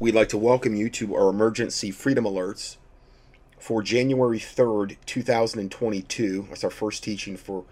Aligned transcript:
we'd 0.00 0.14
like 0.14 0.30
to 0.30 0.38
welcome 0.38 0.74
you 0.74 0.88
to 0.88 1.14
our 1.14 1.28
emergency 1.28 1.90
freedom 1.90 2.24
alerts 2.24 2.78
for 3.58 3.82
January 3.82 4.38
3rd, 4.38 4.96
2022. 5.04 6.46
That's 6.48 6.64
our 6.64 6.70
first 6.70 7.04
teaching 7.04 7.36
for 7.36 7.64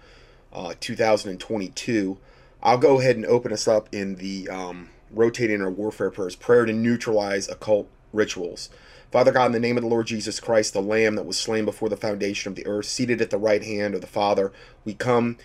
uh, 0.53 0.75
2022. 0.79 2.19
I'll 2.63 2.77
go 2.77 3.01
ahead 3.01 3.17
and 3.17 3.25
open 3.25 3.51
us 3.51 3.67
up 3.67 3.89
in 3.93 4.17
the 4.17 4.47
um, 4.51 4.91
rotating 5.11 5.63
our 5.63 5.71
warfare 5.71 6.11
prayers, 6.11 6.37
prayer 6.37 6.67
to 6.67 6.73
neutralize 6.75 7.49
occult 7.49 7.89
rituals. 8.13 8.69
Father 9.11 9.33
God, 9.33 9.47
in 9.47 9.53
the 9.53 9.59
name 9.59 9.79
of 9.79 9.83
the 9.83 9.89
Lord 9.89 10.07
Jesus 10.07 10.39
Christ, 10.39 10.75
the 10.75 10.83
Lamb 10.83 11.15
that 11.15 11.25
was 11.25 11.39
slain 11.39 11.65
before 11.65 11.89
the 11.89 11.97
foundation 11.97 12.51
of 12.51 12.57
the 12.57 12.67
earth, 12.67 12.85
seated 12.85 13.23
at 13.23 13.31
the 13.31 13.39
right 13.39 13.65
hand 13.65 13.95
of 13.95 14.03
the 14.03 14.07
Father, 14.07 14.53
we 14.85 14.93
come 14.93 15.39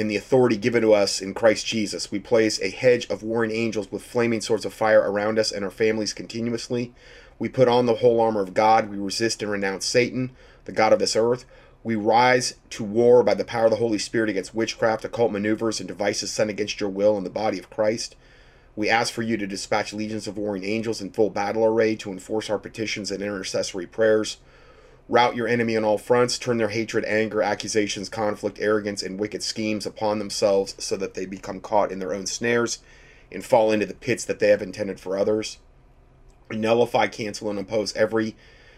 in 0.00 0.08
the 0.08 0.16
authority 0.16 0.56
given 0.56 0.80
to 0.80 0.94
us 0.94 1.20
in 1.20 1.34
Christ 1.34 1.66
Jesus. 1.66 2.10
We 2.10 2.20
place 2.20 2.58
a 2.62 2.70
hedge 2.70 3.06
of 3.10 3.22
warring 3.22 3.50
angels 3.50 3.92
with 3.92 4.02
flaming 4.02 4.40
swords 4.40 4.64
of 4.64 4.72
fire 4.72 5.02
around 5.02 5.38
us 5.38 5.52
and 5.52 5.62
our 5.62 5.70
families 5.70 6.14
continuously. 6.14 6.94
We 7.38 7.50
put 7.50 7.68
on 7.68 7.84
the 7.84 7.96
whole 7.96 8.18
armor 8.18 8.40
of 8.40 8.54
God. 8.54 8.88
We 8.88 8.96
resist 8.96 9.42
and 9.42 9.50
renounce 9.50 9.84
Satan, 9.84 10.30
the 10.64 10.72
God 10.72 10.94
of 10.94 11.00
this 11.00 11.16
earth. 11.16 11.44
We 11.84 11.96
rise 11.96 12.54
to 12.70 12.82
war 12.82 13.22
by 13.22 13.34
the 13.34 13.44
power 13.44 13.66
of 13.66 13.72
the 13.72 13.76
Holy 13.76 13.98
Spirit 13.98 14.30
against 14.30 14.54
witchcraft, 14.54 15.04
occult 15.04 15.32
maneuvers, 15.32 15.80
and 15.80 15.88
devices 15.88 16.30
sent 16.30 16.48
against 16.48 16.80
your 16.80 16.88
will 16.88 17.18
in 17.18 17.24
the 17.24 17.28
body 17.28 17.58
of 17.58 17.68
Christ. 17.68 18.16
We 18.74 18.88
ask 18.88 19.12
for 19.12 19.20
you 19.20 19.36
to 19.36 19.46
dispatch 19.46 19.92
legions 19.92 20.26
of 20.26 20.38
warring 20.38 20.64
angels 20.64 21.02
in 21.02 21.10
full 21.10 21.28
battle 21.28 21.62
array 21.62 21.94
to 21.96 22.10
enforce 22.10 22.48
our 22.48 22.58
petitions 22.58 23.10
and 23.10 23.22
intercessory 23.22 23.86
prayers. 23.86 24.38
Rout 25.10 25.34
your 25.34 25.48
enemy 25.48 25.76
on 25.76 25.82
all 25.82 25.98
fronts, 25.98 26.38
turn 26.38 26.58
their 26.58 26.68
hatred, 26.68 27.04
anger, 27.04 27.42
accusations, 27.42 28.08
conflict, 28.08 28.58
arrogance, 28.60 29.02
and 29.02 29.18
wicked 29.18 29.42
schemes 29.42 29.84
upon 29.84 30.20
themselves 30.20 30.76
so 30.78 30.96
that 30.96 31.14
they 31.14 31.26
become 31.26 31.58
caught 31.58 31.90
in 31.90 31.98
their 31.98 32.14
own 32.14 32.26
snares 32.26 32.78
and 33.32 33.44
fall 33.44 33.72
into 33.72 33.86
the 33.86 33.94
pits 33.94 34.24
that 34.24 34.38
they 34.38 34.50
have 34.50 34.62
intended 34.62 35.00
for 35.00 35.18
others. 35.18 35.58
Nullify, 36.48 37.08
cancel, 37.08 37.50
and 37.50 37.58
oppose 37.58 37.92
every 37.96 38.36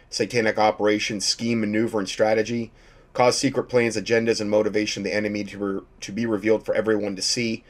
satanic 0.08 0.58
operation, 0.58 1.20
scheme, 1.20 1.60
maneuver, 1.60 1.98
and 1.98 2.08
strategy. 2.08 2.72
Cause 3.12 3.36
secret 3.36 3.64
plans, 3.64 3.94
agendas, 3.94 4.40
and 4.40 4.48
motivation 4.48 5.02
of 5.02 5.04
the 5.04 5.14
enemy 5.14 5.44
to, 5.44 5.58
re- 5.58 5.80
to 6.00 6.12
be 6.12 6.24
revealed 6.24 6.64
for 6.64 6.74
everyone 6.74 7.14
to 7.14 7.22
see 7.22 7.62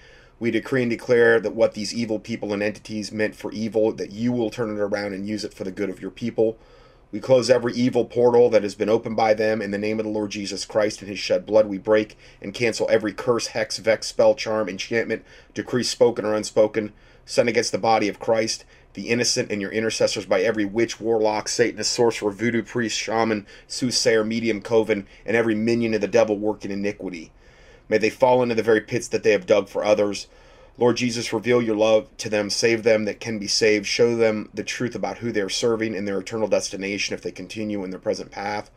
we 0.43 0.51
decree 0.51 0.83
and 0.83 0.91
declare 0.91 1.39
that 1.39 1.55
what 1.55 1.75
these 1.75 1.95
evil 1.95 2.19
people 2.19 2.53
and 2.53 2.65
entities 2.65 3.13
meant 3.13 3.37
for 3.37 3.53
evil, 3.53 3.93
that 3.93 4.11
you 4.11 4.33
will 4.33 4.51
turn 4.51 4.77
it 4.77 4.81
around 4.81 5.15
and 5.15 5.29
use 5.29 5.45
it 5.45 5.55
for 5.55 5.63
the 5.63 5.71
good 5.71 5.89
of 5.89 6.03
your 6.03 6.11
people. 6.11 6.59
We 7.13 7.21
close 7.21 7.51
every 7.51 7.75
evil 7.75 8.07
portal 8.07 8.49
that 8.49 8.63
has 8.63 8.75
been 8.75 8.89
opened 8.89 9.17
by 9.17 9.35
them 9.35 9.61
in 9.61 9.71
the 9.71 9.77
name 9.77 10.01
of 10.01 10.07
the 10.07 10.11
Lord 10.11 10.31
Jesus 10.31 10.65
Christ 10.65 11.03
and 11.03 11.11
his 11.11 11.19
shed 11.19 11.45
blood. 11.45 11.67
We 11.67 11.77
break 11.77 12.17
and 12.41 12.55
cancel 12.55 12.89
every 12.91 13.13
curse, 13.13 13.49
hex, 13.49 13.77
vex, 13.77 14.07
spell, 14.07 14.35
charm, 14.35 14.67
enchantment, 14.67 15.23
decree 15.53 15.83
spoken 15.83 16.25
or 16.25 16.33
unspoken, 16.33 16.95
sent 17.27 17.51
against 17.51 17.71
the 17.71 17.77
body 17.77 18.09
of 18.09 18.19
Christ, 18.19 18.65
the 18.95 19.11
innocent 19.11 19.53
and 19.53 19.61
your 19.61 19.71
intercessors 19.71 20.25
by 20.25 20.41
every 20.41 20.65
witch, 20.65 21.01
warlock, 21.01 21.49
Satanist, 21.49 21.93
sorcerer, 21.93 22.31
voodoo 22.31 22.63
priest, 22.63 22.99
shaman, 22.99 23.47
soothsayer, 23.67 24.25
medium, 24.25 24.63
coven, 24.63 25.07
and 25.27 25.37
every 25.37 25.55
minion 25.55 25.93
of 25.93 26.01
the 26.01 26.09
devil 26.09 26.39
working 26.39 26.71
iniquity. 26.71 27.31
May 27.91 27.99
they 27.99 28.11
fall 28.11 28.43
into 28.43 28.55
the 28.55 28.63
very 28.63 28.81
pits 28.81 29.09
that 29.09 29.23
they 29.23 29.33
have 29.33 29.45
dug 29.45 29.69
for 29.69 29.85
others. 29.85 30.29
Lord 30.79 30.97
Jesus, 30.97 31.33
reveal 31.33 31.61
your 31.61 31.77
love 31.77 32.09
to 32.17 32.31
them, 32.31 32.49
save 32.49 32.83
them 32.83 33.05
that 33.05 33.21
can 33.21 33.39
be 33.39 33.47
saved, 33.47 33.87
show 33.87 34.17
them 34.17 34.49
the 34.55 34.65
truth 34.65 34.95
about 34.95 35.19
who 35.19 35.31
they 35.31 35.43
are 35.43 35.51
serving 35.51 35.95
and 35.95 36.09
their 36.09 36.19
eternal 36.19 36.49
destination 36.49 37.15
if 37.15 37.23
they 37.23 37.31
continue 37.31 37.85
in 37.85 37.91
their 37.91 38.01
present 38.01 38.31
path. 38.31 38.71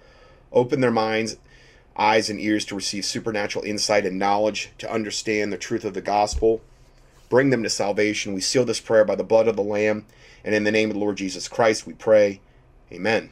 Open 0.51 0.81
their 0.81 0.91
minds, 0.91 1.37
eyes, 1.95 2.29
and 2.29 2.39
ears 2.39 2.65
to 2.65 2.75
receive 2.75 3.05
supernatural 3.05 3.63
insight 3.63 4.05
and 4.05 4.19
knowledge 4.19 4.71
to 4.77 4.91
understand 4.91 5.53
the 5.53 5.57
truth 5.57 5.85
of 5.85 5.93
the 5.93 6.01
gospel. 6.01 6.61
Bring 7.29 7.49
them 7.49 7.63
to 7.63 7.69
salvation. 7.69 8.33
We 8.33 8.41
seal 8.41 8.65
this 8.65 8.81
prayer 8.81 9.05
by 9.05 9.15
the 9.15 9.23
blood 9.23 9.47
of 9.47 9.55
the 9.55 9.63
Lamb, 9.63 10.05
and 10.43 10.53
in 10.53 10.65
the 10.65 10.71
name 10.71 10.89
of 10.89 10.95
the 10.95 10.99
Lord 10.99 11.17
Jesus 11.17 11.47
Christ, 11.47 11.87
we 11.87 11.93
pray. 11.93 12.41
Amen. 12.91 13.31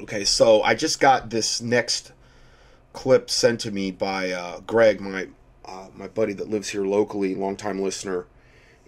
Okay, 0.00 0.24
so 0.24 0.62
I 0.62 0.74
just 0.74 0.98
got 0.98 1.28
this 1.28 1.60
next 1.60 2.12
clip 2.94 3.28
sent 3.28 3.60
to 3.60 3.70
me 3.70 3.90
by 3.90 4.30
uh, 4.30 4.60
Greg, 4.60 5.00
my 5.00 5.28
uh, 5.64 5.88
my 5.94 6.08
buddy 6.08 6.32
that 6.34 6.48
lives 6.48 6.70
here 6.70 6.84
locally, 6.84 7.34
longtime 7.34 7.80
listener, 7.80 8.26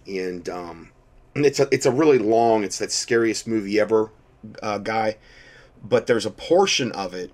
and 0.06 0.48
um, 0.48 0.90
it's 1.34 1.60
a 1.60 1.68
it's 1.70 1.86
a 1.86 1.90
really 1.90 2.18
long. 2.18 2.64
It's 2.64 2.78
that 2.78 2.92
scariest 2.92 3.46
movie 3.46 3.78
ever 3.78 4.10
uh, 4.62 4.78
guy, 4.78 5.16
but 5.82 6.06
there's 6.06 6.26
a 6.26 6.30
portion 6.30 6.92
of 6.92 7.14
it. 7.14 7.32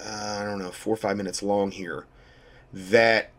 Uh, 0.00 0.38
I 0.40 0.44
don't 0.44 0.58
know, 0.58 0.70
four 0.70 0.94
or 0.94 0.98
five 0.98 1.16
minutes 1.16 1.42
long 1.42 1.70
here. 1.70 2.06
That 2.72 3.30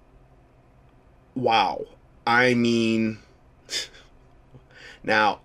wow, 1.36 1.86
I 2.26 2.54
mean, 2.54 3.20
now 5.04 5.42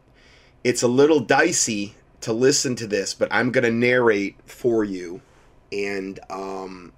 it's 0.63 0.83
a 0.83 0.89
little 0.89 1.21
dicey 1.21 1.95
to 2.21 2.33
listen 2.33 2.75
to 2.77 2.87
this, 2.87 3.15
but 3.15 3.29
I'm 3.31 3.51
gonna 3.51 3.71
narrate 3.71 4.37
for 4.45 4.85
you, 4.85 5.23
and 5.73 6.21
um, 6.31 6.93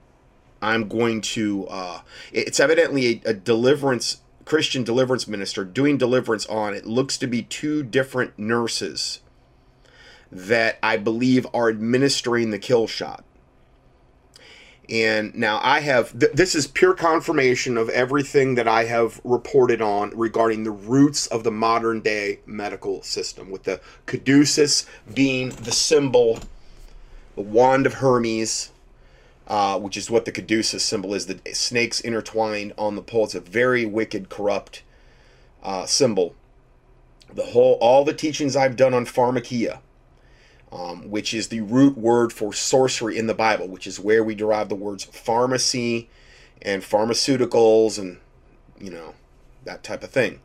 I'm 0.62 0.88
going 0.88 1.20
to. 1.22 1.66
Uh, 1.68 2.00
it's 2.32 2.60
evidently 2.60 3.22
a, 3.24 3.30
a 3.30 3.34
deliverance 3.34 4.20
Christian 4.44 4.82
deliverance 4.82 5.28
minister 5.28 5.64
doing 5.64 5.96
deliverance 5.96 6.46
on. 6.46 6.74
It 6.74 6.86
looks 6.86 7.16
to 7.18 7.26
be 7.26 7.42
two 7.42 7.82
different 7.82 8.38
nurses 8.38 9.20
that 10.32 10.78
I 10.82 10.96
believe 10.96 11.46
are 11.52 11.68
administering 11.68 12.50
the 12.50 12.58
kill 12.58 12.86
shot. 12.86 13.24
And 14.88 15.32
now 15.36 15.60
I 15.62 15.80
have, 15.80 16.18
th- 16.18 16.32
this 16.32 16.56
is 16.56 16.66
pure 16.66 16.94
confirmation 16.94 17.76
of 17.76 17.88
everything 17.90 18.56
that 18.56 18.66
I 18.66 18.84
have 18.84 19.20
reported 19.22 19.80
on 19.80 20.10
regarding 20.16 20.64
the 20.64 20.72
roots 20.72 21.28
of 21.28 21.44
the 21.44 21.52
modern 21.52 22.00
day 22.00 22.40
medical 22.44 23.02
system, 23.02 23.50
with 23.50 23.62
the 23.62 23.80
caduceus 24.06 24.86
being 25.14 25.50
the 25.50 25.70
symbol, 25.70 26.40
the 27.36 27.42
wand 27.42 27.86
of 27.86 27.94
Hermes, 27.94 28.72
uh, 29.50 29.76
which 29.76 29.96
is 29.96 30.08
what 30.08 30.24
the 30.24 30.30
caduceus 30.30 30.84
symbol 30.84 31.12
is. 31.12 31.26
The 31.26 31.40
snakes 31.52 32.00
intertwined 32.00 32.72
on 32.78 32.94
the 32.94 33.02
pole. 33.02 33.24
It's 33.24 33.34
a 33.34 33.40
very 33.40 33.84
wicked, 33.84 34.28
corrupt 34.28 34.84
uh, 35.60 35.86
symbol. 35.86 36.36
The 37.34 37.46
whole, 37.46 37.76
all 37.80 38.04
the 38.04 38.14
teachings 38.14 38.54
I've 38.54 38.76
done 38.76 38.94
on 38.94 39.06
pharmakia, 39.06 39.80
um, 40.70 41.10
which 41.10 41.34
is 41.34 41.48
the 41.48 41.62
root 41.62 41.98
word 41.98 42.32
for 42.32 42.52
sorcery 42.52 43.18
in 43.18 43.26
the 43.26 43.34
Bible, 43.34 43.66
which 43.66 43.88
is 43.88 43.98
where 43.98 44.22
we 44.22 44.36
derive 44.36 44.68
the 44.68 44.76
words 44.76 45.02
pharmacy 45.02 46.08
and 46.62 46.82
pharmaceuticals 46.82 47.98
and 47.98 48.18
you 48.78 48.90
know 48.90 49.14
that 49.64 49.82
type 49.82 50.04
of 50.04 50.10
thing. 50.10 50.40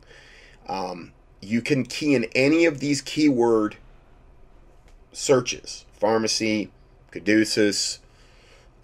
Um, 0.68 1.12
you 1.40 1.62
can 1.62 1.84
key 1.84 2.16
in 2.16 2.24
any 2.34 2.64
of 2.64 2.80
these 2.80 3.02
keyword 3.02 3.76
searches: 5.12 5.84
pharmacy, 5.92 6.72
caduceus, 7.12 8.00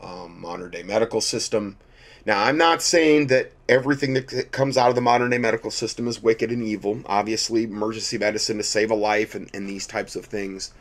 um, 0.03 0.41
modern 0.41 0.71
day 0.71 0.83
medical 0.83 1.21
system. 1.21 1.77
Now, 2.25 2.45
I'm 2.45 2.57
not 2.57 2.83
saying 2.83 3.27
that 3.29 3.53
everything 3.69 4.15
that 4.15 4.53
comes 4.53 4.77
out 4.77 4.91
of 4.91 4.95
the 4.95 5.01
modern 5.01 5.31
day 5.31 5.39
medical 5.39 5.71
system 5.71 6.07
is 6.07 6.23
wicked 6.23 6.53
and 6.53 6.63
evil. 6.63 7.03
Obviously, 7.07 7.65
emergency 7.65 8.19
medicine 8.19 8.59
to 8.59 8.63
save 8.63 8.91
a 8.91 8.95
life 8.95 9.35
and, 9.35 9.51
and 9.53 9.69
these 9.69 9.87
types 9.87 10.15
of 10.15 10.27
things. 10.27 10.73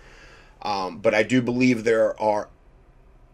Um, 0.62 1.00
but 1.00 1.16
I 1.16 1.24
do 1.24 1.42
believe 1.42 1.84
there 1.84 2.20
are 2.22 2.50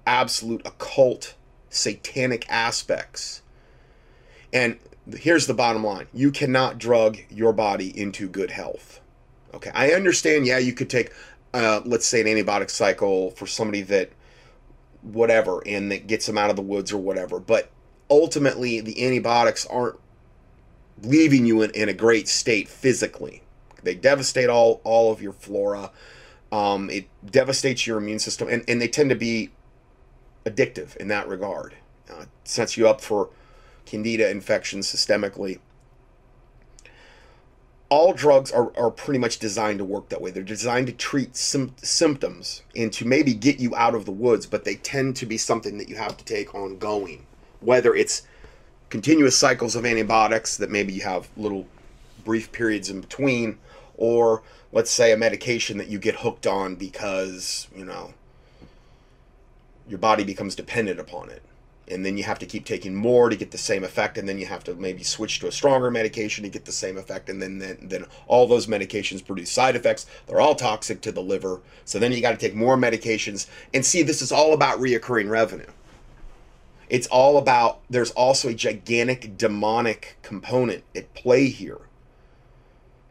absolute 0.06 0.66
occult, 0.66 1.36
satanic 1.70 2.50
aspects. 2.50 3.42
And 4.54 4.80
here's 5.16 5.48
the 5.48 5.54
bottom 5.54 5.84
line 5.84 6.08
you 6.14 6.32
cannot 6.32 6.78
drug 6.78 7.18
your 7.30 7.54
body 7.54 7.98
into 7.98 8.28
good 8.30 8.52
health. 8.52 9.02
Okay, 9.54 9.72
I 9.74 9.92
understand, 9.92 10.46
yeah, 10.46 10.58
you 10.58 10.74
could 10.74 10.90
take, 10.90 11.12
uh, 11.54 11.82
let's 11.86 12.06
say, 12.06 12.22
an 12.22 12.28
antibiotic 12.28 12.70
cycle 12.70 13.32
for 13.32 13.48
somebody 13.48 13.82
that 13.84 14.12
whatever 15.02 15.62
and 15.66 15.92
that 15.92 16.08
gets 16.08 16.26
them 16.26 16.38
out 16.38 16.50
of 16.50 16.56
the 16.56 16.62
woods 16.62 16.92
or 16.92 16.98
whatever. 16.98 17.40
But 17.40 17.70
ultimately, 18.10 18.80
the 18.82 19.06
antibiotics 19.06 19.66
aren't 19.66 20.00
leaving 21.02 21.46
you 21.46 21.62
in, 21.62 21.72
in 21.72 21.90
a 21.90 21.94
great 21.94 22.28
state 22.28 22.68
physically. 22.68 23.44
They 23.84 23.96
devastate 23.96 24.50
all, 24.50 24.82
all 24.84 25.12
of 25.12 25.22
your 25.22 25.34
flora. 25.34 25.92
Um, 26.52 26.90
it 26.90 27.08
devastates 27.26 27.86
your 27.86 27.98
immune 27.98 28.20
system, 28.20 28.48
and, 28.48 28.64
and 28.68 28.82
they 28.82 28.88
tend 28.88 29.10
to 29.10 29.16
be 29.16 29.52
addictive 30.46 30.96
in 30.98 31.08
that 31.10 31.28
regard. 31.28 31.76
Uh, 32.10 32.26
sets 32.44 32.78
you 32.78 32.88
up 32.88 33.02
for 33.02 33.30
candida 33.86 34.30
infections 34.30 34.92
systemically 34.92 35.60
all 37.90 38.14
drugs 38.14 38.52
are, 38.52 38.78
are 38.78 38.92
pretty 38.92 39.20
much 39.20 39.40
designed 39.40 39.80
to 39.80 39.86
work 39.86 40.10
that 40.10 40.22
way. 40.22 40.32
They're 40.32 40.44
designed 40.44 40.88
to 40.88 40.94
treat 40.94 41.36
sim- 41.36 41.74
symptoms 41.78 42.64
and 42.76 42.92
to 42.94 43.06
maybe 43.06 43.34
get 43.34 43.60
you 43.60 43.76
out 43.76 43.96
of 43.96 44.06
the 44.06 44.12
woods, 44.12 44.46
but 44.46 44.66
they 44.66 44.76
tend 44.76 45.16
to 45.18 45.26
be 45.26 45.38
something 45.38 45.78
that 45.78 45.88
you 45.88 45.96
have 45.96 46.18
to 46.18 46.26
take 46.26 46.54
ongoing. 46.54 47.26
Whether 47.62 47.96
it's 47.96 48.24
continuous 48.90 49.38
cycles 49.38 49.76
of 49.76 49.86
antibiotics 49.86 50.58
that 50.58 50.70
maybe 50.70 50.94
you 50.94 51.02
have 51.02 51.30
little 51.38 51.66
brief 52.26 52.52
periods 52.52 52.90
in 52.90 53.00
between, 53.02 53.58
or 53.96 54.44
let's 54.72 54.92
say 54.92 55.12
a 55.12 55.18
medication 55.18 55.78
that 55.78 55.88
you 55.88 55.98
get 55.98 56.16
hooked 56.16 56.46
on 56.46 56.76
because, 56.76 57.68
you 57.76 57.86
know, 57.86 58.14
your 59.88 60.00
body 60.00 60.26
becomes 60.26 60.56
dependent 60.56 61.00
upon 61.00 61.30
it. 61.30 61.42
And 61.90 62.06
then 62.06 62.18
you 62.18 62.24
have 62.24 62.40
to 62.40 62.46
keep 62.46 62.66
taking 62.66 62.94
more 62.94 63.30
to 63.30 63.36
get 63.36 63.52
the 63.52 63.58
same 63.58 63.84
effect 63.84 64.18
and 64.18 64.28
then 64.28 64.38
you 64.38 64.46
have 64.46 64.64
to 64.64 64.76
maybe 64.76 65.04
switch 65.04 65.40
to 65.40 65.48
a 65.48 65.52
stronger 65.52 65.90
medication 65.90 66.44
to 66.44 66.50
get 66.50 66.66
the 66.66 66.72
same 66.72 66.98
effect 66.98 67.30
and 67.30 67.42
then 67.42 67.60
then, 67.60 67.78
then 67.82 68.06
all 68.28 68.48
those 68.48 68.68
medications 68.68 69.26
produce 69.26 69.52
side 69.52 69.76
effects. 69.76 70.06
They're 70.28 70.42
all 70.42 70.56
toxic 70.56 71.02
to 71.02 71.12
the 71.12 71.22
liver. 71.22 71.62
So 71.86 72.00
then 72.00 72.12
you 72.12 72.22
got 72.22 72.32
to 72.32 72.38
take 72.38 72.56
more 72.56 72.78
medications. 72.78 73.48
And 73.74 73.86
see 73.86 74.04
this 74.04 74.22
is 74.22 74.32
all 74.32 74.54
about 74.54 74.80
reoccurring 74.80 75.30
revenue. 75.30 75.66
It's 76.90 77.08
all 77.08 77.38
about 77.38 77.80
there's 77.90 78.12
also 78.12 78.50
a 78.50 78.54
gigantic 78.54 79.38
demonic 79.38 80.18
component 80.22 80.84
at 80.96 81.14
play 81.14 81.48
here 81.50 81.80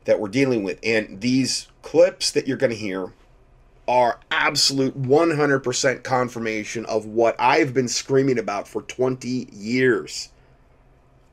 that 0.04 0.20
we're 0.20 0.28
dealing 0.28 0.62
with. 0.62 0.78
And 0.82 1.20
these 1.20 1.68
clips 1.82 2.30
that 2.30 2.46
you're 2.46 2.56
going 2.56 2.72
to 2.72 2.76
hear 2.76 3.12
are 3.88 4.20
absolute 4.30 5.00
100% 5.00 6.02
confirmation 6.02 6.84
of 6.86 7.06
what 7.06 7.36
I've 7.38 7.72
been 7.72 7.88
screaming 7.88 8.38
about 8.38 8.66
for 8.66 8.82
20 8.82 9.48
years. 9.52 10.30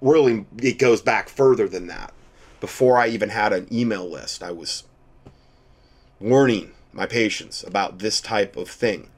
Really, 0.02 0.46
it 0.58 0.78
goes 0.78 1.02
back 1.02 1.30
further 1.30 1.68
than 1.68 1.88
that. 1.88 2.14
Before 2.60 2.98
I 2.98 3.08
even 3.08 3.30
had 3.30 3.54
an 3.54 3.68
email 3.72 4.10
list, 4.10 4.44
I 4.44 4.52
was 4.52 4.84
warning 6.20 6.72
my 6.94 7.06
patients 7.06 7.64
about 7.64 8.00
this 8.00 8.22
type 8.22 8.56
of 8.56 8.70
thing. 8.70 9.10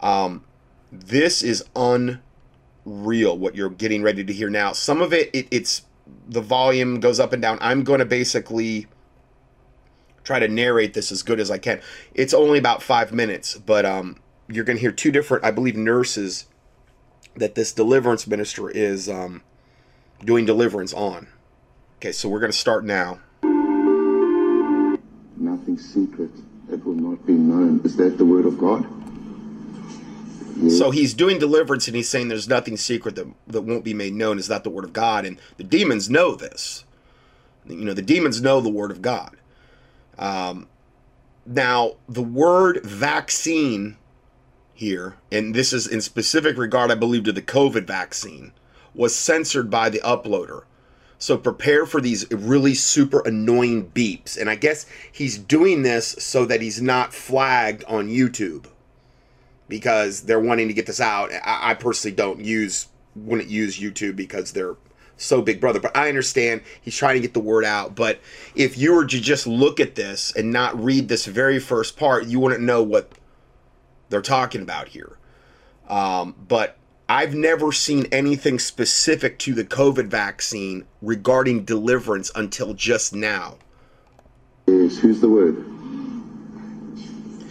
Um, 0.00 0.44
this 0.90 1.42
is 1.42 1.64
unreal 1.76 3.36
what 3.36 3.54
you're 3.54 3.68
getting 3.68 4.02
ready 4.02 4.24
to 4.24 4.32
hear 4.32 4.48
now. 4.48 4.72
Some 4.72 5.02
of 5.02 5.12
it, 5.12 5.30
it 5.34 5.48
it's 5.50 5.82
the 6.28 6.40
volume 6.40 7.00
goes 7.00 7.20
up 7.20 7.32
and 7.32 7.42
down. 7.42 7.58
I'm 7.60 7.84
going 7.84 7.98
to 7.98 8.06
basically 8.06 8.86
try 10.28 10.38
to 10.38 10.46
narrate 10.46 10.92
this 10.92 11.10
as 11.10 11.22
good 11.22 11.40
as 11.40 11.50
I 11.50 11.56
can. 11.56 11.80
It's 12.12 12.34
only 12.34 12.58
about 12.58 12.82
five 12.82 13.14
minutes, 13.14 13.56
but 13.56 13.86
um, 13.86 14.20
you're 14.46 14.64
going 14.64 14.76
to 14.76 14.80
hear 14.80 14.92
two 14.92 15.10
different, 15.10 15.42
I 15.42 15.50
believe, 15.50 15.74
nurses 15.74 16.44
that 17.34 17.54
this 17.54 17.72
deliverance 17.72 18.26
minister 18.26 18.68
is 18.68 19.08
um, 19.08 19.42
doing 20.22 20.44
deliverance 20.44 20.92
on. 20.92 21.28
Okay, 21.96 22.12
so 22.12 22.28
we're 22.28 22.40
going 22.40 22.52
to 22.52 22.58
start 22.58 22.84
now. 22.84 23.20
Nothing 25.38 25.78
secret 25.78 26.30
that 26.68 26.84
will 26.84 26.92
not 26.92 27.24
be 27.26 27.32
known. 27.32 27.80
Is 27.82 27.96
that 27.96 28.18
the 28.18 28.26
word 28.26 28.44
of 28.44 28.58
God? 28.58 28.86
Yes. 30.60 30.76
So 30.76 30.90
he's 30.90 31.14
doing 31.14 31.38
deliverance 31.38 31.86
and 31.86 31.96
he's 31.96 32.10
saying 32.10 32.28
there's 32.28 32.48
nothing 32.48 32.76
secret 32.76 33.14
that, 33.14 33.32
that 33.46 33.62
won't 33.62 33.84
be 33.84 33.94
made 33.94 34.12
known. 34.12 34.38
Is 34.38 34.48
that 34.48 34.62
the 34.62 34.70
word 34.70 34.84
of 34.84 34.92
God? 34.92 35.24
And 35.24 35.40
the 35.56 35.64
demons 35.64 36.10
know 36.10 36.34
this. 36.34 36.84
You 37.66 37.86
know, 37.86 37.94
the 37.94 38.02
demons 38.02 38.42
know 38.42 38.60
the 38.60 38.68
word 38.68 38.90
of 38.90 39.00
God. 39.00 39.37
Um, 40.18 40.68
now, 41.46 41.96
the 42.08 42.22
word 42.22 42.82
vaccine 42.84 43.96
here, 44.74 45.16
and 45.32 45.54
this 45.54 45.72
is 45.72 45.86
in 45.86 46.00
specific 46.00 46.56
regard, 46.56 46.90
I 46.90 46.94
believe, 46.94 47.24
to 47.24 47.32
the 47.32 47.42
COVID 47.42 47.86
vaccine, 47.86 48.52
was 48.94 49.14
censored 49.14 49.70
by 49.70 49.88
the 49.88 50.00
uploader. 50.00 50.64
So 51.18 51.36
prepare 51.36 51.84
for 51.84 52.00
these 52.00 52.30
really 52.30 52.74
super 52.74 53.20
annoying 53.26 53.90
beeps. 53.90 54.38
And 54.38 54.48
I 54.48 54.54
guess 54.54 54.86
he's 55.10 55.36
doing 55.36 55.82
this 55.82 56.08
so 56.18 56.44
that 56.44 56.60
he's 56.60 56.80
not 56.80 57.12
flagged 57.12 57.82
on 57.84 58.08
YouTube 58.08 58.66
because 59.68 60.22
they're 60.22 60.38
wanting 60.38 60.68
to 60.68 60.74
get 60.74 60.86
this 60.86 61.00
out. 61.00 61.32
I, 61.32 61.70
I 61.70 61.74
personally 61.74 62.14
don't 62.14 62.44
use, 62.44 62.86
wouldn't 63.16 63.48
use 63.48 63.80
YouTube 63.80 64.14
because 64.14 64.52
they're 64.52 64.76
so 65.18 65.42
big 65.42 65.60
brother. 65.60 65.80
But 65.80 65.96
I 65.96 66.08
understand 66.08 66.62
he's 66.80 66.96
trying 66.96 67.16
to 67.16 67.20
get 67.20 67.34
the 67.34 67.40
word 67.40 67.64
out. 67.64 67.94
But 67.94 68.20
if 68.54 68.78
you 68.78 68.94
were 68.94 69.04
to 69.06 69.20
just 69.20 69.46
look 69.46 69.80
at 69.80 69.94
this 69.94 70.32
and 70.34 70.52
not 70.52 70.82
read 70.82 71.08
this 71.08 71.26
very 71.26 71.58
first 71.58 71.98
part, 71.98 72.26
you 72.26 72.40
wouldn't 72.40 72.62
know 72.62 72.82
what 72.82 73.12
they're 74.08 74.22
talking 74.22 74.62
about 74.62 74.88
here. 74.88 75.18
Um, 75.88 76.34
but 76.48 76.76
I've 77.08 77.34
never 77.34 77.72
seen 77.72 78.06
anything 78.12 78.58
specific 78.58 79.38
to 79.40 79.54
the 79.54 79.64
COVID 79.64 80.06
vaccine 80.06 80.86
regarding 81.00 81.64
deliverance 81.64 82.30
until 82.34 82.74
just 82.74 83.14
now. 83.14 83.56
Yes, 84.66 84.98
who's 84.98 85.20
the 85.20 85.28
word? 85.28 85.64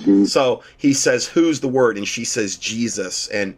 Jesus. 0.03 0.31
So 0.31 0.63
he 0.77 0.93
says, 0.93 1.25
Who's 1.27 1.59
the 1.59 1.67
word? 1.67 1.97
And 1.97 2.07
she 2.07 2.23
says, 2.23 2.55
Jesus. 2.55 3.27
And 3.27 3.57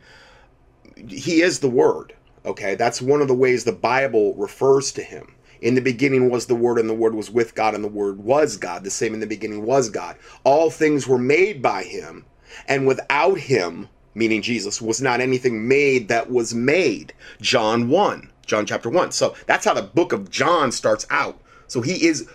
he 1.07 1.41
is 1.41 1.59
the 1.59 1.69
word. 1.69 2.13
Okay, 2.49 2.73
that's 2.73 2.99
one 2.99 3.21
of 3.21 3.27
the 3.27 3.35
ways 3.35 3.63
the 3.63 3.71
Bible 3.71 4.33
refers 4.33 4.91
to 4.93 5.03
him. 5.03 5.35
In 5.61 5.75
the 5.75 5.81
beginning 5.81 6.31
was 6.31 6.47
the 6.47 6.55
Word, 6.55 6.79
and 6.79 6.89
the 6.89 6.95
Word 6.95 7.13
was 7.13 7.29
with 7.29 7.53
God, 7.53 7.75
and 7.75 7.83
the 7.83 7.87
Word 7.87 8.23
was 8.23 8.57
God. 8.57 8.83
The 8.83 8.89
same 8.89 9.13
in 9.13 9.19
the 9.19 9.27
beginning 9.27 9.67
was 9.67 9.87
God. 9.91 10.17
All 10.43 10.71
things 10.71 11.07
were 11.07 11.19
made 11.19 11.61
by 11.61 11.83
him, 11.83 12.25
and 12.67 12.87
without 12.87 13.37
him, 13.37 13.87
meaning 14.15 14.41
Jesus, 14.41 14.81
was 14.81 14.99
not 14.99 15.21
anything 15.21 15.67
made 15.67 16.07
that 16.07 16.31
was 16.31 16.55
made. 16.55 17.13
John 17.39 17.87
1, 17.87 18.31
John 18.47 18.65
chapter 18.65 18.89
1. 18.89 19.11
So 19.11 19.35
that's 19.45 19.65
how 19.65 19.75
the 19.75 19.83
book 19.83 20.11
of 20.11 20.31
John 20.31 20.71
starts 20.71 21.05
out. 21.11 21.39
So 21.67 21.81
he 21.81 22.07
is 22.07 22.27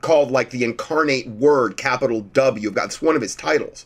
called 0.00 0.30
like 0.30 0.48
the 0.48 0.64
incarnate 0.64 1.28
word, 1.28 1.76
capital 1.76 2.22
W. 2.22 2.70
That's 2.70 3.02
one 3.02 3.14
of 3.14 3.20
his 3.20 3.36
titles. 3.36 3.84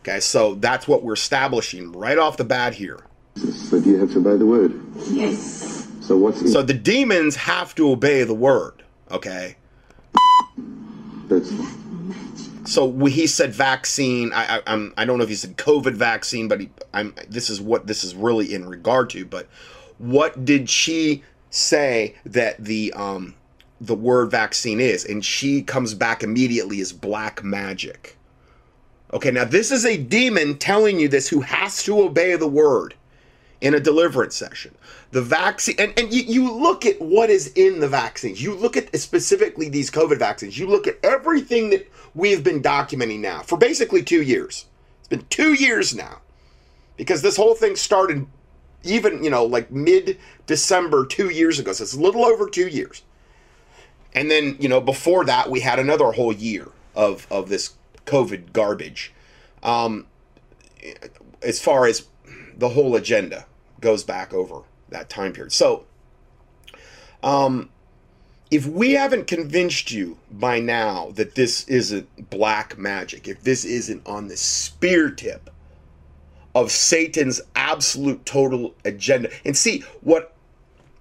Okay, 0.00 0.20
so 0.20 0.54
that's 0.54 0.88
what 0.88 1.02
we're 1.02 1.12
establishing 1.12 1.92
right 1.92 2.16
off 2.16 2.38
the 2.38 2.44
bat 2.44 2.76
here. 2.76 3.00
So 3.36 3.80
do 3.80 3.90
you 3.90 3.98
have 3.98 4.12
to 4.12 4.18
obey 4.18 4.36
the 4.36 4.46
word? 4.46 4.80
Yes. 5.10 5.88
So 6.00 6.16
what's 6.16 6.40
in- 6.40 6.48
So 6.48 6.62
the 6.62 6.74
demons 6.74 7.36
have 7.36 7.74
to 7.76 7.90
obey 7.90 8.22
the 8.24 8.34
word. 8.34 8.82
Okay. 9.10 9.56
that's 11.28 11.52
So 12.64 12.86
we, 12.86 13.10
he 13.10 13.26
said 13.26 13.52
vaccine. 13.52 14.32
I, 14.32 14.58
I 14.58 14.62
I'm 14.66 14.94
I 14.96 15.04
don't 15.04 15.18
know 15.18 15.24
if 15.24 15.30
he 15.30 15.34
said 15.34 15.56
COVID 15.56 15.94
vaccine, 15.94 16.48
but 16.48 16.60
he, 16.60 16.70
I'm 16.92 17.14
this 17.28 17.50
is 17.50 17.60
what 17.60 17.86
this 17.86 18.04
is 18.04 18.14
really 18.14 18.54
in 18.54 18.66
regard 18.68 19.10
to. 19.10 19.24
But 19.24 19.48
what 19.98 20.44
did 20.44 20.70
she 20.70 21.22
say 21.50 22.14
that 22.26 22.62
the 22.64 22.92
um 22.94 23.34
the 23.80 23.94
word 23.94 24.30
vaccine 24.30 24.80
is? 24.80 25.04
And 25.04 25.24
she 25.24 25.62
comes 25.62 25.92
back 25.94 26.22
immediately 26.22 26.80
as 26.80 26.92
black 26.92 27.42
magic. 27.42 28.16
Okay, 29.12 29.30
now 29.30 29.44
this 29.44 29.70
is 29.70 29.84
a 29.84 29.96
demon 29.96 30.56
telling 30.58 30.98
you 30.98 31.08
this 31.08 31.28
who 31.28 31.40
has 31.40 31.82
to 31.84 32.00
obey 32.00 32.36
the 32.36 32.48
word 32.48 32.94
in 33.64 33.72
a 33.72 33.80
deliverance 33.80 34.36
session. 34.36 34.74
The 35.12 35.22
vaccine, 35.22 35.76
and, 35.78 35.98
and 35.98 36.12
you, 36.12 36.22
you 36.22 36.52
look 36.52 36.84
at 36.84 37.00
what 37.00 37.30
is 37.30 37.50
in 37.54 37.80
the 37.80 37.88
vaccines. 37.88 38.42
You 38.42 38.54
look 38.54 38.76
at 38.76 38.94
specifically 39.00 39.70
these 39.70 39.90
COVID 39.90 40.18
vaccines. 40.18 40.58
You 40.58 40.66
look 40.66 40.86
at 40.86 40.98
everything 41.02 41.70
that 41.70 41.90
we've 42.14 42.44
been 42.44 42.62
documenting 42.62 43.20
now 43.20 43.40
for 43.40 43.56
basically 43.56 44.02
two 44.02 44.20
years. 44.20 44.66
It's 44.98 45.08
been 45.08 45.24
two 45.30 45.54
years 45.54 45.94
now 45.94 46.20
because 46.98 47.22
this 47.22 47.38
whole 47.38 47.54
thing 47.54 47.74
started 47.74 48.26
even, 48.82 49.24
you 49.24 49.30
know, 49.30 49.46
like 49.46 49.70
mid 49.70 50.18
December 50.46 51.06
two 51.06 51.30
years 51.30 51.58
ago. 51.58 51.72
So 51.72 51.84
it's 51.84 51.94
a 51.94 52.00
little 52.00 52.26
over 52.26 52.50
two 52.50 52.68
years. 52.68 53.02
And 54.14 54.30
then, 54.30 54.58
you 54.60 54.68
know, 54.68 54.80
before 54.82 55.24
that, 55.24 55.50
we 55.50 55.60
had 55.60 55.78
another 55.78 56.12
whole 56.12 56.34
year 56.34 56.68
of, 56.94 57.26
of 57.30 57.48
this 57.48 57.72
COVID 58.04 58.52
garbage. 58.52 59.14
Um, 59.62 60.06
as 61.42 61.62
far 61.62 61.86
as 61.86 62.06
the 62.58 62.68
whole 62.68 62.94
agenda 62.94 63.46
goes 63.84 64.02
back 64.02 64.32
over 64.32 64.62
that 64.88 65.10
time 65.10 65.32
period. 65.34 65.52
So, 65.52 65.84
um, 67.22 67.68
if 68.50 68.66
we 68.66 68.92
haven't 68.92 69.26
convinced 69.26 69.92
you 69.92 70.16
by 70.30 70.58
now 70.58 71.10
that 71.14 71.34
this 71.34 71.68
isn't 71.68 72.30
black 72.30 72.78
magic, 72.78 73.28
if 73.28 73.42
this 73.42 73.64
isn't 73.64 74.06
on 74.06 74.28
the 74.28 74.36
spear 74.36 75.10
tip 75.10 75.50
of 76.54 76.70
Satan's 76.70 77.42
absolute 77.54 78.24
total 78.24 78.74
agenda, 78.84 79.30
and 79.44 79.56
see 79.56 79.84
what 80.00 80.34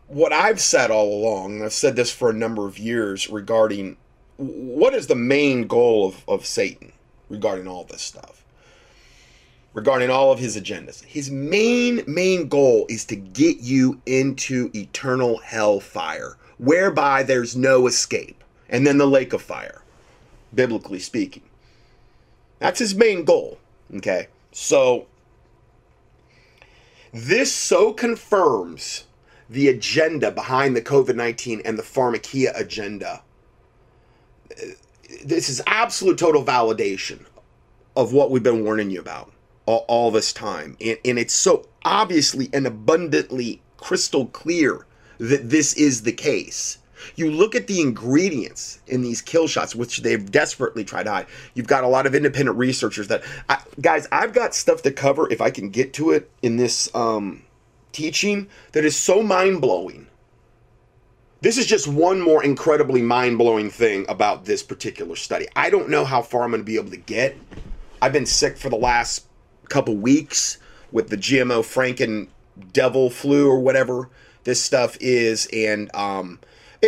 what 0.08 0.34
I've 0.34 0.60
said 0.60 0.92
all 0.92 1.14
along, 1.14 1.56
and 1.56 1.64
I've 1.64 1.74
said 1.74 1.96
this 1.96 2.12
for 2.12 2.30
a 2.30 2.34
number 2.34 2.68
of 2.68 2.78
years 2.78 3.30
regarding 3.30 3.96
what 4.36 4.94
is 4.94 5.08
the 5.08 5.16
main 5.16 5.68
goal 5.68 6.08
of, 6.08 6.24
of 6.28 6.46
Satan 6.46 6.92
regarding 7.30 7.68
all 7.68 7.86
this 7.86 8.02
stuff 8.02 8.43
regarding 9.74 10.10
all 10.10 10.32
of 10.32 10.40
his 10.40 10.56
agendas. 10.56 11.04
His 11.04 11.32
main, 11.32 12.04
main 12.08 12.48
goal 12.48 12.86
is 12.90 13.06
to 13.06 13.16
get 13.16 13.60
you 13.60 14.00
into 14.06 14.70
eternal 14.74 15.40
hellfire, 15.40 16.38
whereby 16.58 17.24
there's 17.24 17.56
no 17.56 17.88
escape, 17.88 18.44
and 18.70 18.86
then 18.86 18.98
the 18.98 19.08
lake 19.08 19.34
of 19.34 19.42
fire, 19.42 19.82
biblically 20.54 21.00
speaking. 21.00 21.44
That's 22.60 22.80
his 22.80 22.96
main 22.96 23.26
goal. 23.26 23.58
Okay. 23.96 24.28
So, 24.52 25.08
this 27.12 27.54
so 27.54 27.92
confirms 27.94 29.06
the 29.50 29.68
agenda 29.68 30.32
behind 30.32 30.76
the 30.76 30.82
COVID 30.82 31.16
19 31.16 31.62
and 31.66 31.78
the 31.78 31.84
pharmakia 31.84 32.58
agenda. 32.58 33.24
This 35.26 35.50
is 35.50 35.62
absolute 35.68 36.18
total 36.18 36.44
validation 36.44 37.26
of 37.96 38.14
what 38.14 38.32
we've 38.32 38.44
been 38.44 38.64
warning 38.64 38.90
you 38.90 39.00
about 39.00 39.33
all, 39.66 39.86
all 39.88 40.12
this 40.12 40.34
time. 40.34 40.78
And, 40.82 40.98
and 41.06 41.20
it's 41.20 41.34
so 41.34 41.68
obviously 41.84 42.50
and 42.54 42.66
abundantly 42.66 43.62
crystal 43.78 44.28
clear 44.28 44.86
that 45.20 45.50
this 45.50 45.74
is 45.74 46.04
the 46.04 46.14
case. 46.14 46.80
You 47.16 47.30
look 47.32 47.54
at 47.54 47.68
the 47.68 47.82
ingredients 47.82 48.80
in 48.88 49.02
these 49.02 49.22
kill 49.22 49.48
shots, 49.48 49.76
which 49.76 50.02
they've 50.02 50.32
desperately 50.32 50.86
tried 50.86 51.04
to 51.04 51.12
hide. 51.12 51.26
You've 51.54 51.68
got 51.68 51.84
a 51.84 51.88
lot 51.88 52.06
of 52.06 52.16
independent 52.16 52.58
researchers 52.58 53.10
that, 53.10 53.24
I, 53.50 53.62
guys, 53.82 54.08
I've 54.12 54.34
got 54.34 54.56
stuff 54.56 54.82
to 54.84 54.92
cover 54.92 55.30
if 55.32 55.42
I 55.42 55.50
can 55.50 55.70
get 55.70 55.94
to 55.96 56.12
it 56.12 56.32
in 56.42 56.56
this 56.56 56.94
um, 56.96 57.44
teaching 57.92 58.48
that 58.72 58.86
is 58.86 58.96
so 58.96 59.22
mind 59.22 59.60
blowing. 59.60 60.08
This 61.42 61.58
is 61.58 61.66
just 61.66 61.90
one 61.90 62.22
more 62.22 62.42
incredibly 62.42 63.02
mind 63.02 63.38
blowing 63.38 63.70
thing 63.70 64.06
about 64.08 64.46
this 64.46 64.64
particular 64.64 65.18
study. 65.18 65.48
I 65.58 65.70
don't 65.70 65.90
know 65.90 66.06
how 66.06 66.22
far 66.22 66.44
I'm 66.44 66.52
going 66.52 66.62
to 66.62 66.66
be 66.66 66.78
able 66.78 66.92
to 66.92 66.98
get. 66.98 67.38
I've 68.02 68.14
been 68.14 68.26
sick 68.26 68.58
for 68.58 68.70
the 68.70 68.78
last 68.78 69.28
couple 69.74 69.96
weeks 69.96 70.60
with 70.92 71.10
the 71.10 71.18
GMO 71.18 71.62
Franken 71.62 72.28
devil 72.72 73.10
flu 73.10 73.50
or 73.50 73.60
whatever 73.60 74.08
this 74.44 74.64
stuff 74.64 74.96
is. 75.02 75.48
And 75.52 75.94
um, 75.96 76.40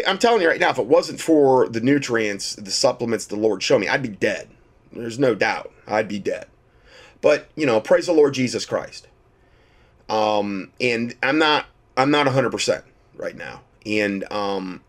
I'm 0.08 0.20
telling 0.20 0.42
you 0.42 0.48
right 0.48 0.60
now, 0.60 0.70
if 0.70 0.78
it 0.78 0.86
wasn't 0.86 1.20
for 1.20 1.68
the 1.68 1.82
nutrients, 1.82 2.56
the 2.56 2.70
supplements 2.70 3.26
the 3.26 3.36
Lord 3.36 3.64
showed 3.64 3.80
me, 3.80 3.88
I'd 3.88 4.04
be 4.04 4.10
dead. 4.10 4.50
There's 4.94 5.18
no 5.18 5.34
doubt. 5.34 5.72
I'd 5.88 6.08
be 6.08 6.20
dead. 6.20 6.46
But, 7.22 7.50
you 7.56 7.66
know, 7.66 7.82
praise 7.82 8.06
the 8.06 8.14
Lord 8.14 8.36
Jesus 8.36 8.66
Christ. 8.66 9.08
Um, 10.08 10.72
and 10.80 11.16
I'm 11.24 11.40
not 11.40 11.66
I'm 11.98 12.12
not 12.12 12.28
100% 12.28 12.84
right 13.16 13.36
now. 13.36 13.62
And 13.86 14.32
um, 14.32 14.84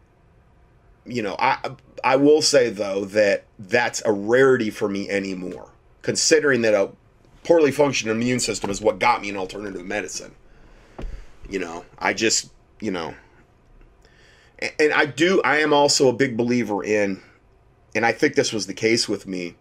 you 1.06 1.22
know, 1.22 1.36
I 1.38 1.58
I 2.04 2.16
will 2.16 2.42
say 2.42 2.68
though 2.68 3.06
that 3.06 3.44
that's 3.58 4.02
a 4.04 4.12
rarity 4.12 4.68
for 4.68 4.88
me 4.88 5.08
anymore, 5.08 5.70
considering 6.02 6.60
that 6.62 6.74
a 6.74 6.90
poorly 7.46 7.70
functioning 7.70 8.14
immune 8.14 8.40
system 8.40 8.70
is 8.70 8.80
what 8.80 8.98
got 8.98 9.22
me 9.22 9.28
in 9.28 9.36
alternative 9.36 9.86
medicine. 9.86 10.34
You 11.48 11.60
know, 11.60 11.84
I 11.96 12.12
just, 12.12 12.50
you 12.80 12.90
know, 12.90 13.14
and, 14.78 14.92
I 14.92 15.06
do 15.06 15.40
I 15.42 15.58
am 15.58 15.72
also 15.72 16.08
a 16.08 16.12
big 16.12 16.36
believer 16.36 16.82
in 16.82 17.22
and 17.94 18.04
I 18.04 18.12
think 18.12 18.34
this 18.34 18.52
was 18.52 18.66
the 18.66 18.74
case 18.74 19.08
with 19.08 19.26
me 19.26 19.54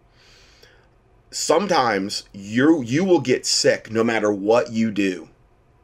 sometimes 1.30 2.24
you 2.32 2.82
you 2.82 3.04
will 3.04 3.20
get 3.20 3.44
sick 3.44 3.90
no 3.90 4.02
matter 4.02 4.32
what 4.32 4.72
you 4.72 4.90
do 4.90 5.28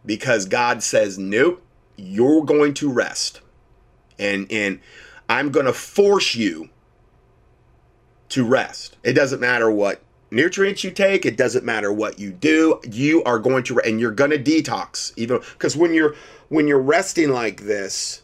because 0.06 0.46
God 0.46 0.82
says 0.82 1.18
nope 1.18 1.62
you're 1.96 2.44
going 2.44 2.74
to 2.74 2.90
rest 2.90 3.40
and 4.18 4.50
and 4.50 4.80
I'm 5.28 5.50
going 5.50 5.66
to 5.66 5.72
force 5.72 6.34
you 6.34 6.70
to 8.30 8.46
rest 8.46 8.96
it 9.02 9.12
doesn't 9.12 9.40
matter 9.40 9.70
what 9.70 10.00
nutrients 10.32 10.82
you 10.82 10.90
take 10.90 11.26
it 11.26 11.36
doesn't 11.36 11.64
matter 11.64 11.92
what 11.92 12.18
you 12.18 12.32
do 12.32 12.80
you 12.90 13.22
are 13.24 13.38
going 13.38 13.62
to 13.62 13.78
and 13.80 14.00
you're 14.00 14.10
going 14.10 14.30
to 14.30 14.38
detox 14.38 15.12
even 15.16 15.38
because 15.52 15.76
when 15.76 15.92
you're 15.92 16.14
when 16.48 16.66
you're 16.66 16.80
resting 16.80 17.30
like 17.30 17.62
this 17.62 18.22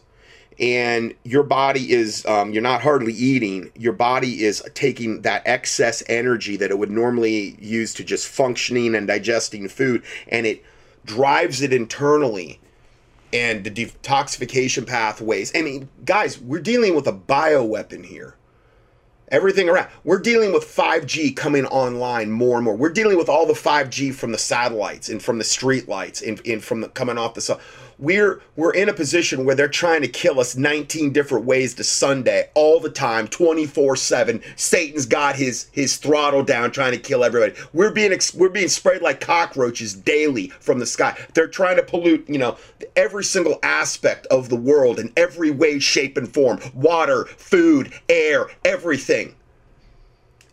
and 0.59 1.13
your 1.23 1.43
body 1.43 1.91
is 1.91 2.25
um, 2.25 2.51
you're 2.51 2.63
not 2.63 2.81
hardly 2.81 3.13
eating 3.13 3.71
your 3.75 3.93
body 3.93 4.43
is 4.43 4.61
taking 4.73 5.21
that 5.21 5.43
excess 5.45 6.03
energy 6.09 6.57
that 6.57 6.71
it 6.71 6.79
would 6.79 6.91
normally 6.91 7.55
use 7.59 7.93
to 7.93 8.03
just 8.03 8.27
functioning 8.27 8.95
and 8.95 9.07
digesting 9.07 9.69
food 9.69 10.03
and 10.27 10.45
it 10.45 10.63
drives 11.05 11.61
it 11.61 11.71
internally 11.71 12.59
and 13.31 13.63
the 13.63 13.71
detoxification 13.71 14.85
pathways 14.85 15.51
i 15.55 15.61
mean 15.61 15.87
guys 16.05 16.39
we're 16.39 16.59
dealing 16.59 16.95
with 16.95 17.07
a 17.07 17.13
bioweapon 17.13 18.03
here 18.03 18.35
everything 19.31 19.69
around. 19.69 19.89
We're 20.03 20.19
dealing 20.19 20.53
with 20.53 20.63
5G 20.63 21.35
coming 21.35 21.65
online 21.65 22.31
more 22.31 22.57
and 22.57 22.65
more. 22.65 22.75
We're 22.75 22.93
dealing 22.93 23.17
with 23.17 23.29
all 23.29 23.45
the 23.45 23.53
5G 23.53 24.13
from 24.13 24.31
the 24.31 24.37
satellites 24.37 25.09
and 25.09 25.21
from 25.21 25.37
the 25.37 25.43
street 25.43 25.87
lights 25.87 26.21
and, 26.21 26.41
and 26.45 26.63
from 26.63 26.81
the 26.81 26.89
coming 26.89 27.17
off 27.17 27.33
the. 27.33 27.59
We're 27.99 28.41
we're 28.55 28.71
in 28.71 28.87
a 28.87 28.93
position 28.93 29.43
where 29.43 29.55
they're 29.55 29.67
trying 29.67 30.01
to 30.03 30.07
kill 30.07 30.39
us 30.39 30.55
19 30.55 31.11
different 31.11 31.45
ways 31.45 31.73
to 31.75 31.83
Sunday 31.83 32.49
all 32.55 32.79
the 32.79 32.89
time, 32.89 33.27
24/7. 33.27 34.41
Satan's 34.55 35.05
got 35.05 35.35
his 35.35 35.67
his 35.73 35.97
throttle 35.97 36.43
down 36.43 36.71
trying 36.71 36.93
to 36.93 36.97
kill 36.97 37.25
everybody. 37.25 37.53
We're 37.73 37.91
being 37.91 38.17
we're 38.35 38.49
being 38.49 38.69
sprayed 38.69 39.01
like 39.01 39.19
cockroaches 39.19 39.93
daily 39.93 40.47
from 40.61 40.79
the 40.79 40.85
sky. 40.85 41.17
They're 41.33 41.47
trying 41.47 41.75
to 41.75 41.83
pollute, 41.83 42.23
you 42.29 42.37
know, 42.37 42.57
every 42.95 43.25
single 43.25 43.59
aspect 43.63 44.27
of 44.27 44.47
the 44.47 44.55
world 44.55 44.97
in 44.97 45.11
every 45.17 45.51
way, 45.51 45.79
shape 45.79 46.17
and 46.17 46.33
form. 46.33 46.59
Water, 46.73 47.25
food, 47.25 47.91
air, 48.07 48.47
everything 48.63 49.35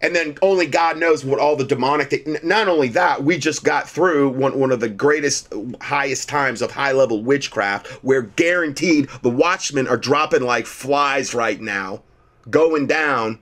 and 0.02 0.14
then 0.14 0.36
only 0.42 0.66
God 0.66 0.98
knows 0.98 1.24
what 1.24 1.38
all 1.38 1.56
the 1.56 1.64
demonic. 1.64 2.10
Th- 2.10 2.42
not 2.42 2.68
only 2.68 2.88
that, 2.88 3.24
we 3.24 3.38
just 3.38 3.64
got 3.64 3.88
through 3.88 4.30
one 4.30 4.58
one 4.58 4.70
of 4.70 4.80
the 4.80 4.88
greatest, 4.88 5.52
highest 5.80 6.28
times 6.28 6.60
of 6.62 6.70
high 6.70 6.92
level 6.92 7.22
witchcraft, 7.22 7.88
where 8.04 8.22
guaranteed 8.22 9.08
the 9.22 9.30
Watchmen 9.30 9.88
are 9.88 9.96
dropping 9.96 10.42
like 10.42 10.66
flies 10.66 11.34
right 11.34 11.60
now, 11.60 12.02
going 12.50 12.86
down. 12.86 13.38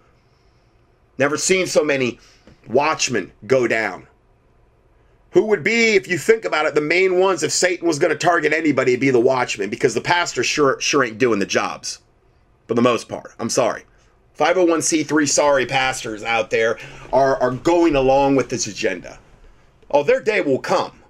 Never 1.19 1.37
seen 1.37 1.67
so 1.67 1.85
many 1.85 2.19
Watchmen 2.69 3.33
go 3.47 3.67
down. 3.67 4.07
Who 5.33 5.47
would 5.47 5.65
be, 5.65 5.97
if 5.97 6.07
you 6.07 6.17
think 6.17 6.45
about 6.45 6.67
it, 6.67 6.77
the 6.77 6.81
main 6.81 7.19
ones 7.19 7.43
if 7.43 7.51
Satan 7.51 7.89
was 7.89 7.99
going 7.99 8.13
to 8.13 8.19
target 8.19 8.53
anybody, 8.53 8.93
it'd 8.93 9.01
be 9.01 9.11
the 9.11 9.19
Watchmen 9.19 9.69
because 9.69 9.95
the 9.95 10.01
pastor 10.01 10.45
sure 10.45 10.81
sure 10.81 11.03
ain't 11.03 11.19
doing 11.19 11.41
the 11.41 11.47
jobs, 11.47 11.99
for 12.69 12.75
the 12.75 12.83
most 12.83 13.09
part. 13.09 13.35
I'm 13.41 13.51
sorry. 13.51 13.83
501c3 14.39 15.29
sorry 15.29 15.67
pastors 15.67 16.23
out 16.23 16.51
there 16.51 16.79
are, 17.13 17.37
are 17.41 17.53
going 17.53 17.95
along 17.95 18.37
with 18.37 18.49
this 18.49 18.67
agenda. 18.67 19.19
Oh, 19.91 20.03
their 20.03 20.21
day 20.21 20.41
will 20.41 20.59
come. 20.59 21.03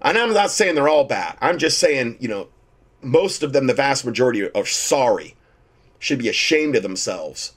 And 0.00 0.16
I'm 0.18 0.32
not 0.32 0.50
saying 0.50 0.74
they're 0.74 0.88
all 0.88 1.04
bad. 1.04 1.36
I'm 1.40 1.58
just 1.58 1.78
saying, 1.78 2.16
you 2.18 2.28
know, 2.28 2.48
most 3.02 3.42
of 3.42 3.52
them, 3.52 3.66
the 3.66 3.74
vast 3.74 4.04
majority, 4.04 4.50
are 4.50 4.66
sorry, 4.66 5.36
should 5.98 6.18
be 6.18 6.28
ashamed 6.28 6.76
of 6.76 6.82
themselves. 6.82 7.52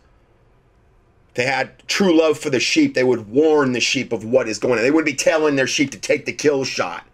They 1.35 1.45
had 1.45 1.85
true 1.87 2.17
love 2.17 2.37
for 2.37 2.49
the 2.49 2.59
sheep, 2.59 2.93
they 2.93 3.03
would 3.03 3.29
warn 3.29 3.73
the 3.73 3.79
sheep 3.79 4.11
of 4.13 4.23
what 4.23 4.47
is 4.47 4.59
going 4.59 4.77
on. 4.77 4.83
They 4.83 4.91
wouldn't 4.91 5.05
be 5.05 5.13
telling 5.13 5.55
their 5.55 5.67
sheep 5.67 5.91
to 5.91 5.99
take 5.99 6.25
the 6.25 6.33
kill 6.33 6.63
shot. 6.63 7.05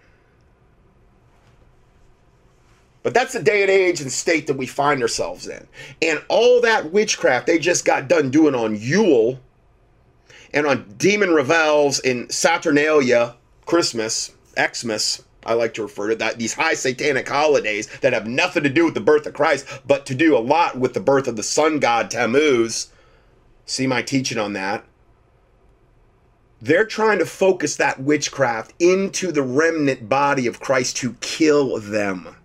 But 3.04 3.14
that's 3.14 3.34
the 3.34 3.42
day 3.42 3.62
and 3.62 3.72
age 3.72 4.00
and 4.02 4.12
state 4.12 4.48
that 4.48 4.58
we 4.58 4.68
find 4.68 5.02
ourselves 5.02 5.48
in. 5.48 5.68
And 6.02 6.24
all 6.30 6.62
that 6.62 6.92
witchcraft 6.92 7.48
they 7.48 7.58
just 7.58 7.86
got 7.86 8.08
done 8.08 8.30
doing 8.30 8.56
on 8.56 8.76
Yule 8.76 9.40
and 10.54 10.68
on 10.68 10.94
Demon 10.98 11.34
Revels 11.34 12.00
in 12.00 12.30
Saturnalia, 12.30 13.36
Christmas, 13.66 14.32
Xmas, 14.60 15.24
I 15.46 15.54
like 15.54 15.74
to 15.76 15.84
refer 15.84 16.10
to 16.10 16.16
that, 16.18 16.38
these 16.38 16.54
high 16.54 16.76
satanic 16.76 17.28
holidays 17.28 17.88
that 18.02 18.14
have 18.14 18.28
nothing 18.28 18.64
to 18.64 18.70
do 18.70 18.86
with 18.86 18.94
the 18.94 19.00
birth 19.00 19.26
of 19.26 19.34
Christ, 19.34 19.66
but 19.88 20.06
to 20.06 20.16
do 20.16 20.38
a 20.38 20.40
lot 20.40 20.78
with 20.78 20.94
the 20.94 21.00
birth 21.00 21.28
of 21.28 21.36
the 21.36 21.44
sun 21.44 21.80
god 21.80 22.12
Tammuz. 22.12 22.90
See 23.66 23.88
my 23.88 24.02
teaching 24.02 24.38
on 24.38 24.54
that. 24.54 24.86
They're 26.62 26.86
trying 26.86 27.18
to 27.20 27.26
focus 27.26 27.76
that 27.78 28.00
witchcraft 28.00 28.74
into 28.80 29.32
the 29.32 29.42
remnant 29.42 30.08
body 30.08 30.46
of 30.46 30.60
Christ 30.60 30.98
to 30.98 31.14
kill 31.14 31.80
them. 31.80 32.36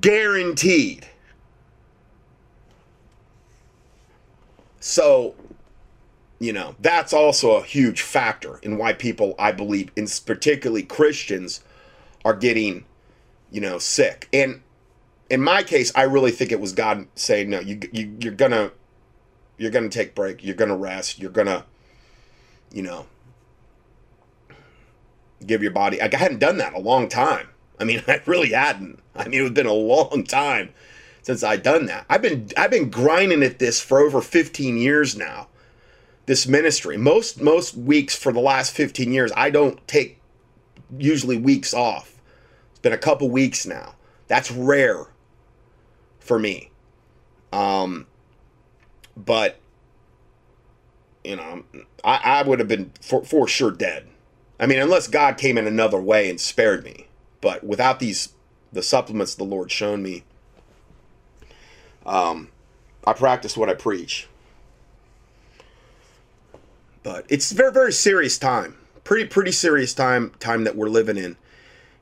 Guaranteed. 0.00 1.06
So, 4.80 5.34
you 6.38 6.52
know, 6.52 6.74
that's 6.80 7.12
also 7.12 7.56
a 7.56 7.62
huge 7.62 8.02
factor 8.02 8.58
in 8.58 8.78
why 8.78 8.92
people, 8.92 9.34
I 9.38 9.52
believe, 9.52 9.90
in 9.96 10.06
particularly 10.26 10.82
Christians, 10.82 11.62
are 12.24 12.34
getting, 12.34 12.84
you 13.50 13.60
know, 13.60 13.78
sick. 13.78 14.28
And 14.32 14.62
in 15.30 15.40
my 15.40 15.62
case, 15.62 15.92
I 15.94 16.02
really 16.02 16.30
think 16.30 16.52
it 16.52 16.60
was 16.60 16.72
God 16.72 17.06
saying, 17.14 17.50
"No, 17.50 17.60
you, 17.60 17.80
you 17.92 18.16
you're 18.20 18.34
gonna, 18.34 18.72
you're 19.56 19.70
gonna 19.70 19.88
take 19.88 20.14
break. 20.14 20.44
You're 20.44 20.54
gonna 20.54 20.76
rest. 20.76 21.18
You're 21.18 21.30
gonna, 21.30 21.64
you 22.72 22.82
know, 22.82 23.06
give 25.44 25.62
your 25.62 25.72
body." 25.72 26.00
I 26.00 26.14
hadn't 26.14 26.38
done 26.38 26.58
that 26.58 26.74
a 26.74 26.78
long 26.80 27.08
time. 27.08 27.48
I 27.78 27.84
mean, 27.84 28.02
I 28.08 28.20
really 28.26 28.50
hadn't. 28.50 29.00
I 29.14 29.28
mean, 29.28 29.40
it 29.40 29.44
had 29.44 29.54
been 29.54 29.66
a 29.66 29.72
long 29.72 30.24
time 30.24 30.70
since 31.22 31.42
I'd 31.42 31.62
done 31.62 31.86
that. 31.86 32.06
I've 32.08 32.22
been 32.22 32.48
I've 32.56 32.70
been 32.70 32.90
grinding 32.90 33.42
at 33.42 33.58
this 33.58 33.80
for 33.80 34.00
over 34.00 34.20
15 34.20 34.76
years 34.76 35.16
now. 35.16 35.48
This 36.26 36.46
ministry. 36.46 36.96
Most 36.96 37.40
most 37.40 37.76
weeks 37.76 38.16
for 38.16 38.32
the 38.32 38.40
last 38.40 38.72
15 38.72 39.12
years, 39.12 39.32
I 39.36 39.50
don't 39.50 39.86
take 39.88 40.20
usually 40.98 41.36
weeks 41.36 41.74
off. 41.74 42.20
It's 42.70 42.80
been 42.80 42.92
a 42.92 42.98
couple 42.98 43.28
weeks 43.28 43.66
now. 43.66 43.94
That's 44.28 44.50
rare 44.50 45.06
for 46.20 46.38
me. 46.38 46.70
Um 47.52 48.06
but 49.16 49.58
you 51.24 51.36
know, 51.36 51.64
I, 52.04 52.20
I 52.22 52.42
would 52.42 52.60
have 52.60 52.68
been 52.68 52.92
for, 53.00 53.24
for 53.24 53.48
sure 53.48 53.72
dead. 53.72 54.06
I 54.60 54.66
mean, 54.66 54.78
unless 54.78 55.08
God 55.08 55.38
came 55.38 55.58
in 55.58 55.66
another 55.66 56.00
way 56.00 56.30
and 56.30 56.40
spared 56.40 56.84
me. 56.84 57.05
But 57.46 57.62
without 57.62 58.00
these 58.00 58.30
the 58.72 58.82
supplements 58.82 59.36
the 59.36 59.44
Lord 59.44 59.70
shown 59.70 60.02
me, 60.02 60.24
um, 62.04 62.48
I 63.06 63.12
practice 63.12 63.56
what 63.56 63.68
I 63.68 63.74
preach. 63.74 64.26
But 67.04 67.24
it's 67.28 67.52
very 67.52 67.70
very 67.70 67.92
serious 67.92 68.36
time, 68.36 68.76
pretty 69.04 69.28
pretty 69.28 69.52
serious 69.52 69.94
time 69.94 70.32
time 70.40 70.64
that 70.64 70.74
we're 70.74 70.88
living 70.88 71.16
in, 71.16 71.36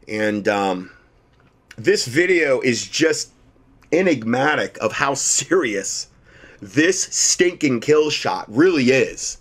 and 0.08 0.48
um, 0.48 0.92
this 1.76 2.06
video 2.06 2.62
is 2.62 2.88
just 2.88 3.30
enigmatic 3.92 4.78
of 4.78 4.92
how 4.92 5.12
serious 5.12 6.08
this 6.62 7.02
stinking 7.02 7.80
kill 7.80 8.08
shot 8.08 8.46
really 8.48 8.84
is. 8.84 9.36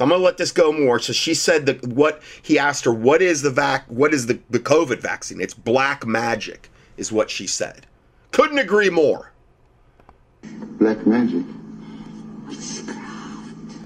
So 0.00 0.04
I'm 0.04 0.08
gonna 0.08 0.24
let 0.24 0.38
this 0.38 0.50
go 0.50 0.72
more. 0.72 0.98
So 0.98 1.12
she 1.12 1.34
said 1.34 1.66
that 1.66 1.86
what 1.86 2.22
he 2.40 2.58
asked 2.58 2.86
her, 2.86 2.90
what 2.90 3.20
is 3.20 3.42
the 3.42 3.50
vac 3.50 3.84
what 3.88 4.14
is 4.14 4.28
the, 4.28 4.38
the 4.48 4.58
COVID 4.58 4.98
vaccine? 4.98 5.42
It's 5.42 5.52
black 5.52 6.06
magic, 6.06 6.70
is 6.96 7.12
what 7.12 7.28
she 7.28 7.46
said. 7.46 7.86
Couldn't 8.30 8.56
agree 8.56 8.88
more. 8.88 9.32
Black 10.78 11.06
magic. 11.06 11.44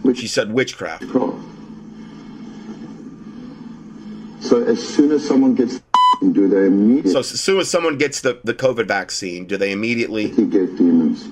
Witchcraft. 0.05 0.21
She 0.21 0.29
said 0.29 0.53
witchcraft. 0.53 1.03
So 4.39 4.63
as 4.63 4.81
soon 4.89 5.11
as 5.11 5.27
someone 5.27 5.57
gets 5.57 5.81
do 6.31 6.47
they 6.47 6.67
immediately 6.67 7.11
So 7.11 7.19
as 7.19 7.41
soon 7.41 7.59
as 7.59 7.69
someone 7.69 7.99
gets 7.99 8.21
the, 8.21 8.39
the 8.45 8.55
COVID 8.55 8.87
vaccine, 8.87 9.49
do 9.49 9.57
they 9.57 9.73
immediately 9.73 10.29
get 10.29 10.77
demons? 10.77 11.29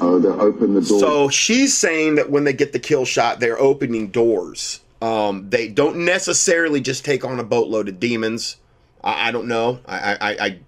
Oh, 0.00 0.18
they 0.18 0.28
open 0.28 0.74
the 0.74 0.80
door. 0.82 1.00
So 1.00 1.28
she's 1.28 1.76
saying 1.76 2.16
that 2.16 2.30
when 2.30 2.44
they 2.44 2.52
get 2.52 2.72
the 2.72 2.78
kill 2.78 3.04
shot, 3.04 3.40
they're 3.40 3.58
opening 3.58 4.08
doors. 4.08 4.80
Um, 5.02 5.48
they 5.50 5.68
don't 5.68 6.04
necessarily 6.04 6.80
just 6.80 7.04
take 7.04 7.24
on 7.24 7.38
a 7.38 7.44
boatload 7.44 7.88
of 7.88 8.00
demons. 8.00 8.56
I, 9.02 9.28
I 9.28 9.30
don't 9.32 9.46
know. 9.48 9.80
I, 9.86 10.14
I, 10.14 10.46
I, 10.46 10.58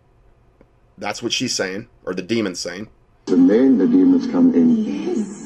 that's 0.97 1.23
what 1.23 1.32
she's 1.32 1.54
saying, 1.54 1.88
or 2.04 2.14
the 2.14 2.23
demon's 2.23 2.61
saying. 2.61 2.88
and 3.28 3.49
then 3.49 3.78
the 3.78 3.87
demons 3.87 4.26
come 4.26 4.54
in. 4.54 4.76
Yes. 4.85 5.44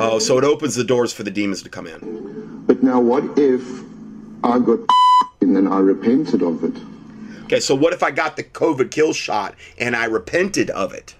Oh, 0.00 0.18
so 0.20 0.38
it 0.38 0.44
opens 0.44 0.74
the 0.76 0.84
doors 0.84 1.12
for 1.12 1.22
the 1.24 1.30
demons 1.30 1.62
to 1.62 1.68
come 1.68 1.86
in. 1.86 2.62
But 2.66 2.82
now 2.82 3.00
what 3.00 3.24
if 3.38 3.62
I 4.44 4.58
got 4.58 4.80
and 5.40 5.56
then 5.56 5.66
I 5.66 5.78
repented 5.78 6.42
of 6.42 6.62
it? 6.64 6.74
Okay, 7.44 7.60
so 7.60 7.74
what 7.74 7.92
if 7.92 8.02
I 8.02 8.10
got 8.10 8.36
the 8.36 8.44
COVID 8.44 8.90
kill 8.90 9.12
shot 9.12 9.54
and 9.78 9.96
I 9.96 10.04
repented 10.04 10.70
of 10.70 10.92
it? 10.92 11.14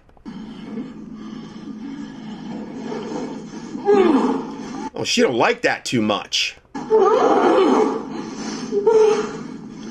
Oh, 4.98 5.04
she 5.04 5.22
don't 5.22 5.36
like 5.36 5.62
that 5.62 5.84
too 5.84 6.02
much. 6.02 6.56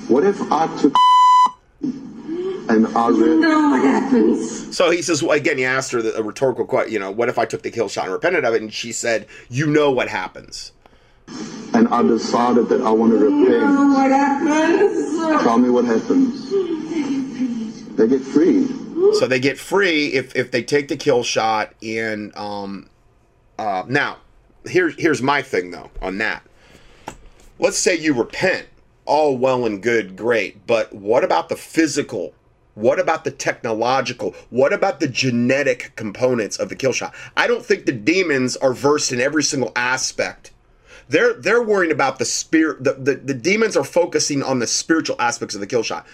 What 0.10 0.24
if 0.26 0.40
I 0.52 0.68
took 0.82 0.94
and 2.70 2.88
I 2.98 3.08
re- 3.08 3.38
know 3.38 3.70
what 3.70 3.82
happens. 3.82 4.76
So 4.76 4.92
he 4.92 5.02
says, 5.02 5.24
well, 5.24 5.38
again, 5.38 5.58
he 5.58 5.64
asked 5.64 5.94
her 5.94 6.02
the, 6.02 6.18
a 6.18 6.22
rhetorical 6.24 6.66
question, 6.66 6.92
you 6.92 7.00
know, 7.00 7.10
what 7.10 7.30
if 7.30 7.40
I 7.40 7.46
took 7.46 7.64
the 7.64 7.72
kill 7.72 7.88
shot 7.88 8.04
and 8.04 8.14
repented 8.14 8.44
of 8.44 8.54
it? 8.54 8.62
And 8.62 8.74
she 8.74 8.92
said, 8.92 9.28
you 9.50 9.68
know 9.68 9.90
what 9.92 10.10
happens. 10.10 10.74
and 11.74 11.88
I 11.88 12.02
decided 12.02 12.68
that 12.68 12.82
I 12.82 12.92
want 12.92 13.14
to 13.14 13.20
know 13.20 13.44
repent? 13.46 13.94
what 13.94 14.12
happens. 14.12 15.44
Tell 15.44 15.58
me 15.58 15.70
what 15.70 15.86
happens. 15.86 16.50
They 17.96 18.08
get 18.10 18.22
free. 18.22 18.68
So 19.14 19.28
they 19.28 19.40
get 19.40 19.58
free 19.58 20.08
if, 20.08 20.36
if 20.36 20.52
they 20.52 20.64
take 20.64 20.90
the 20.90 20.98
kill 20.98 21.24
shot. 21.24 21.74
And 21.82 22.36
um, 22.36 22.90
uh, 23.58 23.84
now, 23.88 24.18
here's 24.66 24.96
here's 24.96 25.22
my 25.22 25.42
thing 25.42 25.72
though 25.72 25.92
on 26.02 26.18
that. 26.20 26.44
Let's 27.60 27.78
say 27.78 27.96
you 27.96 28.14
repent, 28.14 28.68
all 29.06 29.38
well 29.38 29.66
and 29.66 29.82
good, 29.82 30.16
great. 30.16 30.68
But 30.68 30.94
what 30.94 31.24
about 31.24 31.50
the 31.50 31.56
physical? 31.56 32.34
What 32.76 33.00
about 33.00 33.24
the 33.24 33.32
technological? 33.32 34.36
What 34.52 34.72
about 34.72 35.00
the 35.00 35.08
genetic 35.08 35.94
components 35.96 36.58
of 36.58 36.70
the 36.70 36.76
kill 36.76 36.94
shot? 36.94 37.16
I 37.36 37.48
don't 37.48 37.66
think 37.66 37.86
the 37.86 37.92
demons 37.92 38.56
are 38.58 38.74
versed 38.74 39.12
in 39.12 39.20
every 39.20 39.42
single 39.42 39.72
aspect. 39.76 40.52
They're 41.10 41.34
they're 41.34 41.64
worrying 41.64 41.92
about 41.92 42.20
the 42.20 42.26
spirit. 42.26 42.84
The, 42.84 42.94
the, 42.94 43.16
the 43.16 43.34
demons 43.34 43.76
are 43.76 43.84
focusing 43.84 44.44
on 44.44 44.60
the 44.60 44.68
spiritual 44.68 45.16
aspects 45.20 45.56
of 45.56 45.62
the 45.62 45.68
kill 45.68 45.82
shot. 45.82 46.06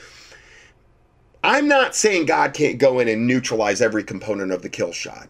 I'm 1.44 1.68
not 1.68 1.96
saying 1.96 2.28
God 2.28 2.54
can't 2.54 2.78
go 2.78 3.00
in 3.00 3.10
and 3.10 3.28
neutralize 3.28 3.82
every 3.82 4.04
component 4.04 4.54
of 4.54 4.62
the 4.62 4.70
kill 4.70 4.94
shot. 4.94 5.28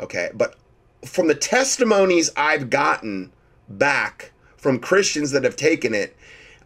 Okay. 0.00 0.30
But 0.34 0.56
from 1.04 1.28
the 1.28 1.34
testimonies 1.34 2.30
I've 2.36 2.70
gotten 2.70 3.32
back 3.68 4.32
from 4.56 4.78
Christians 4.78 5.32
that 5.32 5.44
have 5.44 5.56
taken 5.56 5.94
it, 5.94 6.16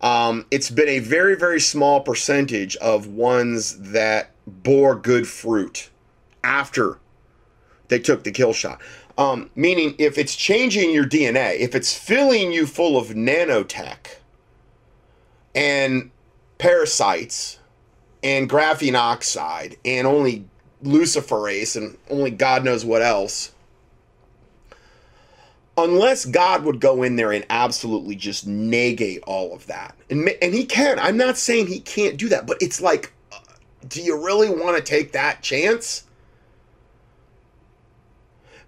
um, 0.01 0.47
it's 0.51 0.71
been 0.71 0.89
a 0.89 0.99
very, 0.99 1.37
very 1.37 1.61
small 1.61 2.01
percentage 2.01 2.77
of 2.77 3.07
ones 3.07 3.79
that 3.93 4.31
bore 4.47 4.95
good 4.95 5.27
fruit 5.27 5.91
after 6.45 6.99
they 7.89 7.99
took 7.99 8.25
the 8.25 8.31
kill 8.31 8.53
shot. 8.53 8.81
Um, 9.19 9.51
meaning, 9.55 9.95
if 9.99 10.19
it's 10.19 10.37
changing 10.37 10.93
your 10.93 11.07
DNA, 11.07 11.59
if 11.59 11.75
it's 11.75 11.97
filling 11.97 12.53
you 12.53 12.67
full 12.67 12.99
of 12.99 13.09
nanotech 13.09 14.17
and 15.55 16.11
parasites 16.59 17.59
and 18.23 18.49
graphene 18.51 18.95
oxide 18.95 19.77
and 19.85 20.07
only 20.07 20.45
luciferase 20.85 21.77
and 21.77 21.97
only 22.11 22.31
God 22.31 22.65
knows 22.65 22.85
what 22.85 23.01
else. 23.01 23.53
Unless 25.79 26.27
God 26.27 26.65
would 26.65 26.81
go 26.81 27.03
in 27.03 27.17
there 27.17 27.33
and 27.33 27.45
absolutely 27.51 28.15
just 28.15 28.47
negate 28.47 29.23
all 29.27 29.55
of 29.55 29.67
that. 29.67 29.95
And, 30.09 30.29
and 30.41 30.55
he 30.55 30.65
can. 30.65 30.99
I'm 30.99 31.17
not 31.17 31.37
saying 31.37 31.67
he 31.67 31.81
can't 31.81 32.17
do 32.17 32.31
that, 32.31 32.47
but 32.47 32.57
it's 32.63 32.81
like, 32.81 33.13
uh, 33.31 33.39
do 33.87 34.03
you 34.03 34.25
really 34.25 34.49
want 34.49 34.77
to 34.77 34.83
take 34.83 35.13
that 35.13 35.43
chance? 35.43 36.05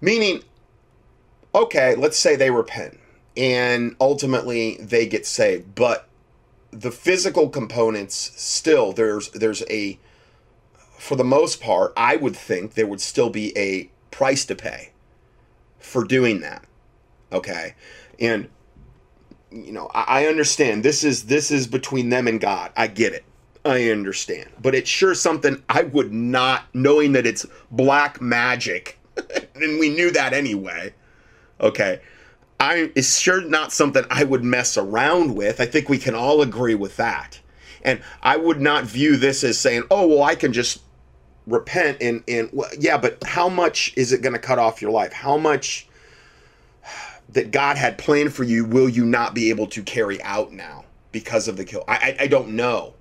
Meaning, 0.00 0.42
okay, 1.54 1.94
let's 1.94 2.18
say 2.18 2.36
they 2.36 2.50
repent 2.50 2.98
and 3.36 3.96
ultimately 4.00 4.76
they 4.76 5.06
get 5.06 5.24
saved, 5.24 5.74
but 5.74 6.08
the 6.70 6.90
physical 6.90 7.48
components 7.48 8.32
still 8.36 8.92
there's 8.92 9.30
there's 9.30 9.62
a 9.70 9.98
for 10.98 11.16
the 11.16 11.24
most 11.24 11.60
part 11.60 11.92
i 11.96 12.16
would 12.16 12.36
think 12.36 12.74
there 12.74 12.86
would 12.86 13.00
still 13.00 13.30
be 13.30 13.56
a 13.56 13.88
price 14.10 14.44
to 14.44 14.54
pay 14.54 14.90
for 15.78 16.04
doing 16.04 16.40
that 16.40 16.64
okay. 17.32 17.74
And 18.20 18.48
you 19.50 19.72
know 19.72 19.90
i, 19.94 20.22
I 20.22 20.26
understand. 20.26 20.84
This 20.84 21.04
is 21.04 21.24
this 21.24 21.50
is 21.50 21.66
between 21.66 22.08
them 22.08 22.26
and 22.26 22.40
god. 22.40 22.72
I 22.76 22.86
get 22.86 23.12
it. 23.12 23.24
I 23.64 23.90
understand. 23.90 24.50
But 24.60 24.74
it's 24.74 24.90
sure 24.90 25.14
something 25.14 25.62
i 25.68 25.82
would 25.82 26.12
not 26.12 26.64
knowing 26.74 27.12
that 27.12 27.26
it's 27.26 27.46
black 27.70 28.20
magic 28.20 28.98
and 29.54 29.78
we 29.78 29.90
knew 29.90 30.10
that 30.10 30.32
anyway. 30.32 30.94
Okay. 31.60 32.00
I 32.60 32.90
it's 32.94 33.18
sure 33.18 33.40
not 33.40 33.72
something 33.72 34.04
I 34.10 34.24
would 34.24 34.44
mess 34.44 34.76
around 34.76 35.34
with. 35.34 35.60
I 35.60 35.66
think 35.66 35.88
we 35.88 35.98
can 35.98 36.14
all 36.14 36.42
agree 36.42 36.74
with 36.74 36.96
that. 36.96 37.40
And 37.82 38.02
I 38.22 38.36
would 38.36 38.60
not 38.60 38.84
view 38.84 39.16
this 39.16 39.44
as 39.44 39.58
saying, 39.58 39.84
"Oh, 39.90 40.06
well, 40.08 40.22
I 40.24 40.34
can 40.34 40.52
just 40.52 40.80
repent 41.46 41.98
and 42.00 42.22
and 42.28 42.50
well, 42.52 42.70
yeah, 42.78 42.98
but 42.98 43.22
how 43.24 43.48
much 43.48 43.92
is 43.96 44.12
it 44.12 44.22
going 44.22 44.32
to 44.32 44.38
cut 44.38 44.58
off 44.58 44.82
your 44.82 44.90
life? 44.90 45.12
How 45.12 45.36
much 45.36 45.87
that 47.28 47.50
God 47.50 47.76
had 47.76 47.98
planned 47.98 48.32
for 48.32 48.44
you 48.44 48.64
will 48.64 48.88
you 48.88 49.04
not 49.04 49.34
be 49.34 49.50
able 49.50 49.66
to 49.68 49.82
carry 49.82 50.22
out 50.22 50.52
now 50.52 50.84
because 51.12 51.48
of 51.48 51.56
the 51.56 51.64
kill? 51.64 51.84
I 51.88 52.16
I, 52.20 52.24
I 52.24 52.26
don't 52.26 52.50
know. 52.50 52.94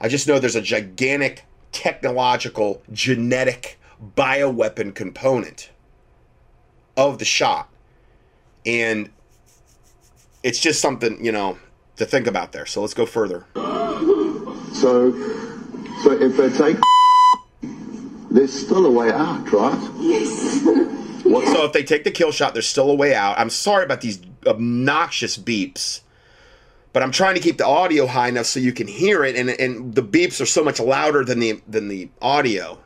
I 0.00 0.08
just 0.08 0.28
know 0.28 0.38
there's 0.38 0.56
a 0.56 0.62
gigantic 0.62 1.44
technological 1.72 2.82
genetic 2.92 3.78
bioweapon 4.16 4.94
component 4.94 5.70
of 6.96 7.18
the 7.18 7.24
shot 7.24 7.68
and 8.64 9.10
it's 10.42 10.60
just 10.60 10.80
something 10.80 11.22
you 11.24 11.32
know 11.32 11.58
to 11.96 12.06
think 12.06 12.26
about 12.26 12.52
there 12.52 12.64
so 12.64 12.80
let's 12.80 12.94
go 12.94 13.04
further 13.04 13.44
So, 14.72 15.10
so 16.02 16.12
if 16.12 16.36
they 16.36 16.50
take, 16.50 16.76
there's 18.30 18.52
still 18.52 18.86
a 18.86 18.90
way 18.90 19.10
out, 19.10 19.50
right? 19.50 19.90
Yes. 19.98 20.64
so 21.28 21.64
if 21.64 21.72
they 21.72 21.82
take 21.82 22.04
the 22.04 22.10
kill 22.10 22.32
shot 22.32 22.52
there's 22.54 22.66
still 22.66 22.90
a 22.90 22.94
way 22.94 23.14
out 23.14 23.38
i'm 23.38 23.50
sorry 23.50 23.84
about 23.84 24.00
these 24.00 24.20
obnoxious 24.46 25.36
beeps 25.38 26.00
but 26.92 27.02
i'm 27.02 27.12
trying 27.12 27.34
to 27.34 27.40
keep 27.40 27.58
the 27.58 27.66
audio 27.66 28.06
high 28.06 28.28
enough 28.28 28.46
so 28.46 28.60
you 28.60 28.72
can 28.72 28.86
hear 28.86 29.24
it 29.24 29.36
and, 29.36 29.50
and 29.50 29.94
the 29.94 30.02
beeps 30.02 30.40
are 30.40 30.46
so 30.46 30.64
much 30.64 30.80
louder 30.80 31.24
than 31.24 31.38
the 31.40 31.60
than 31.68 31.88
the 31.88 32.08
audio 32.22 32.78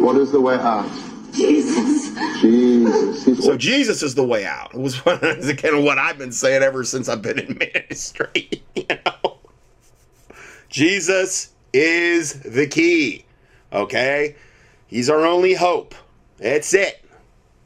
What 0.00 0.16
is 0.16 0.32
the 0.32 0.40
way 0.40 0.56
out? 0.56 0.90
Jesus. 1.32 2.10
Jesus. 2.40 3.24
He's 3.24 3.44
so 3.44 3.56
jesus 3.56 4.02
is 4.02 4.14
the 4.14 4.24
way 4.24 4.44
out 4.46 4.72
it 4.74 4.80
was 4.80 5.00
kind 5.00 5.76
of 5.76 5.82
what 5.82 5.98
i've 5.98 6.18
been 6.18 6.32
saying 6.32 6.62
ever 6.62 6.84
since 6.84 7.08
i've 7.08 7.22
been 7.22 7.38
in 7.38 7.58
ministry 7.58 8.62
you 8.76 8.86
know 8.88 9.38
jesus 10.68 11.52
is 11.72 12.40
the 12.40 12.66
key 12.68 13.24
okay 13.72 14.36
he's 14.86 15.10
our 15.10 15.26
only 15.26 15.54
hope 15.54 15.94
that's 16.38 16.74
it 16.74 17.04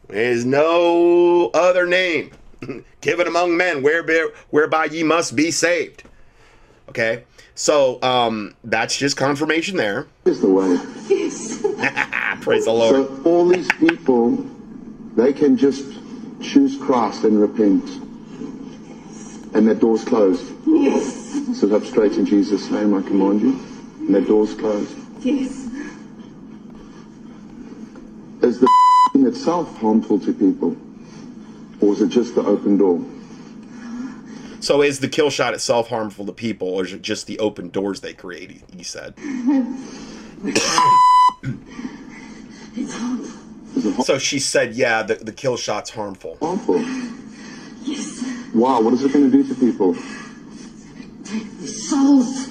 there's 0.08 0.44
no 0.44 1.50
other 1.54 1.86
name 1.86 2.30
given 3.00 3.26
among 3.26 3.56
men 3.56 3.82
whereby, 3.82 4.28
whereby 4.50 4.84
ye 4.86 5.02
must 5.02 5.36
be 5.36 5.50
saved 5.50 6.02
okay 6.88 7.24
so 7.54 8.00
um 8.02 8.54
that's 8.62 8.96
just 8.96 9.16
confirmation 9.16 9.76
there 9.76 10.06
is 10.24 10.40
the 10.40 10.48
way. 10.48 10.78
Yes. 11.08 11.60
praise 12.40 12.66
the 12.66 12.72
lord 12.72 12.94
So 12.94 13.22
all 13.24 13.48
these 13.48 13.68
people, 13.72 14.36
they 15.16 15.32
can 15.32 15.56
just 15.56 15.84
choose 16.40 16.76
Christ 16.78 17.24
and 17.24 17.40
repent. 17.40 17.84
And 19.54 19.66
that 19.66 19.80
door's 19.80 20.04
closed. 20.04 20.52
Yes. 20.66 21.58
Sit 21.58 21.72
up 21.72 21.82
straight 21.84 22.12
in 22.12 22.26
Jesus' 22.26 22.70
name, 22.70 22.94
I 22.94 23.02
command 23.02 23.40
you. 23.40 23.58
And 24.06 24.14
that 24.14 24.26
door's 24.28 24.54
closed. 24.54 24.96
Yes. 25.20 25.67
Is 28.42 28.60
the 28.60 28.68
thing 29.12 29.26
itself 29.26 29.76
harmful 29.78 30.18
to 30.20 30.32
people? 30.32 30.76
Or 31.80 31.92
is 31.92 32.00
it 32.02 32.08
just 32.08 32.34
the 32.34 32.42
open 32.42 32.76
door? 32.76 33.04
So 34.60 34.82
is 34.82 34.98
the 35.00 35.08
kill 35.08 35.30
shot 35.30 35.54
itself 35.54 35.88
harmful 35.88 36.26
to 36.26 36.32
people, 36.32 36.68
or 36.68 36.84
is 36.84 36.92
it 36.92 37.00
just 37.02 37.26
the 37.28 37.38
open 37.38 37.68
doors 37.70 38.00
they 38.00 38.12
create? 38.12 38.50
He, 38.50 38.62
he 38.78 38.82
said. 38.82 39.14
It's 42.76 42.94
harmful. 42.94 43.40
Is 43.76 43.86
it 43.86 43.94
har- 43.94 44.04
So 44.04 44.18
she 44.18 44.38
said, 44.40 44.74
yeah, 44.74 45.02
the, 45.04 45.14
the 45.16 45.32
kill 45.32 45.56
shot's 45.56 45.90
harmful. 45.90 46.36
harmful? 46.40 46.80
Yes. 47.84 48.24
Wow, 48.54 48.80
what 48.82 48.92
is 48.94 49.04
it 49.04 49.12
going 49.12 49.30
to 49.30 49.42
do 49.42 49.46
to 49.48 49.54
people? 49.54 49.94
Take 51.24 51.48
the 51.60 51.66
souls. 51.66 52.48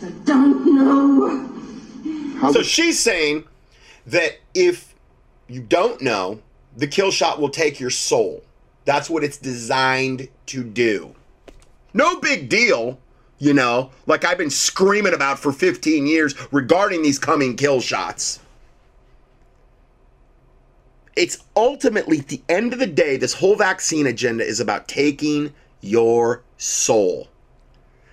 They 0.00 0.10
don't 0.24 0.74
know. 0.74 1.48
How's 2.38 2.54
So 2.54 2.60
it, 2.60 2.66
she's 2.66 2.98
saying 2.98 3.44
that 4.06 4.38
if 4.54 4.91
you 5.52 5.60
don't 5.60 6.00
know, 6.00 6.40
the 6.76 6.86
kill 6.86 7.10
shot 7.10 7.40
will 7.40 7.50
take 7.50 7.80
your 7.80 7.90
soul. 7.90 8.42
That's 8.84 9.10
what 9.10 9.24
it's 9.24 9.36
designed 9.36 10.28
to 10.46 10.64
do. 10.64 11.14
No 11.94 12.18
big 12.20 12.48
deal, 12.48 12.98
you 13.38 13.52
know, 13.52 13.90
like 14.06 14.24
I've 14.24 14.38
been 14.38 14.50
screaming 14.50 15.14
about 15.14 15.38
for 15.38 15.52
15 15.52 16.06
years 16.06 16.34
regarding 16.52 17.02
these 17.02 17.18
coming 17.18 17.56
kill 17.56 17.80
shots. 17.80 18.40
It's 21.14 21.44
ultimately, 21.54 22.20
at 22.20 22.28
the 22.28 22.42
end 22.48 22.72
of 22.72 22.78
the 22.78 22.86
day, 22.86 23.18
this 23.18 23.34
whole 23.34 23.56
vaccine 23.56 24.06
agenda 24.06 24.44
is 24.44 24.60
about 24.60 24.88
taking 24.88 25.52
your 25.82 26.42
soul 26.56 27.28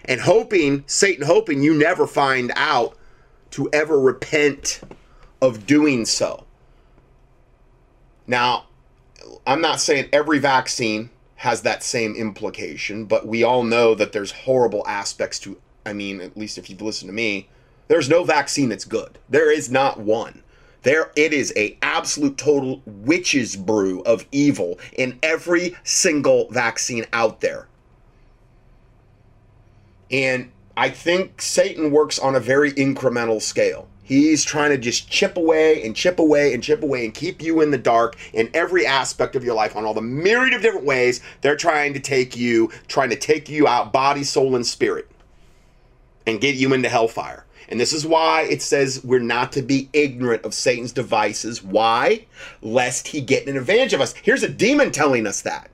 and 0.09 0.19
hoping, 0.21 0.83
Satan 0.87 1.25
hoping 1.25 1.61
you 1.61 1.73
never 1.73 2.07
find 2.07 2.51
out 2.55 2.97
to 3.51 3.69
ever 3.71 3.99
repent 3.99 4.81
of 5.39 5.67
doing 5.67 6.03
so. 6.05 6.45
Now, 8.29 8.65
I'm 9.47 9.59
not 9.59 9.81
saying 9.81 10.09
every 10.13 10.37
vaccine 10.37 11.09
has 11.37 11.63
that 11.63 11.81
same 11.81 12.15
implication, 12.15 13.05
but 13.05 13.25
we 13.25 13.43
all 13.43 13.63
know 13.63 13.95
that 13.95 14.11
there's 14.11 14.31
horrible 14.31 14.85
aspects 14.87 15.39
to 15.39 15.57
I 15.83 15.93
mean, 15.93 16.21
at 16.21 16.37
least 16.37 16.59
if 16.59 16.69
you've 16.69 16.81
listened 16.81 17.09
to 17.09 17.13
me, 17.13 17.47
there's 17.87 18.07
no 18.07 18.23
vaccine 18.23 18.69
that's 18.69 18.85
good. 18.85 19.17
There 19.29 19.51
is 19.51 19.71
not 19.71 19.99
one. 19.99 20.43
There 20.83 21.11
it 21.15 21.33
is 21.33 21.51
a 21.55 21.75
absolute 21.81 22.37
total 22.37 22.83
witch's 22.85 23.55
brew 23.55 24.01
of 24.03 24.27
evil 24.31 24.77
in 24.93 25.17
every 25.23 25.75
single 25.83 26.49
vaccine 26.51 27.07
out 27.11 27.41
there. 27.41 27.67
And 30.11 30.51
I 30.77 30.91
think 30.91 31.41
Satan 31.41 31.89
works 31.89 32.19
on 32.19 32.35
a 32.35 32.39
very 32.39 32.73
incremental 32.73 33.41
scale. 33.41 33.87
He's 34.09 34.43
trying 34.43 34.71
to 34.71 34.77
just 34.79 35.07
chip 35.07 35.37
away 35.37 35.85
and 35.85 35.95
chip 35.95 36.17
away 36.17 36.51
and 36.51 36.63
chip 36.63 36.81
away 36.81 37.05
and 37.05 37.13
keep 37.13 37.43
you 37.43 37.61
in 37.61 37.69
the 37.69 37.77
dark 37.77 38.17
in 38.33 38.49
every 38.55 38.83
aspect 38.83 39.35
of 39.35 39.43
your 39.43 39.53
life 39.53 39.75
on 39.75 39.85
all 39.85 39.93
the 39.93 40.01
myriad 40.01 40.55
of 40.55 40.63
different 40.63 40.87
ways 40.87 41.21
they're 41.41 41.55
trying 41.55 41.93
to 41.93 41.99
take 41.99 42.35
you, 42.35 42.71
trying 42.87 43.11
to 43.11 43.15
take 43.15 43.49
you 43.49 43.67
out 43.67 43.93
body, 43.93 44.23
soul, 44.23 44.55
and 44.55 44.65
spirit 44.65 45.07
and 46.25 46.41
get 46.41 46.55
you 46.55 46.73
into 46.73 46.89
hellfire. 46.89 47.45
And 47.67 47.79
this 47.79 47.93
is 47.93 48.03
why 48.03 48.47
it 48.49 48.63
says 48.63 49.03
we're 49.03 49.19
not 49.19 49.51
to 49.51 49.61
be 49.61 49.89
ignorant 49.93 50.43
of 50.43 50.55
Satan's 50.55 50.91
devices. 50.91 51.63
Why? 51.63 52.25
Lest 52.63 53.09
he 53.09 53.21
get 53.21 53.47
an 53.47 53.57
advantage 53.57 53.93
of 53.93 54.01
us. 54.01 54.15
Here's 54.23 54.41
a 54.41 54.49
demon 54.49 54.91
telling 54.91 55.27
us 55.27 55.43
that. 55.43 55.69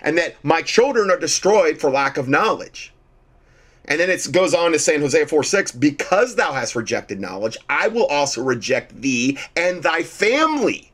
And 0.00 0.16
that 0.16 0.42
my 0.42 0.62
children 0.62 1.10
are 1.10 1.18
destroyed 1.18 1.78
for 1.78 1.90
lack 1.90 2.16
of 2.16 2.26
knowledge. 2.26 2.94
And 3.90 3.98
then 3.98 4.08
it 4.08 4.24
goes 4.30 4.54
on 4.54 4.70
to 4.70 4.78
say 4.78 4.94
in 4.94 5.00
Hosea 5.00 5.26
4 5.26 5.42
6, 5.42 5.72
because 5.72 6.36
thou 6.36 6.52
hast 6.52 6.76
rejected 6.76 7.20
knowledge, 7.20 7.58
I 7.68 7.88
will 7.88 8.06
also 8.06 8.40
reject 8.40 9.02
thee 9.02 9.36
and 9.56 9.82
thy 9.82 10.04
family. 10.04 10.92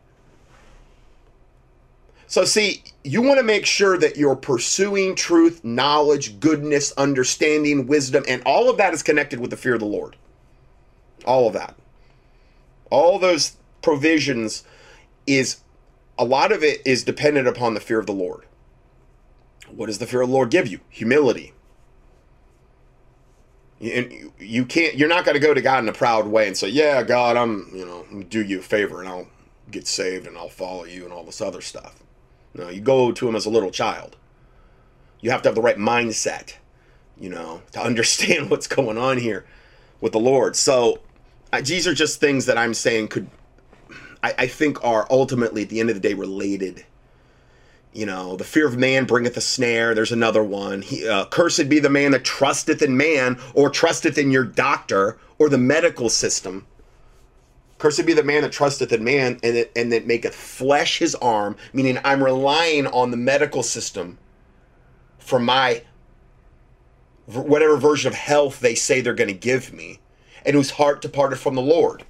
So, 2.27 2.47
see, 2.47 2.83
you 3.05 3.21
want 3.21 3.39
to 3.39 3.45
make 3.45 3.67
sure 3.67 3.99
that 3.99 4.17
you're 4.17 4.35
pursuing 4.35 5.15
truth, 5.15 5.63
knowledge, 5.63 6.41
goodness, 6.41 6.91
understanding, 6.93 7.87
wisdom, 7.87 8.25
and 8.27 8.43
all 8.47 8.71
of 8.71 8.79
that 8.79 8.95
is 8.95 9.03
connected 9.03 9.41
with 9.41 9.51
the 9.51 9.57
fear 9.57 9.75
of 9.75 9.81
the 9.81 9.87
Lord. 9.87 10.17
All 11.27 11.47
of 11.47 11.53
that. 11.53 11.77
All 12.91 13.19
those 13.19 13.59
provisions 13.83 14.65
is 15.27 15.59
a 16.19 16.25
lot 16.25 16.51
of 16.51 16.65
it 16.65 16.81
is 16.87 17.05
dependent 17.05 17.47
upon 17.47 17.75
the 17.75 17.81
fear 17.81 18.01
of 18.01 18.07
the 18.07 18.13
Lord. 18.13 18.47
What 19.69 19.87
does 19.87 19.99
the 19.99 20.07
fear 20.07 20.23
of 20.23 20.29
the 20.29 20.35
Lord 20.35 20.51
give 20.51 20.67
you? 20.67 20.81
Humility. 20.89 21.53
And 23.81 24.33
you- 24.39 24.65
can't. 24.65 24.95
You're 24.95 25.09
not 25.09 25.25
going 25.25 25.35
to 25.35 25.47
go 25.47 25.53
to 25.55 25.61
God 25.61 25.81
in 25.83 25.89
a 25.89 25.93
proud 25.93 26.27
way 26.27 26.47
and 26.47 26.57
say, 26.57 26.69
"Yeah, 26.69 27.03
God, 27.03 27.37
I'm, 27.37 27.71
you 27.75 27.85
know, 27.85 28.23
do 28.23 28.43
you 28.43 28.61
a 28.61 28.63
favor 28.63 29.01
and 29.01 29.09
I'll 29.09 29.29
get 29.71 29.87
saved 29.87 30.27
and 30.27 30.37
I'll 30.39 30.49
follow 30.49 30.85
you 30.85 31.05
and 31.05 31.13
all 31.13 31.25
this 31.25 31.41
other 31.41 31.61
stuff." 31.61 32.03
No, 32.55 32.69
you 32.71 32.81
go 32.81 33.13
to 33.13 33.29
Him 33.29 33.37
as 33.37 33.45
a 33.45 33.51
little 33.51 33.71
child. 33.71 34.17
You 35.21 35.31
have 35.31 35.43
to 35.43 35.49
have 35.49 35.55
the 35.57 35.63
right 35.63 35.77
mindset, 35.77 36.55
you 37.19 37.29
know, 37.29 37.63
to 37.73 37.81
understand 37.81 38.51
what's 38.51 38.67
going 38.67 38.97
on 38.99 39.19
here 39.19 39.45
with 40.01 40.13
the 40.13 40.21
Lord. 40.21 40.57
So 40.57 41.01
uh, 41.53 41.61
these 41.63 41.87
are 41.87 41.95
just 41.95 42.21
things 42.21 42.47
that 42.47 42.57
I'm 42.57 42.75
saying 42.75 43.09
could, 43.09 43.29
I, 44.23 44.35
I 44.39 44.47
think, 44.47 44.83
are 44.85 45.07
ultimately 45.11 45.63
at 45.63 45.69
the 45.69 45.81
end 45.81 45.91
of 45.91 45.97
the 45.97 46.01
day 46.01 46.15
related 46.15 46.85
you 47.97 48.05
know, 48.05 48.37
the 48.37 48.45
fear 48.45 48.67
of 48.67 48.77
man 48.77 49.07
bringeth 49.07 49.37
a 49.39 49.41
snare. 49.41 49.95
There's 49.95 50.13
another 50.13 50.45
one. 50.45 50.83
He, 50.83 51.09
uh, 51.09 51.25
Cursed 51.27 51.69
be 51.69 51.79
the 51.79 51.89
man 51.89 52.11
that 52.11 52.25
trusteth 52.25 52.83
in 52.83 52.97
man 52.97 53.39
or 53.55 53.71
trusteth 53.71 54.19
in 54.19 54.31
your 54.31 54.45
doctor 54.45 55.19
or 55.39 55.49
the 55.49 55.59
medical 55.59 56.11
system. 56.11 56.67
Cursed 57.79 58.05
be 58.05 58.13
the 58.13 58.23
man 58.23 58.43
that 58.43 58.53
trusteth 58.53 58.93
in 58.93 59.03
man 59.03 59.41
and 59.43 59.57
that, 59.57 59.73
and 59.75 59.93
that 59.93 60.07
maketh 60.07 60.35
flesh 60.35 60.99
his 60.99 61.15
arm, 61.17 61.57
meaning 61.73 61.99
I'm 62.05 62.23
relying 62.23 62.87
on 62.87 63.11
the 63.11 63.17
medical 63.17 63.63
system 63.63 64.19
for 65.19 65.39
my 65.39 65.83
whatever 67.25 67.77
version 67.77 68.09
of 68.09 68.15
health 68.15 68.61
they 68.61 68.75
say 68.75 69.01
they're 69.01 69.15
going 69.15 69.29
to 69.29 69.35
give 69.35 69.73
me, 69.73 70.01
and 70.45 70.55
whose 70.55 70.73
heart 70.73 71.01
departed 71.01 71.37
from 71.37 71.55
the 71.55 71.63
Lord. 71.63 72.05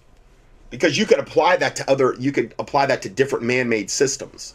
Because 0.68 0.98
you 0.98 1.06
could 1.06 1.20
apply 1.20 1.56
that 1.56 1.76
to 1.76 1.88
other, 1.88 2.14
you 2.18 2.32
could 2.32 2.54
apply 2.58 2.86
that 2.86 3.02
to 3.02 3.08
different 3.08 3.44
man 3.44 3.68
made 3.68 3.88
systems. 3.88 4.54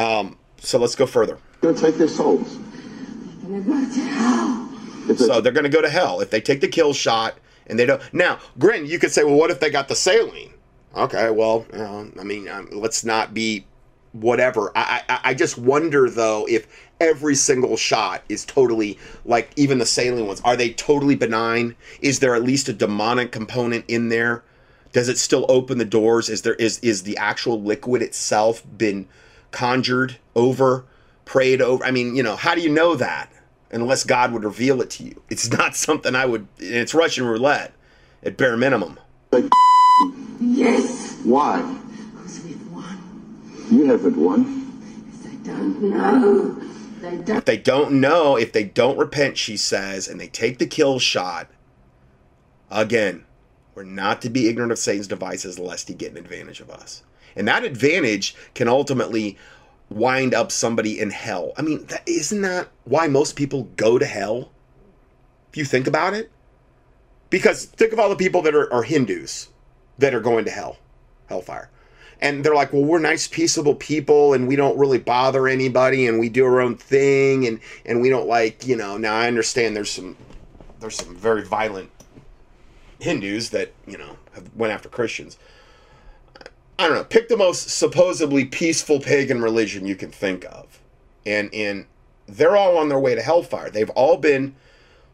Um, 0.00 0.38
so 0.58 0.78
let's 0.78 0.94
go 0.94 1.06
further. 1.06 1.38
going 1.60 1.74
to 1.74 1.80
take 1.80 1.96
their 1.96 2.08
souls. 2.08 2.58
They're 3.42 3.60
gonna 3.60 3.62
go 3.62 3.94
to 3.94 4.00
hell. 4.00 5.16
So 5.16 5.40
they're 5.40 5.52
going 5.52 5.64
to 5.64 5.70
go 5.70 5.82
to 5.82 5.90
hell 5.90 6.20
if 6.20 6.30
they 6.30 6.40
take 6.40 6.60
the 6.60 6.68
kill 6.68 6.92
shot 6.94 7.36
and 7.66 7.78
they 7.78 7.86
don't. 7.86 8.00
Now, 8.14 8.38
Grin, 8.58 8.86
you 8.86 8.98
could 8.98 9.10
say, 9.12 9.24
well, 9.24 9.34
what 9.34 9.50
if 9.50 9.60
they 9.60 9.70
got 9.70 9.88
the 9.88 9.96
saline? 9.96 10.54
Okay, 10.96 11.30
well, 11.30 11.66
you 11.72 11.78
know, 11.78 12.10
I 12.18 12.24
mean, 12.24 12.48
um, 12.48 12.68
let's 12.72 13.04
not 13.04 13.34
be 13.34 13.66
whatever. 14.12 14.72
I, 14.74 15.02
I 15.08 15.20
I 15.24 15.34
just 15.34 15.56
wonder 15.56 16.10
though 16.10 16.46
if 16.48 16.66
every 17.00 17.34
single 17.36 17.76
shot 17.76 18.22
is 18.28 18.44
totally 18.44 18.98
like 19.24 19.52
even 19.56 19.78
the 19.78 19.86
saline 19.86 20.26
ones. 20.26 20.40
Are 20.44 20.56
they 20.56 20.70
totally 20.70 21.14
benign? 21.14 21.76
Is 22.00 22.18
there 22.18 22.34
at 22.34 22.42
least 22.42 22.68
a 22.68 22.72
demonic 22.72 23.30
component 23.32 23.84
in 23.86 24.08
there? 24.08 24.42
Does 24.92 25.08
it 25.08 25.18
still 25.18 25.46
open 25.48 25.78
the 25.78 25.84
doors? 25.84 26.28
Is 26.28 26.42
there 26.42 26.54
is 26.54 26.78
is 26.80 27.04
the 27.04 27.16
actual 27.18 27.60
liquid 27.62 28.02
itself 28.02 28.64
been 28.76 29.06
conjured 29.50 30.18
over, 30.34 30.84
prayed 31.24 31.60
over? 31.60 31.84
I 31.84 31.90
mean, 31.90 32.16
you 32.16 32.22
know, 32.22 32.36
how 32.36 32.54
do 32.54 32.60
you 32.60 32.68
know 32.70 32.94
that 32.96 33.32
unless 33.70 34.04
God 34.04 34.32
would 34.32 34.44
reveal 34.44 34.80
it 34.80 34.90
to 34.90 35.04
you? 35.04 35.22
It's 35.30 35.50
not 35.50 35.76
something 35.76 36.14
I 36.14 36.26
would. 36.26 36.48
It's 36.58 36.94
Russian 36.94 37.24
roulette 37.24 37.72
at 38.22 38.36
bare 38.36 38.56
minimum. 38.56 38.98
take 39.32 39.50
Yes. 40.40 41.18
why? 41.24 41.60
Because 42.12 42.42
we've 42.44 42.72
won. 42.72 42.98
You 43.70 43.84
haven't 43.86 44.16
won. 44.16 44.80
Yes, 45.06 45.26
I 45.26 45.46
don't 45.46 45.82
know. 45.82 46.54
They 47.00 47.16
don't. 47.16 47.36
If 47.38 47.44
they 47.44 47.56
don't 47.56 47.92
know, 48.00 48.36
if 48.36 48.52
they 48.52 48.64
don't 48.64 48.98
repent, 48.98 49.38
she 49.38 49.56
says, 49.56 50.08
and 50.08 50.20
they 50.20 50.28
take 50.28 50.58
the 50.58 50.66
kill 50.66 50.98
shot, 50.98 51.48
again, 52.70 53.24
we're 53.74 53.84
not 53.84 54.20
to 54.22 54.30
be 54.30 54.48
ignorant 54.48 54.72
of 54.72 54.78
Satan's 54.78 55.08
devices 55.08 55.58
lest 55.58 55.88
he 55.88 55.94
get 55.94 56.10
an 56.12 56.18
advantage 56.18 56.60
of 56.60 56.70
us. 56.70 57.02
And 57.36 57.46
that 57.48 57.64
advantage 57.64 58.34
can 58.54 58.68
ultimately 58.68 59.38
wind 59.88 60.34
up 60.34 60.52
somebody 60.52 60.98
in 61.00 61.10
hell. 61.10 61.52
I 61.56 61.62
mean, 61.62 61.84
that, 61.86 62.02
isn't 62.06 62.42
that 62.42 62.68
why 62.84 63.08
most 63.08 63.36
people 63.36 63.64
go 63.76 63.98
to 63.98 64.06
hell? 64.06 64.52
If 65.50 65.56
you 65.56 65.64
think 65.64 65.86
about 65.86 66.14
it? 66.14 66.30
Because 67.28 67.64
think 67.64 67.92
of 67.92 67.98
all 67.98 68.08
the 68.08 68.16
people 68.16 68.42
that 68.42 68.54
are, 68.54 68.72
are 68.72 68.82
Hindus 68.82 69.48
that 69.98 70.14
are 70.14 70.20
going 70.20 70.44
to 70.44 70.50
hell, 70.50 70.78
hellfire. 71.28 71.70
And 72.20 72.44
they're 72.44 72.54
like, 72.54 72.72
well, 72.72 72.84
we're 72.84 72.98
nice, 72.98 73.26
peaceable 73.26 73.74
people, 73.74 74.34
and 74.34 74.46
we 74.46 74.54
don't 74.54 74.78
really 74.78 74.98
bother 74.98 75.48
anybody, 75.48 76.06
and 76.06 76.20
we 76.20 76.28
do 76.28 76.44
our 76.44 76.60
own 76.60 76.76
thing, 76.76 77.46
and 77.46 77.60
and 77.86 78.02
we 78.02 78.10
don't 78.10 78.28
like, 78.28 78.66
you 78.66 78.76
know. 78.76 78.98
Now 78.98 79.14
I 79.14 79.26
understand 79.26 79.74
there's 79.74 79.90
some 79.90 80.18
there's 80.80 80.96
some 80.96 81.16
very 81.16 81.42
violent 81.42 81.90
Hindus 82.98 83.48
that 83.50 83.72
you 83.86 83.96
know 83.96 84.16
have 84.34 84.54
went 84.54 84.72
after 84.72 84.90
Christians. 84.90 85.38
I 86.80 86.88
don't 86.88 86.96
know. 86.96 87.04
Pick 87.04 87.28
the 87.28 87.36
most 87.36 87.68
supposedly 87.68 88.46
peaceful 88.46 89.00
pagan 89.00 89.42
religion 89.42 89.86
you 89.86 89.94
can 89.94 90.10
think 90.10 90.46
of, 90.46 90.80
and 91.26 91.52
and 91.52 91.84
they're 92.26 92.56
all 92.56 92.78
on 92.78 92.88
their 92.88 92.98
way 92.98 93.14
to 93.14 93.20
hellfire. 93.20 93.68
They've 93.68 93.90
all 93.90 94.16
been 94.16 94.56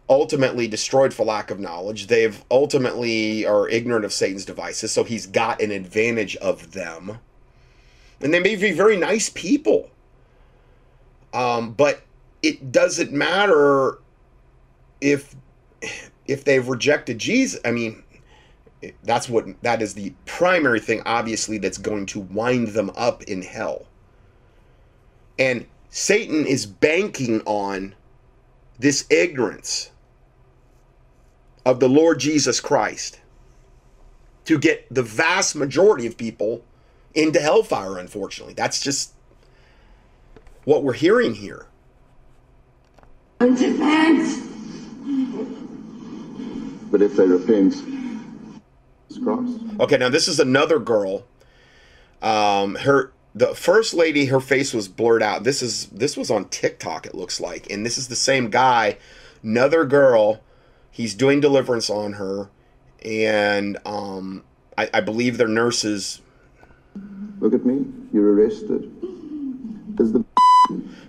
ultimately 0.09 0.69
destroyed 0.69 1.13
for 1.13 1.25
lack 1.25 1.51
of 1.51 1.59
knowledge. 1.59 2.07
They've 2.07 2.41
ultimately 2.53 3.45
are 3.45 3.69
ignorant 3.69 4.05
of 4.05 4.13
Satan's 4.13 4.45
devices, 4.45 4.93
so 4.93 5.03
he's 5.03 5.27
got 5.27 5.61
an 5.61 5.73
advantage 5.73 6.37
of 6.37 6.71
them. 6.71 7.19
And 8.21 8.33
they 8.33 8.39
may 8.39 8.55
be 8.55 8.71
very 8.71 8.97
nice 8.97 9.29
people. 9.29 9.91
Um, 11.35 11.73
but 11.73 12.03
it 12.45 12.71
doesn't 12.71 13.11
matter 13.11 13.99
if 15.01 15.35
if 16.29 16.45
they've 16.45 16.69
rejected 16.69 17.19
Jesus. 17.19 17.59
I 17.65 17.73
mean, 17.73 18.05
that's 19.03 19.29
what 19.29 19.47
that 19.62 19.83
is 19.83 19.95
the 19.95 20.12
primary 20.27 20.81
thing 20.81 21.03
obviously 21.07 21.59
that's 21.59 21.79
going 21.79 22.07
to 22.07 22.21
wind 22.21 22.69
them 22.69 22.91
up 22.97 23.23
in 23.25 23.43
hell. 23.43 23.87
And 25.39 25.67
Satan 25.91 26.47
is 26.47 26.67
banking 26.67 27.41
on 27.43 27.95
this 28.79 29.07
ignorance 29.11 29.91
of 31.65 31.81
the 31.81 31.89
Lord 31.89 32.21
Jesus 32.21 32.61
Christ 32.61 33.21
to 34.45 34.59
get 34.59 34.87
the 34.95 35.03
vast 35.03 35.57
majority 35.57 36.07
of 36.07 36.17
people 36.17 36.62
into 37.15 37.41
hellfire, 37.41 37.99
unfortunately. 37.99 38.55
That's 38.55 38.81
just 38.81 39.12
what 40.65 40.85
we're 40.85 40.93
hearing 40.93 41.35
here. 41.35 41.67
But 46.91 47.03
if 47.03 47.17
they 47.17 47.27
repent, 47.27 47.75
it's 49.17 49.25
Christ. 49.25 49.81
Okay, 49.81 49.97
now 49.97 50.09
this 50.09 50.29
is 50.29 50.39
another 50.39 50.79
girl. 50.79 51.25
Um, 52.23 52.77
her 52.77 53.13
the 53.35 53.55
first 53.55 53.93
lady, 53.93 54.27
her 54.27 54.41
face 54.41 54.73
was 54.73 54.89
blurred 54.89 55.23
out. 55.23 55.45
This 55.45 55.63
is 55.63 55.87
this 55.89 56.17
was 56.17 56.31
on 56.31 56.49
TikTok. 56.49 57.07
It 57.07 57.15
looks 57.15 57.41
like, 57.41 57.71
and 57.71 57.85
this 57.85 57.99
is 57.99 58.09
the 58.09 58.17
same 58.17 58.51
guy. 58.51 58.99
Another 59.43 59.85
girl. 59.85 60.41
He's 60.91 61.15
doing 61.15 61.41
deliverance 61.41 61.91
on 61.91 62.15
her, 62.15 62.49
and 63.05 63.77
um, 63.85 64.45
I, 64.79 64.89
I 64.95 65.01
believe 65.03 65.37
they're 65.37 65.47
nurses. 65.47 66.23
Look 67.39 67.53
at 67.53 67.67
me. 67.67 67.85
You're 68.15 68.33
arrested. 68.33 68.91
Does 69.95 70.15
the 70.15 70.25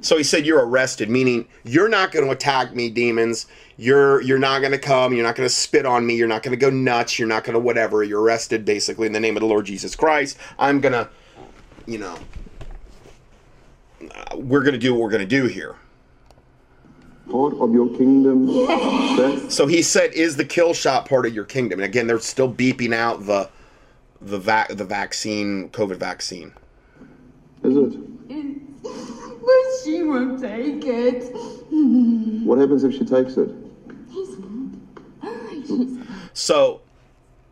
So 0.01 0.17
he 0.17 0.23
said, 0.23 0.45
"You're 0.45 0.65
arrested," 0.65 1.09
meaning 1.09 1.47
you're 1.63 1.89
not 1.89 2.11
going 2.11 2.25
to 2.25 2.31
attack 2.31 2.73
me, 2.75 2.89
demons. 2.89 3.47
You're 3.77 4.21
you're 4.21 4.39
not 4.39 4.59
going 4.59 4.71
to 4.71 4.77
come. 4.77 5.13
You're 5.13 5.25
not 5.25 5.35
going 5.35 5.47
to 5.47 5.53
spit 5.53 5.85
on 5.85 6.05
me. 6.05 6.15
You're 6.15 6.27
not 6.27 6.43
going 6.43 6.57
to 6.57 6.63
go 6.63 6.69
nuts. 6.69 7.19
You're 7.19 7.27
not 7.27 7.43
going 7.43 7.53
to 7.53 7.59
whatever. 7.59 8.03
You're 8.03 8.21
arrested, 8.21 8.65
basically, 8.65 9.07
in 9.07 9.13
the 9.13 9.19
name 9.19 9.35
of 9.35 9.41
the 9.41 9.47
Lord 9.47 9.65
Jesus 9.65 9.95
Christ. 9.95 10.37
I'm 10.59 10.79
gonna, 10.79 11.09
you 11.85 11.97
know, 11.97 12.17
we're 14.35 14.63
gonna 14.63 14.77
do 14.77 14.93
what 14.93 15.01
we're 15.01 15.11
gonna 15.11 15.25
do 15.25 15.45
here. 15.45 15.75
part 17.29 17.53
of 17.55 17.73
your 17.73 17.89
kingdom? 17.97 19.49
So 19.49 19.67
he 19.67 19.81
said, 19.81 20.13
"Is 20.13 20.37
the 20.37 20.45
kill 20.45 20.73
shot 20.73 21.07
part 21.07 21.25
of 21.25 21.33
your 21.33 21.45
kingdom?" 21.45 21.79
And 21.79 21.85
again, 21.85 22.07
they're 22.07 22.19
still 22.19 22.51
beeping 22.51 22.93
out 22.93 23.25
the 23.25 23.49
the 24.21 24.39
vac 24.39 24.69
the 24.69 24.85
vaccine, 24.85 25.69
COVID 25.69 25.97
vaccine. 25.97 26.53
is 27.63 27.77
it? 27.77 28.16
But 29.47 29.83
she 29.83 30.03
won't 30.03 30.41
take 30.41 30.83
it. 30.85 31.33
What 32.45 32.59
happens 32.59 32.83
if 32.83 32.93
she 32.93 33.05
takes 33.05 33.37
it? 33.37 33.49
So, 36.33 36.81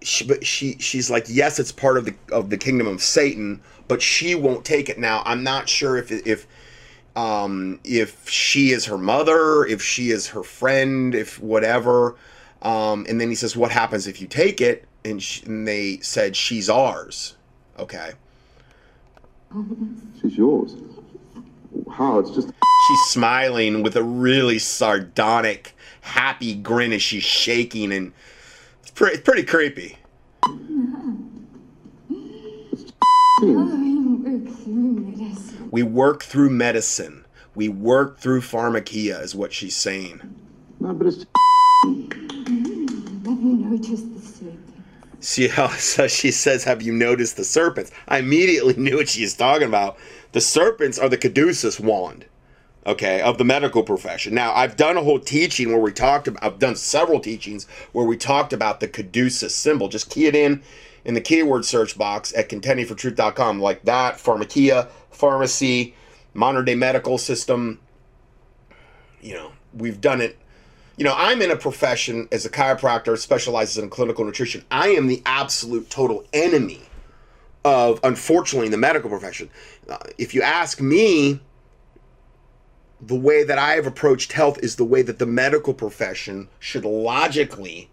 she, 0.04 0.26
but 0.28 0.46
she 0.46 0.78
she's 0.78 1.10
like, 1.10 1.26
yes, 1.28 1.58
it's 1.58 1.72
part 1.72 1.98
of 1.98 2.06
the 2.06 2.14
of 2.32 2.52
the 2.52 2.58
kingdom 2.58 2.86
of 2.86 3.02
Satan, 3.02 3.62
but 3.88 4.00
she 4.00 4.36
won't 4.36 4.64
take 4.64 4.90
it. 4.90 5.00
Now, 5.00 5.24
I'm 5.26 5.44
not 5.44 5.68
sure 5.68 5.98
if 5.98 6.12
if 6.12 6.46
um 7.16 7.80
if 7.84 8.30
she 8.30 8.70
is 8.70 8.86
her 8.86 9.00
mother, 9.00 9.66
if 9.66 9.82
she 9.82 10.12
is 10.12 10.28
her 10.28 10.44
friend, 10.44 11.16
if 11.16 11.40
whatever. 11.42 12.16
Um, 12.62 13.06
and 13.08 13.22
then 13.22 13.30
he 13.30 13.36
says, 13.36 13.56
what 13.56 13.72
happens 13.72 14.08
if 14.08 14.20
you 14.22 14.28
take 14.28 14.60
it? 14.60 14.86
And, 15.04 15.22
she, 15.22 15.46
and 15.46 15.68
they 15.68 15.98
said, 16.00 16.36
she's 16.36 16.70
ours. 16.70 17.36
Okay. 17.78 18.12
She's 20.20 20.36
yours. 20.38 20.76
How? 21.92 22.20
It's 22.20 22.32
just 22.32 22.52
She's 22.88 23.02
smiling 23.02 23.82
with 23.82 23.96
a 23.96 24.04
really 24.04 24.60
sardonic, 24.60 25.76
happy 26.02 26.54
grin 26.54 26.94
as 26.94 27.02
she's 27.02 27.24
shaking, 27.24 27.92
and 27.92 28.14
it's 28.82 28.92
pretty, 28.92 29.18
pretty 29.22 29.42
creepy. 29.42 29.98
We 35.72 35.82
work 35.82 36.24
through 36.24 36.52
medicine. 36.52 37.26
We 37.56 37.70
work 37.70 38.20
through 38.20 38.42
pharmakia, 38.42 39.20
is 39.24 39.34
what 39.34 39.52
she's 39.52 39.76
saying. 39.76 40.22
No, 40.80 40.94
but 40.94 41.08
it's 41.08 41.26
Have 41.84 41.96
you 43.42 43.58
noticed 43.58 44.14
the 44.14 44.22
how 45.50 45.68
so 45.78 46.08
she 46.08 46.32
says, 46.32 46.64
"Have 46.64 46.82
you 46.82 46.94
noticed 46.94 47.38
the 47.38 47.44
serpents?" 47.44 47.92
I 48.08 48.20
immediately 48.20 48.74
knew 48.78 48.98
what 48.98 49.10
she's 49.10 49.36
talking 49.36 49.68
about. 49.68 49.98
The 50.32 50.42
serpents 50.42 51.00
are 51.00 51.10
the 51.10 51.18
caduceus 51.18 51.80
wand, 51.80 52.26
okay, 52.86 53.22
of 53.22 53.38
the 53.38 53.46
medical 53.46 53.84
profession. 53.84 54.34
Now, 54.34 54.54
I've 54.54 54.76
done 54.76 54.98
a 54.98 55.04
whole 55.04 55.20
teaching 55.20 55.70
where 55.70 55.80
we 55.80 55.92
talked 55.92 56.28
about. 56.28 56.44
I've 56.44 56.60
done 56.60 56.76
several 56.76 57.20
teachings 57.20 57.66
where 57.94 58.06
we 58.06 58.18
talked 58.18 58.54
about 58.54 58.80
the 58.80 58.88
caduceus 58.88 59.56
symbol. 59.56 59.88
Just 59.88 60.10
key 60.10 60.26
it 60.28 60.36
in 60.36 60.62
in 61.06 61.14
the 61.14 61.22
keyword 61.22 61.66
search 61.66 61.98
box 61.98 62.34
at 62.36 62.50
contendingfortruth.com, 62.50 63.60
like 63.60 63.84
that. 63.86 64.16
Pharmakia, 64.18 64.90
pharmacy, 65.12 65.96
modern 66.34 66.66
day 66.66 66.76
medical 66.76 67.18
system. 67.18 67.80
You 69.22 69.36
know, 69.36 69.52
we've 69.74 70.02
done 70.02 70.22
it 70.22 70.38
you 70.98 71.04
know, 71.04 71.14
I'm 71.16 71.42
in 71.42 71.52
a 71.52 71.58
profession 71.58 72.28
as 72.32 72.46
a 72.46 72.50
chiropractor 72.50 73.18
specializes 73.18 73.78
in 73.78 73.90
clinical 73.90 74.24
nutrition. 74.24 74.64
I 74.72 74.90
am 74.90 75.08
the 75.08 75.22
absolute 75.26 75.90
total 75.90 76.24
enemy 76.32 76.82
of, 77.66 78.00
unfortunately, 78.04 78.70
the 78.70 78.78
medical 78.78 79.10
profession. 79.10 79.50
Uh, 79.90 79.98
if 80.18 80.34
you 80.34 80.42
ask 80.42 80.80
me, 80.80 81.42
the 83.02 83.16
way 83.16 83.44
that 83.44 83.58
I 83.58 83.74
have 83.74 83.86
approached 83.86 84.32
health 84.32 84.58
is 84.64 84.78
the 84.78 84.86
way 84.86 85.02
that 85.02 85.20
the 85.20 85.26
medical 85.26 85.74
profession 85.74 86.48
should 86.60 86.86
logically 86.86 87.90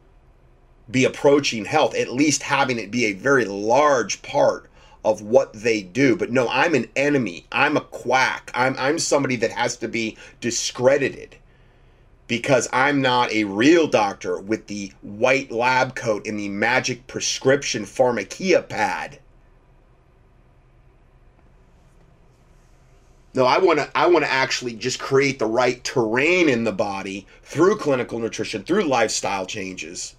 be 0.90 1.04
approaching 1.04 1.64
health, 1.64 1.94
at 1.96 2.12
least 2.12 2.42
having 2.42 2.78
it 2.78 2.90
be 2.90 3.06
a 3.06 3.12
very 3.12 3.44
large 3.44 4.22
part 4.22 4.68
of 5.04 5.22
what 5.22 5.52
they 5.52 5.82
do. 5.82 6.16
But 6.16 6.30
no, 6.30 6.48
I'm 6.48 6.74
an 6.74 6.88
enemy. 6.94 7.46
I'm 7.50 7.76
a 7.76 7.80
quack. 7.80 8.52
I'm, 8.54 8.76
I'm 8.78 8.98
somebody 8.98 9.36
that 9.36 9.50
has 9.50 9.76
to 9.78 9.88
be 9.88 10.16
discredited 10.40 11.36
because 12.32 12.66
I'm 12.72 13.02
not 13.02 13.30
a 13.30 13.44
real 13.44 13.86
doctor 13.86 14.40
with 14.40 14.66
the 14.66 14.90
white 15.02 15.52
lab 15.52 15.94
coat 15.94 16.26
and 16.26 16.40
the 16.40 16.48
magic 16.48 17.06
prescription 17.06 17.84
pharmakia 17.84 18.66
pad. 18.66 19.18
No, 23.34 23.44
I 23.44 23.58
want 23.58 23.80
to 23.80 23.90
I 23.94 24.06
want 24.06 24.24
to 24.24 24.32
actually 24.32 24.72
just 24.72 24.98
create 24.98 25.38
the 25.38 25.44
right 25.44 25.84
terrain 25.84 26.48
in 26.48 26.64
the 26.64 26.72
body 26.72 27.26
through 27.42 27.76
clinical 27.76 28.18
nutrition, 28.18 28.64
through 28.64 28.84
lifestyle 28.84 29.44
changes 29.44 30.16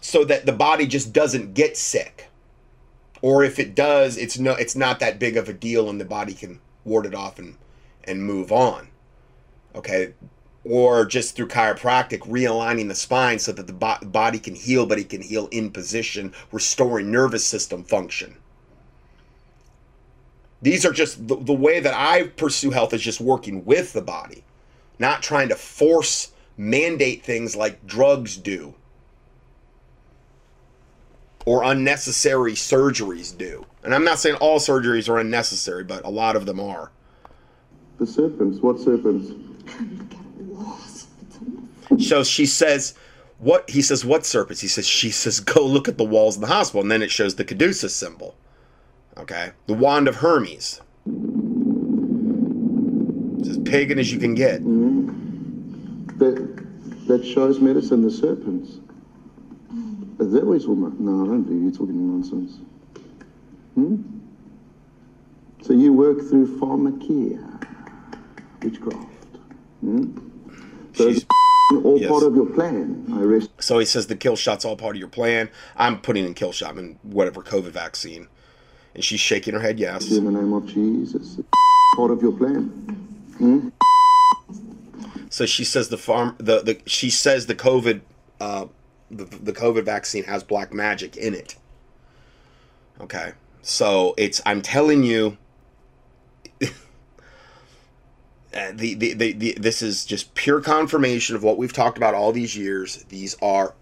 so 0.00 0.24
that 0.24 0.44
the 0.44 0.52
body 0.52 0.88
just 0.88 1.12
doesn't 1.12 1.54
get 1.54 1.76
sick. 1.76 2.26
Or 3.22 3.44
if 3.44 3.60
it 3.60 3.76
does, 3.76 4.16
it's 4.16 4.40
no 4.40 4.54
it's 4.54 4.74
not 4.74 4.98
that 4.98 5.20
big 5.20 5.36
of 5.36 5.48
a 5.48 5.52
deal 5.52 5.88
and 5.88 6.00
the 6.00 6.04
body 6.04 6.34
can 6.34 6.58
ward 6.84 7.06
it 7.06 7.14
off 7.14 7.38
and 7.38 7.58
and 8.02 8.24
move 8.24 8.50
on 8.50 8.88
okay 9.76 10.14
or 10.64 11.04
just 11.04 11.36
through 11.36 11.46
chiropractic 11.46 12.20
realigning 12.20 12.88
the 12.88 12.94
spine 12.94 13.38
so 13.38 13.52
that 13.52 13.68
the 13.68 13.72
bo- 13.72 13.98
body 14.02 14.38
can 14.38 14.54
heal 14.54 14.86
but 14.86 14.98
it 14.98 15.08
can 15.08 15.22
heal 15.22 15.48
in 15.52 15.70
position 15.70 16.32
restoring 16.50 17.10
nervous 17.10 17.46
system 17.46 17.84
function 17.84 18.36
these 20.62 20.84
are 20.84 20.92
just 20.92 21.28
the, 21.28 21.36
the 21.36 21.52
way 21.52 21.78
that 21.78 21.94
i 21.94 22.24
pursue 22.24 22.70
health 22.70 22.92
is 22.92 23.02
just 23.02 23.20
working 23.20 23.64
with 23.64 23.92
the 23.92 24.02
body 24.02 24.42
not 24.98 25.22
trying 25.22 25.48
to 25.48 25.54
force 25.54 26.32
mandate 26.56 27.22
things 27.22 27.54
like 27.54 27.86
drugs 27.86 28.36
do 28.36 28.74
or 31.44 31.62
unnecessary 31.62 32.52
surgeries 32.52 33.36
do 33.36 33.64
and 33.84 33.94
i'm 33.94 34.04
not 34.04 34.18
saying 34.18 34.34
all 34.36 34.58
surgeries 34.58 35.08
are 35.08 35.18
unnecessary 35.18 35.84
but 35.84 36.04
a 36.04 36.10
lot 36.10 36.34
of 36.34 36.46
them 36.46 36.58
are 36.58 36.90
the 37.98 38.06
serpents. 38.06 38.60
What 38.60 38.78
serpents? 38.78 39.32
So 41.98 42.24
she 42.24 42.46
says, 42.46 42.94
"What?" 43.38 43.70
He 43.70 43.82
says, 43.82 44.04
"What 44.04 44.26
serpents?" 44.26 44.60
He 44.60 44.68
says, 44.68 44.86
"She 44.86 45.10
says, 45.10 45.40
go 45.40 45.64
look 45.64 45.88
at 45.88 45.98
the 45.98 46.04
walls 46.04 46.36
in 46.36 46.42
the 46.42 46.48
hospital." 46.48 46.82
And 46.82 46.90
then 46.90 47.02
it 47.02 47.10
shows 47.10 47.34
the 47.36 47.44
caduceus 47.44 47.94
symbol. 47.94 48.34
Okay, 49.18 49.52
the 49.66 49.74
wand 49.74 50.08
of 50.08 50.16
Hermes. 50.16 50.80
It's 53.38 53.48
as 53.48 53.58
pagan 53.58 53.98
as 53.98 54.12
you 54.12 54.18
can 54.18 54.34
get. 54.34 54.62
That 56.18 56.66
that 57.06 57.24
shows 57.24 57.60
medicine. 57.60 58.02
The 58.02 58.10
serpents. 58.10 58.78
Is 60.18 60.32
that 60.32 60.44
what 60.46 60.52
you're 60.54 60.60
talking 60.60 60.86
about? 60.86 60.98
No, 60.98 61.24
I 61.24 61.26
don't 61.26 61.42
believe 61.42 61.62
you're 61.62 61.72
talking 61.72 62.10
nonsense. 62.10 62.58
Hmm. 63.74 64.02
So 65.62 65.72
you 65.72 65.92
work 65.92 66.20
through 66.20 66.58
pharmakia, 66.58 67.42
witchcraft. 68.62 69.15
Hmm. 69.86 70.18
Those 70.94 71.14
She's 71.14 71.26
all 71.84 72.00
Yes. 72.00 72.10
part 72.10 72.24
of 72.24 72.34
your 72.34 72.46
plan. 72.46 73.06
I 73.12 73.20
rest 73.20 73.50
So 73.60 73.78
he 73.78 73.84
says 73.86 74.08
the 74.08 74.16
kill 74.16 74.34
shot's 74.36 74.64
all 74.64 74.76
part 74.76 74.96
of 74.96 74.98
your 75.00 75.08
plan. 75.08 75.48
I'm 75.76 76.00
putting 76.00 76.24
in 76.24 76.34
kill 76.34 76.52
shot, 76.52 76.70
I 76.70 76.72
mean, 76.74 76.98
whatever 77.02 77.42
COVID 77.42 77.70
vaccine. 77.70 78.26
And 78.94 79.04
she's 79.04 79.20
shaking 79.20 79.54
her 79.54 79.60
head 79.60 79.78
yes. 79.78 80.10
in 80.10 80.24
the 80.24 80.30
name 80.32 80.52
of 80.52 80.66
Jesus. 80.66 81.38
Part 81.94 82.10
of 82.10 82.20
your 82.20 82.32
plan. 82.32 82.64
Hmm? 83.38 83.68
So 85.30 85.46
she 85.46 85.64
says 85.64 85.88
the 85.88 85.98
farm 85.98 86.34
the, 86.38 86.62
the 86.62 86.80
she 86.86 87.10
says 87.10 87.46
the 87.46 87.54
COVID 87.54 88.00
uh, 88.40 88.66
the, 89.10 89.24
the 89.24 89.52
COVID 89.52 89.84
vaccine 89.84 90.24
has 90.24 90.42
black 90.42 90.72
magic 90.72 91.16
in 91.16 91.34
it. 91.34 91.56
Okay. 93.00 93.32
So 93.62 94.14
it's 94.16 94.40
I'm 94.46 94.62
telling 94.62 95.02
you 95.04 95.36
uh, 98.56 98.72
the, 98.74 98.94
the, 98.94 99.12
the, 99.12 99.32
the 99.32 99.52
this 99.60 99.82
is 99.82 100.04
just 100.04 100.34
pure 100.34 100.60
confirmation 100.60 101.36
of 101.36 101.42
what 101.42 101.58
we've 101.58 101.72
talked 101.72 101.98
about 101.98 102.14
all 102.14 102.32
these 102.32 102.56
years. 102.56 103.04
These 103.08 103.36
are 103.42 103.74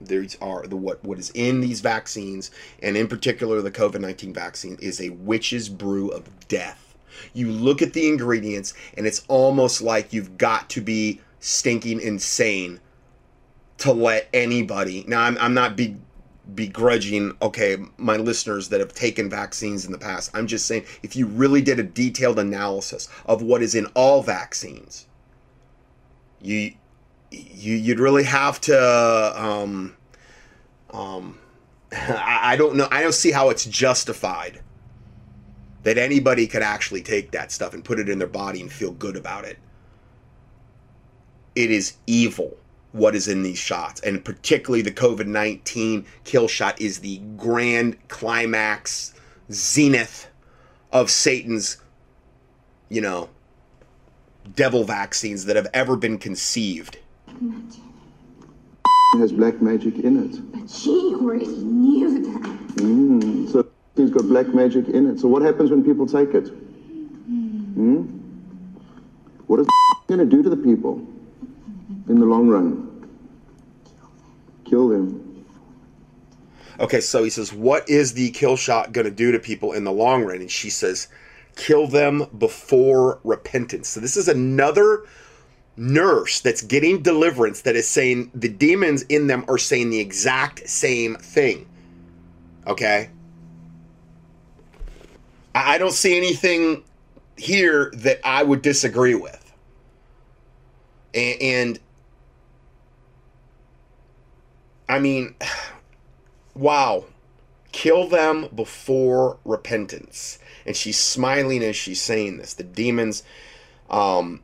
these 0.00 0.36
are 0.40 0.66
the 0.66 0.76
what 0.76 1.02
what 1.04 1.18
is 1.18 1.30
in 1.34 1.60
these 1.60 1.80
vaccines 1.80 2.50
and 2.82 2.96
in 2.96 3.08
particular 3.08 3.60
the 3.62 3.70
COVID-19 3.70 4.34
vaccine 4.34 4.76
is 4.80 5.00
a 5.00 5.10
witch's 5.10 5.68
brew 5.68 6.08
of 6.10 6.28
death. 6.48 6.94
You 7.34 7.50
look 7.50 7.82
at 7.82 7.92
the 7.92 8.08
ingredients 8.08 8.74
and 8.96 9.06
it's 9.06 9.24
almost 9.28 9.82
like 9.82 10.12
you've 10.12 10.38
got 10.38 10.70
to 10.70 10.80
be 10.80 11.20
stinking 11.40 12.00
insane 12.00 12.80
to 13.78 13.92
let 13.92 14.28
anybody. 14.32 15.04
Now 15.08 15.22
I'm 15.22 15.36
I'm 15.38 15.54
not 15.54 15.76
be 15.76 15.96
begrudging 16.54 17.36
okay 17.40 17.78
my 17.98 18.16
listeners 18.16 18.68
that 18.68 18.80
have 18.80 18.92
taken 18.92 19.30
vaccines 19.30 19.84
in 19.84 19.92
the 19.92 19.98
past. 19.98 20.30
I'm 20.34 20.46
just 20.46 20.66
saying 20.66 20.84
if 21.02 21.14
you 21.14 21.26
really 21.26 21.62
did 21.62 21.78
a 21.78 21.84
detailed 21.84 22.38
analysis 22.38 23.08
of 23.26 23.42
what 23.42 23.62
is 23.62 23.74
in 23.74 23.86
all 23.94 24.22
vaccines, 24.22 25.06
you 26.40 26.72
you 27.30 27.76
you'd 27.76 28.00
really 28.00 28.24
have 28.24 28.60
to 28.62 29.42
um 29.42 29.96
um 30.90 31.38
I, 31.92 32.40
I 32.52 32.56
don't 32.56 32.76
know 32.76 32.88
I 32.90 33.02
don't 33.02 33.14
see 33.14 33.30
how 33.30 33.50
it's 33.50 33.64
justified 33.64 34.60
that 35.84 35.98
anybody 35.98 36.46
could 36.46 36.62
actually 36.62 37.02
take 37.02 37.32
that 37.32 37.50
stuff 37.50 37.74
and 37.74 37.84
put 37.84 37.98
it 37.98 38.08
in 38.08 38.18
their 38.18 38.28
body 38.28 38.60
and 38.60 38.70
feel 38.72 38.92
good 38.92 39.16
about 39.16 39.44
it. 39.44 39.58
It 41.54 41.70
is 41.70 41.94
evil 42.06 42.56
what 42.92 43.14
is 43.14 43.26
in 43.26 43.42
these 43.42 43.58
shots, 43.58 44.00
and 44.02 44.24
particularly 44.24 44.82
the 44.82 44.92
COVID 44.92 45.26
19 45.26 46.06
kill 46.24 46.46
shot 46.46 46.80
is 46.80 47.00
the 47.00 47.18
grand 47.36 47.96
climax, 48.08 49.14
zenith 49.50 50.28
of 50.92 51.10
Satan's, 51.10 51.78
you 52.90 53.00
know, 53.00 53.30
devil 54.54 54.84
vaccines 54.84 55.46
that 55.46 55.56
have 55.56 55.68
ever 55.72 55.96
been 55.96 56.18
conceived. 56.18 56.98
It 59.14 59.18
has 59.18 59.32
black 59.32 59.60
magic 59.62 59.98
in 59.98 60.24
it. 60.24 60.52
But 60.52 60.70
she 60.70 61.14
already 61.14 61.46
knew 61.46 62.22
that. 62.22 63.52
So 63.52 63.66
it's 63.96 64.10
got 64.10 64.22
black 64.24 64.48
magic 64.48 64.88
in 64.88 65.06
it. 65.10 65.20
So 65.20 65.28
what 65.28 65.42
happens 65.42 65.70
when 65.70 65.82
people 65.82 66.06
take 66.06 66.34
it? 66.34 66.48
Hmm? 66.48 68.02
What 69.46 69.60
is 69.60 69.66
going 70.08 70.20
to 70.20 70.26
do 70.26 70.42
to 70.42 70.50
the 70.50 70.56
people 70.56 71.06
in 72.12 72.20
the 72.20 72.26
long 72.26 72.46
run? 72.46 73.08
Kill 74.64 74.88
them. 74.88 75.46
Okay, 76.78 77.00
so 77.00 77.24
he 77.24 77.30
says, 77.30 77.52
What 77.52 77.88
is 77.88 78.12
the 78.12 78.30
kill 78.30 78.56
shot 78.56 78.92
going 78.92 79.06
to 79.06 79.10
do 79.10 79.32
to 79.32 79.38
people 79.38 79.72
in 79.72 79.84
the 79.84 79.92
long 79.92 80.24
run? 80.24 80.40
And 80.40 80.50
she 80.50 80.70
says, 80.70 81.08
Kill 81.56 81.86
them 81.86 82.26
before 82.38 83.18
repentance. 83.24 83.88
So 83.88 84.00
this 84.00 84.16
is 84.16 84.28
another 84.28 85.04
nurse 85.76 86.40
that's 86.40 86.62
getting 86.62 87.02
deliverance 87.02 87.62
that 87.62 87.76
is 87.76 87.88
saying 87.88 88.30
the 88.34 88.48
demons 88.48 89.02
in 89.02 89.26
them 89.26 89.44
are 89.48 89.58
saying 89.58 89.90
the 89.90 90.00
exact 90.00 90.68
same 90.68 91.16
thing. 91.16 91.66
Okay? 92.66 93.10
I 95.54 95.78
don't 95.78 95.92
see 95.92 96.16
anything 96.16 96.84
here 97.36 97.90
that 97.96 98.20
I 98.24 98.42
would 98.42 98.62
disagree 98.62 99.14
with. 99.14 99.38
And, 101.14 101.78
I 104.92 104.98
mean, 104.98 105.34
wow. 106.54 107.06
Kill 107.72 108.08
them 108.08 108.48
before 108.54 109.38
repentance. 109.42 110.38
And 110.66 110.76
she's 110.76 110.98
smiling 110.98 111.62
as 111.62 111.76
she's 111.76 112.02
saying 112.02 112.36
this. 112.36 112.52
The 112.52 112.62
demons, 112.62 113.22
um, 113.88 114.42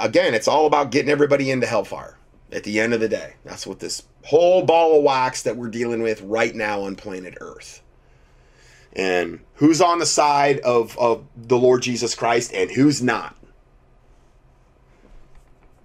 again, 0.00 0.34
it's 0.34 0.48
all 0.48 0.66
about 0.66 0.90
getting 0.90 1.12
everybody 1.12 1.48
into 1.48 1.68
hellfire 1.68 2.18
at 2.50 2.64
the 2.64 2.80
end 2.80 2.92
of 2.92 2.98
the 2.98 3.08
day. 3.08 3.34
That's 3.44 3.68
what 3.68 3.78
this 3.78 4.02
whole 4.24 4.64
ball 4.64 4.98
of 4.98 5.04
wax 5.04 5.42
that 5.42 5.56
we're 5.56 5.68
dealing 5.68 6.02
with 6.02 6.20
right 6.22 6.56
now 6.56 6.82
on 6.82 6.96
planet 6.96 7.38
Earth. 7.40 7.80
And 8.94 9.40
who's 9.54 9.80
on 9.80 10.00
the 10.00 10.06
side 10.06 10.58
of, 10.60 10.98
of 10.98 11.24
the 11.36 11.56
Lord 11.56 11.82
Jesus 11.82 12.16
Christ 12.16 12.52
and 12.52 12.68
who's 12.68 13.00
not. 13.00 13.36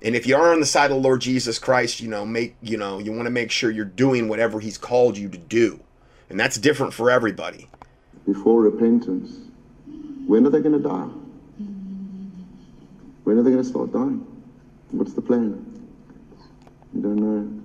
And 0.01 0.15
if 0.15 0.25
you 0.25 0.35
are 0.35 0.53
on 0.53 0.59
the 0.59 0.65
side 0.65 0.91
of 0.91 0.97
the 0.97 1.03
Lord 1.03 1.21
Jesus 1.21 1.59
Christ, 1.59 1.99
you 1.99 2.07
know, 2.07 2.25
make 2.25 2.55
you 2.61 2.77
know, 2.77 2.99
you 2.99 3.11
want 3.11 3.25
to 3.25 3.31
make 3.31 3.51
sure 3.51 3.69
you're 3.69 3.85
doing 3.85 4.27
whatever 4.27 4.59
he's 4.59 4.77
called 4.77 5.17
you 5.17 5.27
to 5.29 5.37
do. 5.37 5.79
And 6.29 6.39
that's 6.39 6.57
different 6.57 6.93
for 6.93 7.11
everybody. 7.11 7.67
Before 8.25 8.61
repentance. 8.61 9.37
When 10.27 10.45
are 10.45 10.49
they 10.49 10.61
going 10.61 10.79
to 10.81 10.87
die? 10.87 11.09
When 13.23 13.37
are 13.37 13.43
they 13.43 13.51
going 13.51 13.63
to 13.63 13.69
start 13.69 13.91
dying? 13.91 14.25
What's 14.91 15.13
the 15.13 15.21
plan? 15.21 15.65
You 16.93 17.01
don't 17.01 17.15
know. 17.15 17.61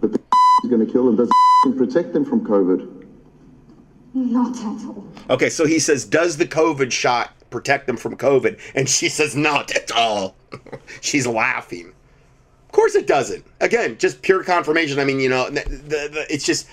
But 0.00 0.12
the 0.12 0.18
is 0.64 0.70
going 0.70 0.84
to 0.84 0.92
kill 0.92 1.06
them. 1.06 1.16
Does 1.16 1.30
protect 1.76 2.12
them 2.12 2.24
from 2.24 2.44
COVID? 2.46 3.06
Not 4.14 4.56
at 4.56 4.86
all. 4.86 5.06
Okay, 5.30 5.48
so 5.48 5.64
he 5.64 5.78
says, 5.78 6.04
Does 6.04 6.36
the 6.36 6.46
COVID 6.46 6.92
shot 6.92 7.32
protect 7.52 7.86
them 7.86 7.96
from 7.96 8.16
COVID? 8.16 8.58
And 8.74 8.88
she 8.88 9.08
says, 9.08 9.36
Not 9.36 9.70
at 9.72 9.92
all. 9.92 10.34
She's 11.00 11.26
laughing. 11.26 11.92
Of 12.66 12.72
course 12.72 12.94
it 12.94 13.06
doesn't. 13.06 13.44
Again, 13.60 13.98
just 13.98 14.22
pure 14.22 14.42
confirmation. 14.42 14.98
I 14.98 15.04
mean, 15.04 15.20
you 15.20 15.28
know, 15.28 15.50
the, 15.50 15.62
the, 15.68 16.08
the, 16.10 16.26
it's 16.30 16.44
just 16.44 16.66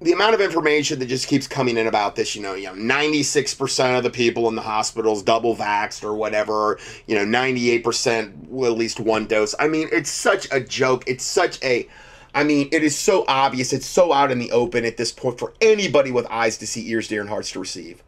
the 0.00 0.12
amount 0.12 0.34
of 0.34 0.40
information 0.40 0.98
that 0.98 1.06
just 1.06 1.28
keeps 1.28 1.46
coming 1.46 1.76
in 1.76 1.86
about 1.86 2.16
this, 2.16 2.36
you 2.36 2.42
know, 2.42 2.54
you 2.54 2.66
know, 2.66 2.74
96% 2.74 3.96
of 3.96 4.04
the 4.04 4.10
people 4.10 4.48
in 4.48 4.54
the 4.54 4.62
hospitals 4.62 5.22
double 5.22 5.56
vaxxed 5.56 6.04
or 6.04 6.14
whatever, 6.14 6.78
you 7.06 7.14
know, 7.16 7.24
98% 7.24 8.48
will 8.48 8.72
at 8.72 8.78
least 8.78 9.00
one 9.00 9.26
dose. 9.26 9.54
I 9.58 9.68
mean, 9.68 9.88
it's 9.92 10.10
such 10.10 10.46
a 10.52 10.60
joke. 10.60 11.04
It's 11.06 11.24
such 11.24 11.62
a 11.64 11.88
I 12.34 12.44
mean, 12.44 12.68
it 12.72 12.84
is 12.84 12.96
so 12.96 13.24
obvious. 13.26 13.72
It's 13.72 13.86
so 13.86 14.12
out 14.12 14.30
in 14.30 14.38
the 14.38 14.52
open 14.52 14.84
at 14.84 14.96
this 14.96 15.10
point 15.10 15.38
for 15.38 15.54
anybody 15.60 16.10
with 16.10 16.26
eyes 16.26 16.58
to 16.58 16.66
see, 16.66 16.88
ears 16.88 17.08
to 17.08 17.14
hear, 17.14 17.20
and 17.22 17.30
hearts 17.30 17.50
to 17.52 17.58
receive. 17.58 18.02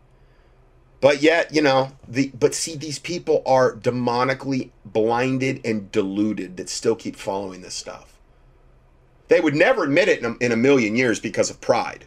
But 1.00 1.22
yet, 1.22 1.54
you 1.54 1.62
know, 1.62 1.92
the 2.06 2.30
but 2.38 2.54
see, 2.54 2.76
these 2.76 2.98
people 2.98 3.42
are 3.46 3.74
demonically 3.74 4.70
blinded 4.84 5.60
and 5.64 5.90
deluded 5.90 6.56
that 6.58 6.68
still 6.68 6.94
keep 6.94 7.16
following 7.16 7.62
this 7.62 7.74
stuff. 7.74 8.18
They 9.28 9.40
would 9.40 9.54
never 9.54 9.84
admit 9.84 10.08
it 10.08 10.18
in 10.18 10.24
a, 10.26 10.44
in 10.44 10.52
a 10.52 10.56
million 10.56 10.96
years 10.96 11.20
because 11.20 11.50
of 11.50 11.60
pride, 11.60 12.04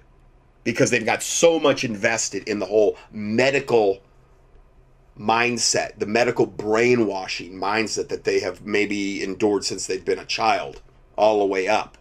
because 0.63 0.91
they've 0.91 1.05
got 1.05 1.23
so 1.23 1.59
much 1.59 1.83
invested 1.83 2.47
in 2.47 2.59
the 2.59 2.65
whole 2.65 2.97
medical 3.11 4.03
mindset, 5.17 5.97
the 5.97 6.05
medical 6.05 6.45
brainwashing 6.45 7.53
mindset 7.53 8.09
that 8.09 8.25
they 8.25 8.39
have 8.41 8.65
maybe 8.65 9.23
endured 9.23 9.63
since 9.63 9.87
they've 9.87 10.05
been 10.05 10.19
a 10.19 10.25
child, 10.25 10.81
all 11.15 11.39
the 11.39 11.45
way 11.45 11.67
up. 11.67 11.97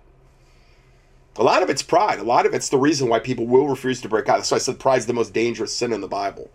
A 1.36 1.42
lot 1.42 1.62
of 1.62 1.70
it's 1.70 1.82
pride. 1.82 2.18
A 2.18 2.24
lot 2.24 2.44
of 2.44 2.52
it's 2.52 2.68
the 2.68 2.76
reason 2.76 3.08
why 3.08 3.18
people 3.18 3.46
will 3.46 3.68
refuse 3.68 4.02
to 4.02 4.08
break 4.08 4.28
out. 4.28 4.46
Why 4.46 4.56
I 4.56 4.58
said 4.58 4.78
pride's 4.78 5.06
the 5.06 5.14
most 5.14 5.32
dangerous 5.32 5.74
sin 5.74 5.92
in 5.92 6.02
the 6.02 6.08
Bible, 6.08 6.50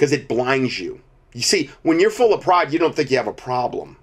because 0.00 0.12
it 0.12 0.28
blinds 0.28 0.80
you. 0.80 0.98
You 1.34 1.42
see, 1.42 1.68
when 1.82 2.00
you're 2.00 2.08
full 2.08 2.32
of 2.32 2.40
pride, 2.40 2.72
you 2.72 2.78
don't 2.78 2.96
think 2.96 3.10
you 3.10 3.18
have 3.18 3.26
a 3.26 3.34
problem. 3.34 3.98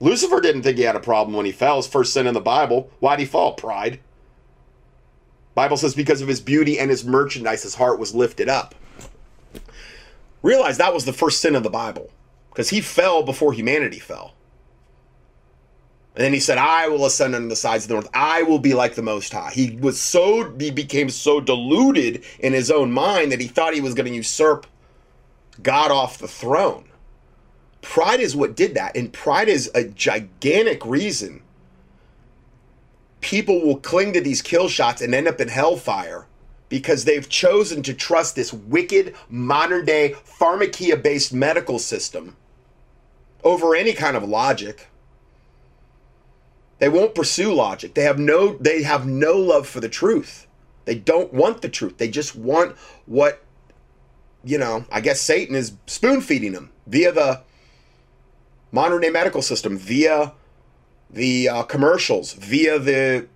Lucifer 0.00 0.40
didn't 0.40 0.62
think 0.62 0.78
he 0.78 0.84
had 0.84 0.96
a 0.96 1.00
problem 1.00 1.36
when 1.36 1.44
he 1.44 1.52
fell. 1.52 1.76
His 1.76 1.86
first 1.86 2.14
sin 2.14 2.26
in 2.26 2.32
the 2.32 2.40
Bible. 2.40 2.90
Why'd 2.98 3.18
he 3.18 3.26
fall? 3.26 3.52
Pride. 3.52 4.00
Bible 5.54 5.76
says 5.76 5.94
because 5.94 6.22
of 6.22 6.28
his 6.28 6.40
beauty 6.40 6.78
and 6.78 6.90
his 6.90 7.04
merchandise, 7.04 7.62
his 7.62 7.74
heart 7.74 7.98
was 7.98 8.14
lifted 8.14 8.48
up. 8.48 8.74
Realize 10.40 10.78
that 10.78 10.94
was 10.94 11.04
the 11.04 11.12
first 11.12 11.42
sin 11.42 11.54
of 11.54 11.62
the 11.62 11.68
Bible, 11.68 12.10
because 12.48 12.70
he 12.70 12.80
fell 12.80 13.22
before 13.22 13.52
humanity 13.52 13.98
fell. 13.98 14.32
And 16.14 16.24
then 16.24 16.32
he 16.32 16.40
said, 16.40 16.56
I 16.56 16.88
will 16.88 17.04
ascend 17.04 17.34
unto 17.34 17.48
the 17.48 17.56
sides 17.56 17.84
of 17.84 17.88
the 17.88 17.94
north. 17.94 18.08
I 18.14 18.44
will 18.44 18.58
be 18.58 18.72
like 18.72 18.94
the 18.94 19.02
Most 19.02 19.32
High. 19.32 19.50
He 19.52 19.76
was 19.76 20.00
so, 20.00 20.54
he 20.58 20.70
became 20.70 21.10
so 21.10 21.38
deluded 21.38 22.24
in 22.38 22.54
his 22.54 22.70
own 22.70 22.92
mind 22.92 23.30
that 23.32 23.40
he 23.42 23.46
thought 23.46 23.74
he 23.74 23.82
was 23.82 23.94
going 23.94 24.06
to 24.06 24.14
usurp 24.14 24.66
God 25.62 25.90
off 25.90 26.18
the 26.18 26.28
throne. 26.28 26.88
Pride 27.82 28.20
is 28.20 28.34
what 28.34 28.56
did 28.56 28.74
that. 28.74 28.96
And 28.96 29.12
pride 29.12 29.48
is 29.48 29.70
a 29.74 29.84
gigantic 29.84 30.84
reason 30.84 31.42
people 33.24 33.62
will 33.62 33.78
cling 33.78 34.12
to 34.12 34.20
these 34.20 34.42
kill 34.42 34.68
shots 34.68 35.00
and 35.00 35.14
end 35.14 35.26
up 35.26 35.40
in 35.40 35.48
hellfire 35.48 36.26
because 36.68 37.04
they've 37.04 37.26
chosen 37.30 37.82
to 37.82 37.94
trust 37.94 38.36
this 38.36 38.52
wicked 38.52 39.14
modern 39.30 39.86
day 39.86 40.14
pharmakeia 40.26 41.02
based 41.02 41.32
medical 41.32 41.78
system 41.78 42.36
over 43.42 43.74
any 43.74 43.94
kind 43.94 44.14
of 44.14 44.22
logic. 44.22 44.88
They 46.80 46.90
won't 46.90 47.14
pursue 47.14 47.54
logic. 47.54 47.94
They 47.94 48.02
have 48.02 48.18
no 48.18 48.58
they 48.58 48.82
have 48.82 49.06
no 49.06 49.38
love 49.38 49.66
for 49.66 49.80
the 49.80 49.88
truth. 49.88 50.46
They 50.84 50.94
don't 50.94 51.32
want 51.32 51.62
the 51.62 51.70
truth. 51.70 51.96
They 51.96 52.08
just 52.08 52.36
want 52.36 52.76
what 53.06 53.42
you 54.44 54.58
know, 54.58 54.84
I 54.90 55.00
guess 55.00 55.20
Satan 55.20 55.54
is 55.54 55.72
spoon 55.86 56.20
feeding 56.20 56.52
them 56.52 56.70
via 56.86 57.12
the 57.12 57.42
modern 58.72 59.00
day 59.00 59.10
medical 59.10 59.42
system, 59.42 59.78
via 59.78 60.32
the 61.10 61.48
uh, 61.48 61.62
commercials, 61.62 62.34
via 62.34 62.78
the 62.78 63.28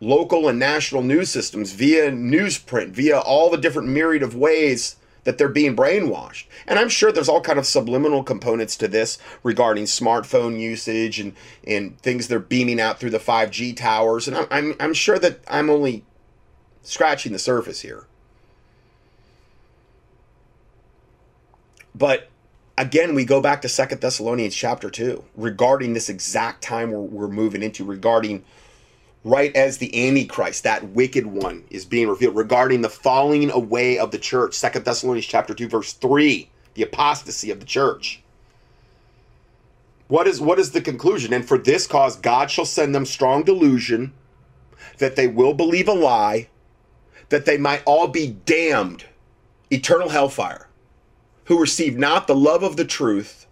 local 0.00 0.48
and 0.48 0.58
national 0.58 1.02
news 1.02 1.30
systems, 1.30 1.72
via 1.72 2.10
newsprint, 2.10 2.90
via 2.90 3.18
all 3.18 3.50
the 3.50 3.56
different 3.56 3.88
myriad 3.88 4.22
of 4.22 4.34
ways 4.34 4.96
that 5.22 5.38
they're 5.38 5.48
being 5.48 5.74
brainwashed. 5.74 6.44
And 6.66 6.78
I'm 6.78 6.90
sure 6.90 7.10
there's 7.10 7.28
all 7.28 7.40
kind 7.40 7.58
of 7.58 7.66
subliminal 7.66 8.22
components 8.22 8.76
to 8.76 8.88
this 8.88 9.18
regarding 9.42 9.84
smartphone 9.84 10.60
usage 10.60 11.18
and, 11.18 11.34
and 11.66 11.98
things 12.00 12.28
they're 12.28 12.38
beaming 12.38 12.80
out 12.80 13.00
through 13.00 13.10
the 13.10 13.18
5G 13.18 13.74
towers. 13.76 14.28
And 14.28 14.36
I'm, 14.36 14.46
I'm, 14.50 14.74
I'm 14.78 14.94
sure 14.94 15.18
that 15.18 15.40
I'm 15.48 15.70
only 15.70 16.04
scratching 16.82 17.32
the 17.32 17.38
surface 17.38 17.80
here. 17.80 18.06
But 21.94 22.28
again, 22.76 23.14
we 23.14 23.24
go 23.24 23.40
back 23.40 23.62
to 23.62 23.68
Second 23.68 24.00
Thessalonians 24.00 24.54
chapter 24.54 24.90
2 24.90 25.24
regarding 25.36 25.94
this 25.94 26.08
exact 26.08 26.62
time 26.62 26.90
we're, 26.90 27.00
we're 27.00 27.28
moving 27.28 27.62
into, 27.62 27.84
regarding 27.84 28.44
right 29.22 29.54
as 29.56 29.78
the 29.78 30.06
Antichrist, 30.08 30.64
that 30.64 30.88
wicked 30.88 31.26
one, 31.26 31.64
is 31.70 31.84
being 31.84 32.08
revealed, 32.08 32.36
regarding 32.36 32.82
the 32.82 32.90
falling 32.90 33.50
away 33.50 33.98
of 33.98 34.10
the 34.10 34.18
church. 34.18 34.54
Second 34.54 34.84
Thessalonians 34.84 35.26
chapter 35.26 35.54
2, 35.54 35.68
verse 35.68 35.92
3, 35.94 36.48
the 36.74 36.82
apostasy 36.82 37.50
of 37.50 37.60
the 37.60 37.66
church. 37.66 38.20
What 40.08 40.26
is 40.26 40.40
what 40.40 40.58
is 40.58 40.72
the 40.72 40.82
conclusion? 40.82 41.32
And 41.32 41.48
for 41.48 41.56
this 41.56 41.86
cause 41.86 42.16
God 42.16 42.50
shall 42.50 42.66
send 42.66 42.94
them 42.94 43.06
strong 43.06 43.42
delusion 43.42 44.12
that 44.98 45.16
they 45.16 45.26
will 45.26 45.54
believe 45.54 45.88
a 45.88 45.94
lie, 45.94 46.48
that 47.30 47.46
they 47.46 47.56
might 47.56 47.82
all 47.86 48.06
be 48.06 48.36
damned, 48.44 49.06
eternal 49.70 50.10
hellfire, 50.10 50.68
who 51.44 51.60
received 51.60 51.98
not 51.98 52.26
the 52.26 52.34
love 52.34 52.62
of 52.62 52.76
the 52.76 52.84
truth, 52.84 53.46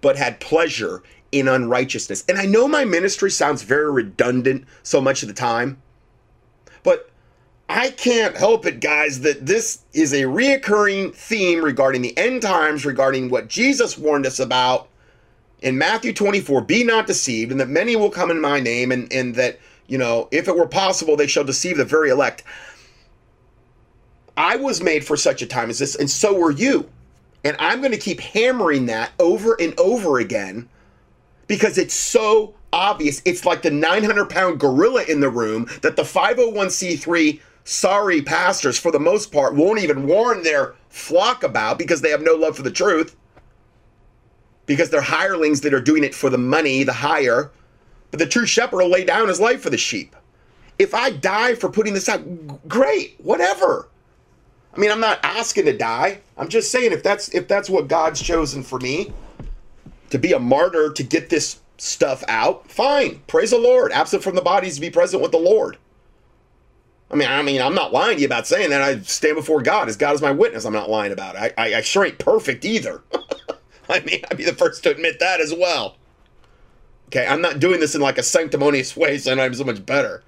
but 0.00 0.16
had 0.16 0.40
pleasure 0.40 1.02
in 1.32 1.48
unrighteousness. 1.48 2.24
And 2.28 2.38
I 2.38 2.46
know 2.46 2.68
my 2.68 2.84
ministry 2.84 3.30
sounds 3.30 3.62
very 3.62 3.90
redundant 3.90 4.64
so 4.82 5.00
much 5.00 5.22
of 5.22 5.28
the 5.28 5.34
time, 5.34 5.82
but 6.82 7.10
I 7.68 7.90
can't 7.90 8.36
help 8.36 8.66
it, 8.66 8.80
guys, 8.80 9.20
that 9.20 9.46
this 9.46 9.80
is 9.92 10.12
a 10.12 10.22
reoccurring 10.22 11.14
theme 11.14 11.64
regarding 11.64 12.02
the 12.02 12.16
end 12.16 12.42
times, 12.42 12.84
regarding 12.84 13.30
what 13.30 13.48
Jesus 13.48 13.98
warned 13.98 14.26
us 14.26 14.38
about 14.38 14.88
in 15.64 15.78
Matthew 15.78 16.12
24 16.12 16.60
be 16.60 16.84
not 16.84 17.06
deceived, 17.06 17.50
and 17.50 17.58
that 17.58 17.68
many 17.68 17.96
will 17.96 18.10
come 18.10 18.30
in 18.30 18.40
my 18.40 18.60
name, 18.60 18.92
and, 18.92 19.10
and 19.12 19.34
that, 19.36 19.58
you 19.86 19.96
know, 19.96 20.28
if 20.30 20.46
it 20.46 20.56
were 20.56 20.66
possible, 20.66 21.16
they 21.16 21.26
shall 21.26 21.42
deceive 21.42 21.78
the 21.78 21.84
very 21.86 22.10
elect. 22.10 22.44
I 24.36 24.56
was 24.56 24.82
made 24.82 25.04
for 25.04 25.16
such 25.16 25.42
a 25.42 25.46
time 25.46 25.70
as 25.70 25.78
this, 25.78 25.94
and 25.94 26.10
so 26.10 26.34
were 26.34 26.50
you. 26.50 26.88
And 27.44 27.56
I'm 27.58 27.80
going 27.80 27.92
to 27.92 27.98
keep 27.98 28.20
hammering 28.20 28.86
that 28.86 29.12
over 29.18 29.56
and 29.60 29.78
over 29.78 30.18
again 30.18 30.68
because 31.46 31.78
it's 31.78 31.94
so 31.94 32.54
obvious. 32.72 33.20
It's 33.24 33.44
like 33.44 33.62
the 33.62 33.70
900 33.70 34.30
pound 34.30 34.58
gorilla 34.58 35.04
in 35.04 35.20
the 35.20 35.28
room 35.28 35.68
that 35.82 35.96
the 35.96 36.02
501c3 36.02 37.40
sorry 37.64 38.22
pastors, 38.22 38.78
for 38.78 38.90
the 38.90 39.00
most 39.00 39.30
part, 39.30 39.54
won't 39.54 39.80
even 39.80 40.06
warn 40.06 40.42
their 40.42 40.74
flock 40.88 41.42
about 41.42 41.78
because 41.78 42.00
they 42.00 42.10
have 42.10 42.22
no 42.22 42.34
love 42.34 42.56
for 42.56 42.62
the 42.62 42.70
truth. 42.70 43.14
Because 44.66 44.88
they're 44.88 45.02
hirelings 45.02 45.60
that 45.60 45.74
are 45.74 45.80
doing 45.80 46.04
it 46.04 46.14
for 46.14 46.30
the 46.30 46.38
money, 46.38 46.82
the 46.82 46.92
hire. 46.92 47.50
But 48.10 48.20
the 48.20 48.26
true 48.26 48.46
shepherd 48.46 48.78
will 48.78 48.90
lay 48.90 49.04
down 49.04 49.28
his 49.28 49.40
life 49.40 49.60
for 49.60 49.70
the 49.70 49.76
sheep. 49.76 50.16
If 50.78 50.94
I 50.94 51.10
die 51.10 51.54
for 51.54 51.68
putting 51.68 51.94
this 51.94 52.08
out, 52.08 52.22
great, 52.68 53.16
whatever. 53.18 53.88
I 54.74 54.80
mean, 54.80 54.90
I'm 54.90 55.00
not 55.00 55.20
asking 55.22 55.66
to 55.66 55.76
die. 55.76 56.20
I'm 56.36 56.48
just 56.48 56.72
saying 56.72 56.92
if 56.92 57.02
that's 57.02 57.28
if 57.28 57.46
that's 57.46 57.70
what 57.70 57.88
God's 57.88 58.20
chosen 58.20 58.62
for 58.62 58.80
me, 58.80 59.12
to 60.10 60.18
be 60.18 60.32
a 60.32 60.38
martyr 60.38 60.92
to 60.92 61.02
get 61.02 61.30
this 61.30 61.60
stuff 61.76 62.24
out, 62.28 62.70
fine. 62.70 63.20
Praise 63.26 63.50
the 63.50 63.58
Lord. 63.58 63.92
Absent 63.92 64.22
from 64.22 64.34
the 64.34 64.42
bodies 64.42 64.76
to 64.76 64.80
be 64.80 64.90
present 64.90 65.22
with 65.22 65.32
the 65.32 65.38
Lord. 65.38 65.78
I 67.10 67.16
mean, 67.16 67.28
I 67.28 67.42
mean, 67.42 67.60
I'm 67.60 67.74
not 67.74 67.92
lying 67.92 68.16
to 68.16 68.22
you 68.22 68.26
about 68.26 68.46
saying 68.46 68.70
that. 68.70 68.82
I 68.82 68.98
stand 69.00 69.36
before 69.36 69.62
God 69.62 69.88
as 69.88 69.96
God 69.96 70.14
is 70.14 70.22
my 70.22 70.32
witness. 70.32 70.64
I'm 70.64 70.72
not 70.72 70.90
lying 70.90 71.12
about 71.12 71.36
it. 71.36 71.54
I, 71.56 71.66
I, 71.66 71.74
I 71.76 71.80
sure 71.82 72.04
ain't 72.04 72.18
perfect 72.18 72.64
either. 72.64 73.02
I 73.88 74.00
mean, 74.00 74.20
I'd 74.30 74.36
be 74.36 74.44
the 74.44 74.54
first 74.54 74.82
to 74.82 74.90
admit 74.90 75.20
that 75.20 75.40
as 75.40 75.54
well. 75.54 75.96
Okay, 77.08 77.26
I'm 77.26 77.40
not 77.40 77.60
doing 77.60 77.78
this 77.78 77.94
in 77.94 78.00
like 78.00 78.18
a 78.18 78.22
sanctimonious 78.22 78.96
way, 78.96 79.18
so 79.18 79.38
I'm 79.38 79.54
so 79.54 79.62
much 79.62 79.84
better. 79.86 80.24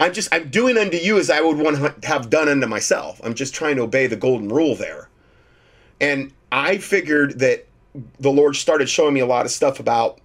I'm 0.00 0.14
just 0.14 0.30
I'm 0.32 0.48
doing 0.48 0.78
unto 0.78 0.96
you 0.96 1.18
as 1.18 1.28
I 1.28 1.42
would 1.42 1.58
want 1.58 1.76
to 1.76 2.08
have 2.08 2.30
done 2.30 2.48
unto 2.48 2.66
myself. 2.66 3.20
I'm 3.22 3.34
just 3.34 3.54
trying 3.54 3.76
to 3.76 3.82
obey 3.82 4.06
the 4.06 4.16
golden 4.16 4.48
rule 4.48 4.74
there. 4.74 5.10
And 6.00 6.32
I 6.50 6.78
figured 6.78 7.38
that 7.40 7.66
the 8.18 8.30
Lord 8.30 8.56
started 8.56 8.88
showing 8.88 9.12
me 9.12 9.20
a 9.20 9.26
lot 9.26 9.44
of 9.44 9.52
stuff 9.52 9.78
about 9.78 10.18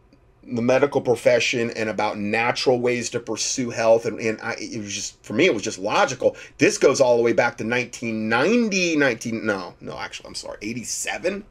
the 0.48 0.62
medical 0.62 1.02
profession 1.02 1.72
and 1.72 1.90
about 1.90 2.18
natural 2.18 2.80
ways 2.80 3.10
to 3.10 3.20
pursue 3.20 3.72
health 3.72 4.06
and, 4.06 4.20
and 4.20 4.40
I, 4.42 4.56
it 4.60 4.80
was 4.80 4.94
just 4.94 5.24
for 5.24 5.34
me 5.34 5.46
it 5.46 5.54
was 5.56 5.64
just 5.64 5.80
logical 5.80 6.38
this 6.60 6.78
goes 6.78 7.02
all 7.02 7.18
the 7.18 7.24
way 7.24 7.34
back 7.34 7.58
to 7.58 7.64
1990 7.64 8.96
19 8.96 9.44
no 9.44 9.74
no 9.82 9.98
actually 9.98 10.28
i'm 10.28 10.36
sorry 10.36 10.60
87 10.62 11.44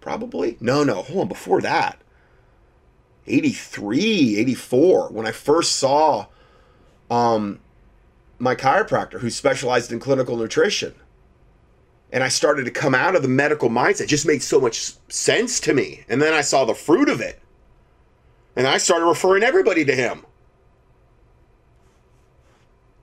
probably 0.00 0.56
no 0.60 0.82
no 0.82 1.02
hold 1.02 1.20
on 1.20 1.28
before 1.28 1.60
that 1.60 2.00
83 3.28 4.36
84 4.38 5.10
when 5.10 5.26
i 5.28 5.30
first 5.30 5.76
saw 5.76 6.26
um 7.10 7.58
my 8.38 8.54
chiropractor 8.54 9.20
who 9.20 9.30
specialized 9.30 9.92
in 9.92 10.00
clinical 10.00 10.36
nutrition 10.36 10.94
and 12.12 12.24
i 12.24 12.28
started 12.28 12.64
to 12.64 12.70
come 12.70 12.94
out 12.94 13.14
of 13.14 13.22
the 13.22 13.28
medical 13.28 13.68
mindset 13.68 14.02
it 14.02 14.08
just 14.08 14.26
made 14.26 14.42
so 14.42 14.60
much 14.60 14.92
sense 15.08 15.60
to 15.60 15.72
me 15.72 16.04
and 16.08 16.20
then 16.20 16.32
i 16.32 16.40
saw 16.40 16.64
the 16.64 16.74
fruit 16.74 17.08
of 17.08 17.20
it 17.20 17.40
and 18.56 18.66
I 18.66 18.78
started 18.78 19.06
referring 19.06 19.42
everybody 19.42 19.84
to 19.84 19.94
him. 19.94 20.24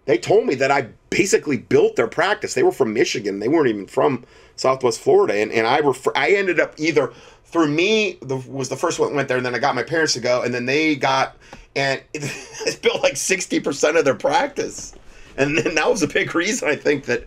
They 0.05 0.17
told 0.17 0.47
me 0.47 0.55
that 0.55 0.71
I 0.71 0.89
basically 1.09 1.57
built 1.57 1.95
their 1.95 2.07
practice. 2.07 2.53
They 2.53 2.63
were 2.63 2.71
from 2.71 2.93
Michigan. 2.93 3.39
They 3.39 3.47
weren't 3.47 3.67
even 3.67 3.87
from 3.87 4.25
Southwest 4.55 4.99
Florida. 4.99 5.35
And, 5.35 5.51
and 5.51 5.67
I 5.67 5.77
refer, 5.77 6.11
I 6.15 6.31
ended 6.31 6.59
up 6.59 6.73
either 6.77 7.13
through 7.45 7.67
me 7.67 8.17
the, 8.21 8.37
was 8.37 8.69
the 8.69 8.77
first 8.77 8.97
one 8.97 9.13
went 9.13 9.27
there, 9.27 9.37
and 9.37 9.45
then 9.45 9.53
I 9.53 9.59
got 9.59 9.75
my 9.75 9.83
parents 9.83 10.13
to 10.13 10.19
go, 10.19 10.41
and 10.41 10.53
then 10.53 10.65
they 10.65 10.95
got 10.95 11.37
and 11.75 12.01
it, 12.13 12.23
it 12.67 12.81
built 12.81 13.01
like 13.03 13.17
sixty 13.17 13.59
percent 13.59 13.97
of 13.97 14.05
their 14.05 14.15
practice. 14.15 14.95
And 15.37 15.57
then 15.57 15.75
that 15.75 15.89
was 15.89 16.03
a 16.03 16.07
big 16.07 16.35
reason 16.35 16.67
I 16.67 16.75
think 16.75 17.05
that 17.05 17.25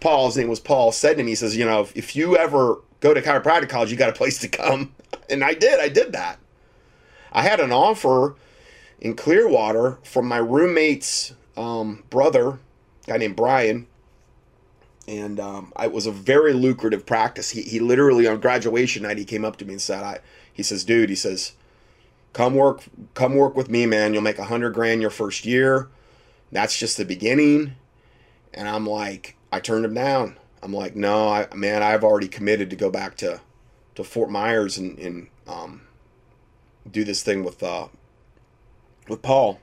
Paul's 0.00 0.36
name 0.36 0.48
was 0.48 0.60
Paul 0.60 0.92
said 0.92 1.16
to 1.16 1.22
me, 1.22 1.32
he 1.32 1.34
says, 1.34 1.56
you 1.56 1.64
know, 1.64 1.82
if, 1.82 1.96
if 1.96 2.16
you 2.16 2.36
ever 2.36 2.80
go 3.00 3.12
to 3.12 3.20
chiropractic 3.20 3.68
college, 3.68 3.90
you 3.90 3.96
got 3.96 4.08
a 4.08 4.14
place 4.14 4.38
to 4.40 4.48
come. 4.48 4.92
And 5.28 5.42
I 5.42 5.54
did. 5.54 5.80
I 5.80 5.88
did 5.88 6.12
that. 6.12 6.38
I 7.32 7.42
had 7.42 7.58
an 7.58 7.72
offer 7.72 8.36
in 9.00 9.16
Clearwater 9.16 9.98
from 10.04 10.28
my 10.28 10.36
roommate's 10.36 11.34
um, 11.56 12.04
brother, 12.10 12.60
guy 13.06 13.16
named 13.16 13.34
Brian, 13.34 13.88
and 15.08 15.40
um, 15.40 15.72
it 15.80 15.90
was 15.90 16.06
a 16.06 16.12
very 16.12 16.52
lucrative 16.52 17.06
practice. 17.06 17.50
He, 17.50 17.62
he 17.62 17.80
literally 17.80 18.28
on 18.28 18.40
graduation 18.40 19.02
night 19.02 19.18
he 19.18 19.24
came 19.24 19.44
up 19.44 19.56
to 19.56 19.64
me 19.64 19.74
and 19.74 19.82
said, 19.82 20.04
"I," 20.04 20.18
he 20.52 20.62
says, 20.62 20.84
"Dude," 20.84 21.08
he 21.08 21.16
says, 21.16 21.52
"Come 22.36 22.54
work, 22.54 22.82
come 23.14 23.34
work 23.34 23.56
with 23.56 23.70
me, 23.70 23.86
man. 23.86 24.12
You'll 24.12 24.22
make 24.22 24.38
a 24.38 24.44
hundred 24.44 24.74
grand 24.74 25.00
your 25.00 25.08
first 25.08 25.46
year. 25.46 25.88
That's 26.52 26.78
just 26.78 26.98
the 26.98 27.06
beginning." 27.06 27.76
And 28.52 28.68
I'm 28.68 28.86
like, 28.86 29.36
I 29.50 29.58
turned 29.58 29.86
him 29.86 29.94
down. 29.94 30.36
I'm 30.62 30.74
like, 30.74 30.94
no, 30.94 31.28
I, 31.30 31.46
man, 31.54 31.82
I've 31.82 32.04
already 32.04 32.28
committed 32.28 32.68
to 32.68 32.76
go 32.76 32.90
back 32.90 33.16
to 33.18 33.40
to 33.94 34.04
Fort 34.04 34.28
Myers 34.28 34.76
and, 34.76 34.98
and 34.98 35.28
um, 35.46 35.80
do 36.90 37.04
this 37.04 37.22
thing 37.22 37.42
with 37.42 37.62
uh, 37.62 37.88
with 39.08 39.22
Paul, 39.22 39.58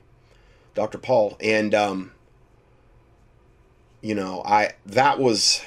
Dr. 0.74 0.98
Paul, 0.98 1.36
and 1.38 1.76
um, 1.76 2.10
you 4.00 4.16
know, 4.16 4.42
I 4.44 4.72
that 4.84 5.20
was 5.20 5.64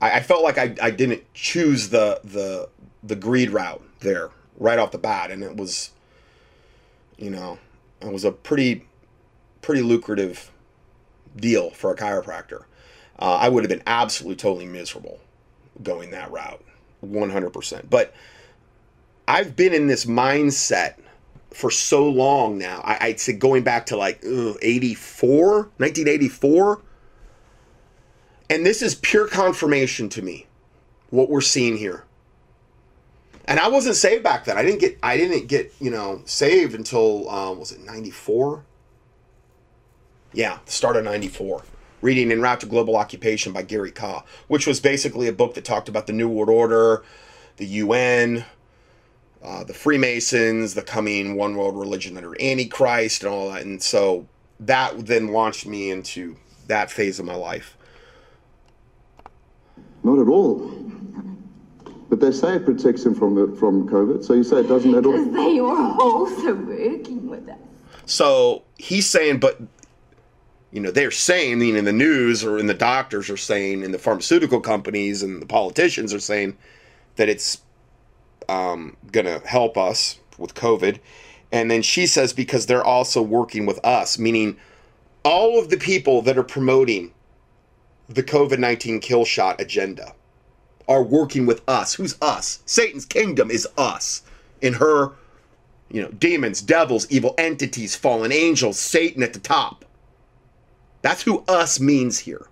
I, 0.00 0.12
I 0.12 0.20
felt 0.20 0.42
like 0.42 0.56
I, 0.56 0.74
I 0.80 0.90
didn't 0.90 1.22
choose 1.34 1.90
the 1.90 2.22
the 2.24 2.70
the 3.02 3.16
greed 3.16 3.50
route 3.50 3.82
there 4.00 4.30
right 4.58 4.78
off 4.78 4.90
the 4.90 4.98
bat, 4.98 5.30
and 5.30 5.42
it 5.42 5.56
was 5.56 5.90
you 7.16 7.30
know 7.30 7.58
it 8.00 8.12
was 8.12 8.24
a 8.24 8.32
pretty 8.32 8.86
pretty 9.62 9.82
lucrative 9.82 10.50
deal 11.36 11.70
for 11.70 11.90
a 11.92 11.96
chiropractor. 11.96 12.64
Uh, 13.18 13.36
I 13.36 13.48
would 13.48 13.64
have 13.64 13.70
been 13.70 13.82
absolutely 13.86 14.36
totally 14.36 14.66
miserable 14.66 15.20
going 15.82 16.10
that 16.10 16.30
route, 16.30 16.62
100%. 17.04 17.90
But 17.90 18.14
I've 19.26 19.56
been 19.56 19.72
in 19.72 19.86
this 19.86 20.04
mindset 20.04 20.94
for 21.52 21.70
so 21.70 22.08
long 22.08 22.58
now. 22.58 22.80
I, 22.84 23.08
would 23.08 23.20
say 23.20 23.32
going 23.32 23.62
back 23.62 23.86
to 23.86 23.96
like 23.96 24.22
ugh, 24.24 24.56
84, 24.60 25.56
1984. 25.78 26.82
And 28.48 28.64
this 28.64 28.82
is 28.82 28.94
pure 28.94 29.26
confirmation 29.26 30.08
to 30.10 30.22
me, 30.22 30.46
what 31.10 31.28
we're 31.28 31.40
seeing 31.40 31.76
here. 31.76 32.04
And 33.46 33.60
I 33.60 33.68
wasn't 33.68 33.96
saved 33.96 34.22
back 34.22 34.44
then. 34.44 34.58
I 34.58 34.62
didn't 34.62 34.80
get 34.80 34.98
I 35.02 35.16
didn't 35.16 35.46
get 35.46 35.72
you 35.80 35.90
know 35.90 36.22
saved 36.24 36.74
until 36.74 37.28
um, 37.28 37.58
was 37.58 37.72
it 37.72 37.80
ninety 37.80 38.10
four? 38.10 38.64
Yeah, 40.32 40.58
the 40.64 40.72
start 40.72 40.96
of 40.96 41.04
ninety 41.04 41.28
four. 41.28 41.62
Reading 42.02 42.30
En 42.30 42.42
Route 42.42 42.60
to 42.60 42.66
Global 42.66 42.96
Occupation 42.96 43.52
by 43.52 43.62
Gary 43.62 43.90
Kah, 43.90 44.22
which 44.48 44.66
was 44.66 44.80
basically 44.80 45.28
a 45.28 45.32
book 45.32 45.54
that 45.54 45.64
talked 45.64 45.88
about 45.88 46.06
the 46.06 46.12
New 46.12 46.28
World 46.28 46.50
Order, 46.50 47.02
the 47.56 47.66
UN, 47.66 48.44
uh, 49.42 49.64
the 49.64 49.72
Freemasons, 49.72 50.74
the 50.74 50.82
coming 50.82 51.36
one 51.36 51.56
world 51.56 51.76
religion 51.78 52.16
under 52.16 52.40
Antichrist, 52.40 53.22
and 53.22 53.32
all 53.32 53.50
that. 53.50 53.62
And 53.62 53.82
so 53.82 54.26
that 54.60 55.06
then 55.06 55.28
launched 55.28 55.66
me 55.66 55.90
into 55.90 56.36
that 56.66 56.90
phase 56.90 57.18
of 57.18 57.24
my 57.24 57.34
life. 57.34 57.76
Not 60.02 60.18
at 60.18 60.28
all. 60.28 60.75
But 62.08 62.20
they 62.20 62.30
say 62.30 62.56
it 62.56 62.64
protects 62.64 63.04
him 63.04 63.14
from 63.14 63.34
the, 63.34 63.56
from 63.56 63.88
COVID. 63.88 64.24
So 64.24 64.34
you 64.34 64.44
say 64.44 64.58
it 64.58 64.68
doesn't 64.68 64.94
at 64.94 65.04
all. 65.04 65.12
Because 65.12 65.32
they 65.34 65.60
were 65.60 65.76
also 66.00 66.54
working 66.54 67.28
with 67.28 67.48
us. 67.48 67.58
So 68.06 68.62
he's 68.78 69.08
saying, 69.08 69.40
but 69.40 69.60
you 70.70 70.80
know, 70.80 70.90
they're 70.90 71.10
saying, 71.10 71.58
meaning 71.58 71.76
in 71.76 71.84
the 71.84 71.92
news 71.92 72.44
or 72.44 72.58
in 72.58 72.66
the 72.66 72.74
doctors 72.74 73.30
are 73.30 73.36
saying, 73.36 73.82
and 73.82 73.92
the 73.92 73.98
pharmaceutical 73.98 74.60
companies 74.60 75.22
and 75.22 75.40
the 75.40 75.46
politicians 75.46 76.12
are 76.12 76.20
saying 76.20 76.56
that 77.16 77.28
it's 77.28 77.62
um, 78.48 78.96
going 79.10 79.26
to 79.26 79.40
help 79.46 79.76
us 79.76 80.18
with 80.38 80.54
COVID. 80.54 80.98
And 81.50 81.70
then 81.70 81.82
she 81.82 82.06
says, 82.06 82.32
because 82.32 82.66
they're 82.66 82.84
also 82.84 83.22
working 83.22 83.66
with 83.66 83.84
us, 83.84 84.18
meaning 84.18 84.56
all 85.24 85.58
of 85.58 85.70
the 85.70 85.76
people 85.76 86.22
that 86.22 86.38
are 86.38 86.44
promoting 86.44 87.12
the 88.08 88.22
COVID 88.22 88.58
19 88.58 89.00
kill 89.00 89.24
shot 89.24 89.60
agenda 89.60 90.14
are 90.88 91.02
working 91.02 91.46
with 91.46 91.62
us. 91.68 91.94
Who's 91.94 92.16
us? 92.22 92.60
Satan's 92.66 93.04
kingdom 93.04 93.50
is 93.50 93.66
us. 93.76 94.22
In 94.60 94.74
her, 94.74 95.12
you 95.90 96.02
know, 96.02 96.10
demons, 96.10 96.62
devils, 96.62 97.06
evil 97.10 97.34
entities, 97.38 97.94
fallen 97.96 98.32
angels, 98.32 98.78
Satan 98.78 99.22
at 99.22 99.32
the 99.32 99.38
top. 99.38 99.84
That's 101.02 101.22
who 101.22 101.44
us 101.48 101.78
means 101.78 102.18
here. 102.18 102.46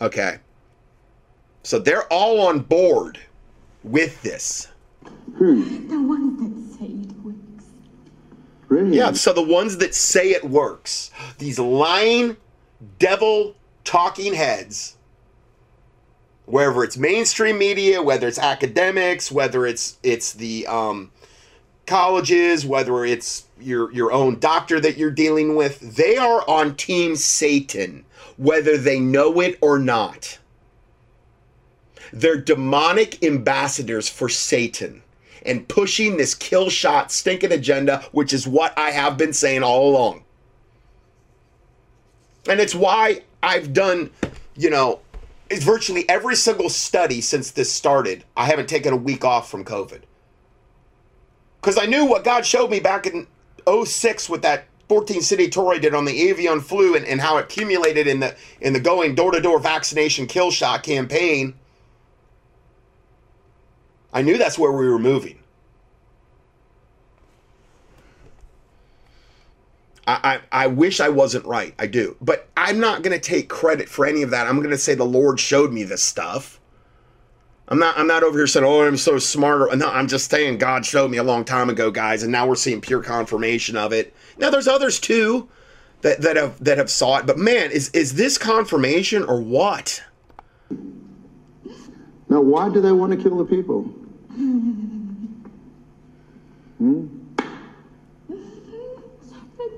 Okay. 0.00 0.38
So 1.62 1.78
they're 1.78 2.10
all 2.12 2.40
on 2.40 2.60
board 2.60 3.18
with 3.84 4.22
this. 4.22 4.68
Who? 5.36 5.62
The 5.88 6.00
ones 6.00 6.40
that 6.40 6.78
say 6.78 6.86
it 6.86 7.16
works. 7.22 7.64
Really? 8.68 8.96
Yeah, 8.96 9.12
so 9.12 9.32
the 9.32 9.42
ones 9.42 9.78
that 9.78 9.94
say 9.94 10.30
it 10.30 10.44
works, 10.44 11.10
these 11.38 11.58
lying, 11.58 12.36
devil 12.98 13.54
talking 13.84 14.34
heads, 14.34 14.96
wherever 16.50 16.82
it's 16.82 16.96
mainstream 16.96 17.58
media, 17.58 18.02
whether 18.02 18.26
it's 18.26 18.38
academics, 18.38 19.30
whether 19.30 19.66
it's 19.66 19.98
it's 20.02 20.32
the 20.32 20.66
um, 20.66 21.10
colleges, 21.86 22.66
whether 22.66 23.04
it's 23.04 23.44
your 23.60 23.92
your 23.92 24.12
own 24.12 24.38
doctor 24.38 24.80
that 24.80 24.96
you're 24.96 25.10
dealing 25.10 25.54
with, 25.54 25.96
they 25.96 26.16
are 26.16 26.48
on 26.48 26.74
team 26.74 27.14
Satan, 27.16 28.04
whether 28.36 28.76
they 28.76 28.98
know 28.98 29.40
it 29.40 29.58
or 29.60 29.78
not. 29.78 30.38
They're 32.12 32.36
demonic 32.36 33.22
ambassadors 33.22 34.08
for 34.08 34.28
Satan 34.28 35.02
and 35.46 35.66
pushing 35.68 36.16
this 36.16 36.34
kill 36.34 36.68
shot 36.68 37.12
stinking 37.12 37.52
agenda, 37.52 38.02
which 38.10 38.32
is 38.32 38.48
what 38.48 38.76
I 38.76 38.90
have 38.90 39.16
been 39.16 39.32
saying 39.32 39.62
all 39.62 39.88
along. 39.90 40.24
And 42.48 42.58
it's 42.58 42.74
why 42.74 43.22
I've 43.42 43.72
done, 43.72 44.10
you 44.56 44.70
know, 44.70 45.00
virtually 45.58 46.08
every 46.08 46.36
single 46.36 46.70
study 46.70 47.20
since 47.20 47.50
this 47.50 47.72
started. 47.72 48.24
I 48.36 48.46
haven't 48.46 48.68
taken 48.68 48.92
a 48.92 48.96
week 48.96 49.24
off 49.24 49.50
from 49.50 49.64
COVID. 49.64 50.02
Because 51.60 51.76
I 51.76 51.86
knew 51.86 52.04
what 52.06 52.24
God 52.24 52.46
showed 52.46 52.70
me 52.70 52.80
back 52.80 53.06
in 53.06 53.26
06 53.66 54.28
with 54.28 54.42
that 54.42 54.64
14 54.88 55.20
city 55.20 55.48
tour 55.48 55.74
I 55.74 55.78
did 55.78 55.94
on 55.94 56.04
the 56.04 56.28
avian 56.28 56.60
flu 56.60 56.96
and, 56.96 57.04
and 57.04 57.20
how 57.20 57.36
it 57.36 57.44
accumulated 57.44 58.06
in 58.06 58.20
the 58.20 58.34
in 58.60 58.72
the 58.72 58.80
going 58.80 59.14
door-to-door 59.14 59.60
vaccination 59.60 60.26
kill 60.26 60.50
shot 60.50 60.82
campaign. 60.82 61.54
I 64.12 64.22
knew 64.22 64.38
that's 64.38 64.58
where 64.58 64.72
we 64.72 64.88
were 64.88 64.98
moving. 64.98 65.39
I, 70.06 70.40
I, 70.52 70.64
I 70.64 70.66
wish 70.66 71.00
I 71.00 71.08
wasn't 71.08 71.46
right. 71.46 71.74
I 71.78 71.86
do. 71.86 72.16
But 72.20 72.48
I'm 72.56 72.80
not 72.80 73.02
going 73.02 73.18
to 73.18 73.20
take 73.20 73.48
credit 73.48 73.88
for 73.88 74.06
any 74.06 74.22
of 74.22 74.30
that. 74.30 74.46
I'm 74.46 74.58
going 74.58 74.70
to 74.70 74.78
say 74.78 74.94
the 74.94 75.04
Lord 75.04 75.40
showed 75.40 75.72
me 75.72 75.84
this 75.84 76.02
stuff. 76.02 76.58
I'm 77.68 77.78
not 77.78 77.96
I'm 77.96 78.08
not 78.08 78.24
over 78.24 78.36
here 78.36 78.48
saying, 78.48 78.66
"Oh, 78.66 78.84
I'm 78.84 78.96
so 78.96 79.18
smart." 79.18 79.78
No, 79.78 79.88
I'm 79.88 80.08
just 80.08 80.28
saying 80.28 80.58
God 80.58 80.84
showed 80.84 81.08
me 81.08 81.18
a 81.18 81.22
long 81.22 81.44
time 81.44 81.70
ago, 81.70 81.92
guys, 81.92 82.24
and 82.24 82.32
now 82.32 82.48
we're 82.48 82.56
seeing 82.56 82.80
pure 82.80 83.00
confirmation 83.00 83.76
of 83.76 83.92
it. 83.92 84.12
Now 84.38 84.50
there's 84.50 84.66
others 84.66 84.98
too 84.98 85.48
that 86.02 86.20
that 86.22 86.34
have 86.34 86.58
that 86.64 86.78
have 86.78 86.90
saw 86.90 87.18
it, 87.18 87.26
but 87.26 87.38
man, 87.38 87.70
is 87.70 87.90
is 87.90 88.14
this 88.14 88.38
confirmation 88.38 89.22
or 89.22 89.40
what? 89.40 90.02
Now, 92.28 92.40
why 92.40 92.68
do 92.70 92.80
they 92.80 92.92
want 92.92 93.12
to 93.12 93.18
kill 93.18 93.36
the 93.38 93.44
people? 93.44 93.82
That 93.82 94.36
hmm 96.78 97.06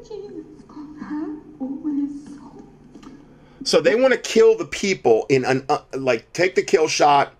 Jesus 0.08 0.62
gonna 0.66 1.04
have 1.04 1.36
all 1.60 1.86
his 1.86 2.34
soul. 2.34 2.64
So 3.64 3.80
they 3.80 3.94
want 3.94 4.12
to 4.12 4.18
kill 4.18 4.56
the 4.56 4.64
people 4.64 5.26
in 5.28 5.44
an 5.44 5.64
uh, 5.68 5.82
like 5.92 6.32
take 6.32 6.54
the 6.54 6.62
kill 6.62 6.88
shot, 6.88 7.34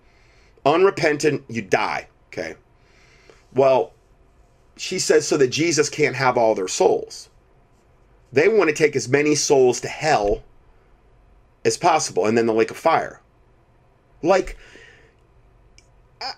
unrepentant, 0.65 1.45
you 1.49 1.63
die. 1.63 2.09
Okay. 2.29 2.55
Well, 3.55 3.93
she 4.77 4.99
says 4.99 5.27
so 5.27 5.37
that 5.37 5.49
Jesus 5.49 5.89
can't 5.89 6.17
have 6.17 6.37
all 6.37 6.55
their 6.55 6.69
souls. 6.69 7.29
They 8.33 8.49
want 8.49 8.71
to 8.71 8.75
take 8.75 8.97
as 8.97 9.09
many 9.09 9.35
souls 9.35 9.81
to 9.83 9.89
hell 9.89 10.43
as 11.65 11.77
possible, 11.77 12.27
and 12.27 12.37
then 12.37 12.47
the 12.47 12.55
lake 12.55 12.71
of 12.71 12.77
fire. 12.77 13.21
Like, 14.23 14.57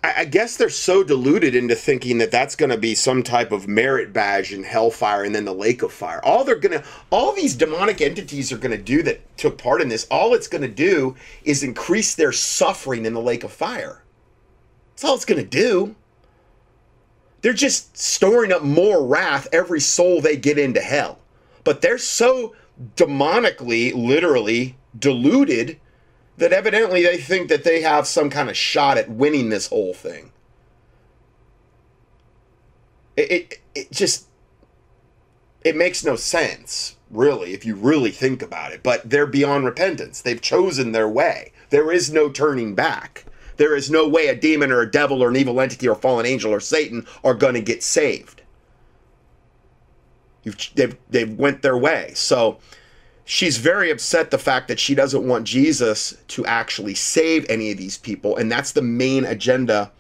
I, 0.03 0.15
I 0.19 0.25
guess 0.25 0.57
they're 0.57 0.71
so 0.71 1.05
deluded 1.05 1.55
into 1.55 1.75
thinking 1.75 2.19
that 2.19 2.31
that's 2.31 2.57
going 2.57 2.71
to 2.71 2.79
be 2.79 2.95
some 2.95 3.23
type 3.23 3.53
of 3.53 3.69
merit 3.69 4.13
badge 4.13 4.53
in 4.53 4.63
hellfire 4.63 5.25
and 5.25 5.35
then 5.35 5.45
the 5.45 5.55
lake 5.55 5.83
of 5.83 5.93
fire. 5.93 6.25
All 6.25 6.45
they're 6.45 6.57
going 6.57 6.81
to, 6.81 6.85
all 7.11 7.35
these 7.35 7.55
demonic 7.55 8.01
entities 8.01 8.53
are 8.53 8.59
going 8.59 8.77
to 8.77 8.83
do 8.83 9.03
that 9.03 9.37
took 9.37 9.59
part 9.59 9.83
in 9.83 9.89
this, 9.89 10.07
all 10.11 10.35
it's 10.35 10.49
going 10.49 10.63
to 10.63 10.69
do 10.69 11.17
is 11.45 11.63
increase 11.63 12.15
their 12.15 12.33
suffering 12.33 13.05
in 13.05 13.15
the 13.15 13.21
lake 13.21 13.45
of 13.45 13.53
fire. 13.53 14.03
That's 14.91 15.05
all 15.05 15.17
it's 15.17 15.25
going 15.25 15.43
to 15.43 15.47
do. 15.49 15.97
They're 17.43 17.53
just 17.53 17.97
storing 17.99 18.53
up 18.53 18.63
more 18.63 19.07
wrath 19.07 19.49
every 19.53 19.81
soul 19.81 20.21
they 20.21 20.37
get 20.37 20.59
into 20.59 20.81
hell. 20.81 21.19
But 21.63 21.83
they're 21.83 21.99
so 21.99 22.55
demonically, 22.97 23.95
literally 23.95 24.77
deluded 24.99 25.79
that 26.37 26.53
evidently 26.53 27.03
they 27.03 27.19
think 27.19 27.49
that 27.49 27.65
they 27.65 27.81
have 27.83 28.07
some 28.07 28.31
kind 28.31 28.49
of 28.49 28.57
shot 28.57 28.99
at 28.99 29.11
winning 29.11 29.49
this 29.49 29.69
whole 29.69 29.95
thing. 29.95 30.33
It, 33.17 33.31
it, 33.31 33.61
it 33.75 33.93
just 33.93 34.27
it 35.65 35.77
makes 35.77 36.05
no 36.05 36.15
sense, 36.15 36.97
really, 37.11 37.55
if 37.55 37.65
you 37.65 37.75
really 37.75 38.11
think 38.11 38.43
about 38.43 38.73
it. 38.73 38.83
But 38.83 39.09
they're 39.09 39.27
beyond 39.27 39.65
repentance. 39.65 40.21
They've 40.21 40.41
chosen 40.41 40.93
their 40.93 41.09
way. 41.09 41.53
There 41.71 41.91
is 41.91 42.13
no 42.13 42.29
turning 42.29 42.75
back. 42.75 43.25
There 43.57 43.75
is 43.75 43.91
no 43.91 44.07
way 44.07 44.27
a 44.27 44.35
demon 44.35 44.71
or 44.71 44.81
a 44.81 44.91
devil 44.91 45.23
or 45.23 45.29
an 45.29 45.37
evil 45.37 45.61
entity 45.61 45.89
or 45.89 45.95
fallen 45.95 46.27
angel 46.27 46.53
or 46.53 46.61
Satan 46.61 47.07
are 47.23 47.35
going 47.35 47.55
to 47.55 47.61
get 47.61 47.83
saved. 47.83 48.43
You've, 50.43 50.59
they've, 50.75 50.97
they've 51.09 51.33
went 51.33 51.63
their 51.63 51.77
way. 51.77 52.13
So 52.15 52.59
she's 53.25 53.59
very 53.59 53.91
upset 53.91 54.31
the 54.31 54.39
fact 54.39 54.69
that 54.69 54.79
she 54.79 54.95
doesn't 54.95 55.27
want 55.27 55.45
Jesus 55.45 56.17
to 56.29 56.45
actually 56.47 56.95
save 56.95 57.47
any 57.49 57.71
of 57.71 57.79
these 57.79 57.99
people. 57.99 58.37
And 58.37 58.51
that's 58.51 58.73
the 58.73 58.83
main 58.83 59.25
agenda 59.25 59.91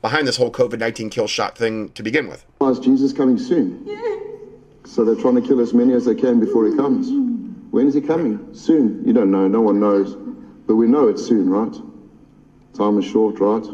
behind 0.00 0.26
this 0.26 0.36
whole 0.36 0.50
COVID 0.50 0.78
19 0.78 1.10
kill 1.10 1.26
shot 1.26 1.56
thing 1.56 1.90
to 1.90 2.02
begin 2.02 2.28
with. 2.28 2.44
Is 2.62 2.78
Jesus 2.78 3.12
coming 3.12 3.38
soon? 3.38 3.86
So 4.84 5.04
they're 5.04 5.14
trying 5.14 5.36
to 5.36 5.42
kill 5.42 5.60
as 5.60 5.72
many 5.72 5.94
as 5.94 6.04
they 6.04 6.14
can 6.14 6.40
before 6.40 6.66
he 6.66 6.76
comes. 6.76 7.08
When 7.70 7.86
is 7.86 7.94
he 7.94 8.00
coming? 8.00 8.54
Soon. 8.54 9.02
You 9.06 9.12
don't 9.12 9.30
know. 9.30 9.48
No 9.48 9.60
one 9.60 9.80
knows. 9.80 10.14
But 10.66 10.76
we 10.76 10.86
know 10.86 11.08
it's 11.08 11.24
soon, 11.24 11.48
right? 11.48 11.72
Time 12.74 12.98
is 12.98 13.04
short, 13.04 13.38
right? 13.40 13.64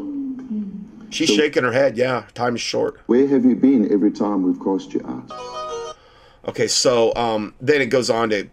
She's 1.11 1.29
shaking 1.29 1.63
her 1.63 1.71
head. 1.71 1.97
Yeah, 1.97 2.25
time 2.35 2.55
is 2.55 2.61
short. 2.61 2.99
Where 3.07 3.27
have 3.27 3.43
you 3.43 3.55
been 3.55 3.91
every 3.91 4.11
time 4.11 4.43
we've 4.43 4.59
cast 4.63 4.93
you 4.93 5.01
out? 5.05 5.95
Okay, 6.47 6.67
so 6.67 7.13
um, 7.15 7.53
then 7.59 7.81
it 7.81 7.87
goes 7.87 8.09
on 8.09 8.29
to 8.29 8.49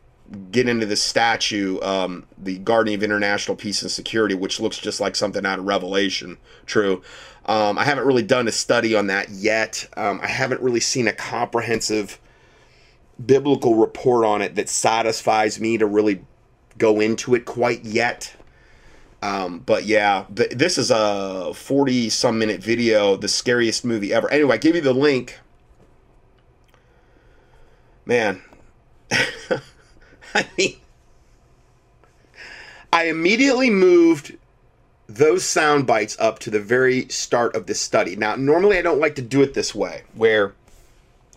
get 0.50 0.68
into 0.68 0.86
the 0.86 0.96
statue, 0.96 1.80
um, 1.80 2.24
the 2.38 2.58
Guardian 2.58 2.98
of 2.98 3.04
International 3.04 3.56
Peace 3.56 3.82
and 3.82 3.90
Security, 3.90 4.34
which 4.34 4.60
looks 4.60 4.78
just 4.78 5.00
like 5.00 5.16
something 5.16 5.46
out 5.46 5.58
of 5.58 5.64
Revelation. 5.64 6.38
True. 6.66 7.02
Um, 7.46 7.78
I 7.78 7.84
haven't 7.84 8.06
really 8.06 8.24
done 8.24 8.48
a 8.48 8.52
study 8.52 8.94
on 8.94 9.06
that 9.06 9.30
yet. 9.30 9.88
Um, 9.96 10.20
I 10.22 10.26
haven't 10.26 10.60
really 10.60 10.80
seen 10.80 11.06
a 11.06 11.12
comprehensive 11.12 12.18
biblical 13.24 13.76
report 13.76 14.24
on 14.24 14.42
it 14.42 14.56
that 14.56 14.68
satisfies 14.68 15.60
me 15.60 15.78
to 15.78 15.86
really 15.86 16.24
go 16.76 17.00
into 17.00 17.34
it 17.34 17.44
quite 17.44 17.84
yet. 17.84 18.34
Um, 19.22 19.60
but 19.60 19.84
yeah, 19.84 20.26
th- 20.34 20.50
this 20.50 20.76
is 20.76 20.90
a 20.90 21.52
40 21.54 22.10
some 22.10 22.38
minute 22.38 22.62
video, 22.62 23.16
the 23.16 23.28
scariest 23.28 23.84
movie 23.84 24.12
ever. 24.12 24.30
Anyway, 24.30 24.54
I 24.54 24.58
give 24.58 24.74
you 24.74 24.82
the 24.82 24.92
link. 24.92 25.38
Man, 28.04 28.40
I 30.36 30.46
mean, 30.58 30.76
I 32.92 33.04
immediately 33.04 33.70
moved 33.70 34.36
those 35.06 35.44
sound 35.44 35.86
bites 35.86 36.16
up 36.18 36.38
to 36.40 36.50
the 36.50 36.60
very 36.60 37.08
start 37.08 37.56
of 37.56 37.66
this 37.66 37.80
study. 37.80 38.16
Now, 38.16 38.36
normally 38.36 38.76
I 38.76 38.82
don't 38.82 39.00
like 39.00 39.14
to 39.14 39.22
do 39.22 39.40
it 39.40 39.54
this 39.54 39.74
way, 39.74 40.02
where 40.14 40.52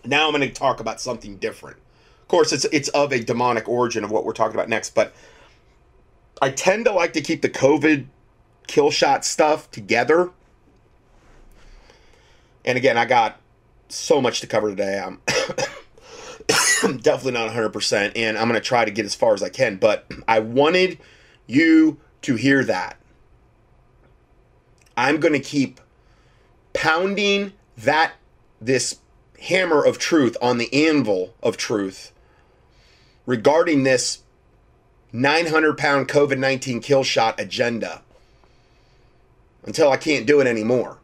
now 0.04 0.26
I'm 0.26 0.32
going 0.34 0.46
to 0.46 0.52
talk 0.52 0.80
about 0.80 1.00
something 1.00 1.36
different. 1.36 1.78
Of 2.20 2.28
course, 2.28 2.52
it's 2.52 2.66
it's 2.66 2.88
of 2.90 3.12
a 3.12 3.24
demonic 3.24 3.68
origin 3.68 4.04
of 4.04 4.10
what 4.10 4.24
we're 4.24 4.34
talking 4.34 4.54
about 4.54 4.68
next, 4.68 4.94
but 4.94 5.14
I 6.42 6.50
tend 6.50 6.84
to 6.84 6.92
like 6.92 7.14
to 7.14 7.22
keep 7.22 7.40
the 7.40 7.48
COVID 7.48 8.06
kill 8.66 8.90
shot 8.90 9.24
stuff 9.24 9.70
together. 9.70 10.30
And 12.66 12.76
again, 12.76 12.98
I 12.98 13.06
got 13.06 13.40
so 13.88 14.20
much 14.20 14.40
to 14.42 14.46
cover 14.46 14.68
today. 14.68 15.02
I'm 15.02 15.20
definitely 17.02 17.32
not 17.32 17.50
100%, 17.50 18.12
and 18.16 18.38
I'm 18.38 18.48
going 18.48 18.60
to 18.60 18.66
try 18.66 18.84
to 18.84 18.90
get 18.90 19.04
as 19.04 19.14
far 19.14 19.34
as 19.34 19.42
I 19.42 19.48
can, 19.48 19.76
but 19.76 20.10
I 20.26 20.40
wanted 20.40 20.98
you 21.46 21.98
to 22.22 22.36
hear 22.36 22.64
that. 22.64 22.96
I'm 24.96 25.18
going 25.18 25.32
to 25.32 25.40
keep 25.40 25.80
pounding 26.72 27.52
that 27.76 28.12
this 28.60 28.98
hammer 29.40 29.82
of 29.82 29.98
truth 29.98 30.36
on 30.42 30.58
the 30.58 30.72
anvil 30.88 31.34
of 31.42 31.56
truth 31.56 32.12
regarding 33.24 33.84
this 33.84 34.22
900 35.12 35.78
pound 35.78 36.08
COVID 36.08 36.38
19 36.38 36.80
kill 36.80 37.02
shot 37.02 37.40
agenda 37.40 38.02
until 39.64 39.90
I 39.90 39.96
can't 39.96 40.26
do 40.26 40.40
it 40.40 40.46
anymore. 40.46 40.98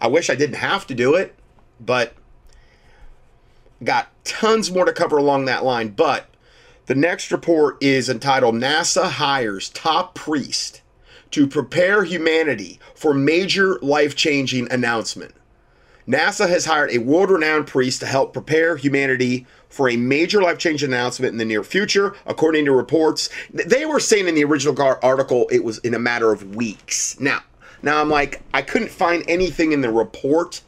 I 0.00 0.08
wish 0.08 0.30
I 0.30 0.34
didn't 0.34 0.56
have 0.56 0.86
to 0.88 0.94
do 0.94 1.14
it, 1.14 1.34
but 1.78 2.14
got 3.84 4.11
tons 4.24 4.70
more 4.70 4.84
to 4.84 4.92
cover 4.92 5.16
along 5.16 5.44
that 5.44 5.64
line. 5.64 5.88
But 5.88 6.26
the 6.86 6.94
next 6.94 7.30
report 7.32 7.76
is 7.80 8.08
entitled 8.08 8.56
NASA 8.56 9.10
Hires 9.10 9.68
Top 9.70 10.14
Priest 10.14 10.82
to 11.30 11.46
Prepare 11.46 12.04
Humanity 12.04 12.78
for 12.94 13.14
Major 13.14 13.78
Life 13.80 14.14
Changing 14.14 14.70
Announcement. 14.70 15.34
NASA 16.06 16.48
has 16.48 16.64
hired 16.64 16.90
a 16.90 16.98
world 16.98 17.30
renowned 17.30 17.66
priest 17.66 18.00
to 18.00 18.06
help 18.06 18.32
prepare 18.32 18.76
humanity 18.76 19.46
for 19.68 19.88
a 19.88 19.96
major 19.96 20.42
life 20.42 20.58
changing 20.58 20.90
announcement 20.90 21.32
in 21.32 21.38
the 21.38 21.44
near 21.44 21.62
future, 21.62 22.14
according 22.26 22.64
to 22.64 22.72
reports. 22.72 23.30
They 23.52 23.86
were 23.86 24.00
saying 24.00 24.28
in 24.28 24.34
the 24.34 24.44
original 24.44 24.76
article 25.02 25.48
it 25.50 25.64
was 25.64 25.78
in 25.78 25.94
a 25.94 25.98
matter 25.98 26.32
of 26.32 26.56
weeks. 26.56 27.18
Now, 27.20 27.40
now 27.82 28.00
I'm 28.00 28.10
like, 28.10 28.42
I 28.52 28.62
couldn't 28.62 28.90
find 28.90 29.24
anything 29.28 29.72
in 29.72 29.80
the 29.80 29.90
report 29.90 30.60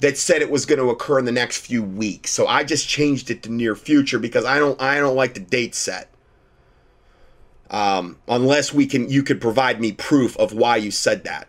that 0.00 0.16
said 0.16 0.42
it 0.42 0.50
was 0.50 0.66
going 0.66 0.78
to 0.78 0.90
occur 0.90 1.18
in 1.18 1.24
the 1.24 1.32
next 1.32 1.58
few 1.58 1.82
weeks. 1.82 2.30
So 2.30 2.46
I 2.46 2.64
just 2.64 2.88
changed 2.88 3.30
it 3.30 3.42
to 3.42 3.52
near 3.52 3.74
future 3.74 4.18
because 4.18 4.44
I 4.44 4.58
don't 4.58 4.80
I 4.80 4.96
don't 4.96 5.16
like 5.16 5.34
the 5.34 5.40
date 5.40 5.74
set. 5.74 6.10
Um, 7.70 8.16
unless 8.26 8.72
we 8.72 8.86
can 8.86 9.08
you 9.08 9.22
could 9.22 9.40
provide 9.40 9.80
me 9.80 9.92
proof 9.92 10.36
of 10.36 10.52
why 10.52 10.76
you 10.76 10.90
said 10.90 11.24
that. 11.24 11.48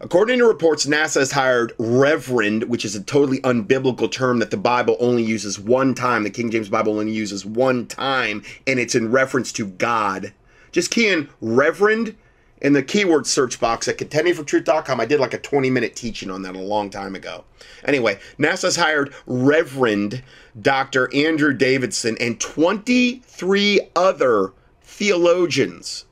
According 0.00 0.40
to 0.40 0.46
reports, 0.46 0.84
NASA 0.84 1.20
has 1.20 1.30
hired 1.30 1.74
Reverend, 1.78 2.64
which 2.64 2.84
is 2.84 2.96
a 2.96 3.02
totally 3.02 3.40
unbiblical 3.42 4.10
term 4.10 4.40
that 4.40 4.50
the 4.50 4.56
Bible 4.56 4.96
only 4.98 5.22
uses 5.22 5.60
one 5.60 5.94
time. 5.94 6.24
The 6.24 6.30
King 6.30 6.50
James 6.50 6.68
Bible 6.68 6.98
only 6.98 7.12
uses 7.12 7.46
one 7.46 7.86
time, 7.86 8.42
and 8.66 8.80
it's 8.80 8.96
in 8.96 9.12
reference 9.12 9.52
to 9.52 9.66
God. 9.66 10.32
Just 10.72 10.90
key 10.90 11.08
in 11.08 11.28
Reverend 11.40 12.16
in 12.62 12.72
the 12.72 12.82
keyword 12.82 13.26
search 13.26 13.60
box 13.60 13.88
at 13.88 13.98
contendingfortruth.com. 13.98 15.00
I 15.00 15.04
did 15.04 15.20
like 15.20 15.34
a 15.34 15.38
20 15.38 15.68
minute 15.68 15.94
teaching 15.94 16.30
on 16.30 16.42
that 16.42 16.56
a 16.56 16.60
long 16.60 16.88
time 16.88 17.14
ago. 17.14 17.44
Anyway, 17.84 18.18
NASA's 18.38 18.76
hired 18.76 19.12
Reverend 19.26 20.22
Dr. 20.60 21.14
Andrew 21.14 21.52
Davidson 21.52 22.16
and 22.20 22.40
23 22.40 23.80
other 23.94 24.52
theologians 24.82 26.06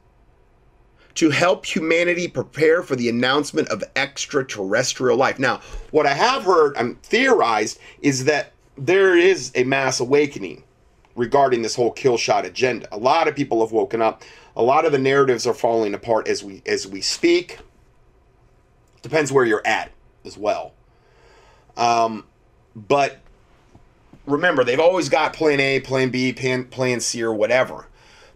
to 1.14 1.30
help 1.30 1.66
humanity 1.66 2.28
prepare 2.28 2.82
for 2.82 2.96
the 2.96 3.08
announcement 3.08 3.68
of 3.68 3.84
extraterrestrial 3.96 5.16
life. 5.16 5.38
Now, 5.38 5.60
what 5.90 6.06
I 6.06 6.14
have 6.14 6.44
heard, 6.44 6.76
I'm 6.76 6.96
theorized, 6.96 7.78
is 8.00 8.24
that 8.24 8.52
there 8.76 9.16
is 9.16 9.52
a 9.54 9.64
mass 9.64 10.00
awakening 10.00 10.64
regarding 11.16 11.62
this 11.62 11.74
whole 11.74 11.90
kill 11.90 12.16
shot 12.16 12.46
agenda. 12.46 12.88
A 12.92 12.96
lot 12.96 13.28
of 13.28 13.36
people 13.36 13.60
have 13.60 13.72
woken 13.72 14.00
up. 14.00 14.22
A 14.60 14.62
lot 14.62 14.84
of 14.84 14.92
the 14.92 14.98
narratives 14.98 15.46
are 15.46 15.54
falling 15.54 15.94
apart 15.94 16.28
as 16.28 16.44
we 16.44 16.62
as 16.66 16.86
we 16.86 17.00
speak. 17.00 17.60
Depends 19.00 19.32
where 19.32 19.46
you're 19.46 19.66
at 19.66 19.90
as 20.22 20.36
well. 20.36 20.74
Um, 21.78 22.26
but 22.76 23.20
remember, 24.26 24.62
they've 24.62 24.78
always 24.78 25.08
got 25.08 25.32
plan 25.32 25.60
A, 25.60 25.80
plan 25.80 26.10
B, 26.10 26.34
plan, 26.34 26.64
plan 26.64 27.00
C, 27.00 27.22
or 27.22 27.32
whatever. 27.32 27.86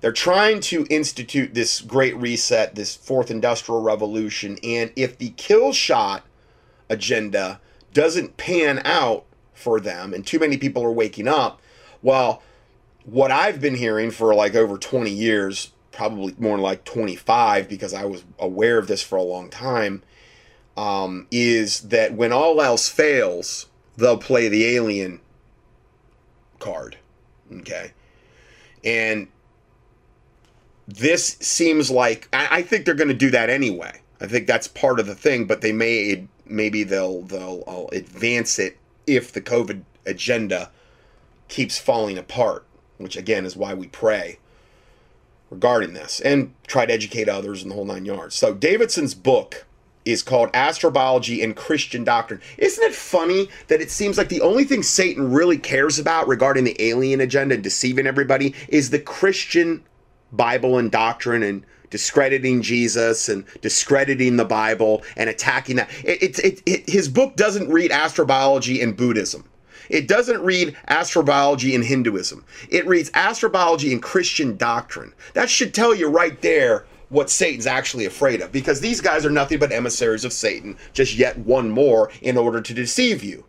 They're 0.01 0.13
trying 0.13 0.61
to 0.61 0.87
institute 0.89 1.53
this 1.53 1.83
great 1.83 2.17
reset, 2.17 2.75
this 2.75 2.97
fourth 2.97 3.31
industrial 3.31 3.83
revolution. 3.83 4.57
And 4.65 4.93
if 4.97 5.19
the 5.19 5.29
kill 5.37 5.75
shot 5.75 6.25
agenda 6.89 7.61
doesn't 7.93 8.39
pan 8.39 8.81
out 8.87 9.27
for 9.53 9.79
them, 9.79 10.15
and 10.15 10.27
too 10.27 10.39
many 10.39 10.57
people 10.57 10.83
are 10.85 10.91
waking 10.91 11.29
up, 11.29 11.61
well, 12.01 12.43
what 13.05 13.31
I've 13.31 13.61
been 13.61 13.75
hearing 13.75 14.11
for 14.11 14.35
like 14.35 14.55
over 14.55 14.79
20 14.79 15.11
years, 15.11 15.71
probably 15.95 16.35
more 16.39 16.59
like 16.59 16.85
25 16.85 17.69
because 17.69 17.95
I 17.95 18.05
was 18.05 18.25
aware 18.39 18.79
of 18.79 18.89
this 18.89 19.03
for 19.03 19.17
a 19.17 19.23
long 19.23 19.49
time, 19.49 20.03
um, 20.77 21.27
is 21.31 21.83
that 21.83 22.15
when 22.15 22.33
all 22.33 22.61
else 22.61 22.89
fails, 22.89 23.67
they'll 23.97 24.19
play 24.19 24.49
the 24.49 24.67
alien 24.67 25.21
card. 26.59 26.97
Okay. 27.61 27.93
And 28.83 29.29
this 30.89 31.37
seems 31.41 31.91
like 31.91 32.29
I, 32.33 32.59
I 32.59 32.63
think 32.63 32.85
they're 32.85 32.95
going 32.95 33.09
to 33.09 33.15
do 33.15 33.31
that 33.31 33.49
anyway. 33.49 34.01
I 34.21 34.27
think 34.27 34.47
that's 34.47 34.69
part 34.69 34.99
of 34.99 35.07
the 35.07 35.15
thing, 35.15 35.47
but 35.47 35.61
they 35.61 35.73
may 35.73 36.27
maybe 36.45 36.83
they'll 36.83 37.23
they'll 37.23 37.63
I'll 37.67 37.89
advance 37.93 38.59
it 38.59 38.79
if 39.07 39.33
the 39.33 39.41
COVID 39.41 39.83
agenda 40.07 40.71
keeps 41.49 41.79
falling 41.79 42.19
apart, 42.19 42.65
which 42.99 43.17
again 43.17 43.47
is 43.47 43.57
why 43.57 43.75
we 43.75 43.87
pray 43.87 44.39
regarding 45.51 45.93
this 45.93 46.21
and 46.21 46.55
try 46.67 46.87
to 46.87 46.93
educate 46.93 47.29
others 47.29 47.63
in 47.63 47.69
the 47.69 47.75
whole 47.75 47.85
nine 47.85 48.05
yards. 48.05 48.35
So 48.35 48.55
Davidson's 48.55 49.15
book 49.15 49.67
is 50.05 50.23
called 50.23 50.53
Astrobiology 50.53 51.43
and 51.43 51.57
Christian 51.57 52.05
Doctrine. 52.05 52.41
Isn't 52.59 52.85
it 52.85 52.95
funny 52.95 53.49
that 53.69 53.81
it 53.81 53.91
seems 53.91 54.19
like 54.19 54.29
the 54.29 54.43
only 54.43 54.65
thing 54.65 54.83
Satan 54.83 55.33
really 55.33 55.57
cares 55.57 55.99
about 55.99 56.29
regarding 56.29 56.65
the 56.65 56.77
alien 56.79 57.21
agenda 57.21 57.55
and 57.55 57.65
deceiving 57.65 58.07
everybody 58.07 58.55
is 58.69 58.91
the 58.91 58.99
Christian 58.99 59.83
Bible 60.33 60.79
and 60.79 60.91
doctrine 60.91 61.43
and 61.43 61.65
discrediting 61.91 62.61
Jesus 62.61 63.29
and 63.29 63.45
discrediting 63.61 64.37
the 64.37 64.45
Bible 64.45 65.03
and 65.17 65.31
attacking 65.31 65.77
that. 65.77 65.89
It, 66.05 66.39
it, 66.41 66.63
it, 66.67 66.91
his 66.91 67.09
book 67.09 67.37
doesn't 67.37 67.71
read 67.71 67.91
astrobiology 67.91 68.83
and 68.83 68.97
Buddhism. 68.97 69.49
It 69.89 70.09
doesn't 70.09 70.43
read 70.43 70.77
astrobiology 70.89 71.75
and 71.75 71.85
Hinduism. 71.85 72.45
It 72.71 72.87
reads 72.87 73.11
astrobiology 73.11 73.93
and 73.93 74.03
Christian 74.03 74.57
doctrine. 74.57 75.13
That 75.35 75.51
should 75.51 75.75
tell 75.75 75.95
you 75.95 76.09
right 76.09 76.41
there 76.43 76.87
what 77.09 77.31
Satan's 77.31 77.67
actually 77.67 78.07
afraid 78.07 78.41
of 78.41 78.51
because 78.51 78.81
these 78.81 79.01
guys 79.01 79.25
are 79.25 79.31
nothing 79.31 79.59
but 79.59 79.73
emissaries 79.73 80.25
of 80.25 80.33
Satan, 80.33 80.77
just 80.93 81.15
yet 81.15 81.39
one 81.39 81.71
more 81.71 82.11
in 82.23 82.37
order 82.37 82.61
to 82.61 82.75
deceive 82.75 83.23
you. 83.23 83.45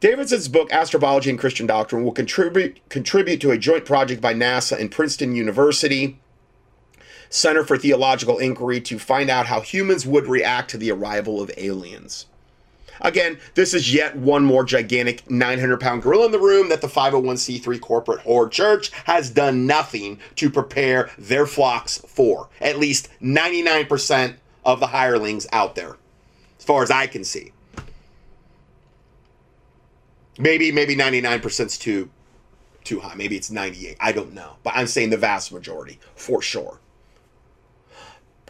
Davidson's 0.00 0.48
book, 0.48 0.68
Astrobiology 0.70 1.30
and 1.30 1.38
Christian 1.38 1.66
Doctrine, 1.66 2.02
will 2.02 2.10
contribute, 2.10 2.80
contribute 2.88 3.40
to 3.40 3.52
a 3.52 3.58
joint 3.58 3.84
project 3.84 4.20
by 4.20 4.34
NASA 4.34 4.78
and 4.78 4.90
Princeton 4.90 5.36
University 5.36 6.18
Center 7.30 7.62
for 7.62 7.78
Theological 7.78 8.38
Inquiry 8.38 8.80
to 8.80 8.98
find 8.98 9.30
out 9.30 9.46
how 9.46 9.60
humans 9.60 10.04
would 10.04 10.26
react 10.26 10.70
to 10.72 10.76
the 10.76 10.90
arrival 10.90 11.40
of 11.40 11.52
aliens. 11.56 12.26
Again, 13.02 13.38
this 13.54 13.74
is 13.74 13.92
yet 13.92 14.16
one 14.16 14.44
more 14.44 14.64
gigantic 14.64 15.28
900 15.28 15.80
pound 15.80 16.02
gorilla 16.02 16.26
in 16.26 16.32
the 16.32 16.38
room 16.38 16.68
that 16.68 16.80
the 16.80 16.86
501c3 16.86 17.80
corporate 17.80 18.24
whore 18.24 18.50
church 18.50 18.90
has 19.04 19.28
done 19.28 19.66
nothing 19.66 20.20
to 20.36 20.48
prepare 20.48 21.10
their 21.18 21.44
flocks 21.44 21.98
for. 22.06 22.48
At 22.60 22.78
least 22.78 23.08
99% 23.20 24.36
of 24.64 24.78
the 24.78 24.86
hirelings 24.86 25.48
out 25.52 25.74
there, 25.74 25.96
as 26.58 26.64
far 26.64 26.84
as 26.84 26.90
I 26.90 27.08
can 27.08 27.24
see. 27.24 27.52
Maybe 30.38 30.72
maybe 30.72 30.96
99% 30.96 31.66
is 31.66 31.76
too 31.76 32.08
too 32.84 33.00
high. 33.00 33.14
Maybe 33.14 33.36
it's 33.36 33.50
98. 33.50 33.96
I 34.00 34.12
don't 34.12 34.32
know. 34.32 34.54
But 34.62 34.74
I'm 34.76 34.86
saying 34.86 35.10
the 35.10 35.16
vast 35.16 35.52
majority 35.52 35.98
for 36.14 36.40
sure. 36.40 36.78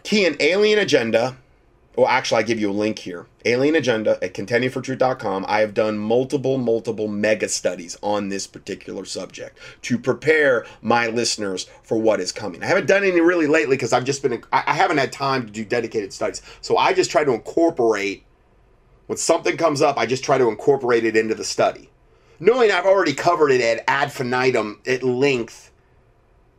Key 0.03 0.25
and 0.25 0.39
alien 0.41 0.79
agenda 0.79 1.37
well, 1.95 2.07
actually, 2.07 2.39
I 2.39 2.43
give 2.43 2.59
you 2.59 2.71
a 2.71 2.73
link 2.73 2.99
here. 2.99 3.25
Alien 3.45 3.75
Agenda 3.75 4.17
at 4.23 4.33
contendingfortruth.com. 4.33 5.45
I 5.47 5.59
have 5.59 5.73
done 5.73 5.97
multiple, 5.97 6.57
multiple 6.57 7.07
mega 7.07 7.49
studies 7.49 7.97
on 8.01 8.29
this 8.29 8.47
particular 8.47 9.05
subject 9.05 9.57
to 9.83 9.97
prepare 9.97 10.65
my 10.81 11.07
listeners 11.07 11.69
for 11.83 11.97
what 11.97 12.19
is 12.19 12.31
coming. 12.31 12.63
I 12.63 12.67
haven't 12.67 12.87
done 12.87 13.03
any 13.03 13.21
really 13.21 13.47
lately 13.47 13.75
because 13.75 13.93
I've 13.93 14.05
just 14.05 14.21
been, 14.21 14.43
I 14.51 14.73
haven't 14.73 14.97
had 14.97 15.11
time 15.11 15.45
to 15.45 15.51
do 15.51 15.65
dedicated 15.65 16.13
studies. 16.13 16.41
So 16.61 16.77
I 16.77 16.93
just 16.93 17.11
try 17.11 17.23
to 17.23 17.33
incorporate, 17.33 18.23
when 19.07 19.17
something 19.17 19.57
comes 19.57 19.81
up, 19.81 19.97
I 19.97 20.05
just 20.05 20.23
try 20.23 20.37
to 20.37 20.47
incorporate 20.49 21.05
it 21.05 21.15
into 21.15 21.35
the 21.35 21.43
study. 21.43 21.89
Knowing 22.39 22.71
I've 22.71 22.85
already 22.85 23.13
covered 23.13 23.51
it 23.51 23.61
at 23.61 23.83
ad 23.87 24.05
infinitum 24.05 24.79
at 24.85 25.03
length 25.03 25.71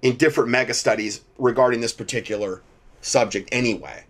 in 0.02 0.16
different 0.16 0.50
mega 0.50 0.74
studies 0.74 1.22
regarding 1.38 1.80
this 1.80 1.92
particular 1.92 2.62
subject 3.00 3.48
anyway. 3.52 4.04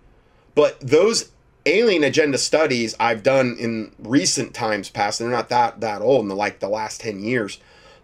But 0.55 0.79
those 0.81 1.31
alien 1.67 2.05
agenda 2.05 2.39
studies 2.39 2.95
I've 3.01 3.23
done 3.23 3.57
in 3.59 3.95
recent 3.99 4.55
times 4.55 4.91
past, 4.91 5.19
they're 5.19 5.29
not 5.29 5.49
that 5.49 5.81
that 5.81 6.03
old 6.03 6.23
in 6.23 6.29
the 6.29 6.35
like 6.35 6.61
the 6.61 6.69
last 6.69 7.01
10 7.01 7.21
years. 7.21 7.59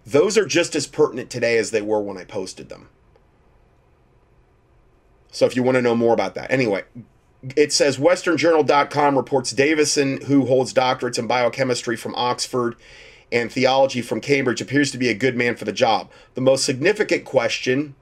Those 0.06 0.38
are 0.38 0.46
just 0.46 0.74
as 0.74 0.86
pertinent 0.86 1.30
today 1.30 1.58
as 1.58 1.70
they 1.70 1.82
were 1.82 2.00
when 2.00 2.16
I 2.16 2.24
posted 2.24 2.68
them. 2.68 2.88
So 5.30 5.46
if 5.46 5.54
you 5.54 5.62
want 5.62 5.76
to 5.76 5.82
know 5.82 5.94
more 5.94 6.14
about 6.14 6.34
that. 6.34 6.50
Anyway, 6.50 6.84
it 7.56 7.72
says 7.72 7.98
westernjournal.com 7.98 9.16
reports 9.16 9.52
Davison 9.52 10.22
who 10.22 10.46
holds 10.46 10.74
doctorates 10.74 11.18
in 11.18 11.26
biochemistry 11.26 11.96
from 11.96 12.14
Oxford 12.14 12.76
and 13.32 13.52
theology 13.52 14.02
from 14.02 14.20
Cambridge 14.20 14.61
appears 14.61 14.90
to 14.90 14.98
be 14.98 15.08
a 15.08 15.14
good 15.14 15.36
man 15.36 15.54
for 15.54 15.64
the 15.64 15.72
job. 15.72 16.11
The 16.34 16.40
most 16.40 16.64
significant 16.64 17.24
question 17.24 17.94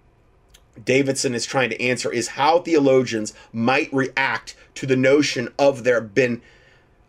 Davidson 0.84 1.34
is 1.34 1.46
trying 1.46 1.70
to 1.70 1.82
answer 1.82 2.12
is 2.12 2.28
how 2.28 2.60
theologians 2.60 3.34
might 3.52 3.92
react 3.92 4.54
to 4.74 4.86
the 4.86 4.96
notion 4.96 5.52
of 5.58 5.84
there 5.84 6.00
been 6.00 6.42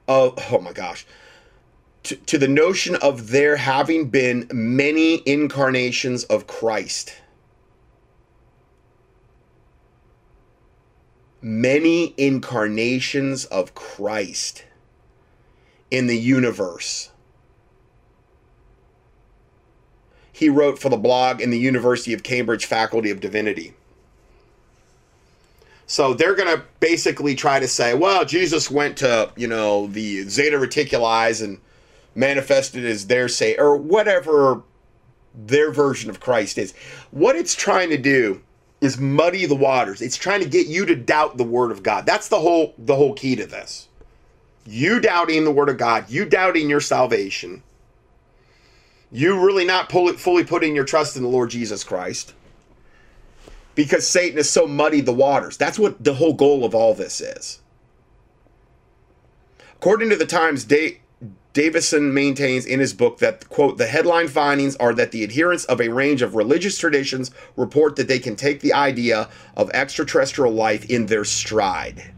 of 0.07 0.33
oh 0.51 0.59
my 0.59 0.73
gosh 0.73 1.05
to, 2.03 2.15
to 2.15 2.37
the 2.37 2.47
notion 2.47 2.95
of 2.95 3.29
there 3.29 3.57
having 3.57 4.09
been 4.09 4.49
many 4.51 5.21
incarnations 5.25 6.23
of 6.25 6.47
Christ. 6.47 7.13
Many 11.41 12.13
incarnations 12.17 13.45
of 13.45 13.73
Christ 13.75 14.65
in 15.89 16.07
the 16.07 16.17
universe 16.17 17.08
he 20.39 20.47
wrote 20.47 20.79
for 20.79 20.87
the 20.87 20.95
blog 20.95 21.41
in 21.41 21.49
the 21.49 21.59
University 21.59 22.13
of 22.13 22.23
Cambridge 22.23 22.65
Faculty 22.65 23.11
of 23.11 23.19
Divinity. 23.19 23.73
So 25.85 26.13
they're 26.13 26.33
going 26.33 26.55
to 26.57 26.63
basically 26.79 27.35
try 27.35 27.59
to 27.59 27.67
say, 27.67 27.93
well, 27.93 28.23
Jesus 28.23 28.71
went 28.71 28.95
to, 28.99 29.33
you 29.35 29.47
know, 29.47 29.87
the 29.87 30.21
Zeta 30.29 30.55
Reticuli 30.55 31.43
and 31.43 31.59
manifested 32.15 32.85
as 32.85 33.07
their 33.07 33.27
say, 33.27 33.57
or 33.57 33.75
whatever 33.75 34.63
their 35.35 35.71
version 35.71 36.09
of 36.09 36.21
Christ 36.21 36.57
is. 36.57 36.73
What 37.11 37.35
it's 37.35 37.53
trying 37.53 37.89
to 37.89 37.97
do 37.97 38.41
is 38.79 38.97
muddy 38.97 39.45
the 39.45 39.55
waters. 39.55 40.01
It's 40.01 40.15
trying 40.15 40.39
to 40.39 40.47
get 40.47 40.67
you 40.67 40.85
to 40.85 40.95
doubt 40.95 41.35
the 41.35 41.43
word 41.43 41.71
of 41.71 41.83
God. 41.83 42.05
That's 42.05 42.29
the 42.29 42.39
whole 42.39 42.73
the 42.77 42.95
whole 42.95 43.13
key 43.13 43.35
to 43.35 43.45
this. 43.45 43.89
You 44.65 45.01
doubting 45.01 45.43
the 45.43 45.51
word 45.51 45.67
of 45.67 45.77
God, 45.77 46.09
you 46.09 46.23
doubting 46.23 46.69
your 46.69 46.79
salvation 46.79 47.61
you 49.11 49.39
really 49.43 49.65
not 49.65 49.91
it, 49.93 50.19
fully 50.19 50.43
putting 50.43 50.75
your 50.75 50.85
trust 50.85 51.15
in 51.15 51.23
the 51.23 51.29
Lord 51.29 51.49
Jesus 51.49 51.83
Christ 51.83 52.33
because 53.79 54.05
Satan 54.05 54.35
has 54.37 54.49
so 54.49 54.67
muddied 54.67 55.05
the 55.05 55.13
waters. 55.13 55.55
That's 55.55 55.79
what 55.79 56.03
the 56.03 56.15
whole 56.15 56.33
goal 56.33 56.65
of 56.65 56.75
all 56.75 56.93
this 56.93 57.21
is. 57.21 57.61
According 59.75 60.09
to 60.09 60.17
the 60.17 60.25
Times, 60.25 60.65
da- 60.65 60.99
Davison 61.53 62.13
maintains 62.13 62.65
in 62.65 62.81
his 62.81 62.93
book 62.93 63.19
that, 63.19 63.47
quote, 63.47 63.77
the 63.77 63.87
headline 63.87 64.27
findings 64.27 64.75
are 64.75 64.93
that 64.93 65.11
the 65.11 65.23
adherents 65.23 65.63
of 65.65 65.79
a 65.79 65.87
range 65.87 66.21
of 66.21 66.35
religious 66.35 66.77
traditions 66.77 67.31
report 67.55 67.95
that 67.95 68.09
they 68.09 68.19
can 68.19 68.35
take 68.35 68.59
the 68.59 68.73
idea 68.73 69.29
of 69.55 69.69
extraterrestrial 69.71 70.51
life 70.51 70.83
in 70.89 71.05
their 71.05 71.23
stride. 71.23 72.11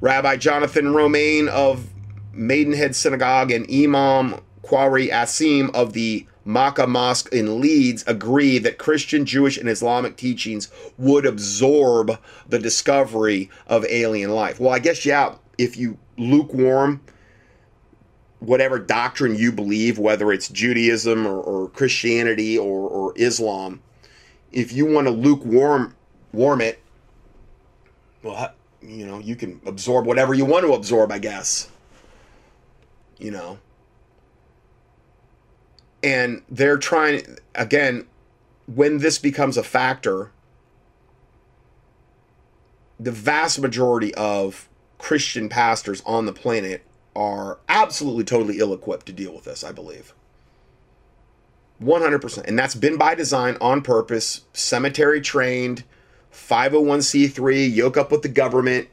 Rabbi 0.00 0.36
Jonathan 0.36 0.92
Romain 0.92 1.48
of 1.48 1.90
Maidenhead 2.32 2.96
Synagogue 2.96 3.52
and 3.52 3.66
Imam 3.72 4.40
Qari 4.66 5.10
Asim 5.10 5.74
of 5.74 5.92
the 5.92 6.26
Makkah 6.44 6.86
Mosque 6.86 7.32
in 7.32 7.60
Leeds 7.60 8.04
agree 8.06 8.58
that 8.58 8.78
Christian, 8.78 9.24
Jewish, 9.24 9.56
and 9.56 9.68
Islamic 9.68 10.16
teachings 10.16 10.70
would 10.96 11.26
absorb 11.26 12.18
the 12.48 12.58
discovery 12.58 13.50
of 13.66 13.84
alien 13.86 14.30
life. 14.30 14.60
Well, 14.60 14.72
I 14.72 14.78
guess, 14.78 15.04
yeah, 15.04 15.34
if 15.58 15.76
you 15.76 15.98
lukewarm 16.16 17.00
whatever 18.38 18.78
doctrine 18.78 19.34
you 19.34 19.50
believe, 19.50 19.98
whether 19.98 20.30
it's 20.30 20.48
Judaism 20.48 21.26
or, 21.26 21.40
or 21.40 21.68
Christianity 21.70 22.56
or, 22.56 22.88
or 22.88 23.12
Islam, 23.16 23.82
if 24.52 24.72
you 24.72 24.86
want 24.86 25.08
to 25.08 25.12
lukewarm 25.12 25.94
warm 26.32 26.60
it, 26.60 26.80
well, 28.22 28.52
you 28.80 29.06
know, 29.06 29.18
you 29.18 29.34
can 29.34 29.60
absorb 29.66 30.06
whatever 30.06 30.32
you 30.32 30.44
want 30.44 30.64
to 30.64 30.74
absorb, 30.74 31.10
I 31.10 31.18
guess. 31.18 31.70
You 33.18 33.30
know 33.30 33.58
and 36.02 36.42
they're 36.48 36.78
trying 36.78 37.38
again 37.54 38.06
when 38.66 38.98
this 38.98 39.18
becomes 39.18 39.56
a 39.56 39.62
factor 39.62 40.30
the 42.98 43.12
vast 43.12 43.60
majority 43.60 44.14
of 44.14 44.68
christian 44.98 45.48
pastors 45.48 46.02
on 46.06 46.26
the 46.26 46.32
planet 46.32 46.82
are 47.14 47.58
absolutely 47.68 48.24
totally 48.24 48.58
ill-equipped 48.58 49.06
to 49.06 49.12
deal 49.12 49.34
with 49.34 49.44
this 49.44 49.64
i 49.64 49.72
believe. 49.72 50.12
100% 51.82 52.44
and 52.46 52.58
that's 52.58 52.74
been 52.74 52.96
by 52.96 53.14
design 53.14 53.56
on 53.60 53.82
purpose 53.82 54.42
cemetery 54.52 55.20
trained 55.20 55.84
501c3 56.32 57.74
yoke 57.74 57.96
up 57.96 58.10
with 58.10 58.22
the 58.22 58.28
government. 58.28 58.88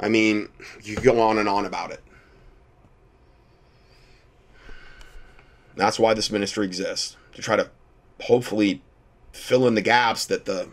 I 0.00 0.08
mean 0.08 0.48
you 0.82 0.96
go 0.96 1.20
on 1.20 1.38
and 1.38 1.48
on 1.48 1.66
about 1.66 1.90
it 1.90 2.02
That's 5.76 5.98
why 5.98 6.14
this 6.14 6.30
ministry 6.30 6.66
exists 6.66 7.16
to 7.34 7.42
try 7.42 7.56
to 7.56 7.70
hopefully 8.22 8.82
fill 9.32 9.66
in 9.66 9.74
the 9.74 9.82
gaps 9.82 10.24
that 10.26 10.46
the 10.46 10.70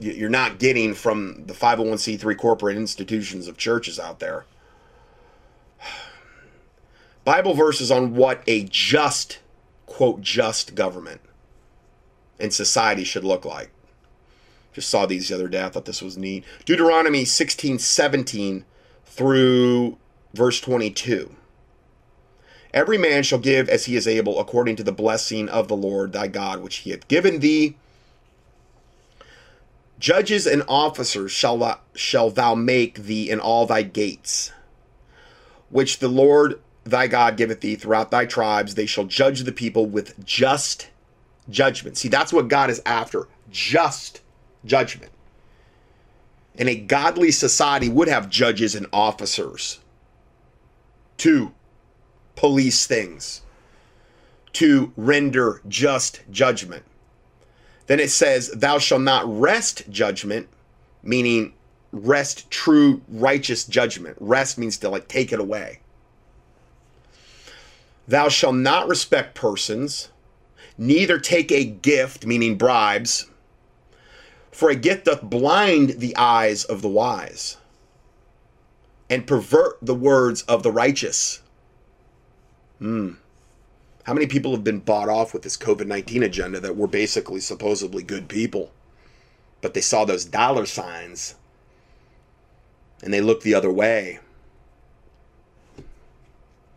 you're 0.00 0.30
not 0.30 0.58
getting 0.60 0.94
from 0.94 1.44
the 1.46 1.54
501c3 1.54 2.36
corporate 2.38 2.76
institutions 2.76 3.48
of 3.48 3.56
churches 3.56 3.98
out 3.98 4.20
there. 4.20 4.44
Bible 7.24 7.54
verses 7.54 7.90
on 7.90 8.14
what 8.14 8.42
a 8.46 8.64
just, 8.64 9.40
quote, 9.86 10.20
just 10.20 10.76
government 10.76 11.20
and 12.38 12.52
society 12.52 13.02
should 13.02 13.24
look 13.24 13.44
like. 13.44 13.70
Just 14.72 14.88
saw 14.88 15.06
these 15.06 15.28
the 15.28 15.34
other 15.34 15.48
day. 15.48 15.64
I 15.64 15.68
thought 15.68 15.86
this 15.86 16.02
was 16.02 16.16
neat. 16.16 16.44
Deuteronomy 16.64 17.24
16 17.24 17.80
17 17.80 18.64
through 19.04 19.98
verse 20.34 20.60
22. 20.60 21.34
Every 22.78 22.96
man 22.96 23.24
shall 23.24 23.40
give 23.40 23.68
as 23.68 23.86
he 23.86 23.96
is 23.96 24.06
able, 24.06 24.38
according 24.38 24.76
to 24.76 24.84
the 24.84 24.92
blessing 24.92 25.48
of 25.48 25.66
the 25.66 25.74
Lord 25.74 26.12
thy 26.12 26.28
God, 26.28 26.60
which 26.60 26.76
he 26.76 26.90
hath 26.90 27.08
given 27.08 27.40
thee. 27.40 27.76
Judges 29.98 30.46
and 30.46 30.62
officers 30.68 31.32
shall 31.32 31.58
thou, 31.58 31.80
shall 31.96 32.30
thou 32.30 32.54
make 32.54 33.00
thee 33.02 33.28
in 33.28 33.40
all 33.40 33.66
thy 33.66 33.82
gates, 33.82 34.52
which 35.70 35.98
the 35.98 36.06
Lord 36.06 36.60
thy 36.84 37.08
God 37.08 37.36
giveth 37.36 37.62
thee 37.62 37.74
throughout 37.74 38.12
thy 38.12 38.26
tribes. 38.26 38.76
They 38.76 38.86
shall 38.86 39.06
judge 39.06 39.40
the 39.40 39.50
people 39.50 39.84
with 39.84 40.24
just 40.24 40.88
judgment. 41.50 41.98
See, 41.98 42.08
that's 42.08 42.32
what 42.32 42.46
God 42.46 42.70
is 42.70 42.80
after 42.86 43.26
just 43.50 44.20
judgment. 44.64 45.10
And 46.56 46.68
a 46.68 46.76
godly 46.76 47.32
society 47.32 47.88
would 47.88 48.06
have 48.06 48.30
judges 48.30 48.76
and 48.76 48.86
officers. 48.92 49.80
Two, 51.16 51.54
police 52.38 52.86
things, 52.86 53.42
to 54.52 54.92
render 54.96 55.60
just 55.66 56.20
judgment. 56.30 56.84
Then 57.88 57.98
it 57.98 58.10
says, 58.10 58.48
Thou 58.50 58.78
shalt 58.78 59.02
not 59.02 59.24
wrest 59.26 59.90
judgment, 59.90 60.48
meaning 61.02 61.54
wrest 61.90 62.48
true 62.48 63.02
righteous 63.08 63.64
judgment. 63.64 64.16
Wrest 64.20 64.56
means 64.56 64.78
to 64.78 64.88
like 64.88 65.08
take 65.08 65.32
it 65.32 65.40
away. 65.40 65.80
Thou 68.06 68.28
shalt 68.28 68.54
not 68.54 68.86
respect 68.86 69.34
persons, 69.34 70.10
neither 70.78 71.18
take 71.18 71.50
a 71.50 71.64
gift, 71.64 72.24
meaning 72.24 72.56
bribes, 72.56 73.26
for 74.52 74.70
a 74.70 74.76
gift 74.76 75.06
doth 75.06 75.22
blind 75.22 75.98
the 75.98 76.16
eyes 76.16 76.62
of 76.62 76.82
the 76.82 76.88
wise 76.88 77.56
and 79.10 79.26
pervert 79.26 79.78
the 79.82 79.94
words 79.94 80.42
of 80.42 80.62
the 80.62 80.70
righteous. 80.70 81.42
Hmm. 82.78 83.12
How 84.04 84.14
many 84.14 84.26
people 84.26 84.52
have 84.52 84.64
been 84.64 84.80
bought 84.80 85.08
off 85.08 85.32
with 85.32 85.42
this 85.42 85.56
COVID 85.56 85.86
19 85.86 86.22
agenda 86.22 86.60
that 86.60 86.76
we're 86.76 86.86
basically 86.86 87.40
supposedly 87.40 88.02
good 88.02 88.28
people? 88.28 88.72
but 89.60 89.74
they 89.74 89.80
saw 89.80 90.04
those 90.04 90.24
dollar 90.24 90.66
signs 90.66 91.34
and 93.02 93.12
they 93.12 93.20
looked 93.20 93.44
the 93.44 93.54
other 93.54 93.70
way. 93.70 94.18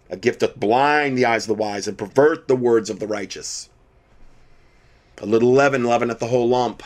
A 0.09 0.17
gift 0.17 0.41
doth 0.41 0.59
blind 0.59 1.17
the 1.17 1.25
eyes 1.25 1.45
of 1.45 1.49
the 1.49 1.61
wise 1.61 1.87
and 1.87 1.97
pervert 1.97 2.47
the 2.47 2.55
words 2.55 2.89
of 2.89 2.99
the 2.99 3.07
righteous. 3.07 3.69
A 5.19 5.25
little 5.25 5.51
leaven 5.51 5.83
leaveneth 5.83 6.19
the 6.19 6.27
whole 6.27 6.49
lump. 6.49 6.83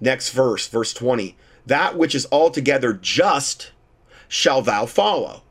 Next 0.00 0.30
verse, 0.30 0.68
verse 0.68 0.92
20. 0.94 1.36
That 1.66 1.96
which 1.96 2.14
is 2.14 2.26
altogether 2.30 2.92
just 2.92 3.72
shall 4.28 4.62
thou 4.62 4.86
follow, 4.86 5.42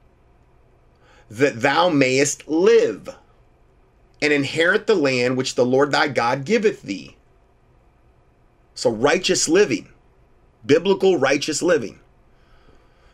that 1.40 1.62
thou 1.62 1.90
mayest 1.90 2.48
live 2.48 3.16
and 4.22 4.32
inherit 4.32 4.86
the 4.86 4.96
land 4.96 5.36
which 5.36 5.56
the 5.56 5.66
Lord 5.66 5.92
thy 5.92 6.08
God 6.08 6.46
giveth 6.46 6.84
thee. 6.84 7.16
So, 8.76 8.92
righteous 8.92 9.50
living, 9.50 9.90
biblical 10.64 11.18
righteous 11.18 11.64
living. 11.64 12.00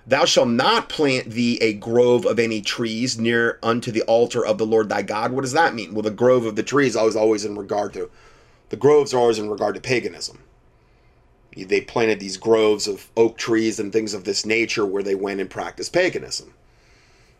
Thou 0.06 0.26
shalt 0.26 0.50
not 0.50 0.90
plant 0.90 1.30
thee 1.30 1.60
a 1.62 1.74
grove 1.74 2.26
of 2.26 2.40
any 2.40 2.62
trees 2.62 3.18
near 3.18 3.58
unto 3.64 3.92
the 3.92 4.02
altar 4.02 4.46
of 4.46 4.58
the 4.58 4.66
Lord 4.66 4.90
thy 4.90 5.02
God. 5.02 5.32
What 5.32 5.42
does 5.42 5.54
that 5.54 5.76
mean? 5.76 5.94
Well, 5.94 6.02
the 6.02 6.12
grove 6.12 6.46
of 6.46 6.56
the 6.56 6.64
trees 6.64 6.96
is 6.96 7.16
always 7.16 7.46
in 7.46 7.58
regard 7.58 7.94
to, 7.94 8.10
the 8.68 8.76
groves 8.76 9.14
are 9.14 9.20
always 9.20 9.40
in 9.40 9.50
regard 9.50 9.76
to 9.76 9.82
paganism. 9.82 10.44
They 11.56 11.82
planted 11.82 12.20
these 12.20 12.38
groves 12.38 12.88
of 12.88 13.10
oak 13.16 13.38
trees 13.38 13.80
and 13.80 13.94
things 13.94 14.14
of 14.14 14.26
this 14.26 14.46
nature 14.46 14.86
where 14.86 15.04
they 15.04 15.16
went 15.16 15.40
and 15.40 15.50
practiced 15.50 15.94
paganism. 15.94 16.54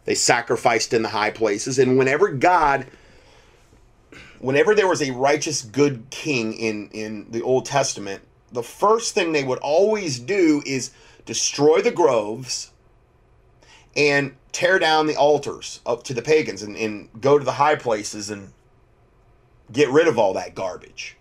They 0.06 0.16
sacrificed 0.16 0.94
in 0.94 1.04
the 1.04 1.10
high 1.10 1.32
places, 1.32 1.78
and 1.78 1.98
whenever 1.98 2.30
God 2.30 2.88
whenever 4.40 4.74
there 4.74 4.88
was 4.88 5.02
a 5.02 5.12
righteous 5.12 5.62
good 5.62 6.06
king 6.10 6.54
in 6.54 6.90
in 6.92 7.30
the 7.32 7.42
Old 7.42 7.66
Testament, 7.66 8.24
the 8.52 8.64
first 8.64 9.14
thing 9.14 9.32
they 9.32 9.44
would 9.44 9.60
always 9.60 10.20
do 10.20 10.64
is 10.66 10.92
destroy 11.26 11.82
the 11.82 11.92
groves 11.92 12.72
and 13.96 14.36
tear 14.52 14.80
down 14.80 15.08
the 15.08 15.16
altars 15.16 15.82
up 15.86 16.04
to 16.04 16.14
the 16.14 16.22
pagans 16.22 16.62
and, 16.64 16.76
and 16.76 17.10
go 17.22 17.38
to 17.38 17.46
the 17.46 17.54
high 17.54 17.76
places 17.76 18.30
and 18.30 18.52
get 19.72 19.90
rid 19.90 20.08
of 20.08 20.18
all 20.18 20.34
that 20.34 20.56
garbage. 20.56 21.18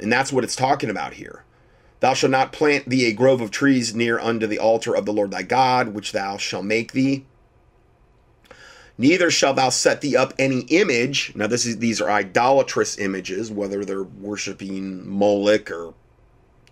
And 0.00 0.12
that's 0.12 0.32
what 0.32 0.44
it's 0.44 0.56
talking 0.56 0.90
about 0.90 1.14
here. 1.14 1.44
Thou 2.00 2.14
shalt 2.14 2.30
not 2.30 2.52
plant 2.52 2.88
thee 2.88 3.06
a 3.06 3.12
grove 3.12 3.40
of 3.40 3.50
trees 3.50 3.94
near 3.94 4.18
unto 4.18 4.46
the 4.46 4.58
altar 4.58 4.94
of 4.94 5.04
the 5.04 5.12
Lord 5.12 5.30
thy 5.30 5.42
God, 5.42 5.88
which 5.88 6.12
thou 6.12 6.36
shalt 6.36 6.64
make 6.64 6.92
thee 6.92 7.24
Neither 9.00 9.30
shalt 9.30 9.56
thou 9.56 9.68
set 9.68 10.00
thee 10.00 10.16
up 10.16 10.34
any 10.40 10.62
image. 10.62 11.32
Now, 11.36 11.46
this 11.46 11.64
is 11.64 11.78
these 11.78 12.00
are 12.00 12.10
idolatrous 12.10 12.98
images, 12.98 13.50
whether 13.50 13.84
they're 13.84 14.02
worshiping 14.02 15.08
Moloch 15.08 15.70
or 15.70 15.94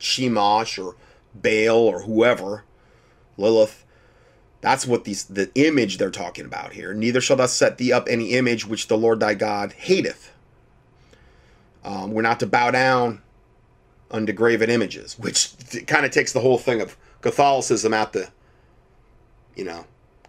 Chemosh 0.00 0.84
or 0.84 0.96
Baal 1.32 1.78
or 1.78 2.02
whoever, 2.02 2.64
Lilith. 3.36 3.84
That's 4.60 4.86
what 4.88 5.04
these 5.04 5.24
the 5.24 5.52
image 5.54 5.98
they're 5.98 6.10
talking 6.10 6.44
about 6.44 6.72
here. 6.72 6.92
Neither 6.92 7.20
shalt 7.20 7.38
thou 7.38 7.46
set 7.46 7.78
thee 7.78 7.92
up 7.92 8.08
any 8.10 8.32
image 8.32 8.66
which 8.66 8.88
the 8.88 8.98
Lord 8.98 9.20
thy 9.20 9.34
God 9.34 9.72
hateth. 9.72 10.32
Um, 11.84 12.10
we're 12.10 12.22
not 12.22 12.40
to 12.40 12.46
bow 12.48 12.72
down 12.72 13.22
unto 14.10 14.32
graven 14.32 14.70
images, 14.70 15.18
which 15.18 15.52
kind 15.86 16.06
of 16.06 16.12
takes 16.12 16.32
the 16.32 16.40
whole 16.40 16.58
thing 16.58 16.80
of 16.80 16.96
Catholicism 17.22 17.92
out 17.92 18.12
the, 18.12 18.28
you 19.54 19.64
know, 19.64 19.84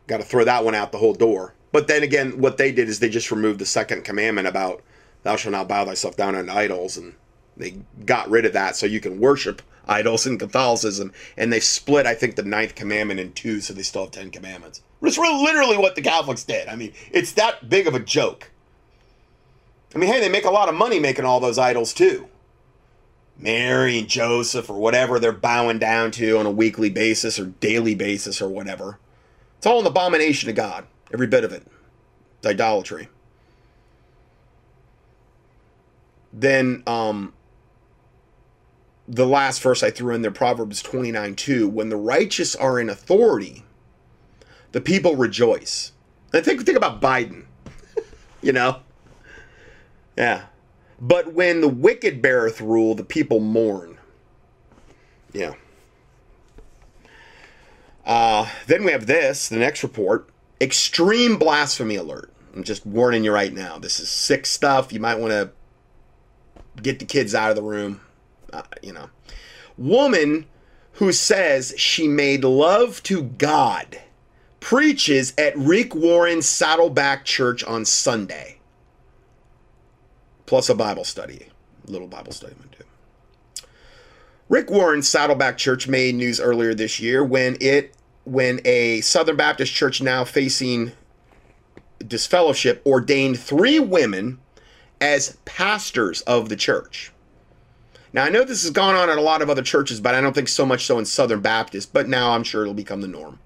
got 0.08 0.18
to 0.18 0.24
throw 0.24 0.44
that 0.46 0.64
one 0.64 0.76
out 0.76 0.92
the 0.92 0.98
whole 0.98 1.14
door. 1.14 1.54
But 1.72 1.88
then 1.88 2.02
again, 2.02 2.40
what 2.40 2.58
they 2.58 2.72
did 2.72 2.90
is 2.90 3.00
they 3.00 3.10
just 3.10 3.32
removed 3.32 3.60
the 3.60 3.66
second 3.66 4.04
commandment 4.04 4.48
about 4.48 4.82
thou 5.24 5.36
shalt 5.36 5.52
not 5.52 5.68
bow 5.68 5.86
thyself 5.86 6.16
down 6.16 6.36
unto 6.36 6.52
idols, 6.52 6.98
and 6.98 7.14
they 7.56 7.78
got 8.06 8.30
rid 8.30 8.46
of 8.46 8.54
that 8.54 8.76
so 8.76 8.86
you 8.86 9.00
can 9.00 9.20
worship 9.20 9.62
idols 9.88 10.26
in 10.26 10.38
Catholicism. 10.38 11.12
And 11.36 11.52
they 11.52 11.60
split, 11.60 12.06
I 12.06 12.16
think, 12.16 12.36
the 12.36 12.44
ninth 12.44 12.74
commandment 12.74 13.20
in 13.20 13.34
two, 13.34 13.62
so 13.62 13.74
they 13.74 13.84
still 13.84 14.04
have 14.04 14.12
ten 14.12 14.32
commandments. 14.32 14.82
It's 15.02 15.18
really 15.18 15.44
literally 15.44 15.78
what 15.78 15.96
the 15.96 16.02
Catholics 16.02 16.44
did. 16.44 16.68
I 16.68 16.76
mean, 16.76 16.94
it's 17.12 17.34
that 17.34 17.70
big 17.70 17.86
of 17.86 17.94
a 17.94 18.00
joke. 18.00 18.50
I 19.94 20.00
mean, 20.00 20.12
hey, 20.12 20.20
they 20.20 20.30
make 20.30 20.46
a 20.46 20.52
lot 20.52 20.70
of 20.70 20.76
money 20.76 21.00
making 21.00 21.26
all 21.26 21.40
those 21.40 21.60
idols 21.60 21.94
too. 21.94 22.28
Mary 23.40 24.00
and 24.00 24.08
Joseph 24.08 24.70
or 24.70 24.80
whatever 24.80 25.20
they're 25.20 25.32
bowing 25.32 25.80
down 25.80 26.12
to 26.12 26.38
on 26.38 26.46
a 26.46 26.52
weekly 26.52 26.90
basis 26.90 27.40
or 27.40 27.46
daily 27.46 27.96
basis 27.96 28.42
or 28.42 28.50
whatever. 28.50 29.00
It's 29.58 29.66
all 29.66 29.80
an 29.80 29.86
abomination 29.86 30.48
to 30.48 30.54
God. 30.54 30.86
Every 31.14 31.28
bit 31.28 31.44
of 31.44 31.52
it. 31.52 31.66
It's 32.40 32.48
idolatry. 32.48 33.10
Then 36.34 36.84
um, 36.86 37.34
the 39.08 39.26
last 39.26 39.62
verse 39.62 39.82
I 39.82 39.90
threw 39.90 40.14
in 40.14 40.22
there, 40.22 40.32
Proverbs 40.32 40.82
29 40.82 41.36
2. 41.36 41.68
When 41.68 41.90
the 41.90 41.96
righteous 41.96 42.56
are 42.56 42.80
in 42.80 42.90
authority, 42.90 43.64
the 44.72 44.82
people 44.82 45.16
rejoice. 45.16 45.94
And 46.34 46.44
think, 46.44 46.66
think 46.66 46.78
about 46.78 47.02
Biden, 47.02 47.46
you 48.42 48.52
know? 48.52 48.82
Yeah. 50.18 50.46
But 51.00 51.34
when 51.34 51.62
the 51.62 51.68
wicked 51.68 52.22
beareth 52.22 52.60
rule, 52.60 52.96
the 52.96 53.04
people 53.04 53.40
mourn. 53.40 53.98
Yeah. 55.32 55.54
Uh, 58.06 58.50
then 58.68 58.84
we 58.84 58.92
have 58.92 59.06
this, 59.06 59.50
the 59.50 59.58
next 59.58 59.84
report 59.84 60.30
extreme 60.60 61.38
blasphemy 61.38 61.96
alert. 61.96 62.32
I'm 62.56 62.64
just 62.64 62.86
warning 62.86 63.24
you 63.24 63.32
right 63.32 63.54
now. 63.54 63.78
This 63.78 64.00
is 64.00 64.10
sick 64.10 64.46
stuff. 64.46 64.92
You 64.92 65.00
might 65.00 65.20
want 65.20 65.32
to 65.32 65.52
get 66.82 67.00
the 67.00 67.06
kids 67.06 67.36
out 67.36 67.50
of 67.50 67.56
the 67.56 67.62
room. 67.62 68.02
Uh, 68.52 68.64
you 68.82 68.94
know, 68.94 69.10
woman 69.78 70.46
who 70.94 71.12
says 71.12 71.74
she 71.78 72.08
made 72.08 72.44
love 72.44 73.04
to 73.04 73.24
God 73.24 74.00
preaches 74.60 75.34
at 75.38 75.56
Rick 75.56 75.94
Warren's 75.94 76.48
Saddleback 76.48 77.26
Church 77.26 77.64
on 77.64 77.86
Sunday. 77.86 78.57
Plus 80.48 80.70
a 80.70 80.76
Bible 80.76 81.04
study, 81.04 81.48
little 81.86 82.08
Bible 82.08 82.32
study 82.32 82.56
I'm 82.60 82.70
do. 82.70 82.84
Rick 84.50 84.72
Warren's 84.72 85.08
Saddleback 85.08 85.58
Church 85.58 85.88
made 85.88 86.16
news 86.16 86.40
earlier 86.40 86.74
this 86.74 87.00
year 87.00 87.24
when 87.24 87.58
it 87.62 87.94
when 88.24 88.62
a 88.66 89.02
Southern 89.02 89.36
Baptist 89.36 89.74
church 89.74 90.02
now 90.02 90.24
facing 90.24 90.94
disfellowship 92.06 92.82
ordained 92.86 93.40
three 93.40 93.80
women 93.80 94.40
as 95.00 95.38
pastors 95.46 96.22
of 96.22 96.50
the 96.50 96.56
church. 96.56 97.12
Now, 98.14 98.24
I 98.24 98.30
know 98.30 98.44
this 98.44 98.64
has 98.64 98.72
gone 98.72 98.96
on 98.96 99.10
at 99.10 99.18
a 99.18 99.22
lot 99.22 99.42
of 99.42 99.50
other 99.50 99.62
churches, 99.62 100.00
but 100.00 100.16
I 100.16 100.22
don't 100.22 100.34
think 100.34 100.48
so 100.48 100.66
much 100.66 100.86
so 100.86 100.98
in 100.98 101.06
Southern 101.06 101.42
Baptist, 101.42 101.94
but 101.94 102.08
now 102.08 102.32
I'm 102.32 102.44
sure 102.44 102.64
it'll 102.64 102.74
become 102.74 103.02
the 103.02 103.08
norm. 103.08 103.40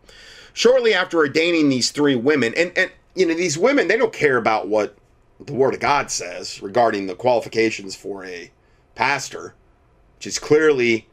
Shortly 0.53 0.93
after 0.93 1.17
ordaining 1.17 1.69
these 1.69 1.91
three 1.91 2.15
women, 2.15 2.53
and, 2.55 2.71
and 2.77 2.91
you 3.15 3.25
know, 3.25 3.33
these 3.33 3.57
women, 3.57 3.87
they 3.87 3.97
don't 3.97 4.13
care 4.13 4.37
about 4.37 4.67
what 4.67 4.95
the 5.45 5.53
Word 5.53 5.73
of 5.73 5.79
God 5.79 6.11
says 6.11 6.61
regarding 6.61 7.07
the 7.07 7.15
qualifications 7.15 7.95
for 7.95 8.25
a 8.25 8.51
pastor, 8.95 9.55
which 10.17 10.27
is 10.27 10.39
clearly 10.39 11.07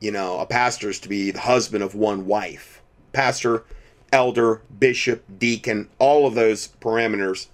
you 0.00 0.10
know, 0.10 0.38
a 0.38 0.46
pastor 0.46 0.88
is 0.88 0.98
to 1.00 1.08
be 1.08 1.30
the 1.30 1.40
husband 1.40 1.84
of 1.84 1.94
one 1.94 2.26
wife. 2.26 2.82
Pastor, 3.12 3.64
elder, 4.12 4.62
bishop, 4.76 5.22
deacon, 5.38 5.88
all 5.98 6.26
of 6.26 6.34
those 6.34 6.68
parameters, 6.80 7.48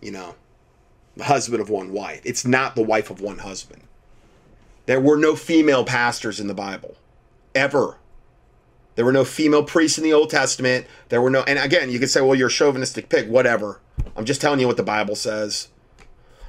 you 0.00 0.10
know, 0.10 0.34
the 1.16 1.24
husband 1.24 1.60
of 1.60 1.68
one 1.68 1.92
wife. 1.92 2.22
It's 2.24 2.46
not 2.46 2.74
the 2.74 2.82
wife 2.82 3.10
of 3.10 3.20
one 3.20 3.38
husband. 3.38 3.82
There 4.86 5.00
were 5.00 5.16
no 5.16 5.36
female 5.36 5.84
pastors 5.84 6.40
in 6.40 6.46
the 6.46 6.54
Bible, 6.54 6.96
ever. 7.54 7.98
There 8.94 9.04
were 9.04 9.12
no 9.12 9.24
female 9.24 9.64
priests 9.64 9.98
in 9.98 10.04
the 10.04 10.12
Old 10.12 10.30
Testament. 10.30 10.86
There 11.10 11.20
were 11.20 11.30
no, 11.30 11.42
and 11.42 11.58
again, 11.58 11.90
you 11.90 11.98
could 11.98 12.10
say, 12.10 12.22
well, 12.22 12.34
you're 12.34 12.48
a 12.48 12.50
chauvinistic 12.50 13.08
pig, 13.08 13.28
whatever. 13.28 13.80
I'm 14.16 14.24
just 14.24 14.40
telling 14.40 14.60
you 14.60 14.66
what 14.66 14.76
the 14.76 14.82
Bible 14.82 15.14
says. 15.14 15.68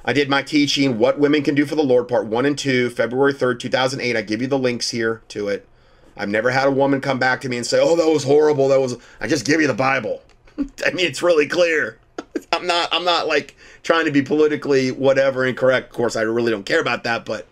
I 0.06 0.14
did 0.14 0.30
my 0.30 0.42
teaching, 0.42 0.98
What 0.98 1.20
Women 1.20 1.44
Can 1.44 1.54
Do 1.54 1.66
for 1.66 1.76
the 1.76 1.84
Lord, 1.84 2.08
part 2.08 2.28
one 2.28 2.46
and 2.46 2.58
two, 2.58 2.90
February 2.90 3.34
3rd, 3.34 3.60
2008. 3.60 4.16
I 4.16 4.22
give 4.22 4.42
you 4.42 4.48
the 4.48 4.58
links 4.58 4.90
here 4.90 5.22
to 5.30 5.50
it. 5.50 5.68
I've 6.16 6.30
never 6.30 6.50
had 6.50 6.68
a 6.68 6.72
woman 6.72 7.02
come 7.02 7.20
back 7.20 7.42
to 7.42 7.50
me 7.50 7.58
and 7.58 7.66
say, 7.66 7.80
Oh, 7.80 7.96
that 7.96 8.08
was 8.08 8.24
horrible. 8.24 8.70
That 8.70 8.80
was, 8.80 8.98
I 9.20 9.28
just 9.28 9.46
give 9.46 9.60
you 9.62 9.68
the 9.68 9.74
Bible. 9.74 10.22
I 10.58 10.92
mean, 10.92 11.06
it's 11.06 11.22
really 11.22 11.46
clear. 11.48 12.00
I'm 12.54 12.66
not, 12.66 12.90
I'm 12.92 13.04
not 13.04 13.28
like 13.28 13.56
trying 13.84 14.06
to 14.06 14.12
be 14.12 14.22
politically 14.22 14.92
whatever 14.92 15.46
incorrect. 15.46 15.90
Of 15.90 15.96
course, 15.96 16.16
I 16.16 16.22
really 16.22 16.52
don't 16.52 16.66
care 16.66 16.82
about 16.82 17.04
that, 17.04 17.26
but, 17.26 17.46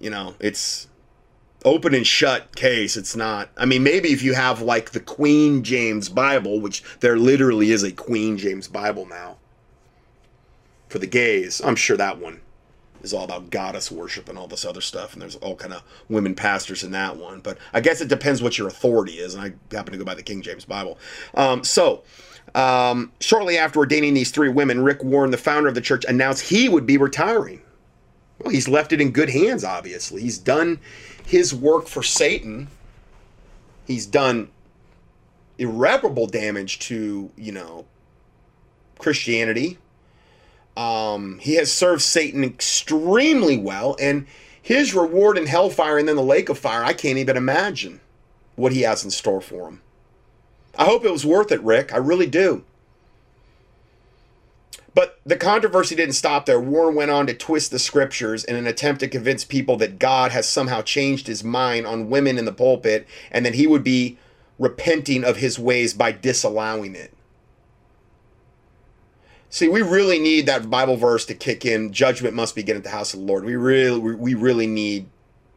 you 0.00 0.10
know, 0.10 0.34
it's, 0.40 0.88
open 1.64 1.94
and 1.94 2.06
shut 2.06 2.54
case. 2.54 2.96
It's 2.96 3.16
not. 3.16 3.48
I 3.56 3.64
mean, 3.64 3.82
maybe 3.82 4.10
if 4.12 4.22
you 4.22 4.34
have 4.34 4.62
like 4.62 4.90
the 4.90 5.00
Queen 5.00 5.62
James 5.62 6.08
Bible, 6.08 6.60
which 6.60 6.82
there 7.00 7.16
literally 7.16 7.70
is 7.72 7.82
a 7.82 7.92
Queen 7.92 8.38
James 8.38 8.68
Bible 8.68 9.06
now, 9.06 9.36
for 10.88 10.98
the 10.98 11.06
gays. 11.06 11.60
I'm 11.64 11.76
sure 11.76 11.96
that 11.96 12.18
one 12.18 12.40
is 13.02 13.12
all 13.12 13.24
about 13.24 13.50
goddess 13.50 13.90
worship 13.90 14.28
and 14.28 14.38
all 14.38 14.46
this 14.46 14.64
other 14.64 14.80
stuff, 14.80 15.12
and 15.12 15.22
there's 15.22 15.36
all 15.36 15.56
kind 15.56 15.72
of 15.72 15.82
women 16.08 16.34
pastors 16.34 16.84
in 16.84 16.92
that 16.92 17.16
one. 17.16 17.40
But 17.40 17.58
I 17.72 17.80
guess 17.80 18.00
it 18.00 18.08
depends 18.08 18.42
what 18.42 18.58
your 18.58 18.68
authority 18.68 19.14
is, 19.14 19.34
and 19.34 19.42
I 19.42 19.74
happen 19.74 19.92
to 19.92 19.98
go 19.98 20.04
by 20.04 20.14
the 20.14 20.22
King 20.22 20.42
James 20.42 20.64
Bible. 20.64 20.98
Um, 21.34 21.64
so 21.64 22.04
Um, 22.54 23.12
shortly 23.20 23.58
after 23.58 23.80
ordaining 23.80 24.14
these 24.14 24.30
three 24.30 24.48
women, 24.48 24.82
Rick 24.82 25.02
Warren, 25.02 25.32
the 25.32 25.36
founder 25.36 25.68
of 25.68 25.74
the 25.74 25.80
church, 25.80 26.04
announced 26.08 26.48
he 26.48 26.68
would 26.68 26.86
be 26.86 26.96
retiring. 26.96 27.60
Well, 28.38 28.52
he's 28.52 28.68
left 28.68 28.92
it 28.92 29.00
in 29.00 29.10
good 29.10 29.30
hands, 29.30 29.64
obviously. 29.64 30.22
He's 30.22 30.38
done 30.38 30.78
his 31.26 31.52
work 31.52 31.88
for 31.88 32.02
Satan. 32.02 32.68
He's 33.86 34.06
done 34.06 34.48
irreparable 35.58 36.26
damage 36.26 36.78
to, 36.78 37.30
you 37.36 37.52
know, 37.52 37.84
Christianity. 38.98 39.78
Um, 40.76 41.38
he 41.40 41.54
has 41.54 41.72
served 41.72 42.02
Satan 42.02 42.44
extremely 42.44 43.56
well, 43.56 43.96
and 44.00 44.26
his 44.62 44.94
reward 44.94 45.36
in 45.36 45.46
hellfire 45.46 45.98
and 45.98 46.08
then 46.08 46.16
the 46.16 46.22
lake 46.22 46.48
of 46.48 46.58
fire, 46.58 46.84
I 46.84 46.92
can't 46.92 47.18
even 47.18 47.36
imagine 47.36 48.00
what 48.54 48.72
he 48.72 48.82
has 48.82 49.04
in 49.04 49.10
store 49.10 49.40
for 49.40 49.68
him. 49.68 49.82
I 50.78 50.84
hope 50.84 51.04
it 51.04 51.12
was 51.12 51.26
worth 51.26 51.50
it, 51.50 51.62
Rick. 51.62 51.92
I 51.92 51.96
really 51.96 52.26
do. 52.26 52.64
But 54.96 55.20
the 55.26 55.36
controversy 55.36 55.94
didn't 55.94 56.14
stop 56.14 56.46
there. 56.46 56.58
Warren 56.58 56.94
went 56.94 57.10
on 57.10 57.26
to 57.26 57.34
twist 57.34 57.70
the 57.70 57.78
scriptures 57.78 58.44
in 58.44 58.56
an 58.56 58.66
attempt 58.66 59.00
to 59.00 59.08
convince 59.08 59.44
people 59.44 59.76
that 59.76 59.98
God 59.98 60.32
has 60.32 60.48
somehow 60.48 60.80
changed 60.80 61.26
his 61.26 61.44
mind 61.44 61.86
on 61.86 62.08
women 62.08 62.38
in 62.38 62.46
the 62.46 62.52
pulpit 62.52 63.06
and 63.30 63.44
that 63.44 63.56
he 63.56 63.66
would 63.66 63.84
be 63.84 64.16
repenting 64.58 65.22
of 65.22 65.36
his 65.36 65.58
ways 65.58 65.92
by 65.92 66.12
disallowing 66.12 66.94
it. 66.94 67.12
See, 69.50 69.68
we 69.68 69.82
really 69.82 70.18
need 70.18 70.46
that 70.46 70.70
Bible 70.70 70.96
verse 70.96 71.26
to 71.26 71.34
kick 71.34 71.66
in. 71.66 71.92
Judgment 71.92 72.34
must 72.34 72.54
begin 72.54 72.78
at 72.78 72.82
the 72.82 72.88
house 72.88 73.12
of 73.12 73.20
the 73.20 73.26
Lord. 73.26 73.44
We 73.44 73.54
really, 73.54 73.98
we 73.98 74.32
really 74.32 74.66
need 74.66 75.08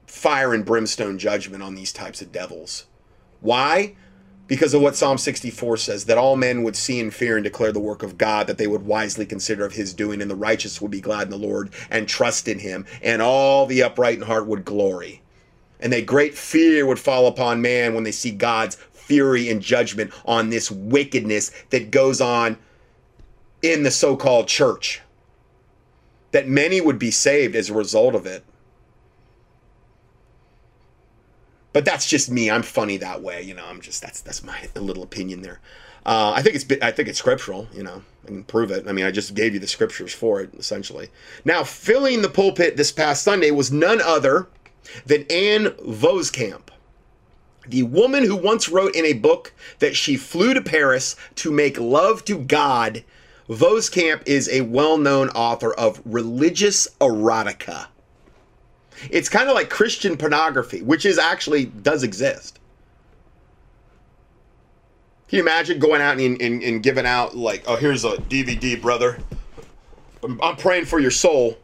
fire 0.06 0.54
and 0.54 0.66
brimstone 0.66 1.18
judgment 1.18 1.64
on 1.64 1.76
these 1.76 1.94
types 1.94 2.22
of 2.22 2.34
devils. 2.34 2.88
Why? 3.40 3.96
Because 4.50 4.74
of 4.74 4.82
what 4.82 4.96
Psalm 4.96 5.20
64 5.20 5.78
says 5.78 6.06
that 6.06 6.18
all 6.18 6.36
men 6.36 6.64
would 6.64 6.76
see 6.76 7.00
and 7.00 7.14
fear 7.14 7.38
and 7.38 7.44
declare 7.44 7.72
the 7.72 7.80
work 7.80 8.02
of 8.02 8.18
God, 8.18 8.48
that 8.48 8.58
they 8.58 8.66
would 8.66 8.84
wisely 8.84 9.28
consider 9.28 9.64
of 9.64 9.74
his 9.74 9.94
doing, 9.94 10.22
and 10.22 10.30
the 10.30 10.36
righteous 10.36 10.82
would 10.82 10.90
be 10.90 11.00
glad 11.00 11.24
in 11.24 11.30
the 11.30 11.38
Lord 11.38 11.70
and 11.92 12.10
trust 12.10 12.48
in 12.48 12.58
him, 12.58 12.88
and 13.04 13.22
all 13.22 13.68
the 13.68 13.84
upright 13.84 14.18
in 14.18 14.24
heart 14.24 14.48
would 14.48 14.66
glory. 14.66 15.22
And 15.80 15.94
that 15.94 16.08
great 16.08 16.34
fear 16.36 16.88
would 16.88 17.00
fall 17.00 17.28
upon 17.28 17.62
man 17.62 17.94
when 17.94 18.04
they 18.04 18.12
see 18.12 18.32
God's 18.32 18.76
fury 18.92 19.50
and 19.50 19.62
judgment 19.62 20.12
on 20.26 20.50
this 20.50 20.72
wickedness 20.72 21.52
that 21.70 21.92
goes 21.92 22.20
on 22.20 22.58
in 23.62 23.84
the 23.84 23.92
so 23.92 24.18
called 24.18 24.48
church. 24.48 25.02
That 26.32 26.48
many 26.48 26.82
would 26.82 26.98
be 26.98 27.12
saved 27.12 27.56
as 27.56 27.70
a 27.70 27.74
result 27.76 28.16
of 28.16 28.26
it. 28.26 28.44
But 31.72 31.86
that's 31.86 32.08
just 32.08 32.32
me. 32.32 32.50
I'm 32.50 32.64
funny 32.64 32.98
that 32.98 33.22
way, 33.22 33.42
you 33.42 33.54
know. 33.54 33.66
I'm 33.66 33.82
just 33.82 34.02
that's 34.02 34.22
that's 34.22 34.44
my 34.44 34.70
little 34.76 35.04
opinion 35.04 35.42
there. 35.42 35.60
Uh, 36.06 36.34
I 36.36 36.42
think 36.42 36.56
it's 36.56 36.66
I 36.82 36.92
think 36.92 37.10
it's 37.10 37.20
scriptural, 37.20 37.68
you 37.74 37.84
know. 37.84 38.02
I 38.24 38.28
can 38.28 38.44
prove 38.44 38.72
it. 38.72 38.88
I 38.88 38.92
mean, 38.92 39.06
I 39.06 39.12
just 39.12 39.36
gave 39.36 39.54
you 39.54 39.60
the 39.60 39.68
scriptures 39.68 40.14
for 40.14 40.42
it 40.42 40.54
essentially. 40.58 41.10
Now, 41.46 41.64
filling 41.64 42.22
the 42.22 42.30
pulpit 42.30 42.78
this 42.78 42.92
past 42.92 43.24
Sunday 43.24 43.52
was 43.52 43.72
none 43.72 44.02
other 44.02 44.48
than 45.06 45.26
Ann 45.30 45.66
Voskamp, 45.86 46.70
the 47.68 47.84
woman 47.84 48.26
who 48.26 48.36
once 48.36 48.70
wrote 48.70 48.96
in 48.96 49.06
a 49.06 49.14
book 49.14 49.54
that 49.80 49.96
she 49.96 50.18
flew 50.18 50.54
to 50.54 50.62
Paris 50.62 51.16
to 51.36 51.52
make 51.52 51.80
love 51.80 52.26
to 52.26 52.40
God. 52.40 53.04
Voskamp 53.48 54.22
is 54.28 54.48
a 54.50 54.62
well-known 54.62 55.30
author 55.30 55.74
of 55.74 56.02
religious 56.06 56.88
erotica. 57.02 57.88
It's 59.10 59.30
kind 59.30 59.50
of 59.50 59.56
like 59.56 59.70
Christian 59.70 60.18
pornography, 60.18 60.82
which 60.82 61.06
is 61.06 61.18
actually 61.18 61.66
does 61.66 62.04
exist. 62.04 62.60
Can 65.28 65.38
you 65.38 65.44
imagine 65.44 65.78
going 65.78 66.02
out 66.02 66.20
and, 66.20 66.42
and, 66.42 66.64
and 66.64 66.82
giving 66.82 67.06
out 67.06 67.38
like, 67.38 67.64
oh, 67.68 67.76
here's 67.76 68.04
a 68.04 68.14
DVD, 68.14 68.82
brother. 68.82 69.20
I'm, 70.24 70.42
I'm 70.42 70.56
praying 70.56 70.86
for 70.86 71.00
your 71.00 71.12
soul. 71.12 71.58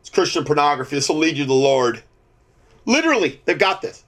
It's 0.00 0.08
Christian 0.08 0.44
pornography. 0.44 0.96
This 0.96 1.08
will 1.08 1.18
lead 1.18 1.36
you 1.36 1.44
to 1.44 1.48
the 1.48 1.54
Lord. 1.54 2.02
Literally, 2.86 3.40
they've 3.44 3.58
got 3.58 3.82
this. 3.82 4.04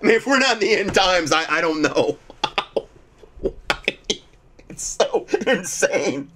I 0.00 0.06
mean, 0.06 0.16
if 0.16 0.26
we're 0.26 0.38
not 0.38 0.54
in 0.54 0.58
the 0.60 0.74
end 0.74 0.94
times, 0.94 1.32
I, 1.32 1.44
I 1.56 1.60
don't 1.60 1.82
know. 1.82 2.18
it's 4.68 4.84
so 4.84 5.26
insane. 5.46 6.30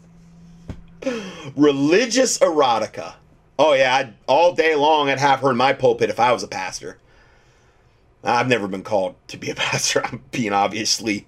Religious 1.56 2.38
erotica. 2.38 3.14
Oh 3.62 3.74
yeah, 3.74 3.94
I'd, 3.94 4.14
all 4.26 4.54
day 4.54 4.74
long 4.74 5.11
I'd 5.11 5.18
have 5.18 5.40
her 5.40 5.50
in 5.50 5.58
my 5.58 5.74
pulpit 5.74 6.08
if 6.08 6.18
I 6.18 6.32
was 6.32 6.42
a 6.42 6.48
pastor. 6.48 6.96
I've 8.24 8.48
never 8.48 8.66
been 8.66 8.82
called 8.82 9.16
to 9.28 9.36
be 9.36 9.50
a 9.50 9.54
pastor. 9.66 10.02
I'm 10.02 10.24
being 10.30 10.54
obviously 10.54 11.26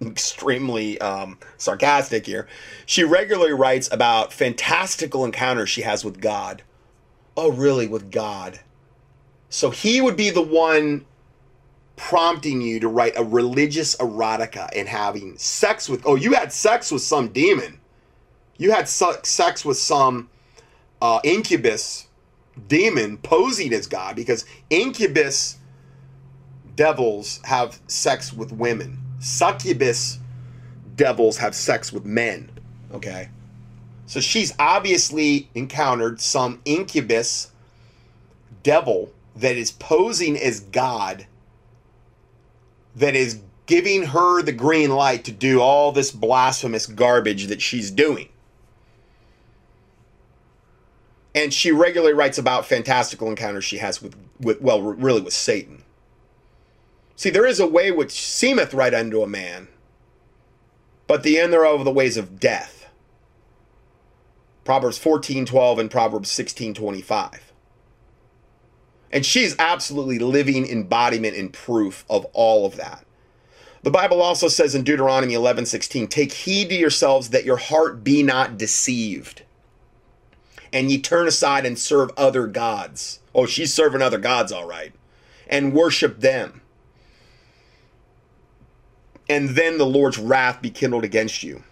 extremely 0.00 0.98
um, 1.02 1.38
sarcastic 1.58 2.24
here. 2.24 2.48
She 2.86 3.04
regularly 3.04 3.52
writes 3.52 3.92
about 3.92 4.32
fantastical 4.32 5.22
encounters 5.22 5.68
she 5.68 5.82
has 5.82 6.02
with 6.02 6.18
God. 6.18 6.62
Oh, 7.36 7.52
really? 7.52 7.86
With 7.86 8.10
God? 8.10 8.60
So 9.50 9.68
he 9.68 10.00
would 10.00 10.16
be 10.16 10.30
the 10.30 10.40
one 10.40 11.04
prompting 11.96 12.62
you 12.62 12.80
to 12.80 12.88
write 12.88 13.18
a 13.18 13.22
religious 13.22 13.96
erotica 13.96 14.70
and 14.74 14.88
having 14.88 15.36
sex 15.36 15.90
with. 15.90 16.06
Oh, 16.06 16.14
you 16.14 16.32
had 16.32 16.54
sex 16.54 16.90
with 16.90 17.02
some 17.02 17.28
demon. 17.28 17.80
You 18.56 18.72
had 18.72 18.88
sex 18.88 19.62
with 19.62 19.76
some 19.76 20.30
uh, 21.00 21.20
incubus 21.24 22.06
demon 22.68 23.18
posing 23.18 23.72
as 23.72 23.86
God 23.86 24.16
because 24.16 24.44
incubus 24.70 25.58
devils 26.74 27.40
have 27.44 27.80
sex 27.86 28.32
with 28.32 28.52
women. 28.52 28.98
Succubus 29.18 30.18
devils 30.94 31.38
have 31.38 31.54
sex 31.54 31.92
with 31.92 32.04
men. 32.04 32.50
Okay. 32.92 33.28
So 34.06 34.20
she's 34.20 34.54
obviously 34.58 35.48
encountered 35.54 36.20
some 36.20 36.60
incubus 36.64 37.50
devil 38.62 39.12
that 39.34 39.56
is 39.56 39.70
posing 39.72 40.38
as 40.38 40.60
God 40.60 41.26
that 42.94 43.14
is 43.14 43.40
giving 43.66 44.04
her 44.04 44.42
the 44.42 44.52
green 44.52 44.90
light 44.90 45.24
to 45.24 45.32
do 45.32 45.60
all 45.60 45.92
this 45.92 46.10
blasphemous 46.10 46.86
garbage 46.86 47.48
that 47.48 47.60
she's 47.60 47.90
doing 47.90 48.28
and 51.36 51.52
she 51.52 51.70
regularly 51.70 52.14
writes 52.14 52.38
about 52.38 52.64
fantastical 52.64 53.28
encounters 53.28 53.62
she 53.62 53.76
has 53.76 54.00
with, 54.00 54.16
with 54.40 54.60
well, 54.62 54.80
really 54.80 55.20
with 55.20 55.34
Satan. 55.34 55.84
See, 57.14 57.28
there 57.28 57.46
is 57.46 57.60
a 57.60 57.66
way 57.66 57.92
which 57.92 58.10
seemeth 58.10 58.72
right 58.72 58.94
unto 58.94 59.22
a 59.22 59.28
man, 59.28 59.68
but 61.06 61.22
the 61.22 61.38
end 61.38 61.52
thereof 61.52 61.82
are 61.82 61.84
the 61.84 61.90
ways 61.90 62.16
of 62.16 62.40
death. 62.40 62.88
Proverbs 64.64 64.98
14:12 64.98 65.78
and 65.78 65.90
Proverbs 65.90 66.30
16:25. 66.30 67.52
And 69.12 69.24
she's 69.24 69.54
absolutely 69.58 70.18
living 70.18 70.66
embodiment 70.66 71.36
and 71.36 71.52
proof 71.52 72.04
of 72.08 72.24
all 72.32 72.66
of 72.66 72.76
that. 72.76 73.04
The 73.82 73.90
Bible 73.90 74.20
also 74.20 74.48
says 74.48 74.74
in 74.74 74.82
Deuteronomy 74.82 75.34
11:16, 75.34 76.08
"Take 76.08 76.32
heed 76.32 76.70
to 76.70 76.74
yourselves 76.74 77.28
that 77.28 77.44
your 77.44 77.56
heart 77.56 78.02
be 78.02 78.22
not 78.22 78.56
deceived." 78.58 79.42
And 80.72 80.90
ye 80.90 81.00
turn 81.00 81.26
aside 81.26 81.66
and 81.66 81.78
serve 81.78 82.10
other 82.16 82.46
gods. 82.46 83.20
Oh, 83.34 83.46
she's 83.46 83.72
serving 83.72 84.02
other 84.02 84.18
gods, 84.18 84.52
all 84.52 84.66
right. 84.66 84.92
And 85.46 85.72
worship 85.72 86.20
them. 86.20 86.62
And 89.28 89.50
then 89.50 89.78
the 89.78 89.86
Lord's 89.86 90.18
wrath 90.18 90.62
be 90.62 90.70
kindled 90.70 91.04
against 91.04 91.42
you. 91.42 91.62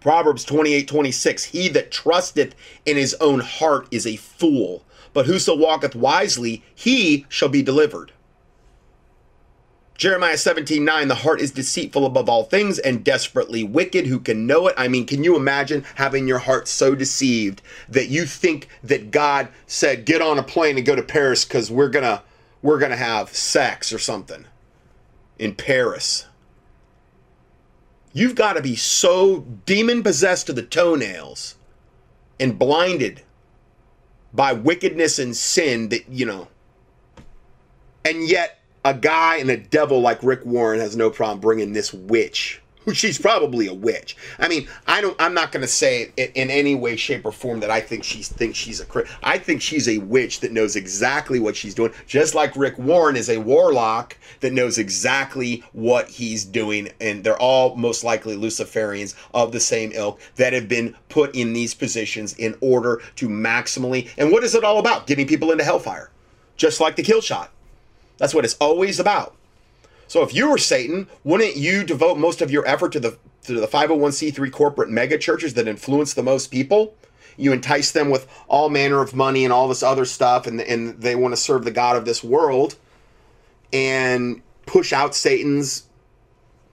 Proverbs 0.00 0.44
28 0.44 0.88
26 0.88 1.44
He 1.44 1.68
that 1.68 1.90
trusteth 1.90 2.54
in 2.84 2.96
his 2.96 3.14
own 3.20 3.40
heart 3.40 3.86
is 3.90 4.06
a 4.06 4.16
fool, 4.16 4.84
but 5.12 5.26
whoso 5.26 5.56
walketh 5.56 5.94
wisely, 5.94 6.62
he 6.74 7.26
shall 7.28 7.48
be 7.48 7.62
delivered. 7.62 8.12
Jeremiah 9.96 10.36
17, 10.36 10.84
9, 10.84 11.08
the 11.08 11.14
heart 11.14 11.40
is 11.40 11.52
deceitful 11.52 12.04
above 12.04 12.28
all 12.28 12.42
things 12.42 12.80
and 12.80 13.04
desperately 13.04 13.62
wicked. 13.62 14.06
Who 14.06 14.18
can 14.18 14.46
know 14.46 14.66
it? 14.66 14.74
I 14.76 14.88
mean, 14.88 15.06
can 15.06 15.22
you 15.22 15.36
imagine 15.36 15.84
having 15.94 16.26
your 16.26 16.40
heart 16.40 16.66
so 16.66 16.96
deceived 16.96 17.62
that 17.88 18.08
you 18.08 18.26
think 18.26 18.68
that 18.82 19.12
God 19.12 19.48
said, 19.66 20.04
get 20.04 20.20
on 20.20 20.38
a 20.38 20.42
plane 20.42 20.76
and 20.76 20.86
go 20.86 20.96
to 20.96 21.02
Paris 21.02 21.44
because 21.44 21.70
we're 21.70 21.88
gonna 21.88 22.22
we're 22.60 22.78
gonna 22.78 22.96
have 22.96 23.28
sex 23.28 23.92
or 23.92 24.00
something 24.00 24.46
in 25.38 25.54
Paris? 25.54 26.26
You've 28.12 28.34
got 28.34 28.54
to 28.54 28.62
be 28.62 28.76
so 28.76 29.40
demon 29.64 30.02
possessed 30.02 30.46
to 30.46 30.52
the 30.52 30.62
toenails 30.62 31.54
and 32.40 32.58
blinded 32.58 33.22
by 34.32 34.52
wickedness 34.52 35.20
and 35.20 35.36
sin 35.36 35.88
that, 35.90 36.08
you 36.08 36.26
know, 36.26 36.48
and 38.04 38.28
yet 38.28 38.60
a 38.84 38.94
guy 38.94 39.36
and 39.36 39.50
a 39.50 39.56
devil 39.56 40.00
like 40.00 40.22
Rick 40.22 40.44
Warren 40.44 40.80
has 40.80 40.96
no 40.96 41.10
problem 41.10 41.40
bringing 41.40 41.72
this 41.72 41.92
witch 41.92 42.60
she's 42.92 43.18
probably 43.18 43.66
a 43.66 43.74
witch. 43.74 44.16
I 44.38 44.48
mean, 44.48 44.68
I 44.86 45.00
don't. 45.00 45.16
I'm 45.20 45.34
not 45.34 45.52
going 45.52 45.62
to 45.62 45.68
say 45.68 46.12
it 46.16 46.32
in 46.34 46.50
any 46.50 46.74
way, 46.74 46.96
shape, 46.96 47.24
or 47.24 47.32
form 47.32 47.60
that 47.60 47.70
I 47.70 47.80
think 47.80 48.04
she 48.04 48.22
thinks 48.22 48.58
she's 48.58 48.80
a. 48.80 49.04
I 49.22 49.38
think 49.38 49.62
she's 49.62 49.88
a 49.88 49.98
witch 49.98 50.40
that 50.40 50.52
knows 50.52 50.76
exactly 50.76 51.40
what 51.40 51.56
she's 51.56 51.74
doing, 51.74 51.92
just 52.06 52.34
like 52.34 52.56
Rick 52.56 52.78
Warren 52.78 53.16
is 53.16 53.30
a 53.30 53.38
warlock 53.38 54.18
that 54.40 54.52
knows 54.52 54.78
exactly 54.78 55.64
what 55.72 56.08
he's 56.08 56.44
doing, 56.44 56.90
and 57.00 57.24
they're 57.24 57.40
all 57.40 57.76
most 57.76 58.04
likely 58.04 58.36
Luciferians 58.36 59.14
of 59.32 59.52
the 59.52 59.60
same 59.60 59.92
ilk 59.94 60.20
that 60.36 60.52
have 60.52 60.68
been 60.68 60.94
put 61.08 61.34
in 61.34 61.52
these 61.52 61.74
positions 61.74 62.34
in 62.34 62.56
order 62.60 63.00
to 63.16 63.28
maximally. 63.28 64.10
And 64.18 64.30
what 64.30 64.44
is 64.44 64.54
it 64.54 64.64
all 64.64 64.78
about? 64.78 65.06
Getting 65.06 65.26
people 65.26 65.50
into 65.50 65.64
hellfire, 65.64 66.10
just 66.56 66.80
like 66.80 66.96
the 66.96 67.02
kill 67.02 67.20
shot. 67.20 67.53
That's 68.24 68.32
what 68.32 68.46
it's 68.46 68.54
always 68.54 68.98
about. 68.98 69.36
So 70.06 70.22
if 70.22 70.32
you 70.32 70.48
were 70.48 70.56
Satan, 70.56 71.08
wouldn't 71.24 71.56
you 71.56 71.84
devote 71.84 72.16
most 72.16 72.40
of 72.40 72.50
your 72.50 72.66
effort 72.66 72.90
to 72.92 73.00
the 73.00 73.18
to 73.42 73.60
the 73.60 73.66
501c3 73.66 74.50
corporate 74.50 74.88
mega 74.88 75.18
churches 75.18 75.52
that 75.52 75.68
influence 75.68 76.14
the 76.14 76.22
most 76.22 76.50
people? 76.50 76.94
You 77.36 77.52
entice 77.52 77.90
them 77.92 78.08
with 78.08 78.26
all 78.48 78.70
manner 78.70 79.02
of 79.02 79.14
money 79.14 79.44
and 79.44 79.52
all 79.52 79.68
this 79.68 79.82
other 79.82 80.06
stuff, 80.06 80.46
and, 80.46 80.58
and 80.62 80.98
they 80.98 81.14
want 81.14 81.32
to 81.32 81.36
serve 81.36 81.66
the 81.66 81.70
God 81.70 81.96
of 81.96 82.06
this 82.06 82.24
world 82.24 82.76
and 83.74 84.40
push 84.64 84.94
out 84.94 85.14
Satan's 85.14 85.84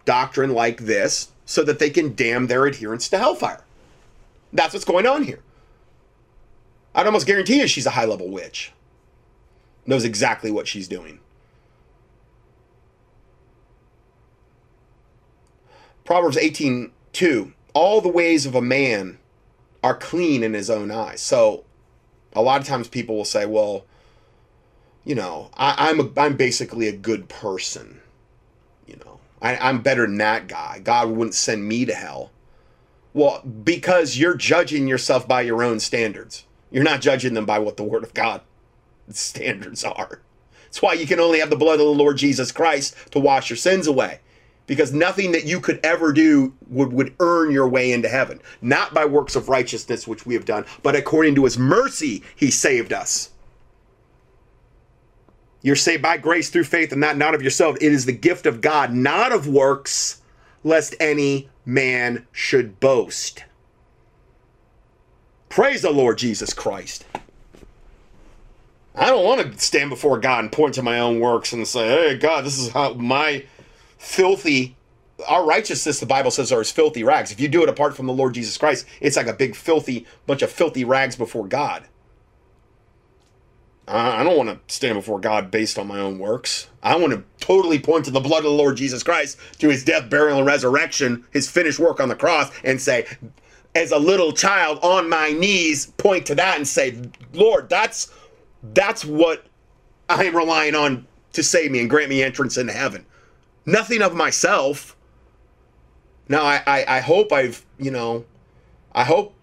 doctrine 0.06 0.54
like 0.54 0.80
this 0.80 1.34
so 1.44 1.66
that 1.66 1.80
they 1.80 1.90
can 1.90 2.16
damn 2.16 2.48
their 2.48 2.66
adherents 2.66 3.10
to 3.10 3.18
hellfire. 3.18 3.66
That's 4.54 4.74
what's 4.74 4.86
going 4.86 5.06
on 5.06 5.24
here. 5.24 5.42
I'd 6.96 7.08
almost 7.08 7.28
guarantee 7.28 7.60
you 7.60 7.68
she's 7.68 7.86
a 7.86 7.90
high 7.90 8.06
level 8.06 8.30
witch. 8.30 8.72
Knows 9.86 10.06
exactly 10.06 10.52
what 10.52 10.68
she's 10.68 10.88
doing. 10.88 11.20
Proverbs 16.06 16.38
18 16.38 16.92
2. 17.14 17.54
All 17.74 18.02
the 18.02 18.10
ways 18.10 18.46
of 18.46 18.56
a 18.56 18.62
man 18.62 19.18
are 19.84 19.96
clean 19.96 20.44
in 20.44 20.54
his 20.54 20.70
own 20.70 20.92
eyes. 20.92 21.22
So 21.22 21.64
a 22.34 22.42
lot 22.42 22.62
of 22.62 22.68
times 22.68 22.88
people 22.88 23.16
will 23.16 23.26
say, 23.26 23.46
well, 23.46 23.86
you 25.04 25.16
know, 25.16 25.50
I, 25.56 25.90
am 25.90 26.00
a, 26.00 26.10
I'm 26.18 26.36
basically 26.36 26.88
a 26.88 26.96
good 26.96 27.28
person. 27.30 28.02
You 28.86 28.98
know, 28.98 29.20
I, 29.42 29.58
I'm 29.58 29.82
better 29.82 30.06
than 30.06 30.18
that 30.18 30.48
guy. 30.48 30.80
God 30.84 31.10
wouldn't 31.10 31.34
send 31.34 31.68
me 31.68 31.86
to 31.86 31.94
hell. 31.94 32.32
Well, 33.14 33.42
because 33.42 34.18
you're 34.18 34.36
judging 34.36 34.88
yourself 34.88 35.28
by 35.28 35.42
your 35.42 35.64
own 35.64 35.80
standards. 35.80 36.46
You're 36.70 36.84
not 36.84 37.02
judging 37.02 37.34
them 37.34 37.46
by 37.46 37.60
what 37.60 37.78
the 37.78 37.84
Word 37.84 38.04
of 38.04 38.14
God 38.14 38.42
standards 39.10 39.84
are. 39.84 40.22
That's 40.66 40.82
why 40.82 40.94
you 40.94 41.06
can 41.06 41.20
only 41.20 41.40
have 41.40 41.50
the 41.50 41.58
blood 41.58 41.82
of 41.82 41.86
the 41.86 41.92
Lord 41.92 42.18
Jesus 42.18 42.52
Christ 42.52 42.96
to 43.12 43.20
wash 43.20 43.50
your 43.50 43.58
sins 43.58 43.88
away 43.88 44.22
because 44.68 44.94
nothing 44.94 45.32
that 45.32 45.46
you 45.46 45.60
could 45.60 45.80
ever 45.84 46.14
do 46.14 46.54
would, 46.70 46.94
would 46.94 47.14
earn 47.20 47.52
your 47.52 47.68
way 47.68 47.92
into 47.92 48.08
heaven. 48.08 48.40
Not 48.62 48.94
by 48.94 49.06
works 49.06 49.36
of 49.36 49.50
righteousness, 49.50 50.08
which 50.08 50.26
we 50.26 50.34
have 50.34 50.46
done, 50.46 50.66
but 50.84 50.96
according 50.96 51.36
to 51.36 51.44
his 51.44 51.58
mercy, 51.58 52.24
he 52.36 52.52
saved 52.52 52.94
us. 52.94 53.32
You're 55.62 55.76
saved 55.76 56.02
by 56.02 56.18
grace 56.18 56.50
through 56.50 56.64
faith 56.64 56.92
and 56.92 57.04
that 57.04 57.18
not 57.18 57.36
of 57.36 57.42
yourself. 57.42 57.78
It 57.82 57.92
is 57.92 58.06
the 58.06 58.14
gift 58.14 58.46
of 58.46 58.62
God, 58.62 58.94
not 58.94 59.32
of 59.32 59.48
works, 59.48 60.22
lest 60.64 60.96
any 61.00 61.50
man 61.66 62.26
should 62.32 62.80
boast. 62.80 63.44
Praise 65.50 65.82
the 65.82 65.92
Lord 65.92 66.18
Jesus 66.18 66.54
Christ. 66.54 67.06
I 68.96 69.08
don't 69.08 69.26
want 69.26 69.54
to 69.54 69.60
stand 69.60 69.90
before 69.90 70.20
God 70.20 70.40
and 70.40 70.52
point 70.52 70.76
to 70.76 70.82
my 70.82 71.00
own 71.00 71.20
works 71.20 71.54
and 71.54 71.68
say, 71.68 71.88
hey, 71.88 72.18
God, 72.18 72.46
this 72.46 72.58
is 72.58 72.70
how 72.70 72.94
my 72.94 73.46
filthy 74.02 74.76
our 75.28 75.46
righteousness 75.46 76.00
the 76.00 76.06
bible 76.08 76.32
says 76.32 76.52
are 76.52 76.62
as 76.62 76.72
filthy 76.72 77.04
rags. 77.04 77.32
If 77.32 77.40
you 77.40 77.48
do 77.48 77.62
it 77.62 77.70
apart 77.70 77.96
from 77.96 78.08
the 78.08 78.14
lord 78.14 78.34
jesus 78.34 78.58
christ 78.58 78.88
it's 79.00 79.16
like 79.16 79.28
a 79.28 79.34
big 79.34 79.56
filthy 79.56 80.08
bunch 80.26 80.42
of 80.42 80.52
filthy 80.52 80.84
rags 80.84 81.16
before 81.16 81.48
god. 81.48 81.86
I 83.88 84.24
don't 84.24 84.38
want 84.38 84.50
to 84.50 84.74
stand 84.74 84.96
before 84.96 85.20
god 85.20 85.52
based 85.52 85.78
on 85.78 85.86
my 85.86 86.00
own 86.00 86.18
works. 86.18 86.70
I 86.82 86.96
want 86.96 87.14
to 87.14 87.24
totally 87.46 87.78
point 87.78 88.06
to 88.06 88.12
the 88.12 88.20
blood 88.20 88.40
of 88.40 88.46
the 88.46 88.50
lord 88.50 88.76
jesus 88.76 89.04
christ 89.04 89.38
to 89.60 89.70
his 89.70 89.84
death 89.84 90.10
burial 90.10 90.40
and 90.40 90.48
resurrection 90.48 91.24
his 91.30 91.48
finished 91.48 91.78
work 91.78 92.00
on 92.00 92.10
the 92.10 92.16
cross 92.16 92.52
and 92.64 92.82
say 92.82 93.06
as 93.76 93.92
a 93.92 94.00
little 94.00 94.32
child 94.32 94.80
on 94.82 95.10
my 95.10 95.32
knees 95.32 95.86
point 95.98 96.26
to 96.26 96.36
that 96.36 96.58
and 96.58 96.68
say 96.68 97.00
lord 97.34 97.70
that's 97.70 98.12
that's 98.74 99.06
what 99.06 99.46
i 100.10 100.24
am 100.24 100.36
relying 100.36 100.74
on 100.74 101.06
to 101.34 101.44
save 101.44 101.72
me 101.72 101.80
and 101.80 101.90
grant 101.90 102.10
me 102.10 102.24
entrance 102.24 102.58
into 102.58 102.74
heaven 102.74 103.06
nothing 103.66 104.02
of 104.02 104.14
myself. 104.14 104.96
Now, 106.28 106.44
I, 106.44 106.62
I, 106.66 106.86
I 106.98 107.00
hope 107.00 107.32
I've, 107.32 107.66
you 107.78 107.92
know, 107.92 108.26
I 108.94 109.04
hope 109.04 109.34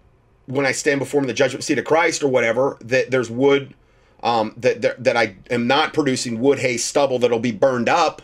when 0.45 0.65
I 0.65 0.71
stand 0.71 0.99
before 0.99 1.23
the 1.23 1.33
judgment 1.33 1.63
seat 1.63 1.77
of 1.77 1.85
Christ 1.85 2.23
or 2.23 2.27
whatever, 2.27 2.77
that 2.81 3.11
there's 3.11 3.29
wood, 3.29 3.73
um, 4.23 4.53
that, 4.57 4.81
that, 4.81 5.03
that 5.03 5.15
I 5.15 5.35
am 5.51 5.67
not 5.67 5.93
producing 5.93 6.39
wood, 6.39 6.59
hay, 6.59 6.77
stubble 6.77 7.19
that'll 7.19 7.39
be 7.39 7.51
burned 7.51 7.87
up, 7.87 8.23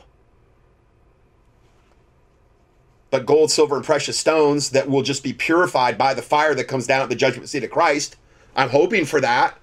but 3.12 3.26
gold, 3.26 3.52
silver, 3.52 3.76
and 3.76 3.86
precious 3.86 4.18
stones 4.18 4.72
that 4.72 4.90
will 4.90 5.04
just 5.04 5.24
be 5.24 5.34
purified 5.34 5.98
by 5.98 6.14
the 6.14 6.22
fire 6.22 6.56
that 6.56 6.66
comes 6.66 6.88
down 6.88 7.02
at 7.02 7.10
the 7.10 7.16
judgment 7.16 7.48
seat 7.48 7.64
of 7.64 7.70
Christ. 7.70 8.18
I'm 8.56 8.70
hoping 8.70 9.06
for 9.06 9.22
that. 9.22 9.58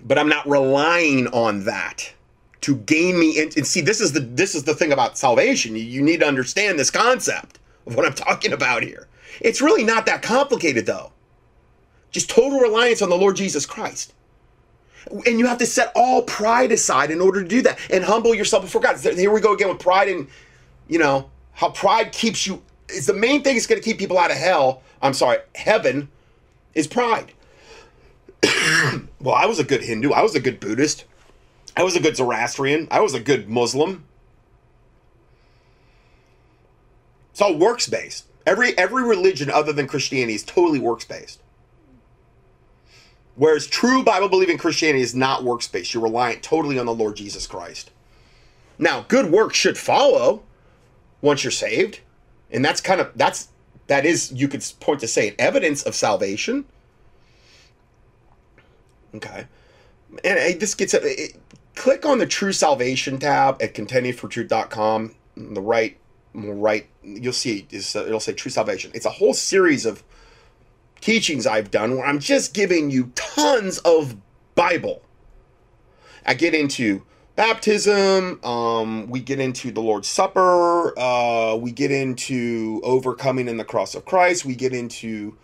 But 0.00 0.18
I'm 0.18 0.28
not 0.28 0.48
relying 0.48 1.28
on 1.28 1.64
that 1.64 2.12
to 2.62 2.76
gain 2.76 3.18
me 3.18 3.38
in, 3.38 3.50
and 3.56 3.66
see 3.66 3.80
this 3.80 4.00
is 4.00 4.12
the 4.12 4.20
this 4.20 4.54
is 4.54 4.64
the 4.64 4.74
thing 4.74 4.92
about 4.92 5.18
salvation. 5.18 5.76
You, 5.76 5.82
you 5.82 6.00
need 6.00 6.20
to 6.20 6.26
understand 6.26 6.78
this 6.78 6.90
concept 6.90 7.58
of 7.86 7.94
what 7.96 8.06
i'm 8.06 8.14
talking 8.14 8.52
about 8.52 8.82
here. 8.82 9.08
It's 9.40 9.60
really 9.60 9.84
not 9.84 10.06
that 10.06 10.22
complicated 10.22 10.86
though. 10.86 11.12
Just 12.10 12.30
total 12.30 12.60
reliance 12.60 13.02
on 13.02 13.10
the 13.10 13.16
lord 13.16 13.36
jesus 13.36 13.66
christ. 13.66 14.14
And 15.26 15.40
you 15.40 15.46
have 15.46 15.58
to 15.58 15.66
set 15.66 15.90
all 15.96 16.22
pride 16.22 16.70
aside 16.70 17.10
in 17.10 17.20
order 17.20 17.42
to 17.42 17.48
do 17.48 17.60
that 17.62 17.78
and 17.90 18.04
humble 18.04 18.34
yourself 18.34 18.62
before 18.62 18.80
god. 18.80 18.98
Here 18.98 19.32
we 19.32 19.40
go 19.40 19.52
again 19.52 19.68
with 19.68 19.80
pride 19.80 20.08
and 20.08 20.28
you 20.88 20.98
know 20.98 21.30
how 21.52 21.70
pride 21.70 22.12
keeps 22.12 22.46
you 22.46 22.62
is 22.88 23.06
the 23.06 23.14
main 23.14 23.42
thing 23.42 23.56
that's 23.56 23.66
going 23.66 23.80
to 23.80 23.84
keep 23.84 23.98
people 23.98 24.18
out 24.18 24.30
of 24.30 24.36
hell 24.36 24.82
i'm 25.00 25.14
sorry 25.14 25.38
heaven 25.54 26.08
is 26.74 26.86
pride. 26.86 27.32
Well 29.20 29.34
i 29.36 29.46
was 29.46 29.58
a 29.58 29.64
good 29.64 29.82
hindu. 29.82 30.10
I 30.12 30.22
was 30.22 30.34
a 30.34 30.40
good 30.40 30.60
buddhist 30.60 31.04
I 31.76 31.82
was 31.82 31.96
a 31.96 32.00
good 32.00 32.16
Zoroastrian. 32.16 32.88
I 32.90 33.00
was 33.00 33.14
a 33.14 33.20
good 33.20 33.48
Muslim. 33.48 34.04
It's 37.30 37.40
all 37.40 37.56
works 37.56 37.88
based. 37.88 38.26
Every 38.46 38.76
every 38.76 39.02
religion 39.02 39.50
other 39.50 39.72
than 39.72 39.86
Christianity 39.86 40.34
is 40.34 40.42
totally 40.42 40.78
works 40.78 41.04
based. 41.04 41.40
Whereas 43.34 43.66
true 43.66 44.02
Bible 44.02 44.28
believing 44.28 44.58
Christianity 44.58 45.02
is 45.02 45.14
not 45.14 45.42
works 45.42 45.66
based. 45.66 45.94
You're 45.94 46.02
reliant 46.02 46.42
totally 46.42 46.78
on 46.78 46.86
the 46.86 46.94
Lord 46.94 47.16
Jesus 47.16 47.46
Christ. 47.46 47.90
Now, 48.78 49.06
good 49.08 49.30
works 49.30 49.56
should 49.56 49.78
follow 49.78 50.42
once 51.22 51.42
you're 51.44 51.50
saved. 51.50 52.00
And 52.50 52.62
that's 52.62 52.80
kind 52.82 53.00
of 53.00 53.10
that's 53.16 53.48
that 53.86 54.04
is 54.04 54.32
you 54.32 54.48
could 54.48 54.64
point 54.80 55.00
to 55.00 55.08
say 55.08 55.34
evidence 55.38 55.82
of 55.82 55.94
salvation. 55.94 56.66
Okay. 59.14 59.46
And 60.24 60.60
this 60.60 60.74
gets 60.74 60.92
it, 60.92 61.36
click 61.74 62.04
on 62.04 62.18
the 62.18 62.26
True 62.26 62.52
Salvation 62.52 63.18
tab 63.18 63.60
at 63.62 63.74
contendingfortruth.com. 63.74 65.14
The 65.36 65.60
right, 65.60 65.96
right, 66.34 66.86
you'll 67.02 67.32
see 67.32 67.66
uh, 67.72 68.04
it'll 68.06 68.20
say 68.20 68.32
True 68.32 68.50
Salvation. 68.50 68.90
It's 68.94 69.06
a 69.06 69.10
whole 69.10 69.34
series 69.34 69.86
of 69.86 70.02
teachings 71.00 71.46
I've 71.46 71.70
done 71.70 71.96
where 71.96 72.06
I'm 72.06 72.18
just 72.18 72.54
giving 72.54 72.90
you 72.90 73.12
tons 73.14 73.78
of 73.78 74.16
Bible. 74.54 75.02
I 76.24 76.34
get 76.34 76.54
into 76.54 77.02
baptism. 77.34 78.44
Um, 78.44 79.08
we 79.08 79.20
get 79.20 79.40
into 79.40 79.72
the 79.72 79.80
Lord's 79.80 80.08
Supper. 80.08 80.96
Uh, 80.98 81.56
we 81.56 81.72
get 81.72 81.90
into 81.90 82.80
overcoming 82.84 83.48
in 83.48 83.56
the 83.56 83.64
cross 83.64 83.94
of 83.94 84.04
Christ. 84.04 84.44
We 84.44 84.54
get 84.54 84.72
into 84.72 85.36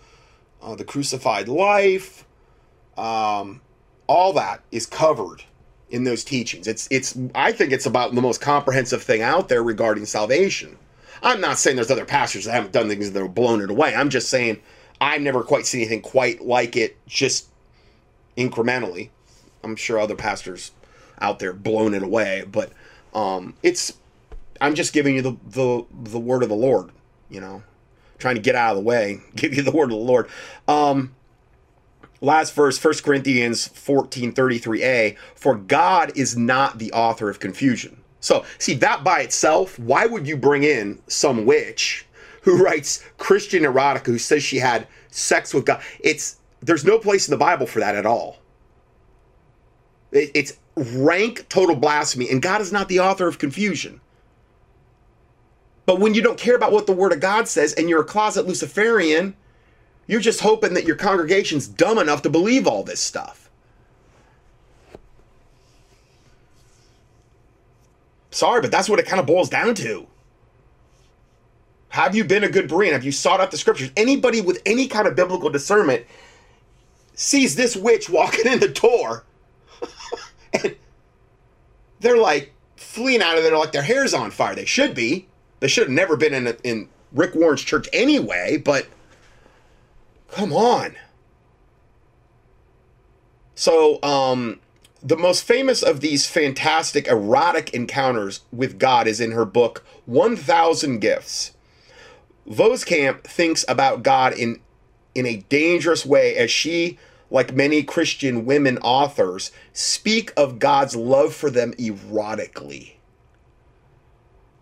uh, 0.63 0.77
the 0.77 0.85
crucified 0.85 1.49
life. 1.49 2.25
Um, 2.97 3.61
all 4.07 4.33
that 4.35 4.63
is 4.71 4.87
covered 4.87 5.45
in 5.91 6.05
those 6.05 6.25
teachings. 6.25 6.67
It's 6.67 6.89
it's 6.91 7.19
I 7.35 7.53
think 7.53 7.73
it's 7.73 7.87
about 7.87 8.15
the 8.15 8.23
most 8.23 8.41
comprehensive 8.41 9.03
thing 9.03 9.23
out 9.23 9.49
there 9.49 9.63
regarding 9.63 10.07
salvation. 10.07 10.77
I'm 11.23 11.41
not 11.41 11.59
saying 11.59 11.77
there's 11.77 11.91
other 11.91 12.05
pastors 12.05 12.45
that 12.45 12.53
haven't 12.53 12.73
done 12.73 12.89
things 12.89 13.11
that 13.11 13.23
are 13.23 13.29
blown 13.29 13.61
it 13.61 13.71
away. 13.71 13.95
I'm 13.95 14.11
just 14.11 14.29
saying 14.29 14.61
I've 15.01 15.23
never 15.23 15.43
quite 15.43 15.67
seen 15.67 15.81
anything 15.83 16.03
quite 16.03 16.41
like 16.45 16.77
it 16.77 16.97
just 17.07 17.49
incrementally. 18.37 19.11
I'm 19.65 19.77
sure 19.77 19.99
other 19.99 20.15
pastors 20.15 20.73
out 21.21 21.39
there 21.39 21.53
blown 21.53 21.95
it 21.95 22.03
away, 22.03 22.45
but 22.51 22.73
um, 23.15 23.55
it's 23.63 23.95
I'm 24.61 24.75
just 24.75 24.93
giving 24.93 25.15
you 25.17 25.23
the, 25.23 25.37
the 25.47 25.85
the 25.91 26.21
word 26.21 26.43
of 26.43 26.49
the 26.49 26.55
Lord, 26.55 26.91
you 27.29 27.41
know, 27.41 27.63
trying 28.19 28.37
to 28.37 28.41
get 28.41 28.55
out 28.55 28.71
of 28.71 28.77
the 28.77 28.85
way, 28.85 29.21
give 29.35 29.55
you 29.55 29.63
the 29.63 29.73
word 29.73 29.85
of 29.85 29.91
the 29.91 29.97
Lord. 29.97 30.29
Um, 30.67 31.15
last 32.21 32.55
verse 32.55 32.83
1 32.83 32.95
corinthians 33.05 33.69
14 33.69 34.33
33a 34.33 35.17
for 35.35 35.55
god 35.55 36.11
is 36.17 36.37
not 36.37 36.79
the 36.79 36.93
author 36.93 37.29
of 37.29 37.41
confusion 37.41 38.03
So, 38.21 38.45
see, 38.59 38.75
that 38.75 39.05
by 39.05 39.21
itself, 39.21 39.79
why 39.79 40.07
would 40.07 40.27
you 40.27 40.37
bring 40.37 40.65
in 40.65 41.01
some 41.07 41.47
witch 41.47 42.07
who 42.43 42.63
writes 42.63 43.05
Christian 43.17 43.63
erotica 43.63 44.07
who 44.07 44.19
says 44.19 44.43
she 44.43 44.59
had 44.59 44.87
sex 45.11 45.55
with 45.55 45.67
God? 45.67 45.83
It's 46.01 46.37
there's 46.61 46.85
no 46.85 46.99
place 46.99 47.29
in 47.29 47.33
the 47.33 47.39
Bible 47.39 47.67
for 47.67 47.79
that 47.81 47.95
at 47.95 48.07
all. 48.07 48.39
It, 50.11 50.31
it's 50.35 50.59
rank 50.75 51.49
total 51.49 51.77
blasphemy, 51.77 52.29
and 52.31 52.43
God 52.43 52.61
is 52.61 52.73
not 52.73 52.89
the 52.89 53.01
author 53.01 53.29
of 53.29 53.39
confusion. 53.39 54.01
But 55.87 56.01
when 56.01 56.15
you 56.15 56.21
don't 56.21 56.39
care 56.39 56.57
about 56.57 56.73
what 56.73 56.87
the 56.87 56.93
Word 56.93 57.13
of 57.13 57.21
God 57.21 57.49
says 57.49 57.73
and 57.75 57.89
you're 57.89 58.03
a 58.03 58.05
closet 58.05 58.47
Luciferian, 58.47 59.37
you're 60.09 60.21
just 60.21 60.41
hoping 60.41 60.75
that 60.75 60.85
your 60.85 60.97
congregation's 60.97 61.69
dumb 61.69 61.99
enough 61.99 62.23
to 62.23 62.31
believe 62.31 62.67
all 62.67 62.83
this 62.83 62.99
stuff. 62.99 63.49
Sorry, 68.31 68.61
but 68.61 68.71
that's 68.71 68.89
what 68.89 68.99
it 68.99 69.07
kind 69.07 69.21
of 69.21 69.27
boils 69.27 69.49
down 69.49 69.75
to. 69.77 70.07
Have 71.91 72.15
you 72.15 72.25
been 72.25 72.45
a 72.45 72.49
good 72.49 72.69
Berean? 72.69 72.93
Have 72.93 73.05
you 73.05 73.13
sought 73.13 73.41
out 73.41 73.51
the 73.51 73.57
scriptures? 73.59 73.91
Anybody 73.97 74.41
with 74.41 74.63
any 74.67 74.89
kind 74.89 75.07
of 75.07 75.15
biblical 75.15 75.51
discernment 75.51 76.05
sees 77.15 77.55
this 77.55 77.77
witch 77.77 78.09
walking 78.09 78.51
in 78.51 78.61
the 78.61 78.69
door 78.69 79.25
and 80.53 80.77
they're 82.01 82.17
like 82.17 82.53
fleeing 82.77 83.23
out 83.23 83.37
of 83.37 83.43
there 83.43 83.57
like 83.57 83.73
their 83.73 83.83
hair's 83.83 84.15
on 84.15 84.31
fire. 84.31 84.55
They 84.55 84.65
should 84.65 84.95
be. 84.95 85.27
They 85.61 85.69
should 85.69 85.85
have 85.85 85.93
never 85.93 86.17
been 86.17 86.33
in, 86.33 86.47
a, 86.47 86.57
in 86.63 86.89
Rick 87.13 87.35
Warren's 87.35 87.63
church 87.63 87.89
anyway, 87.93 88.57
but 88.57 88.87
come 90.29 90.53
on. 90.53 90.97
So, 93.55 94.01
um, 94.03 94.61
the 95.03 95.17
most 95.17 95.45
famous 95.45 95.83
of 95.83 96.01
these 96.01 96.27
fantastic 96.27 97.07
erotic 97.07 97.73
encounters 97.75 98.41
with 98.53 98.79
God 98.79 99.07
is 99.07 99.21
in 99.21 99.33
her 99.33 99.45
book 99.45 99.85
1000 100.07 101.01
Gifts. 101.01 101.53
Voskamp 102.49 103.25
thinks 103.25 103.65
about 103.69 104.03
God 104.03 104.33
in 104.33 104.61
in 105.15 105.27
a 105.27 105.45
dangerous 105.49 106.07
way 106.07 106.37
as 106.37 106.51
she 106.51 106.99
like 107.31 107.53
many 107.53 107.83
Christian 107.83 108.45
women 108.47 108.79
authors 108.79 109.51
speak 109.73 110.33
of 110.37 110.59
God's 110.59 110.97
love 110.97 111.35
for 111.35 111.51
them 111.51 111.73
erotically. 111.75 112.95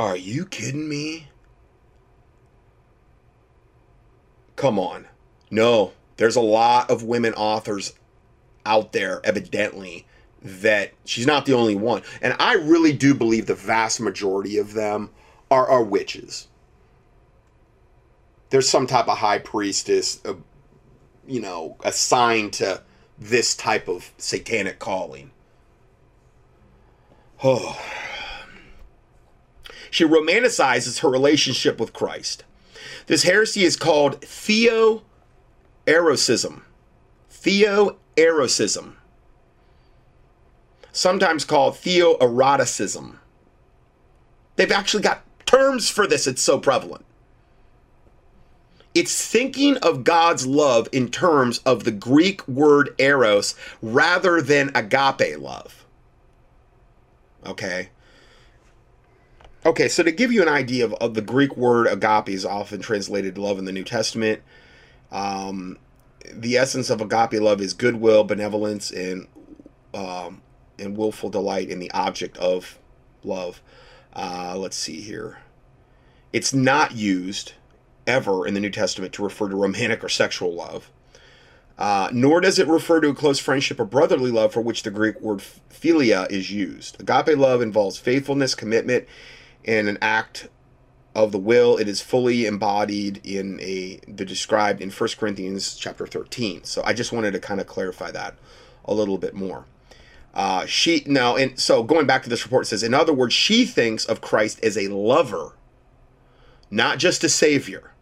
Are 0.01 0.17
you 0.17 0.47
kidding 0.47 0.89
me? 0.89 1.29
Come 4.57 4.79
on. 4.79 5.07
No, 5.51 5.93
there's 6.17 6.37
a 6.37 6.41
lot 6.41 6.91
of 6.91 7.03
women 7.03 7.35
authors 7.35 7.95
out 8.65 8.93
there 8.93 9.21
evidently 9.25 10.07
that 10.43 10.93
she's 11.05 11.27
not 11.27 11.47
the 11.47 11.55
only 11.55 11.75
one. 11.75 12.03
And 12.21 12.35
I 12.39 12.55
really 12.55 12.93
do 12.93 13.15
believe 13.15 13.47
the 13.47 13.55
vast 13.55 14.01
majority 14.01 14.59
of 14.59 14.75
them 14.75 15.11
are, 15.51 15.67
are 15.69 15.83
witches. 15.83 16.49
There's 18.51 18.69
some 18.69 18.87
type 18.87 19.09
of 19.09 19.19
high 19.19 19.39
priestess, 19.39 20.21
uh, 20.25 20.35
you 21.27 21.41
know, 21.41 21.77
assigned 21.83 22.53
to 22.55 22.83
this 23.19 23.55
type 23.55 23.89
of 23.89 24.13
satanic 24.19 24.79
calling. 24.79 25.31
Oh. 27.43 27.81
She 29.89 30.05
romanticizes 30.05 30.99
her 30.99 31.09
relationship 31.09 31.81
with 31.81 31.95
Christ. 31.95 32.45
This 33.07 33.23
heresy 33.23 33.65
is 33.65 33.77
called 33.77 34.23
theoeroticism. 35.87 36.63
Theoeroticism 37.31 38.97
sometimes 40.97 41.45
called 41.45 41.75
theoeroticism. 41.75 43.17
They've 44.57 44.73
actually 44.73 45.03
got 45.03 45.23
terms 45.45 45.89
for 45.89 46.07
this, 46.07 46.27
it's 46.27 46.43
so 46.43 46.59
prevalent. 46.59 47.05
It's 48.95 49.27
thinking 49.27 49.77
of 49.79 50.05
God's 50.05 50.47
love 50.47 50.89
in 50.91 51.11
terms 51.11 51.59
of 51.59 51.85
the 51.85 51.93
Greek 51.93 52.47
word 52.49 52.95
eros 52.99 53.55
rather 53.83 54.41
than 54.41 54.71
agape 54.75 55.39
love. 55.39 55.85
Okay. 57.45 57.91
Okay, 59.67 59.89
so 59.89 60.03
to 60.03 60.13
give 60.13 60.33
you 60.33 60.41
an 60.41 60.49
idea 60.49 60.85
of, 60.85 60.95
of 60.95 61.13
the 61.13 61.21
Greek 61.21 61.57
word 61.57 61.87
agape 61.89 62.31
is 62.31 62.47
often 62.47 62.81
translated 62.81 63.37
love 63.37 63.59
in 63.59 63.67
the 63.67 63.73
New 63.73 63.85
Testament. 63.85 64.41
Um, 65.17 65.79
the 66.31 66.59
essence 66.59 66.91
of 66.91 67.01
agape 67.01 67.41
love 67.41 67.63
is 67.63 67.73
goodwill, 67.73 68.23
benevolence, 68.23 68.91
and 68.91 69.27
um, 69.95 70.43
and 70.79 70.95
willful 70.95 71.31
delight 71.31 71.71
in 71.71 71.79
the 71.79 71.91
object 71.93 72.37
of 72.37 72.79
love. 73.25 73.63
Uh, 74.15 74.55
let's 74.59 74.77
see 74.77 75.01
here. 75.01 75.39
It's 76.35 76.53
not 76.53 76.95
used 76.95 77.55
ever 78.07 78.47
in 78.47 78.53
the 78.53 78.61
New 78.61 78.71
Testament 78.71 79.15
to 79.15 79.25
refer 79.25 79.49
to 79.49 79.57
romantic 79.57 80.05
or 80.05 80.11
sexual 80.11 80.55
love. 80.55 80.91
Uh, 81.79 82.09
nor 82.13 82.43
does 82.43 82.59
it 82.59 82.69
refer 82.69 83.01
to 83.01 83.09
a 83.09 83.15
close 83.15 83.39
friendship 83.39 83.81
or 83.81 83.87
brotherly 83.87 84.31
love 84.31 84.53
for 84.53 84.61
which 84.61 84.83
the 84.83 84.91
Greek 84.91 85.19
word 85.21 85.39
philia 85.71 86.31
is 86.31 86.51
used. 86.51 87.01
Agape 87.01 87.39
love 87.39 87.63
involves 87.63 87.97
faithfulness, 87.97 88.55
commitment, 88.55 89.07
and 89.65 89.89
an 89.89 89.97
act 90.03 90.49
of 91.17 91.33
the 91.33 91.39
will. 91.39 91.79
It 91.79 91.89
is 91.89 92.03
fully 92.03 92.45
embodied 92.45 93.23
in 93.25 93.59
a 93.61 93.99
the 94.07 94.25
described 94.27 94.83
in 94.83 94.91
1 94.91 95.11
Corinthians 95.19 95.75
chapter 95.75 96.07
13. 96.07 96.65
So 96.65 96.83
I 96.85 96.93
just 96.93 97.11
wanted 97.11 97.33
to 97.33 97.41
kind 97.41 97.59
of 97.59 97.67
clarify 97.67 98.11
that 98.11 98.37
a 98.85 98.93
little 98.93 99.17
bit 99.17 99.35
more. 99.35 99.65
Uh, 100.35 100.67
she 100.67 101.03
now, 101.07 101.35
and 101.35 101.59
so 101.59 101.83
going 101.83 102.07
back 102.07 102.23
to 102.23 102.29
this 102.29 102.45
report, 102.45 102.67
says, 102.67 102.83
in 102.83 102.93
other 102.93 103.15
words, 103.15 103.33
she 103.33 103.65
thinks 103.65 104.05
of 104.05 104.21
Christ 104.21 104.63
as 104.63 104.77
a 104.77 104.89
lover, 104.89 105.53
not 106.71 106.99
just 106.99 107.25
a 107.25 107.31
savior. 107.31 107.93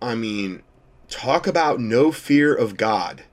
I 0.00 0.14
mean, 0.14 0.62
talk 1.08 1.48
about 1.48 1.80
no 1.80 2.12
fear 2.12 2.54
of 2.54 2.76
God. 2.76 3.24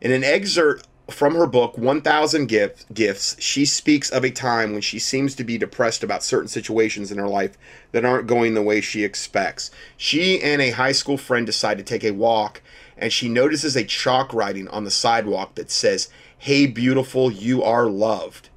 In 0.00 0.12
an 0.12 0.22
excerpt 0.22 0.86
from 1.12 1.34
her 1.34 1.46
book, 1.46 1.76
1000 1.78 2.46
Gift, 2.46 2.92
Gifts, 2.92 3.36
she 3.40 3.64
speaks 3.64 4.10
of 4.10 4.24
a 4.24 4.30
time 4.30 4.72
when 4.72 4.80
she 4.80 4.98
seems 4.98 5.34
to 5.34 5.44
be 5.44 5.58
depressed 5.58 6.02
about 6.02 6.22
certain 6.22 6.48
situations 6.48 7.10
in 7.12 7.18
her 7.18 7.28
life 7.28 7.56
that 7.92 8.04
aren't 8.04 8.26
going 8.26 8.54
the 8.54 8.62
way 8.62 8.80
she 8.80 9.04
expects. 9.04 9.70
She 9.96 10.40
and 10.40 10.60
a 10.60 10.70
high 10.70 10.92
school 10.92 11.16
friend 11.16 11.46
decide 11.46 11.78
to 11.78 11.84
take 11.84 12.04
a 12.04 12.12
walk 12.12 12.62
and 13.00 13.12
she 13.12 13.28
notices 13.28 13.74
a 13.74 13.84
chalk 13.84 14.32
writing 14.32 14.68
on 14.68 14.84
the 14.84 14.90
sidewalk 14.90 15.54
that 15.54 15.70
says, 15.70 16.10
Hey, 16.36 16.66
beautiful, 16.66 17.30
you 17.30 17.62
are 17.62 17.86
loved. 17.86 18.50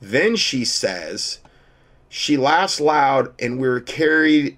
Then 0.00 0.36
she 0.36 0.64
says, 0.64 1.40
She 2.08 2.36
laughs 2.36 2.80
loud, 2.80 3.34
and 3.40 3.58
we're 3.58 3.80
carried, 3.80 4.56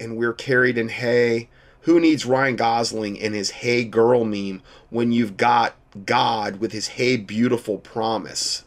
and 0.00 0.16
we're 0.16 0.34
carried 0.34 0.76
in 0.76 0.88
hay. 0.88 1.48
Who 1.82 2.00
needs 2.00 2.26
Ryan 2.26 2.56
Gosling 2.56 3.20
and 3.20 3.34
his 3.34 3.50
Hey 3.50 3.84
Girl 3.84 4.24
meme 4.24 4.62
when 4.90 5.12
you've 5.12 5.36
got 5.36 5.76
God 6.04 6.60
with 6.60 6.72
his 6.72 6.88
Hey 6.88 7.16
Beautiful 7.16 7.78
promise? 7.78 8.64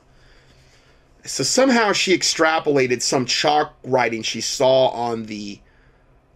So 1.26 1.44
somehow 1.44 1.92
she 1.92 2.18
extrapolated 2.18 3.02
some 3.02 3.26
chalk 3.26 3.76
writing 3.84 4.22
she 4.22 4.40
saw 4.40 4.88
on 4.90 5.26
the 5.26 5.60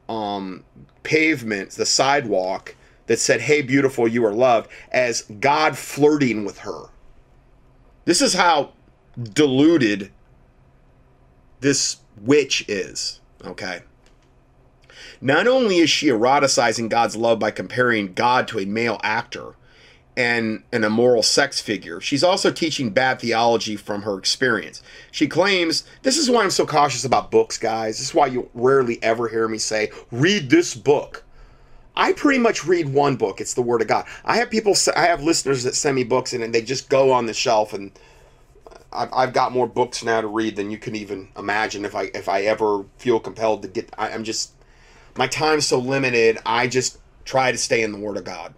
um, 0.09 0.65
pavement, 1.03 1.71
the 1.71 1.85
sidewalk, 1.85 2.75
that 3.07 3.19
said, 3.19 3.41
Hey, 3.41 3.61
beautiful, 3.61 4.07
you 4.07 4.25
are 4.25 4.33
loved, 4.33 4.69
as 4.91 5.23
God 5.23 5.77
flirting 5.77 6.45
with 6.45 6.59
her. 6.59 6.89
This 8.05 8.21
is 8.21 8.33
how 8.33 8.73
deluded 9.21 10.11
this 11.61 11.97
witch 12.19 12.65
is, 12.67 13.19
okay? 13.45 13.81
Not 15.21 15.47
only 15.47 15.77
is 15.77 15.89
she 15.89 16.07
eroticizing 16.07 16.89
God's 16.89 17.15
love 17.15 17.39
by 17.39 17.51
comparing 17.51 18.13
God 18.13 18.47
to 18.49 18.59
a 18.59 18.65
male 18.65 18.99
actor 19.03 19.55
and 20.21 20.63
an 20.71 20.83
immoral 20.83 21.23
sex 21.23 21.59
figure, 21.59 21.99
she's 21.99 22.23
also 22.23 22.51
teaching 22.51 22.91
bad 22.91 23.19
theology 23.19 23.75
from 23.75 24.03
her 24.03 24.17
experience. 24.17 24.83
She 25.11 25.27
claims, 25.27 25.83
This 26.03 26.17
is 26.17 26.29
why 26.29 26.43
I'm 26.43 26.51
so 26.51 26.65
cautious 26.65 27.03
about 27.03 27.31
books, 27.31 27.57
guys. 27.57 27.97
This 27.97 28.09
is 28.09 28.13
why 28.13 28.27
you 28.27 28.49
rarely 28.53 29.01
ever 29.01 29.27
hear 29.27 29.47
me 29.47 29.57
say, 29.57 29.91
Read 30.11 30.49
this 30.49 30.75
book. 30.75 31.23
I 31.95 32.13
pretty 32.13 32.39
much 32.39 32.65
read 32.65 32.93
one 32.93 33.15
book. 33.15 33.41
It's 33.41 33.55
the 33.55 33.63
Word 33.63 33.81
of 33.81 33.87
God. 33.87 34.05
I 34.23 34.37
have 34.37 34.49
people, 34.49 34.75
I 34.95 35.07
have 35.07 35.23
listeners 35.23 35.63
that 35.63 35.75
send 35.75 35.95
me 35.95 36.03
books 36.03 36.33
and 36.33 36.53
they 36.53 36.61
just 36.61 36.87
go 36.87 37.11
on 37.11 37.25
the 37.25 37.33
shelf 37.33 37.73
and 37.73 37.91
I've, 38.93 39.33
got 39.33 39.53
more 39.53 39.67
books 39.67 40.03
now 40.03 40.21
to 40.21 40.27
read 40.27 40.55
than 40.55 40.69
you 40.69 40.77
can 40.77 40.95
even 40.95 41.29
imagine 41.37 41.85
if 41.85 41.95
I 41.95 42.11
if 42.13 42.27
I 42.27 42.41
ever 42.41 42.83
feel 42.97 43.19
compelled 43.21 43.61
to 43.61 43.69
get. 43.69 43.89
I, 43.97 44.09
I'm 44.09 44.25
just 44.25 44.51
my 45.17 45.27
time's 45.27 45.65
so 45.65 45.79
limited. 45.79 46.37
I 46.45 46.67
just 46.67 46.97
try 47.23 47.51
to 47.51 47.57
stay 47.57 47.83
in 47.83 47.93
the 47.93 47.97
Word 47.97 48.17
of 48.17 48.25
God. 48.25 48.53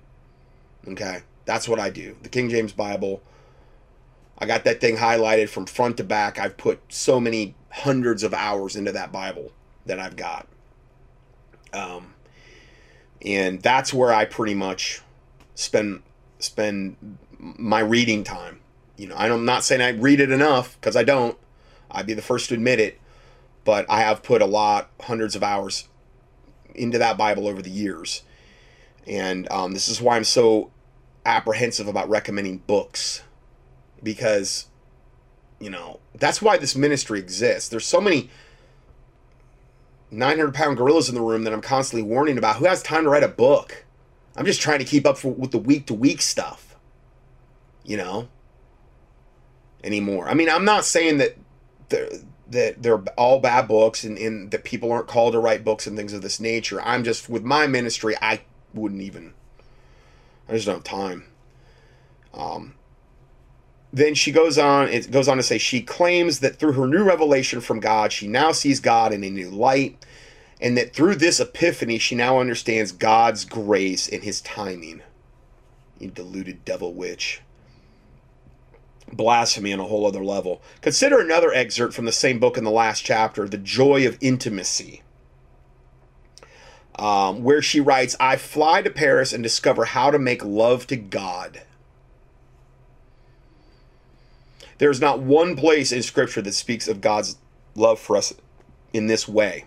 Okay, 0.88 1.22
that's 1.45 1.68
what 1.68 1.80
I 1.80 1.90
do. 1.90 2.15
The 2.24 2.30
King 2.30 2.49
James 2.49 2.74
Bible. 2.74 3.22
I 4.38 4.45
got 4.45 4.64
that 4.65 4.82
thing 4.82 4.98
highlighted 4.98 5.49
from 5.49 5.65
front 5.65 5.98
to 5.98 6.03
back. 6.03 6.40
I've 6.40 6.57
put 6.57 6.82
so 6.90 7.20
many 7.20 7.56
hundreds 7.72 8.24
of 8.24 8.34
hours 8.34 8.76
into 8.76 8.91
that 8.91 9.11
Bible 9.11 9.52
that 9.86 9.99
I've 9.99 10.15
got. 10.15 10.48
Um, 11.72 12.14
and 13.26 13.61
that's 13.61 13.94
where 13.94 14.14
I 14.14 14.26
pretty 14.26 14.53
much 14.53 15.02
spend 15.56 16.03
spend 16.40 17.18
my 17.40 17.80
reading 17.80 18.24
time 18.24 18.60
You 18.98 19.07
know, 19.07 19.15
I'm 19.15 19.45
not 19.45 19.64
saying 19.64 19.82
I 19.82 19.90
read 19.90 20.20
it 20.20 20.32
enough 20.32 20.80
because 20.80 20.95
I 20.95 21.03
don't. 21.03 21.38
I'd 21.90 22.06
be 22.06 22.14
the 22.14 22.22
first 22.22 22.49
to 22.49 22.56
admit 22.56 22.80
it, 22.80 22.99
but 23.65 23.86
I 23.90 24.02
have 24.02 24.24
put 24.24 24.41
a 24.41 24.45
lot, 24.45 24.90
hundreds 25.02 25.36
of 25.36 25.44
hours 25.44 25.88
into 26.76 26.98
that 26.98 27.18
Bible 27.18 27.48
over 27.48 27.61
the 27.61 27.70
years. 27.70 28.24
And 29.06 29.52
um, 29.52 29.74
this 29.74 29.88
is 29.88 30.02
why 30.02 30.15
I'm 30.15 30.24
so 30.24 30.72
apprehensive 31.26 31.88
about 31.88 32.10
recommending 32.10 32.58
books 32.60 33.24
because, 34.02 34.68
you 35.60 35.70
know, 35.70 36.00
that's 36.16 36.41
why 36.41 36.58
this 36.58 36.76
ministry 36.76 37.20
exists. 37.20 37.70
There's 37.70 37.86
so 37.86 38.02
many 38.02 38.30
900 40.12 40.54
pound 40.54 40.78
gorillas 40.78 41.10
in 41.10 41.16
the 41.16 41.22
room 41.22 41.44
that 41.44 41.54
I'm 41.54 41.62
constantly 41.62 42.04
warning 42.08 42.38
about. 42.38 42.58
Who 42.58 42.66
has 42.66 42.84
time 42.84 43.04
to 43.04 43.10
write 43.10 43.24
a 43.24 43.28
book? 43.28 43.86
I'm 44.36 44.45
just 44.45 44.62
trying 44.62 44.80
to 44.80 44.86
keep 44.86 45.06
up 45.06 45.18
for, 45.18 45.30
with 45.30 45.52
the 45.52 45.58
week 45.58 45.88
to 45.88 45.94
week 45.94 46.22
stuff, 46.22 46.76
you 47.84 47.98
know, 47.98 48.28
anymore. 49.84 50.28
I 50.28 50.34
mean, 50.34 50.50
I'm 50.50 50.66
not 50.66 50.86
saying 50.86 51.18
that 51.20 51.38
they're, 51.90 52.10
that 52.50 52.82
they're 52.82 53.02
all 53.18 53.40
bad 53.40 53.68
books 53.68 54.04
and, 54.04 54.18
and 54.18 54.52
that 54.52 54.64
people 54.64 54.91
aren't 54.91 55.08
called 55.08 55.34
to 55.34 55.40
write 55.40 55.64
books 55.64 55.86
and 55.88 55.95
things 55.95 56.14
of 56.14 56.22
this 56.22 56.40
nature. 56.40 56.82
I'm 56.82 57.04
just, 57.04 57.30
with 57.30 57.44
my 57.44 57.68
ministry, 57.68 58.16
I 58.22 58.41
wouldn't 58.74 59.02
even, 59.02 59.34
I 60.54 60.58
just 60.58 60.68
don't 60.68 60.76
have 60.76 60.84
time. 60.84 61.26
Um, 62.34 62.76
then 63.92 64.14
she 64.14 64.32
goes 64.32 64.58
on, 64.58 64.88
it 64.90 65.10
goes 65.10 65.28
on 65.28 65.38
to 65.38 65.44
say, 65.44 65.58
she 65.58 65.82
claims 65.82 66.40
that 66.40 66.58
through 66.58 66.74
her 66.74 66.88
new 66.88 67.04
revelation 67.04 67.60
from 67.60 67.80
God, 67.80 68.12
she 68.12 68.28
now 68.28 68.52
sees 68.52 68.80
God 68.80 69.14
in 69.14 69.24
a 69.24 69.30
new 69.30 69.50
light, 69.50 70.04
and 70.62 70.78
that 70.78 70.94
through 70.94 71.16
this 71.16 71.40
epiphany, 71.40 71.98
she 71.98 72.16
now 72.16 72.40
understands 72.40 72.92
God's 72.92 73.46
grace 73.46 74.08
and 74.08 74.24
his 74.24 74.42
timing. 74.42 75.02
You 76.00 76.10
deluded 76.10 76.66
devil 76.66 76.94
witch. 76.94 77.42
Blasphemy 79.12 79.74
on 79.74 79.80
a 79.80 79.86
whole 79.86 80.06
other 80.06 80.24
level. 80.24 80.62
Consider 80.82 81.20
another 81.20 81.54
excerpt 81.54 81.94
from 81.94 82.06
the 82.06 82.12
same 82.12 82.40
book 82.40 82.58
in 82.58 82.64
the 82.64 82.72
last 82.72 83.02
chapter, 83.04 83.48
The 83.48 83.58
Joy 83.58 84.08
of 84.08 84.18
Intimacy. 84.22 85.02
Um, 86.99 87.44
where 87.44 87.61
she 87.61 87.80
writes, 87.80 88.15
I 88.20 88.36
fly 88.36 88.84
to 88.84 88.90
Paris 88.90 89.34
and 89.34 89.41
discover 89.41 89.86
how 89.86 90.11
to 90.11 90.20
make 90.20 90.45
love 90.45 90.86
to 90.88 90.95
God. 90.95 91.64
There's 94.78 95.02
not 95.02 95.20
one 95.20 95.56
place 95.56 95.91
in 95.91 96.03
Scripture 96.03 96.41
that 96.41 96.53
speaks 96.53 96.88
of 96.88 97.02
God's 97.02 97.38
love 97.76 97.99
for 97.99 98.15
us 98.15 98.34
in 98.91 99.07
this 99.07 99.28
way. 99.28 99.65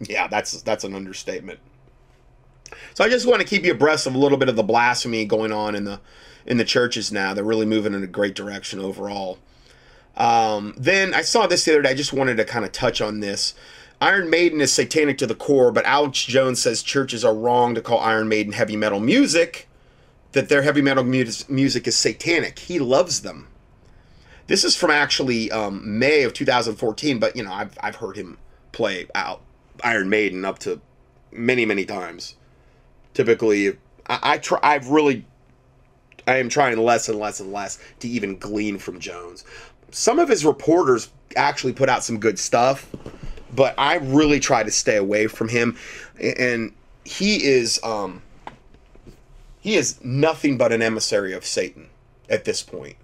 Yeah, 0.00 0.26
that's 0.28 0.60
that's 0.62 0.84
an 0.84 0.94
understatement. 0.94 1.60
So 2.94 3.04
I 3.04 3.08
just 3.08 3.26
want 3.26 3.40
to 3.40 3.46
keep 3.46 3.64
you 3.64 3.72
abreast 3.72 4.06
of 4.06 4.14
a 4.14 4.18
little 4.18 4.38
bit 4.38 4.48
of 4.48 4.56
the 4.56 4.62
blasphemy 4.62 5.24
going 5.24 5.52
on 5.52 5.74
in 5.74 5.84
the 5.84 6.00
in 6.46 6.56
the 6.56 6.64
churches 6.64 7.12
now. 7.12 7.32
They're 7.34 7.44
really 7.44 7.66
moving 7.66 7.94
in 7.94 8.02
a 8.02 8.08
great 8.08 8.34
direction 8.34 8.80
overall. 8.80 9.38
Um, 10.16 10.74
then 10.76 11.14
I 11.14 11.22
saw 11.22 11.46
this 11.46 11.64
the 11.64 11.72
other 11.72 11.82
day. 11.82 11.90
I 11.90 11.94
just 11.94 12.12
wanted 12.12 12.36
to 12.36 12.44
kind 12.44 12.64
of 12.64 12.72
touch 12.72 13.00
on 13.00 13.20
this. 13.20 13.54
Iron 14.04 14.28
Maiden 14.28 14.60
is 14.60 14.70
satanic 14.70 15.16
to 15.16 15.26
the 15.26 15.34
core, 15.34 15.72
but 15.72 15.86
Alex 15.86 16.22
Jones 16.24 16.60
says 16.60 16.82
churches 16.82 17.24
are 17.24 17.34
wrong 17.34 17.74
to 17.74 17.80
call 17.80 18.00
Iron 18.00 18.28
Maiden 18.28 18.52
heavy 18.52 18.76
metal 18.76 19.00
music, 19.00 19.66
that 20.32 20.50
their 20.50 20.60
heavy 20.60 20.82
metal 20.82 21.04
mu- 21.04 21.24
music 21.48 21.86
is 21.86 21.96
satanic. 21.96 22.58
He 22.58 22.78
loves 22.78 23.22
them. 23.22 23.48
This 24.46 24.62
is 24.62 24.76
from 24.76 24.90
actually 24.90 25.50
um, 25.50 25.98
May 25.98 26.22
of 26.22 26.34
2014, 26.34 27.18
but 27.18 27.34
you 27.34 27.44
know 27.44 27.50
I've 27.50 27.78
I've 27.80 27.96
heard 27.96 28.16
him 28.16 28.36
play 28.72 29.06
out 29.14 29.40
Iron 29.82 30.10
Maiden 30.10 30.44
up 30.44 30.58
to 30.60 30.82
many 31.32 31.64
many 31.64 31.86
times. 31.86 32.36
Typically, 33.14 33.70
I, 34.06 34.18
I 34.22 34.36
try. 34.36 34.58
I've 34.62 34.88
really, 34.88 35.24
I 36.26 36.36
am 36.36 36.50
trying 36.50 36.76
less 36.76 37.08
and 37.08 37.18
less 37.18 37.40
and 37.40 37.50
less 37.54 37.78
to 38.00 38.08
even 38.08 38.36
glean 38.36 38.76
from 38.76 39.00
Jones. 39.00 39.44
Some 39.92 40.18
of 40.18 40.28
his 40.28 40.44
reporters 40.44 41.08
actually 41.36 41.72
put 41.72 41.88
out 41.88 42.04
some 42.04 42.20
good 42.20 42.38
stuff, 42.38 42.86
but 43.54 43.74
I 43.78 43.96
really 43.96 44.40
try 44.40 44.62
to 44.62 44.70
stay 44.70 44.96
away 44.96 45.26
from 45.26 45.48
him, 45.48 45.76
and 46.20 46.72
he 47.04 47.44
is 47.44 47.82
um, 47.82 48.22
he 49.60 49.76
is 49.76 50.02
nothing 50.04 50.58
but 50.58 50.72
an 50.72 50.82
emissary 50.82 51.32
of 51.32 51.44
Satan 51.44 51.88
at 52.28 52.44
this 52.44 52.62
point, 52.62 52.96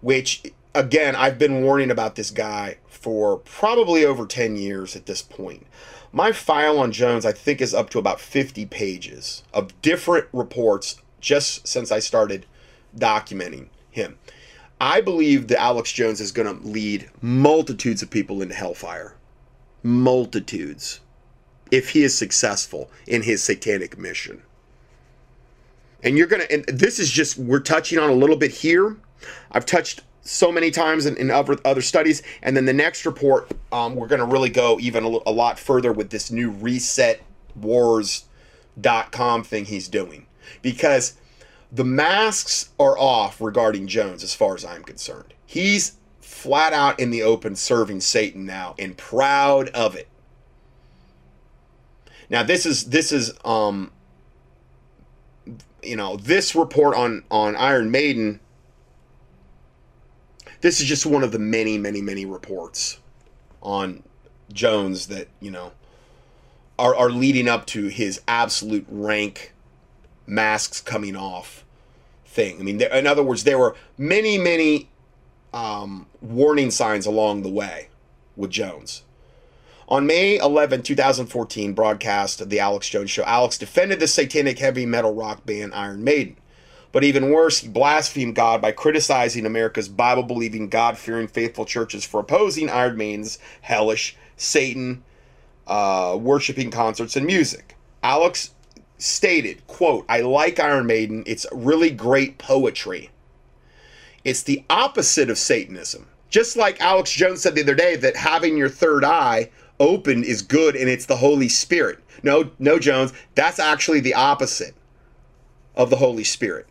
which 0.00 0.42
again, 0.74 1.16
I've 1.16 1.38
been 1.38 1.62
warning 1.62 1.90
about 1.90 2.14
this 2.14 2.30
guy 2.30 2.76
for 2.86 3.38
probably 3.38 4.04
over 4.04 4.26
10 4.26 4.56
years 4.56 4.94
at 4.94 5.06
this 5.06 5.22
point. 5.22 5.66
My 6.12 6.32
file 6.32 6.78
on 6.78 6.92
Jones, 6.92 7.26
I 7.26 7.32
think, 7.32 7.60
is 7.60 7.74
up 7.74 7.90
to 7.90 7.98
about 7.98 8.20
50 8.20 8.66
pages 8.66 9.42
of 9.52 9.80
different 9.82 10.28
reports 10.32 11.00
just 11.20 11.66
since 11.66 11.90
I 11.90 11.98
started 11.98 12.46
documenting 12.96 13.68
him. 13.90 14.18
I 14.80 15.00
believe 15.00 15.48
that 15.48 15.60
Alex 15.60 15.92
Jones 15.92 16.20
is 16.20 16.32
going 16.32 16.46
to 16.46 16.66
lead 16.66 17.10
multitudes 17.22 18.02
of 18.02 18.10
people 18.10 18.42
into 18.42 18.54
hellfire. 18.54 19.15
Multitudes. 19.86 21.00
If 21.70 21.90
he 21.90 22.02
is 22.02 22.16
successful 22.16 22.90
in 23.06 23.22
his 23.22 23.42
satanic 23.42 23.96
mission. 23.96 24.42
And 26.02 26.18
you're 26.18 26.26
going 26.26 26.42
to, 26.42 26.52
and 26.52 26.66
this 26.66 26.98
is 26.98 27.10
just, 27.10 27.38
we're 27.38 27.60
touching 27.60 27.98
on 27.98 28.10
a 28.10 28.14
little 28.14 28.36
bit 28.36 28.50
here. 28.50 28.96
I've 29.52 29.64
touched 29.64 30.02
so 30.22 30.50
many 30.50 30.72
times 30.72 31.06
in, 31.06 31.16
in 31.16 31.30
other, 31.30 31.56
other 31.64 31.82
studies. 31.82 32.22
And 32.42 32.56
then 32.56 32.64
the 32.64 32.72
next 32.72 33.06
report, 33.06 33.50
um, 33.72 33.94
we're 33.94 34.08
going 34.08 34.20
to 34.20 34.26
really 34.26 34.50
go 34.50 34.78
even 34.80 35.04
a, 35.04 35.18
a, 35.26 35.32
lot 35.32 35.58
further 35.58 35.92
with 35.92 36.10
this 36.10 36.30
new 36.30 36.52
resetwars.com 36.52 39.44
thing 39.44 39.64
he's 39.66 39.88
doing. 39.88 40.26
Because 40.62 41.14
the 41.72 41.84
masks 41.84 42.70
are 42.78 42.98
off 42.98 43.40
regarding 43.40 43.86
Jones 43.86 44.22
as 44.22 44.34
far 44.34 44.54
as 44.54 44.64
I'm 44.64 44.82
concerned. 44.82 45.34
He's 45.44 45.96
flat 46.26 46.72
out 46.72 46.98
in 46.98 47.10
the 47.10 47.22
open 47.22 47.56
serving 47.56 48.00
Satan 48.00 48.44
now 48.44 48.74
and 48.78 48.96
proud 48.96 49.68
of 49.70 49.94
it. 49.94 50.08
Now 52.28 52.42
this 52.42 52.66
is 52.66 52.84
this 52.86 53.12
is 53.12 53.32
um 53.44 53.92
you 55.82 55.96
know 55.96 56.16
this 56.16 56.54
report 56.54 56.96
on 56.96 57.24
on 57.30 57.54
Iron 57.56 57.90
Maiden 57.90 58.40
this 60.60 60.80
is 60.80 60.86
just 60.86 61.06
one 61.06 61.22
of 61.22 61.32
the 61.32 61.38
many, 61.38 61.78
many, 61.78 62.00
many 62.00 62.24
reports 62.26 62.98
on 63.62 64.02
Jones 64.52 65.08
that, 65.08 65.28
you 65.40 65.50
know, 65.50 65.72
are, 66.78 66.94
are 66.94 67.10
leading 67.10 67.48
up 67.48 67.66
to 67.66 67.86
his 67.86 68.20
absolute 68.26 68.86
rank 68.88 69.52
masks 70.26 70.80
coming 70.80 71.14
off 71.14 71.64
thing. 72.24 72.58
I 72.58 72.62
mean, 72.62 72.78
there, 72.78 72.92
in 72.92 73.06
other 73.06 73.22
words, 73.22 73.44
there 73.44 73.58
were 73.58 73.76
many, 73.96 74.38
many 74.38 74.88
um, 75.56 76.06
warning 76.20 76.70
signs 76.70 77.06
along 77.06 77.40
the 77.42 77.48
way 77.48 77.88
with 78.36 78.50
Jones. 78.50 79.02
On 79.88 80.06
May 80.06 80.36
11, 80.36 80.82
2014, 80.82 81.72
broadcast 81.72 82.42
of 82.42 82.50
the 82.50 82.60
Alex 82.60 82.90
Jones 82.90 83.10
Show, 83.10 83.24
Alex 83.24 83.56
defended 83.56 83.98
the 83.98 84.06
satanic 84.06 84.58
heavy 84.58 84.84
metal 84.84 85.14
rock 85.14 85.46
band 85.46 85.72
Iron 85.74 86.04
Maiden. 86.04 86.36
But 86.92 87.04
even 87.04 87.30
worse, 87.30 87.60
he 87.60 87.68
blasphemed 87.68 88.34
God 88.34 88.60
by 88.60 88.72
criticizing 88.72 89.46
America's 89.46 89.88
Bible 89.88 90.24
believing, 90.24 90.68
God 90.68 90.98
fearing, 90.98 91.26
faithful 91.26 91.64
churches 91.64 92.04
for 92.04 92.20
opposing 92.20 92.68
Iron 92.68 92.98
Maiden's 92.98 93.38
hellish, 93.62 94.14
Satan 94.36 95.04
uh, 95.66 96.18
worshiping 96.20 96.70
concerts 96.70 97.16
and 97.16 97.24
music. 97.24 97.76
Alex 98.02 98.50
stated, 98.98 99.66
quote, 99.66 100.04
I 100.08 100.20
like 100.20 100.60
Iron 100.60 100.86
Maiden. 100.86 101.24
It's 101.26 101.46
really 101.50 101.90
great 101.90 102.36
poetry. 102.36 103.10
It's 104.26 104.42
the 104.42 104.62
opposite 104.68 105.30
of 105.30 105.38
Satanism. 105.38 106.06
Just 106.28 106.56
like 106.56 106.80
Alex 106.80 107.10
Jones 107.12 107.40
said 107.40 107.54
the 107.54 107.62
other 107.62 107.74
day 107.74 107.96
that 107.96 108.16
having 108.16 108.56
your 108.56 108.68
third 108.68 109.04
eye 109.04 109.50
open 109.80 110.24
is 110.24 110.42
good 110.42 110.76
and 110.76 110.90
it's 110.90 111.06
the 111.06 111.16
Holy 111.16 111.48
Spirit. 111.48 112.00
No, 112.22 112.50
no, 112.58 112.78
Jones, 112.78 113.12
that's 113.34 113.58
actually 113.58 114.00
the 114.00 114.14
opposite 114.14 114.74
of 115.76 115.88
the 115.88 115.96
Holy 115.96 116.24
Spirit 116.24 116.66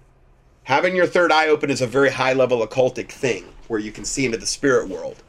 having 0.65 0.95
your 0.95 1.07
third 1.07 1.31
eye 1.31 1.47
open 1.47 1.69
is 1.69 1.81
a 1.81 1.87
very 1.87 2.11
high 2.11 2.33
level 2.33 2.65
occultic 2.65 3.09
thing 3.09 3.45
where 3.67 3.79
you 3.79 3.91
can 3.91 4.03
see 4.03 4.25
into 4.25 4.37
the 4.37 4.45
spirit 4.45 4.89
world 4.89 5.23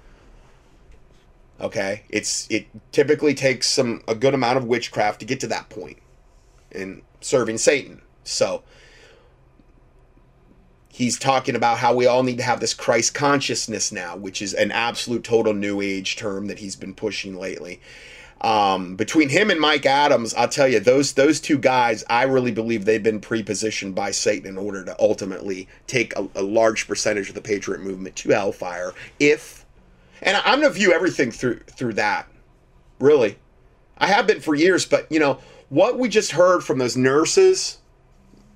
okay 1.60 2.02
it's 2.08 2.50
it 2.50 2.66
typically 2.90 3.34
takes 3.34 3.70
some 3.70 4.02
a 4.08 4.14
good 4.14 4.34
amount 4.34 4.58
of 4.58 4.64
witchcraft 4.64 5.20
to 5.20 5.26
get 5.26 5.40
to 5.40 5.46
that 5.46 5.68
point 5.68 5.98
in 6.72 7.00
serving 7.20 7.56
satan 7.56 8.02
so 8.24 8.62
he's 10.96 11.18
talking 11.18 11.54
about 11.54 11.78
how 11.78 11.94
we 11.94 12.06
all 12.06 12.22
need 12.22 12.38
to 12.38 12.42
have 12.42 12.60
this 12.60 12.74
christ 12.74 13.14
consciousness 13.14 13.92
now 13.92 14.16
which 14.16 14.40
is 14.40 14.54
an 14.54 14.72
absolute 14.72 15.22
total 15.22 15.52
new 15.52 15.80
age 15.80 16.16
term 16.16 16.46
that 16.46 16.58
he's 16.58 16.76
been 16.76 16.94
pushing 16.94 17.36
lately 17.36 17.80
um, 18.40 18.96
between 18.96 19.30
him 19.30 19.50
and 19.50 19.58
Mike 19.58 19.86
Adams, 19.86 20.34
I'll 20.34 20.48
tell 20.48 20.68
you, 20.68 20.78
those 20.78 21.14
those 21.14 21.40
two 21.40 21.58
guys, 21.58 22.04
I 22.08 22.24
really 22.24 22.52
believe 22.52 22.84
they've 22.84 23.02
been 23.02 23.20
pre-positioned 23.20 23.94
by 23.94 24.10
Satan 24.10 24.46
in 24.48 24.58
order 24.58 24.84
to 24.84 24.96
ultimately 25.00 25.68
take 25.86 26.14
a, 26.16 26.28
a 26.34 26.42
large 26.42 26.86
percentage 26.86 27.28
of 27.30 27.34
the 27.34 27.40
Patriot 27.40 27.80
movement 27.80 28.14
to 28.16 28.30
hellfire. 28.30 28.92
If, 29.18 29.64
and 30.20 30.36
I'm 30.36 30.60
gonna 30.60 30.72
view 30.72 30.92
everything 30.92 31.30
through 31.30 31.60
through 31.60 31.94
that, 31.94 32.28
really, 33.00 33.38
I 33.96 34.08
have 34.08 34.26
been 34.26 34.40
for 34.40 34.54
years. 34.54 34.84
But 34.84 35.10
you 35.10 35.18
know 35.18 35.38
what 35.70 35.98
we 35.98 36.10
just 36.10 36.32
heard 36.32 36.62
from 36.62 36.78
those 36.78 36.96
nurses, 36.96 37.78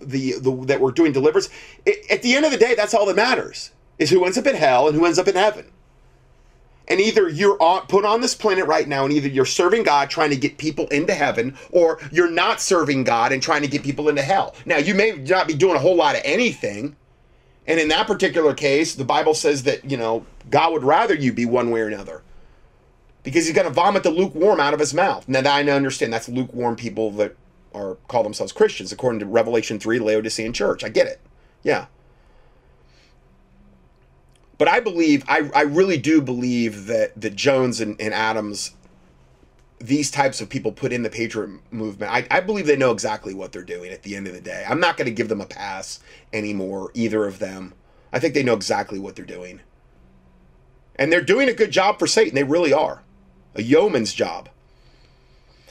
the, 0.00 0.32
the 0.38 0.50
that 0.66 0.80
we're 0.80 0.92
doing 0.92 1.12
deliverance. 1.12 1.48
It, 1.86 2.10
at 2.10 2.22
the 2.22 2.34
end 2.34 2.44
of 2.44 2.50
the 2.50 2.58
day, 2.58 2.74
that's 2.74 2.94
all 2.94 3.06
that 3.06 3.16
matters 3.16 3.72
is 3.98 4.10
who 4.10 4.24
ends 4.24 4.38
up 4.38 4.46
in 4.46 4.56
hell 4.56 4.88
and 4.88 4.96
who 4.96 5.04
ends 5.04 5.18
up 5.18 5.28
in 5.28 5.34
heaven. 5.34 5.70
And 6.88 7.00
either 7.00 7.28
you're 7.28 7.62
on, 7.62 7.82
put 7.86 8.04
on 8.04 8.20
this 8.20 8.34
planet 8.34 8.66
right 8.66 8.88
now, 8.88 9.04
and 9.04 9.12
either 9.12 9.28
you're 9.28 9.44
serving 9.44 9.84
God 9.84 10.10
trying 10.10 10.30
to 10.30 10.36
get 10.36 10.58
people 10.58 10.88
into 10.88 11.14
heaven, 11.14 11.56
or 11.70 12.00
you're 12.10 12.30
not 12.30 12.60
serving 12.60 13.04
God 13.04 13.30
and 13.30 13.40
trying 13.40 13.62
to 13.62 13.68
get 13.68 13.84
people 13.84 14.08
into 14.08 14.22
hell. 14.22 14.56
Now, 14.66 14.78
you 14.78 14.94
may 14.94 15.12
not 15.12 15.46
be 15.46 15.54
doing 15.54 15.76
a 15.76 15.78
whole 15.78 15.94
lot 15.94 16.16
of 16.16 16.22
anything. 16.24 16.96
And 17.66 17.78
in 17.78 17.88
that 17.88 18.08
particular 18.08 18.54
case, 18.54 18.96
the 18.96 19.04
Bible 19.04 19.34
says 19.34 19.62
that, 19.62 19.88
you 19.88 19.96
know, 19.96 20.26
God 20.50 20.72
would 20.72 20.82
rather 20.82 21.14
you 21.14 21.32
be 21.32 21.46
one 21.46 21.70
way 21.70 21.80
or 21.80 21.86
another 21.86 22.22
because 23.22 23.46
he's 23.46 23.54
going 23.54 23.68
to 23.68 23.72
vomit 23.72 24.02
the 24.02 24.10
lukewarm 24.10 24.58
out 24.58 24.74
of 24.74 24.80
his 24.80 24.92
mouth. 24.92 25.28
Now, 25.28 25.48
I 25.48 25.62
understand 25.62 26.12
that's 26.12 26.28
lukewarm 26.28 26.74
people 26.74 27.12
that 27.12 27.36
are 27.74 27.96
call 28.08 28.22
themselves 28.22 28.52
Christians, 28.52 28.92
according 28.92 29.20
to 29.20 29.26
Revelation 29.26 29.78
3, 29.78 29.98
Laodicean 29.98 30.52
church. 30.52 30.84
I 30.84 30.88
get 30.88 31.06
it. 31.06 31.20
Yeah. 31.62 31.86
But 34.58 34.68
I 34.68 34.80
believe, 34.80 35.24
I, 35.26 35.50
I 35.54 35.62
really 35.62 35.96
do 35.96 36.20
believe 36.20 36.86
that, 36.86 37.18
that 37.20 37.34
Jones 37.34 37.80
and, 37.80 37.98
and 38.00 38.12
Adams, 38.12 38.72
these 39.78 40.10
types 40.10 40.42
of 40.42 40.50
people 40.50 40.70
put 40.70 40.92
in 40.92 41.02
the 41.02 41.08
Patriot 41.08 41.60
movement, 41.70 42.12
I, 42.12 42.26
I 42.30 42.40
believe 42.40 42.66
they 42.66 42.76
know 42.76 42.90
exactly 42.90 43.32
what 43.32 43.52
they're 43.52 43.62
doing 43.62 43.90
at 43.90 44.02
the 44.02 44.16
end 44.16 44.26
of 44.26 44.34
the 44.34 44.40
day. 44.40 44.64
I'm 44.68 44.80
not 44.80 44.98
going 44.98 45.06
to 45.06 45.14
give 45.14 45.30
them 45.30 45.40
a 45.40 45.46
pass 45.46 46.00
anymore, 46.32 46.90
either 46.92 47.26
of 47.26 47.38
them. 47.38 47.72
I 48.12 48.18
think 48.18 48.34
they 48.34 48.42
know 48.42 48.54
exactly 48.54 48.98
what 48.98 49.16
they're 49.16 49.24
doing. 49.24 49.60
And 50.96 51.10
they're 51.10 51.22
doing 51.22 51.48
a 51.48 51.54
good 51.54 51.70
job 51.70 51.98
for 51.98 52.06
Satan. 52.06 52.34
They 52.34 52.44
really 52.44 52.74
are. 52.74 53.02
A 53.54 53.62
yeoman's 53.62 54.12
job. 54.12 54.50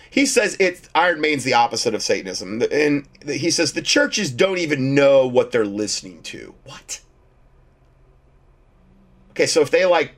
He 0.09 0.25
says 0.25 0.57
it's 0.59 0.89
Iron 0.95 1.21
Maiden's 1.21 1.43
the 1.43 1.53
opposite 1.53 1.93
of 1.93 2.01
Satanism. 2.01 2.61
And 2.71 3.07
he 3.25 3.51
says 3.51 3.73
the 3.73 3.81
churches 3.81 4.31
don't 4.31 4.57
even 4.57 4.95
know 4.95 5.27
what 5.27 5.51
they're 5.51 5.65
listening 5.65 6.23
to. 6.23 6.55
What? 6.63 7.01
Okay, 9.31 9.45
so 9.45 9.61
if 9.61 9.71
they 9.71 9.85
like 9.85 10.15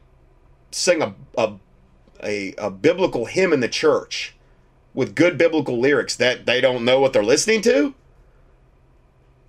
sing 0.71 1.01
a, 1.01 1.13
a 1.37 1.55
a, 2.23 2.53
a 2.57 2.69
biblical 2.69 3.25
hymn 3.25 3.53
in 3.53 3.59
the 3.59 3.67
church 3.67 4.35
with 4.93 5.15
good 5.15 5.37
biblical 5.37 5.79
lyrics 5.79 6.15
that 6.17 6.45
they 6.45 6.61
don't 6.61 6.85
know 6.85 6.99
what 6.99 7.13
they're 7.13 7.23
listening 7.23 7.61
to, 7.63 7.93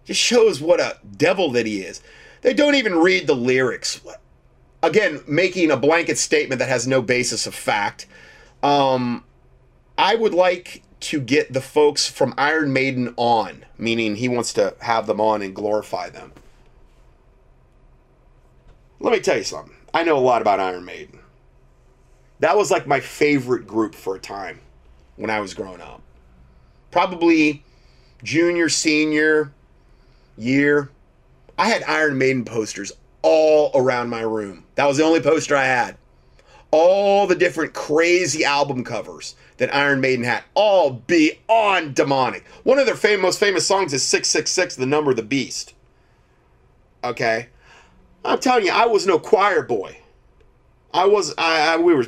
just 0.05 0.21
shows 0.21 0.61
what 0.61 0.81
a 0.81 0.99
devil 1.17 1.51
that 1.53 1.67
he 1.67 1.81
is. 1.81 2.03
They 2.43 2.55
don't 2.55 2.75
even 2.75 2.97
read 2.97 3.27
the 3.27 3.35
lyrics. 3.35 4.01
Again, 4.83 5.23
making 5.29 5.71
a 5.71 5.77
blanket 5.77 6.19
statement 6.19 6.59
that 6.59 6.69
has 6.69 6.87
no 6.87 7.03
basis 7.03 7.47
of 7.47 7.55
fact. 7.55 8.07
Um, 8.63 9.25
I 9.97 10.15
would 10.15 10.35
like 10.35 10.83
to 11.01 11.21
get 11.21 11.53
the 11.53 11.61
folks 11.61 12.09
from 12.09 12.35
Iron 12.39 12.73
Maiden 12.73 13.13
on, 13.17 13.65
meaning 13.77 14.17
he 14.17 14.29
wants 14.29 14.53
to 14.55 14.75
have 14.81 15.07
them 15.07 15.21
on 15.21 15.43
and 15.43 15.55
glorify 15.55 16.11
them. 16.11 16.33
Let 19.01 19.13
me 19.13 19.21
tell 19.21 19.37
you 19.37 19.45
something. 19.45 19.75
I 19.93 20.05
know 20.05 20.17
a 20.17 20.21
lot 20.21 20.43
about 20.43 20.61
Iron 20.61 20.85
Maiden. 20.85 21.19
That 22.39 22.57
was 22.57 22.71
like 22.71 22.87
my 22.87 23.01
favorite 23.01 23.67
group 23.67 23.95
for 23.95 24.17
a 24.17 24.21
time 24.21 24.61
when 25.17 25.31
I 25.31 25.41
was 25.41 25.55
growing 25.55 25.81
up. 25.81 26.03
Probably 26.91 27.65
junior, 28.23 28.69
senior 28.69 29.53
year. 30.37 30.91
I 31.59 31.69
had 31.69 31.83
Iron 31.85 32.17
Maiden 32.17 32.45
posters 32.45 32.93
all 33.23 33.71
around 33.75 34.09
my 34.09 34.23
room. 34.23 34.65
That 34.77 34.87
was 34.87 34.97
the 34.97 35.05
only 35.05 35.21
poster 35.21 35.57
I 35.57 35.65
had. 35.65 35.97
All 36.73 37.27
the 37.27 37.37
different 37.37 37.75
crazy 37.75 38.45
album 38.45 38.83
covers 38.83 39.37
that 39.59 39.75
Iron 39.75 40.01
Maiden 40.01 40.25
had, 40.25 40.43
all 40.55 40.91
beyond 40.91 41.95
demonic. 41.95 42.45
One 42.65 42.79
of 42.79 42.87
their 42.87 42.97
fam- 42.97 43.21
most 43.21 43.39
famous 43.39 43.67
songs 43.67 43.93
is 43.93 44.03
666, 44.03 44.77
The 44.77 44.87
Number 44.87 45.11
of 45.11 45.17
the 45.17 45.23
Beast. 45.23 45.75
Okay? 47.05 47.49
I'm 48.25 48.41
telling 48.41 48.65
you, 48.65 48.73
I 48.73 48.87
was 48.87 49.07
no 49.07 49.19
choir 49.19 49.63
boy. 49.63 49.99
I 50.95 51.07
was, 51.07 51.35
I, 51.39 51.75
I 51.75 51.77
we 51.77 51.95
were 51.95 52.07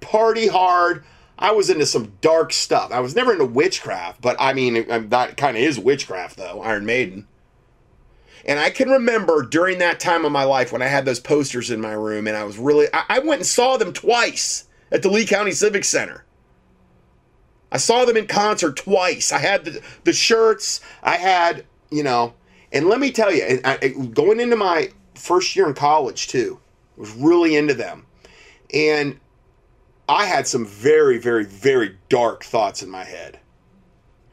party 0.00 0.48
hard. 0.48 1.04
I 1.38 1.52
was 1.52 1.68
into 1.68 1.86
some 1.86 2.12
dark 2.20 2.52
stuff. 2.52 2.92
I 2.92 3.00
was 3.00 3.14
never 3.14 3.32
into 3.32 3.44
witchcraft, 3.44 4.22
but 4.22 4.36
I 4.38 4.54
mean, 4.54 4.90
um, 4.90 5.10
that 5.10 5.36
kind 5.36 5.56
of 5.56 5.62
is 5.62 5.78
witchcraft, 5.78 6.36
though, 6.36 6.62
Iron 6.62 6.86
Maiden. 6.86 7.28
And 8.46 8.58
I 8.58 8.70
can 8.70 8.88
remember 8.88 9.42
during 9.42 9.78
that 9.78 10.00
time 10.00 10.24
of 10.24 10.32
my 10.32 10.44
life 10.44 10.72
when 10.72 10.80
I 10.80 10.86
had 10.86 11.04
those 11.04 11.20
posters 11.20 11.70
in 11.70 11.80
my 11.80 11.92
room, 11.92 12.26
and 12.26 12.36
I 12.36 12.44
was 12.44 12.58
really, 12.58 12.86
I, 12.94 13.04
I 13.08 13.18
went 13.18 13.40
and 13.40 13.46
saw 13.46 13.76
them 13.76 13.92
twice 13.92 14.68
at 14.90 15.02
the 15.02 15.10
Lee 15.10 15.26
County 15.26 15.52
Civic 15.52 15.84
Center. 15.84 16.24
I 17.72 17.76
saw 17.78 18.04
them 18.04 18.16
in 18.16 18.26
concert 18.26 18.76
twice. 18.76 19.32
I 19.32 19.38
had 19.38 19.64
the, 19.64 19.82
the 20.04 20.12
shirts, 20.12 20.80
I 21.02 21.16
had, 21.16 21.66
you 21.90 22.04
know, 22.04 22.34
and 22.72 22.88
let 22.88 23.00
me 23.00 23.10
tell 23.10 23.32
you, 23.32 23.42
and 23.42 23.60
I, 23.64 23.88
going 23.88 24.40
into 24.40 24.56
my 24.56 24.90
first 25.14 25.56
year 25.56 25.66
in 25.66 25.74
college 25.74 26.28
too. 26.28 26.60
Was 26.96 27.12
really 27.12 27.56
into 27.56 27.74
them. 27.74 28.06
And 28.72 29.20
I 30.08 30.24
had 30.24 30.46
some 30.46 30.64
very, 30.64 31.18
very, 31.18 31.44
very 31.44 31.98
dark 32.08 32.42
thoughts 32.42 32.82
in 32.82 32.88
my 32.88 33.04
head 33.04 33.38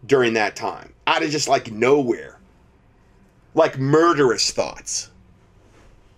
during 0.05 0.33
that 0.33 0.55
time. 0.55 0.93
Out 1.05 1.23
of 1.23 1.29
just 1.29 1.49
like 1.49 1.71
nowhere. 1.71 2.32
Like 3.53 3.77
murderous 3.77 4.51
thoughts. 4.51 5.09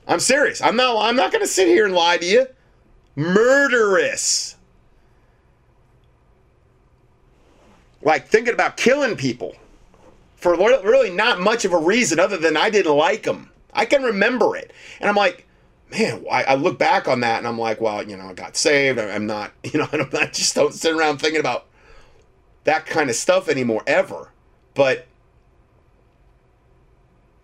I'm 0.07 0.19
serious. 0.19 0.61
I'm 0.61 0.75
not 0.75 0.97
I'm 1.01 1.15
not 1.15 1.31
gonna 1.31 1.47
sit 1.47 1.67
here 1.67 1.85
and 1.85 1.93
lie 1.93 2.17
to 2.17 2.25
you. 2.25 2.47
Murderous. 3.15 4.55
Like 8.01 8.27
thinking 8.27 8.53
about 8.53 8.77
killing 8.77 9.15
people 9.15 9.55
for 10.35 10.55
really 10.55 11.09
not 11.09 11.39
much 11.39 11.65
of 11.65 11.73
a 11.73 11.77
reason 11.77 12.19
other 12.19 12.37
than 12.37 12.55
I 12.55 12.69
didn't 12.69 12.95
like 12.95 13.23
them. 13.23 13.49
I 13.73 13.85
can 13.85 14.03
remember 14.03 14.55
it. 14.55 14.71
And 14.99 15.09
I'm 15.09 15.15
like, 15.15 15.47
man, 15.91 16.23
I, 16.31 16.43
I, 16.43 16.55
look 16.55 16.77
back 16.77 17.07
on 17.07 17.21
that 17.21 17.39
and 17.39 17.47
I'm 17.47 17.57
like, 17.57 17.81
well, 17.81 18.07
you 18.07 18.15
know, 18.15 18.27
I 18.27 18.33
got 18.33 18.55
saved. 18.55 18.99
I'm 18.99 19.25
not, 19.25 19.53
you 19.63 19.79
know, 19.79 19.87
I'm 19.91 20.09
not 20.13 20.33
just 20.33 20.53
don't 20.55 20.73
sit 20.73 20.95
around 20.95 21.17
thinking 21.17 21.39
about 21.39 21.65
that 22.63 22.85
kind 22.85 23.09
of 23.09 23.15
stuff 23.15 23.49
anymore 23.49 23.81
ever. 23.87 24.31
But 24.75 25.07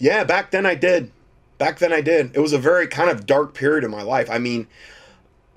yeah, 0.01 0.23
back 0.23 0.51
then 0.51 0.65
I 0.65 0.75
did. 0.75 1.11
Back 1.57 1.79
then 1.79 1.93
I 1.93 2.01
did. 2.01 2.35
It 2.35 2.39
was 2.39 2.53
a 2.53 2.57
very 2.57 2.87
kind 2.87 3.09
of 3.09 3.25
dark 3.25 3.53
period 3.53 3.83
in 3.83 3.91
my 3.91 4.01
life. 4.01 4.29
I 4.29 4.39
mean, 4.39 4.67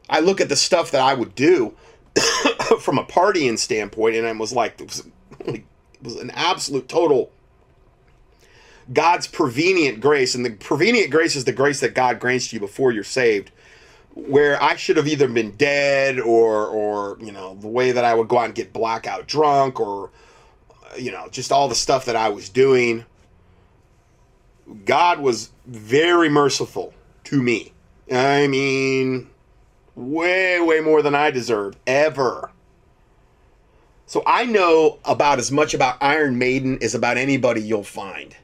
I 0.09 0.21
look 0.21 0.41
at 0.41 0.51
the 0.51 0.57
stuff 0.57 0.91
that 0.91 1.01
I 1.01 1.15
would 1.15 1.35
do 1.35 1.75
from 2.81 2.99
a 2.99 3.05
partying 3.05 3.59
standpoint, 3.59 4.17
and 4.17 4.27
I 4.27 4.33
was 4.33 4.53
like, 4.53 4.81
it 4.81 4.89
was, 4.89 5.07
it 5.47 5.65
was 6.03 6.17
an 6.17 6.31
absolute 6.33 6.89
total 6.89 7.33
God's 8.93 9.27
prevenient 9.27 10.01
grace, 10.01 10.35
and 10.35 10.45
the 10.45 10.51
prevenient 10.51 11.11
grace 11.11 11.37
is 11.37 11.45
the 11.45 11.53
grace 11.53 11.81
that 11.81 11.95
God 11.95 12.21
grants 12.21 12.49
to 12.49 12.57
you 12.57 12.61
before 12.61 12.93
you're 12.93 13.03
saved. 13.03 13.51
Where 14.15 14.63
I 14.63 14.77
should 14.77 14.97
have 14.97 15.09
either 15.09 15.27
been 15.27 15.53
dead 15.53 16.21
or, 16.21 16.67
or 16.67 17.19
you 17.21 17.33
know, 17.33 17.57
the 17.57 17.67
way 17.67 17.93
that 17.93 18.05
I 18.05 18.15
would 18.15 18.29
go 18.29 18.39
out 18.39 18.45
and 18.45 18.55
get 18.55 18.73
blackout 18.73 19.27
drunk, 19.27 19.81
or 19.81 20.11
you 20.99 21.11
know, 21.11 21.29
just 21.31 21.51
all 21.51 21.69
the 21.69 21.75
stuff 21.75 22.05
that 22.05 22.15
I 22.15 22.29
was 22.29 22.49
doing. 22.49 23.07
God 24.85 25.21
was 25.21 25.51
very 25.67 26.29
merciful 26.29 26.95
to 27.25 27.43
me. 27.43 27.73
I 28.11 28.47
mean, 28.47 29.31
way, 29.95 30.61
way 30.61 30.81
more 30.81 31.03
than 31.03 31.15
I 31.15 31.31
deserve 31.31 31.77
ever. 31.87 32.51
So 34.07 34.23
I 34.27 34.45
know 34.45 34.99
about 35.05 35.39
as 35.39 35.51
much 35.51 35.75
about 35.75 36.03
Iron 36.03 36.39
Maiden 36.39 36.79
as 36.83 36.95
about 36.95 37.17
anybody 37.17 37.63
you'll 37.63 37.83
find. 37.83 38.37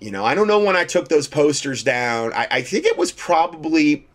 You 0.00 0.10
know, 0.10 0.24
I 0.24 0.34
don't 0.34 0.46
know 0.48 0.62
when 0.62 0.76
I 0.76 0.84
took 0.84 1.08
those 1.08 1.28
posters 1.28 1.82
down. 1.82 2.32
I, 2.34 2.46
I 2.50 2.62
think 2.62 2.84
it 2.84 2.98
was 2.98 3.10
probably 3.10 4.06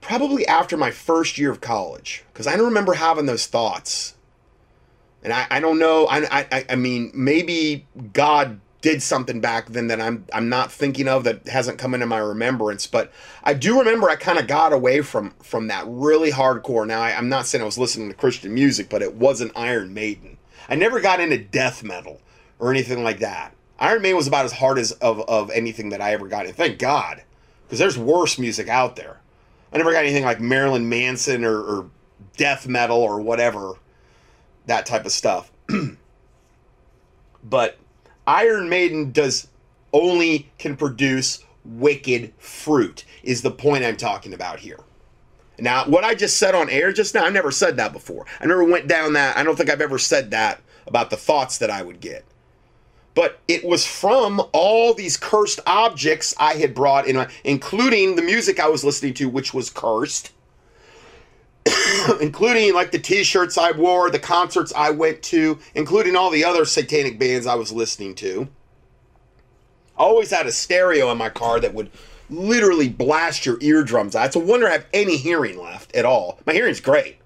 probably 0.00 0.46
after 0.46 0.76
my 0.76 0.90
first 0.90 1.38
year 1.38 1.50
of 1.50 1.60
college 1.60 2.24
because 2.32 2.46
I 2.46 2.56
don't 2.56 2.66
remember 2.66 2.94
having 2.94 3.26
those 3.26 3.46
thoughts. 3.46 4.15
And 5.26 5.34
I, 5.34 5.44
I 5.50 5.58
don't 5.58 5.80
know. 5.80 6.06
I, 6.06 6.46
I, 6.52 6.64
I 6.70 6.76
mean, 6.76 7.10
maybe 7.12 7.84
God 8.12 8.60
did 8.80 9.02
something 9.02 9.40
back 9.40 9.66
then 9.66 9.88
that 9.88 10.00
I'm 10.00 10.24
I'm 10.32 10.48
not 10.48 10.70
thinking 10.70 11.08
of 11.08 11.24
that 11.24 11.48
hasn't 11.48 11.78
come 11.78 11.94
into 11.94 12.06
my 12.06 12.18
remembrance. 12.18 12.86
But 12.86 13.12
I 13.42 13.52
do 13.52 13.80
remember 13.80 14.08
I 14.08 14.14
kind 14.14 14.38
of 14.38 14.46
got 14.46 14.72
away 14.72 15.00
from 15.00 15.34
from 15.42 15.66
that 15.66 15.82
really 15.88 16.30
hardcore. 16.30 16.86
Now 16.86 17.00
I, 17.00 17.10
I'm 17.10 17.28
not 17.28 17.46
saying 17.46 17.60
I 17.60 17.64
was 17.64 17.76
listening 17.76 18.08
to 18.08 18.14
Christian 18.14 18.54
music, 18.54 18.88
but 18.88 19.02
it 19.02 19.14
wasn't 19.14 19.50
Iron 19.56 19.92
Maiden. 19.92 20.38
I 20.68 20.76
never 20.76 21.00
got 21.00 21.18
into 21.18 21.38
death 21.38 21.82
metal 21.82 22.20
or 22.60 22.70
anything 22.70 23.02
like 23.02 23.18
that. 23.18 23.52
Iron 23.80 24.02
Maiden 24.02 24.16
was 24.16 24.28
about 24.28 24.44
as 24.44 24.52
hard 24.52 24.78
as 24.78 24.92
of, 24.92 25.20
of 25.28 25.50
anything 25.50 25.88
that 25.88 26.00
I 26.00 26.12
ever 26.12 26.28
got. 26.28 26.46
And 26.46 26.54
thank 26.54 26.78
God, 26.78 27.24
because 27.64 27.80
there's 27.80 27.98
worse 27.98 28.38
music 28.38 28.68
out 28.68 28.94
there. 28.94 29.18
I 29.72 29.78
never 29.78 29.90
got 29.90 30.04
anything 30.04 30.24
like 30.24 30.40
Marilyn 30.40 30.88
Manson 30.88 31.44
or, 31.44 31.58
or 31.58 31.90
death 32.36 32.68
metal 32.68 32.98
or 32.98 33.20
whatever, 33.20 33.74
that 34.66 34.86
type 34.86 35.06
of 35.06 35.12
stuff. 35.12 35.52
but 37.44 37.78
Iron 38.26 38.68
Maiden 38.68 39.12
does 39.12 39.48
only 39.92 40.50
can 40.58 40.76
produce 40.76 41.44
wicked 41.64 42.32
fruit 42.38 43.04
is 43.22 43.42
the 43.42 43.50
point 43.50 43.84
I'm 43.84 43.96
talking 43.96 44.34
about 44.34 44.60
here. 44.60 44.78
Now, 45.58 45.86
what 45.86 46.04
I 46.04 46.14
just 46.14 46.38
said 46.38 46.54
on 46.54 46.70
air 46.70 46.92
just 46.92 47.14
now, 47.14 47.24
I 47.26 47.30
never 47.30 47.50
said 47.50 47.76
that 47.78 47.92
before. 47.92 48.26
I 48.40 48.46
never 48.46 48.64
went 48.64 48.88
down 48.88 49.14
that. 49.14 49.36
I 49.36 49.42
don't 49.44 49.56
think 49.56 49.70
I've 49.70 49.80
ever 49.80 49.98
said 49.98 50.30
that 50.32 50.60
about 50.86 51.10
the 51.10 51.16
thoughts 51.16 51.58
that 51.58 51.70
I 51.70 51.82
would 51.82 52.00
get. 52.00 52.24
but 53.14 53.40
it 53.48 53.64
was 53.64 53.86
from 53.86 54.42
all 54.52 54.94
these 54.94 55.16
cursed 55.16 55.60
objects 55.66 56.34
I 56.38 56.54
had 56.54 56.74
brought 56.74 57.08
in, 57.08 57.26
including 57.44 58.16
the 58.16 58.22
music 58.22 58.60
I 58.60 58.68
was 58.68 58.84
listening 58.84 59.14
to, 59.14 59.28
which 59.28 59.54
was 59.54 59.70
cursed, 59.70 60.32
including 62.20 62.74
like 62.74 62.92
the 62.92 62.98
t-shirts 62.98 63.58
I 63.58 63.72
wore, 63.72 64.10
the 64.10 64.18
concerts 64.18 64.72
I 64.76 64.90
went 64.90 65.22
to, 65.24 65.58
including 65.74 66.16
all 66.16 66.30
the 66.30 66.44
other 66.44 66.64
satanic 66.64 67.18
bands 67.18 67.46
I 67.46 67.54
was 67.54 67.72
listening 67.72 68.14
to. 68.16 68.48
I 69.98 70.02
always 70.02 70.30
had 70.30 70.46
a 70.46 70.52
stereo 70.52 71.10
in 71.10 71.18
my 71.18 71.30
car 71.30 71.58
that 71.60 71.74
would 71.74 71.90
literally 72.28 72.88
blast 72.88 73.46
your 73.46 73.58
eardrums 73.60 74.14
out. 74.14 74.26
It's 74.26 74.36
a 74.36 74.40
wonder 74.40 74.68
I 74.68 74.72
have 74.72 74.86
any 74.92 75.16
hearing 75.16 75.58
left 75.58 75.94
at 75.94 76.04
all. 76.04 76.38
My 76.46 76.52
hearing's 76.52 76.80
great. 76.80 77.18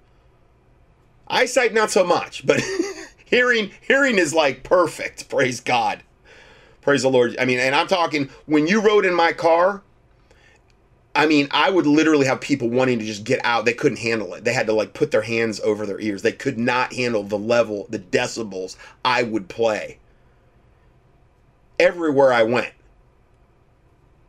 Eyesight 1.27 1.73
not 1.73 1.91
so 1.91 2.03
much, 2.03 2.45
but 2.45 2.61
hearing 3.25 3.71
hearing 3.81 4.17
is 4.17 4.33
like 4.33 4.63
perfect. 4.63 5.29
Praise 5.29 5.59
God. 5.59 6.03
Praise 6.81 7.03
the 7.03 7.09
Lord. 7.09 7.35
I 7.39 7.45
mean, 7.45 7.59
and 7.59 7.75
I'm 7.75 7.87
talking 7.87 8.29
when 8.45 8.67
you 8.67 8.81
rode 8.81 9.05
in 9.05 9.13
my 9.13 9.33
car, 9.33 9.83
I 11.13 11.25
mean, 11.25 11.49
I 11.51 11.69
would 11.69 11.85
literally 11.85 12.25
have 12.25 12.39
people 12.39 12.69
wanting 12.69 12.99
to 12.99 13.05
just 13.05 13.25
get 13.25 13.43
out. 13.43 13.65
They 13.65 13.73
couldn't 13.73 13.99
handle 13.99 14.33
it. 14.33 14.45
They 14.45 14.53
had 14.53 14.67
to 14.67 14.73
like 14.73 14.93
put 14.93 15.11
their 15.11 15.23
hands 15.23 15.59
over 15.59 15.85
their 15.85 15.99
ears. 15.99 16.21
They 16.21 16.31
could 16.31 16.57
not 16.57 16.93
handle 16.93 17.23
the 17.23 17.37
level, 17.37 17.87
the 17.89 17.99
decibels 17.99 18.77
I 19.03 19.23
would 19.23 19.49
play. 19.49 19.99
Everywhere 21.77 22.31
I 22.31 22.43
went. 22.43 22.73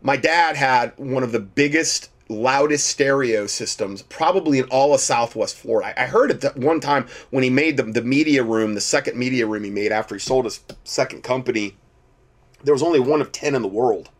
My 0.00 0.16
dad 0.16 0.56
had 0.56 0.94
one 0.96 1.22
of 1.22 1.30
the 1.30 1.38
biggest, 1.38 2.10
loudest 2.28 2.88
stereo 2.88 3.46
systems 3.46 4.02
probably 4.02 4.58
in 4.58 4.64
all 4.64 4.92
of 4.92 5.00
Southwest 5.00 5.56
Florida. 5.56 6.00
I, 6.00 6.06
heard 6.06 6.32
it 6.32 6.56
one 6.56 6.80
time 6.80 7.06
when 7.30 7.44
he 7.44 7.50
made 7.50 7.76
the, 7.76 7.84
the 7.84 8.02
media 8.02 8.42
room, 8.42 8.74
the 8.74 8.80
second 8.80 9.16
media 9.16 9.46
room 9.46 9.62
he 9.62 9.70
made 9.70 9.92
after 9.92 10.16
he 10.16 10.18
sold 10.18 10.46
his 10.46 10.58
second 10.82 11.22
company, 11.22 11.76
there 12.64 12.74
was 12.74 12.82
only 12.82 12.98
one 12.98 13.20
of 13.20 13.30
10 13.30 13.54
in 13.54 13.62
the 13.62 13.68
world. 13.68 14.10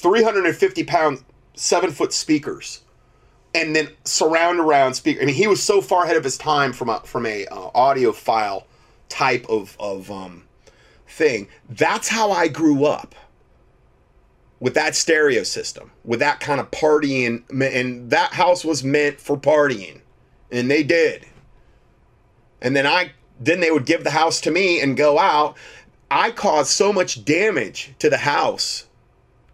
350 0.00 0.84
pound, 0.84 1.24
seven 1.54 1.90
foot 1.90 2.12
speakers, 2.12 2.80
and 3.54 3.74
then 3.74 3.88
surround 4.04 4.60
around 4.60 4.94
speaker. 4.94 5.22
I 5.22 5.26
mean, 5.26 5.34
he 5.34 5.46
was 5.46 5.62
so 5.62 5.80
far 5.80 6.04
ahead 6.04 6.16
of 6.16 6.24
his 6.24 6.38
time 6.38 6.72
from 6.72 6.88
a 6.88 7.00
from 7.00 7.26
a 7.26 7.46
uh, 7.46 7.70
audiophile 7.72 8.64
type 9.08 9.46
of 9.48 9.76
of 9.78 10.10
um, 10.10 10.44
thing. 11.06 11.48
That's 11.68 12.08
how 12.08 12.30
I 12.30 12.48
grew 12.48 12.84
up 12.84 13.14
with 14.60 14.74
that 14.74 14.94
stereo 14.94 15.42
system, 15.42 15.90
with 16.04 16.20
that 16.20 16.38
kind 16.38 16.60
of 16.60 16.70
partying, 16.70 17.42
and 17.50 18.10
that 18.10 18.34
house 18.34 18.64
was 18.64 18.84
meant 18.84 19.20
for 19.20 19.36
partying, 19.36 20.02
and 20.52 20.70
they 20.70 20.82
did. 20.82 21.26
And 22.60 22.76
then 22.76 22.86
I, 22.86 23.12
then 23.40 23.60
they 23.60 23.70
would 23.70 23.86
give 23.86 24.04
the 24.04 24.10
house 24.10 24.40
to 24.42 24.50
me 24.50 24.80
and 24.80 24.96
go 24.96 25.18
out. 25.18 25.56
I 26.10 26.30
caused 26.30 26.70
so 26.70 26.92
much 26.92 27.24
damage 27.24 27.94
to 28.00 28.10
the 28.10 28.18
house, 28.18 28.86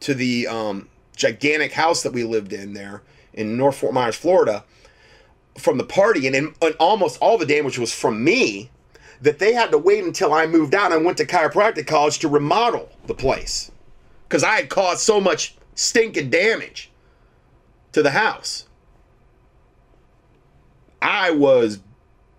to 0.07 0.15
the 0.15 0.47
um, 0.47 0.89
gigantic 1.17 1.73
house 1.73 2.05
that 2.05 2.13
we 2.13 2.23
lived 2.23 2.53
in 2.53 2.75
there 2.75 3.03
in 3.33 3.57
North 3.57 3.79
Fort 3.79 3.93
Myers, 3.93 4.15
Florida, 4.15 4.63
from 5.59 5.79
the 5.79 5.85
party, 5.85 6.29
and, 6.29 6.37
and 6.37 6.75
almost 6.79 7.19
all 7.21 7.37
the 7.37 7.45
damage 7.45 7.77
was 7.77 7.93
from 7.93 8.23
me. 8.23 8.71
That 9.21 9.41
they 9.41 9.53
had 9.53 9.73
to 9.73 9.79
wait 9.79 10.05
until 10.05 10.33
I 10.33 10.47
moved 10.47 10.77
out 10.77 10.93
and 10.93 11.05
went 11.05 11.19
to 11.19 11.27
chiropractic 11.27 11.89
college 11.89 12.21
to 12.21 12.29
remodel 12.29 12.89
the 13.07 13.15
place 13.15 13.73
because 14.29 14.45
I 14.45 14.57
had 14.57 14.69
caused 14.69 15.01
so 15.01 15.21
much 15.21 15.57
stinking 15.75 16.31
damage 16.31 16.93
to 17.91 18.01
the 18.01 18.11
house. 18.11 18.67
I 21.03 21.33
was 21.33 21.81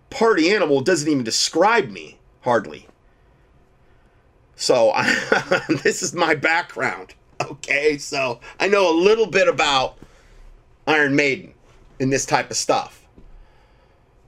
party 0.08 0.50
animal 0.50 0.80
doesn't 0.80 1.10
even 1.10 1.24
describe 1.24 1.90
me 1.90 2.18
hardly. 2.42 2.86
So 4.56 4.90
I, 4.94 5.64
this 5.82 6.02
is 6.02 6.14
my 6.14 6.34
background. 6.34 7.14
Okay, 7.50 7.98
so 7.98 8.40
I 8.58 8.66
know 8.66 8.92
a 8.92 8.96
little 8.98 9.26
bit 9.26 9.46
about 9.46 9.96
Iron 10.88 11.14
Maiden 11.14 11.54
and 12.00 12.12
this 12.12 12.26
type 12.26 12.50
of 12.50 12.56
stuff. 12.56 13.06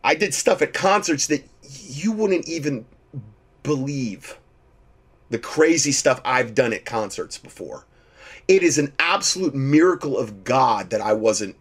I 0.04 0.14
did 0.14 0.32
stuff 0.32 0.62
at 0.62 0.72
concerts 0.72 1.26
that 1.26 1.44
you 1.62 2.12
wouldn't 2.12 2.48
even 2.48 2.86
believe 3.62 4.38
the 5.30 5.38
crazy 5.38 5.92
stuff 5.92 6.20
I've 6.24 6.54
done 6.54 6.72
at 6.72 6.84
concerts 6.84 7.38
before. 7.38 7.86
It 8.48 8.62
is 8.62 8.78
an 8.78 8.92
absolute 8.98 9.54
miracle 9.54 10.18
of 10.18 10.44
God 10.44 10.90
that 10.90 11.00
I 11.00 11.12
wasn't 11.12 11.56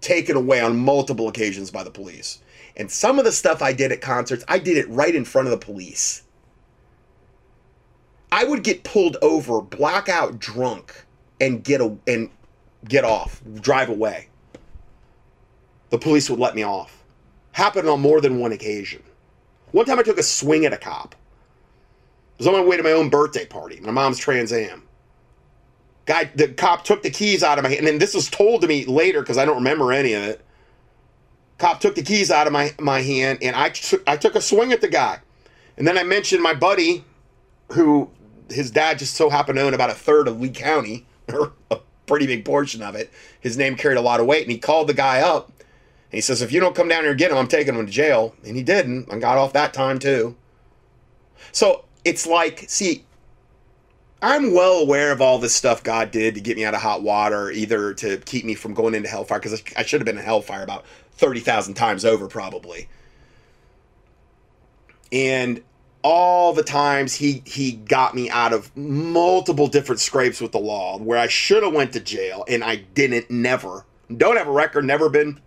taken 0.00 0.36
away 0.36 0.60
on 0.60 0.76
multiple 0.76 1.28
occasions 1.28 1.70
by 1.70 1.84
the 1.84 1.90
police. 1.90 2.40
And 2.76 2.90
some 2.90 3.18
of 3.18 3.24
the 3.24 3.32
stuff 3.32 3.62
I 3.62 3.72
did 3.72 3.92
at 3.92 4.00
concerts, 4.00 4.44
I 4.48 4.58
did 4.58 4.76
it 4.76 4.88
right 4.88 5.14
in 5.14 5.24
front 5.24 5.48
of 5.48 5.50
the 5.50 5.64
police. 5.64 6.22
I 8.32 8.44
would 8.44 8.62
get 8.62 8.84
pulled 8.84 9.16
over, 9.22 9.60
blackout 9.60 10.38
drunk, 10.38 11.04
and 11.40 11.62
get 11.62 11.80
a 11.80 11.96
and 12.06 12.30
get 12.88 13.04
off, 13.04 13.42
drive 13.60 13.88
away. 13.88 14.28
The 15.90 15.98
police 15.98 16.28
would 16.28 16.38
let 16.38 16.54
me 16.54 16.62
off. 16.62 17.02
Happened 17.52 17.88
on 17.88 18.00
more 18.00 18.20
than 18.20 18.38
one 18.38 18.52
occasion. 18.52 19.02
One 19.72 19.86
time 19.86 19.98
I 19.98 20.02
took 20.02 20.18
a 20.18 20.22
swing 20.22 20.64
at 20.64 20.72
a 20.72 20.76
cop. 20.76 21.14
I 21.14 22.34
was 22.38 22.46
on 22.46 22.54
my 22.54 22.62
way 22.62 22.76
to 22.76 22.82
my 22.82 22.92
own 22.92 23.08
birthday 23.08 23.46
party, 23.46 23.80
my 23.80 23.90
mom's 23.90 24.18
Trans 24.18 24.52
Am. 24.52 24.82
Guy, 26.04 26.30
the 26.34 26.48
cop 26.48 26.84
took 26.84 27.02
the 27.02 27.10
keys 27.10 27.42
out 27.42 27.58
of 27.58 27.64
my 27.64 27.70
hand, 27.70 27.88
and 27.88 28.00
this 28.00 28.14
was 28.14 28.28
told 28.28 28.60
to 28.62 28.68
me 28.68 28.84
later 28.84 29.20
because 29.20 29.38
I 29.38 29.44
don't 29.44 29.56
remember 29.56 29.92
any 29.92 30.12
of 30.12 30.22
it. 30.22 30.40
Cop 31.58 31.80
took 31.80 31.94
the 31.94 32.02
keys 32.02 32.30
out 32.30 32.46
of 32.46 32.52
my, 32.52 32.72
my 32.78 33.00
hand, 33.00 33.38
and 33.42 33.56
I 33.56 33.70
took 33.70 34.02
I 34.06 34.16
took 34.16 34.34
a 34.34 34.40
swing 34.40 34.72
at 34.72 34.80
the 34.80 34.88
guy, 34.88 35.18
and 35.76 35.86
then 35.86 35.96
I 35.96 36.04
mentioned 36.04 36.42
my 36.42 36.54
buddy, 36.54 37.04
who 37.72 38.10
his 38.48 38.70
dad 38.70 38.98
just 38.98 39.14
so 39.14 39.30
happened 39.30 39.56
to 39.56 39.62
own 39.62 39.74
about 39.74 39.90
a 39.90 39.94
third 39.94 40.28
of 40.28 40.40
Lee 40.40 40.50
County, 40.50 41.06
or 41.32 41.52
a 41.70 41.78
pretty 42.06 42.26
big 42.26 42.44
portion 42.44 42.82
of 42.82 42.94
it. 42.94 43.12
His 43.40 43.56
name 43.56 43.76
carried 43.76 43.98
a 43.98 44.02
lot 44.02 44.20
of 44.20 44.26
weight, 44.26 44.42
and 44.42 44.52
he 44.52 44.58
called 44.58 44.88
the 44.88 44.94
guy 44.94 45.20
up, 45.20 45.48
and 45.48 46.18
he 46.18 46.20
says, 46.20 46.42
"If 46.42 46.52
you 46.52 46.60
don't 46.60 46.76
come 46.76 46.88
down 46.88 47.02
here 47.02 47.10
and 47.10 47.18
get 47.18 47.30
him, 47.30 47.38
I'm 47.38 47.48
taking 47.48 47.74
him 47.74 47.86
to 47.86 47.92
jail." 47.92 48.34
And 48.44 48.56
he 48.56 48.62
didn't, 48.62 49.08
and 49.08 49.20
got 49.20 49.38
off 49.38 49.52
that 49.54 49.74
time 49.74 49.98
too. 49.98 50.36
So 51.52 51.84
it's 52.04 52.26
like, 52.26 52.64
see, 52.68 53.04
I'm 54.22 54.54
well 54.54 54.78
aware 54.78 55.12
of 55.12 55.20
all 55.20 55.38
this 55.38 55.54
stuff 55.54 55.82
God 55.82 56.10
did 56.10 56.34
to 56.34 56.40
get 56.40 56.56
me 56.56 56.64
out 56.64 56.74
of 56.74 56.80
hot 56.80 57.02
water, 57.02 57.50
either 57.50 57.92
to 57.94 58.18
keep 58.18 58.44
me 58.44 58.54
from 58.54 58.74
going 58.74 58.94
into 58.94 59.08
hellfire, 59.08 59.38
because 59.38 59.62
I 59.76 59.82
should 59.82 60.00
have 60.00 60.06
been 60.06 60.18
in 60.18 60.24
hellfire 60.24 60.62
about 60.62 60.84
30,000 61.12 61.74
times 61.74 62.04
over, 62.04 62.26
probably. 62.28 62.88
And 65.12 65.62
all 66.06 66.52
the 66.52 66.62
times 66.62 67.14
he 67.14 67.42
he 67.44 67.72
got 67.72 68.14
me 68.14 68.30
out 68.30 68.52
of 68.52 68.74
multiple 68.76 69.66
different 69.66 70.00
scrapes 70.00 70.40
with 70.40 70.52
the 70.52 70.58
law 70.58 70.98
where 70.98 71.18
I 71.18 71.26
should 71.26 71.64
have 71.64 71.72
went 71.72 71.92
to 71.94 72.00
jail 72.00 72.44
and 72.46 72.62
I 72.62 72.76
didn't 72.76 73.28
never 73.28 73.84
don't 74.16 74.36
have 74.36 74.46
a 74.46 74.52
record 74.52 74.84
never 74.84 75.08
been 75.08 75.40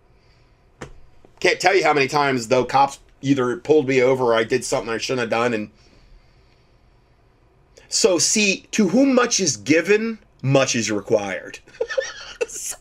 can't 1.40 1.62
tell 1.62 1.74
you 1.74 1.84
how 1.86 1.94
many 1.94 2.10
times 2.10 2.50
though 2.50 2.66
cops 2.66 3.00
either 3.22 3.56
pulled 3.58 3.88
me 3.88 4.02
over 4.02 4.26
or 4.26 4.36
I 4.36 4.44
did 4.44 4.66
something 4.66 4.94
I 4.94 4.98
shouldn't 4.98 5.22
have 5.22 5.30
done 5.30 5.54
and 5.54 5.72
so, 7.92 8.20
see, 8.20 8.68
to 8.72 8.88
whom 8.88 9.16
much 9.16 9.40
is 9.40 9.58
given, 9.58 10.20
much 10.44 10.76
is 10.76 10.92
required. 10.92 11.58
so, 12.48 12.78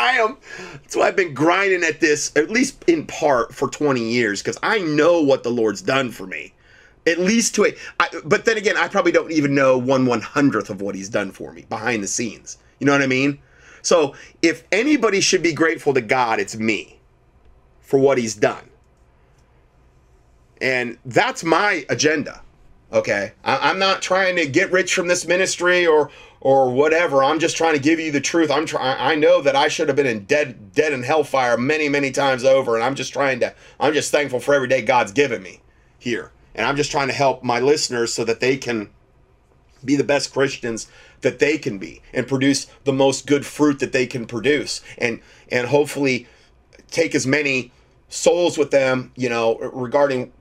I 0.00 0.18
am. 0.18 0.36
That's 0.72 0.96
why 0.96 1.06
I've 1.06 1.16
been 1.16 1.32
grinding 1.32 1.84
at 1.84 2.00
this, 2.00 2.32
at 2.34 2.50
least 2.50 2.84
in 2.88 3.06
part, 3.06 3.54
for 3.54 3.68
20 3.68 4.02
years, 4.02 4.42
because 4.42 4.58
I 4.64 4.80
know 4.80 5.22
what 5.22 5.44
the 5.44 5.50
Lord's 5.50 5.80
done 5.80 6.10
for 6.10 6.26
me. 6.26 6.52
At 7.06 7.18
least 7.18 7.54
to 7.56 7.66
a. 7.66 7.74
I, 8.00 8.08
but 8.24 8.44
then 8.44 8.56
again, 8.56 8.76
I 8.76 8.88
probably 8.88 9.12
don't 9.12 9.30
even 9.30 9.54
know 9.54 9.76
one 9.76 10.06
one 10.06 10.22
hundredth 10.22 10.70
of 10.70 10.80
what 10.80 10.94
He's 10.94 11.08
done 11.08 11.32
for 11.32 11.52
me 11.52 11.66
behind 11.68 12.02
the 12.02 12.08
scenes. 12.08 12.58
You 12.78 12.86
know 12.86 12.92
what 12.92 13.02
I 13.02 13.06
mean? 13.06 13.40
So, 13.82 14.14
if 14.40 14.64
anybody 14.72 15.20
should 15.20 15.42
be 15.42 15.52
grateful 15.52 15.92
to 15.94 16.00
God, 16.00 16.40
it's 16.40 16.56
me 16.56 16.98
for 17.80 17.98
what 17.98 18.16
He's 18.16 18.34
done. 18.34 18.70
And 20.60 20.96
that's 21.04 21.44
my 21.44 21.84
agenda. 21.90 22.40
Okay, 22.92 23.32
I, 23.42 23.70
am 23.70 23.78
not 23.78 24.02
trying 24.02 24.36
to 24.36 24.46
get 24.46 24.70
rich 24.70 24.94
from 24.94 25.08
this 25.08 25.26
ministry 25.26 25.86
or 25.86 26.10
or 26.40 26.70
whatever. 26.70 27.24
I'm 27.24 27.40
just 27.40 27.56
trying 27.56 27.74
to 27.74 27.80
give 27.80 27.98
you 27.98 28.12
the 28.12 28.20
truth. 28.20 28.50
I'm 28.50 28.66
trying. 28.66 28.96
I 29.00 29.16
know 29.16 29.40
that 29.40 29.56
I 29.56 29.66
should 29.66 29.88
have 29.88 29.96
been 29.96 30.06
in 30.06 30.26
dead 30.26 30.72
dead 30.72 30.92
in 30.92 31.02
hellfire 31.02 31.56
many 31.56 31.88
many 31.88 32.12
times 32.12 32.44
over, 32.44 32.76
and 32.76 32.84
I'm 32.84 32.94
just 32.94 33.12
trying 33.12 33.40
to. 33.40 33.52
I'm 33.80 33.94
just 33.94 34.12
thankful 34.12 34.38
for 34.38 34.54
every 34.54 34.68
day 34.68 34.80
God's 34.80 35.10
given 35.10 35.42
me 35.42 35.60
here, 35.98 36.30
and 36.54 36.66
I'm 36.66 36.76
just 36.76 36.90
trying 36.90 37.08
to 37.08 37.14
help 37.14 37.42
my 37.42 37.60
listeners 37.60 38.12
so 38.12 38.24
that 38.24 38.40
they 38.40 38.56
can 38.56 38.90
be 39.84 39.96
the 39.96 40.04
best 40.04 40.32
Christians 40.32 40.88
that 41.20 41.38
they 41.38 41.58
can 41.58 41.78
be 41.78 42.00
and 42.12 42.26
produce 42.26 42.66
the 42.84 42.92
most 42.92 43.26
good 43.26 43.44
fruit 43.44 43.80
that 43.80 43.92
they 43.92 44.06
can 44.06 44.26
produce, 44.26 44.80
and 44.98 45.20
and 45.50 45.68
hopefully 45.68 46.26
take 46.90 47.14
as 47.14 47.26
many 47.26 47.72
souls 48.08 48.56
with 48.56 48.70
them, 48.70 49.12
you 49.16 49.28
know, 49.28 49.58
regarding 49.58 50.32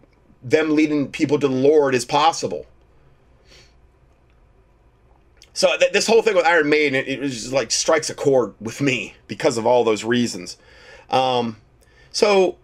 them 0.43 0.75
leading 0.75 1.09
people 1.09 1.39
to 1.39 1.47
the 1.47 1.53
Lord 1.53 1.95
as 1.95 2.05
possible. 2.05 2.65
So 5.53 5.77
th- 5.77 5.91
this 5.91 6.07
whole 6.07 6.21
thing 6.21 6.35
with 6.35 6.45
Iron 6.45 6.69
Maiden, 6.69 6.95
it, 6.95 7.07
it 7.07 7.21
just 7.29 7.53
like 7.53 7.71
strikes 7.71 8.09
a 8.09 8.15
chord 8.15 8.53
with 8.59 8.81
me 8.81 9.15
because 9.27 9.57
of 9.57 9.65
all 9.65 9.83
those 9.83 10.03
reasons. 10.03 10.57
Um, 11.09 11.57
so 12.11 12.57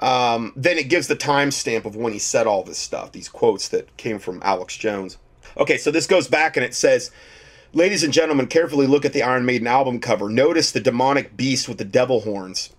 Um, 0.00 0.52
then 0.56 0.76
it 0.76 0.88
gives 0.88 1.06
the 1.06 1.16
timestamp 1.16 1.84
of 1.84 1.96
when 1.96 2.12
he 2.12 2.18
said 2.18 2.46
all 2.46 2.64
this 2.64 2.78
stuff, 2.78 3.12
these 3.12 3.28
quotes 3.28 3.68
that 3.68 3.96
came 3.96 4.18
from 4.18 4.42
Alex 4.42 4.76
Jones. 4.76 5.18
Okay, 5.56 5.78
so 5.78 5.90
this 5.90 6.06
goes 6.06 6.26
back 6.26 6.56
and 6.56 6.64
it 6.64 6.74
says, 6.74 7.10
Ladies 7.72 8.04
and 8.04 8.12
gentlemen, 8.12 8.46
carefully 8.46 8.86
look 8.86 9.04
at 9.04 9.12
the 9.12 9.22
Iron 9.24 9.44
Maiden 9.44 9.66
album 9.66 9.98
cover. 9.98 10.28
Notice 10.28 10.70
the 10.70 10.80
demonic 10.80 11.36
beast 11.36 11.68
with 11.68 11.78
the 11.78 11.84
devil 11.84 12.20
horns. 12.20 12.70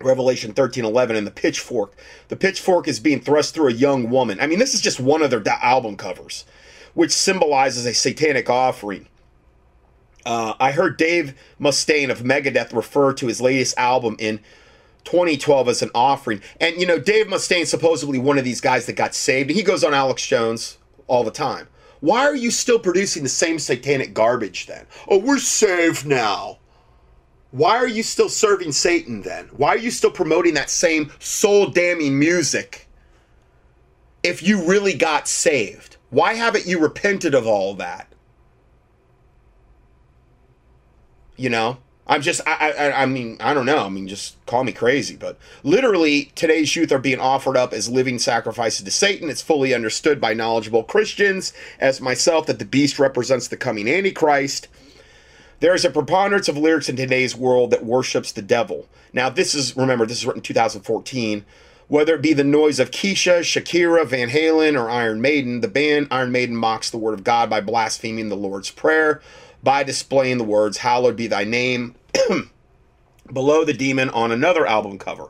Revelation 0.00 0.52
13:11 0.52 1.16
and 1.16 1.26
the 1.26 1.30
pitchfork. 1.30 1.94
The 2.28 2.36
pitchfork 2.36 2.88
is 2.88 3.00
being 3.00 3.20
thrust 3.20 3.54
through 3.54 3.68
a 3.68 3.72
young 3.72 4.10
woman. 4.10 4.38
I 4.40 4.46
mean, 4.46 4.58
this 4.58 4.74
is 4.74 4.80
just 4.80 5.00
one 5.00 5.22
of 5.22 5.30
their 5.30 5.42
album 5.62 5.96
covers, 5.96 6.44
which 6.92 7.10
symbolizes 7.10 7.86
a 7.86 7.94
satanic 7.94 8.50
offering. 8.50 9.08
Uh, 10.26 10.54
I 10.60 10.72
heard 10.72 10.98
Dave 10.98 11.34
Mustaine 11.60 12.10
of 12.10 12.20
Megadeth 12.20 12.74
refer 12.74 13.12
to 13.14 13.26
his 13.26 13.40
latest 13.40 13.76
album 13.78 14.16
in 14.18 14.40
2012 15.04 15.68
as 15.68 15.82
an 15.82 15.90
offering. 15.94 16.40
And, 16.60 16.76
you 16.80 16.86
know, 16.86 16.98
Dave 16.98 17.26
Mustaine 17.26 17.66
supposedly 17.66 18.18
one 18.18 18.38
of 18.38 18.44
these 18.44 18.60
guys 18.60 18.86
that 18.86 18.94
got 18.94 19.14
saved. 19.14 19.50
He 19.50 19.62
goes 19.62 19.84
on 19.84 19.94
Alex 19.94 20.26
Jones 20.26 20.78
all 21.06 21.24
the 21.24 21.30
time. 21.30 21.68
Why 22.00 22.26
are 22.26 22.34
you 22.34 22.50
still 22.50 22.78
producing 22.78 23.22
the 23.22 23.28
same 23.28 23.58
satanic 23.58 24.12
garbage 24.12 24.66
then? 24.66 24.86
Oh, 25.08 25.18
we're 25.18 25.38
saved 25.38 26.04
now. 26.04 26.58
Why 27.52 27.76
are 27.76 27.86
you 27.86 28.02
still 28.02 28.30
serving 28.30 28.72
Satan 28.72 29.22
then? 29.22 29.48
Why 29.56 29.68
are 29.68 29.78
you 29.78 29.90
still 29.90 30.10
promoting 30.10 30.54
that 30.54 30.70
same 30.70 31.12
soul 31.18 31.66
damning 31.68 32.18
music 32.18 32.88
if 34.22 34.42
you 34.42 34.66
really 34.66 34.94
got 34.94 35.28
saved? 35.28 35.96
Why 36.10 36.34
haven't 36.34 36.66
you 36.66 36.78
repented 36.80 37.34
of 37.34 37.46
all 37.46 37.74
that? 37.74 38.08
You 41.36 41.50
know? 41.50 41.78
I'm 42.12 42.20
just, 42.20 42.42
I, 42.46 42.72
I, 42.72 43.02
I 43.02 43.06
mean, 43.06 43.38
I 43.40 43.54
don't 43.54 43.64
know. 43.64 43.86
I 43.86 43.88
mean, 43.88 44.06
just 44.06 44.36
call 44.44 44.64
me 44.64 44.72
crazy, 44.72 45.16
but 45.16 45.38
literally, 45.62 46.30
today's 46.34 46.76
youth 46.76 46.92
are 46.92 46.98
being 46.98 47.18
offered 47.18 47.56
up 47.56 47.72
as 47.72 47.88
living 47.88 48.18
sacrifices 48.18 48.82
to 48.82 48.90
Satan. 48.90 49.30
It's 49.30 49.40
fully 49.40 49.72
understood 49.72 50.20
by 50.20 50.34
knowledgeable 50.34 50.84
Christians, 50.84 51.54
as 51.80 52.02
myself, 52.02 52.44
that 52.48 52.58
the 52.58 52.66
beast 52.66 52.98
represents 52.98 53.48
the 53.48 53.56
coming 53.56 53.88
Antichrist. 53.88 54.68
There 55.60 55.74
is 55.74 55.86
a 55.86 55.90
preponderance 55.90 56.48
of 56.48 56.58
lyrics 56.58 56.90
in 56.90 56.96
today's 56.96 57.34
world 57.34 57.70
that 57.70 57.86
worships 57.86 58.30
the 58.30 58.42
devil. 58.42 58.90
Now, 59.14 59.30
this 59.30 59.54
is, 59.54 59.74
remember, 59.74 60.04
this 60.04 60.18
is 60.18 60.26
written 60.26 60.42
2014. 60.42 61.46
Whether 61.88 62.16
it 62.16 62.22
be 62.22 62.34
the 62.34 62.44
noise 62.44 62.78
of 62.78 62.90
Kesha, 62.90 63.40
Shakira, 63.40 64.06
Van 64.06 64.28
Halen, 64.28 64.78
or 64.78 64.90
Iron 64.90 65.22
Maiden, 65.22 65.62
the 65.62 65.68
band 65.68 66.08
Iron 66.10 66.30
Maiden 66.30 66.56
mocks 66.56 66.90
the 66.90 66.98
word 66.98 67.14
of 67.14 67.24
God 67.24 67.48
by 67.48 67.62
blaspheming 67.62 68.28
the 68.28 68.36
Lord's 68.36 68.70
Prayer 68.70 69.22
by 69.62 69.84
displaying 69.84 70.38
the 70.38 70.44
words, 70.44 70.78
Hallowed 70.78 71.16
be 71.16 71.26
thy 71.26 71.44
name, 71.44 71.94
below 73.32 73.64
the 73.64 73.72
demon 73.72 74.10
on 74.10 74.32
another 74.32 74.66
album 74.66 74.98
cover. 74.98 75.28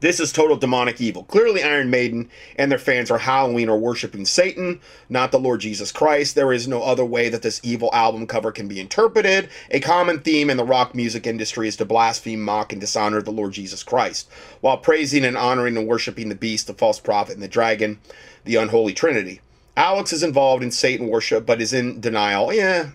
This 0.00 0.18
is 0.18 0.32
total 0.32 0.56
demonic 0.56 0.98
evil. 0.98 1.24
Clearly, 1.24 1.62
Iron 1.62 1.90
Maiden 1.90 2.30
and 2.56 2.72
their 2.72 2.78
fans 2.78 3.10
are 3.10 3.18
Halloween 3.18 3.68
or 3.68 3.78
worshiping 3.78 4.24
Satan, 4.24 4.80
not 5.10 5.30
the 5.30 5.38
Lord 5.38 5.60
Jesus 5.60 5.92
Christ. 5.92 6.34
There 6.34 6.54
is 6.54 6.66
no 6.66 6.82
other 6.82 7.04
way 7.04 7.28
that 7.28 7.42
this 7.42 7.60
evil 7.62 7.90
album 7.92 8.26
cover 8.26 8.50
can 8.50 8.66
be 8.66 8.80
interpreted. 8.80 9.50
A 9.70 9.78
common 9.78 10.20
theme 10.20 10.48
in 10.48 10.56
the 10.56 10.64
rock 10.64 10.94
music 10.94 11.26
industry 11.26 11.68
is 11.68 11.76
to 11.76 11.84
blaspheme, 11.84 12.40
mock, 12.40 12.72
and 12.72 12.80
dishonor 12.80 13.20
the 13.20 13.30
Lord 13.30 13.52
Jesus 13.52 13.82
Christ, 13.82 14.30
while 14.62 14.78
praising 14.78 15.22
and 15.22 15.36
honoring 15.36 15.76
and 15.76 15.86
worshiping 15.86 16.30
the 16.30 16.34
beast, 16.34 16.66
the 16.66 16.72
false 16.72 16.98
prophet, 16.98 17.34
and 17.34 17.42
the 17.42 17.48
dragon, 17.48 18.00
the 18.44 18.56
unholy 18.56 18.94
trinity. 18.94 19.42
Alex 19.76 20.14
is 20.14 20.22
involved 20.22 20.62
in 20.62 20.70
Satan 20.70 21.08
worship, 21.08 21.44
but 21.44 21.60
is 21.60 21.74
in 21.74 22.00
denial. 22.00 22.54
Yeah, 22.54 22.92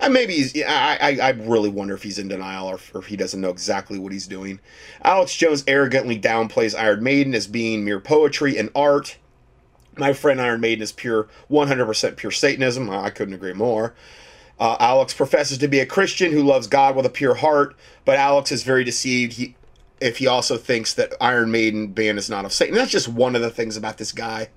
and 0.00 0.12
maybe 0.12 0.34
he's. 0.34 0.56
I, 0.62 0.98
I, 1.00 1.18
I 1.22 1.30
really 1.30 1.68
wonder 1.68 1.94
if 1.94 2.02
he's 2.02 2.18
in 2.18 2.28
denial 2.28 2.68
or, 2.68 2.80
if 2.98 3.06
he 3.06 3.16
doesn't 3.16 3.40
know 3.40 3.50
exactly 3.50 3.98
what 3.98 4.12
he's 4.12 4.26
doing. 4.26 4.60
Alex 5.02 5.34
Jones 5.34 5.64
arrogantly 5.66 6.18
downplays 6.18 6.78
Iron 6.78 7.02
Maiden 7.02 7.34
as 7.34 7.46
being 7.46 7.84
mere 7.84 8.00
poetry 8.00 8.56
and 8.58 8.70
art. 8.74 9.18
My 9.96 10.12
friend 10.12 10.40
Iron 10.40 10.60
Maiden 10.60 10.82
is 10.82 10.92
pure, 10.92 11.28
100% 11.50 12.16
pure 12.16 12.30
Satanism. 12.30 12.88
I 12.88 13.10
couldn't 13.10 13.34
agree 13.34 13.52
more. 13.52 13.94
Uh, 14.58 14.76
Alex 14.78 15.14
professes 15.14 15.58
to 15.58 15.68
be 15.68 15.80
a 15.80 15.86
Christian 15.86 16.32
who 16.32 16.42
loves 16.42 16.66
God 16.66 16.94
with 16.94 17.06
a 17.06 17.10
pure 17.10 17.34
heart, 17.34 17.74
but 18.04 18.16
Alex 18.16 18.52
is 18.52 18.62
very 18.62 18.84
deceived. 18.84 19.34
He, 19.34 19.56
if 20.00 20.18
he 20.18 20.26
also 20.26 20.56
thinks 20.56 20.94
that 20.94 21.14
Iron 21.20 21.50
Maiden 21.50 21.88
band 21.88 22.18
is 22.18 22.30
not 22.30 22.44
of 22.44 22.52
Satan. 22.52 22.74
That's 22.74 22.90
just 22.90 23.08
one 23.08 23.36
of 23.36 23.42
the 23.42 23.50
things 23.50 23.76
about 23.76 23.98
this 23.98 24.12
guy. 24.12 24.48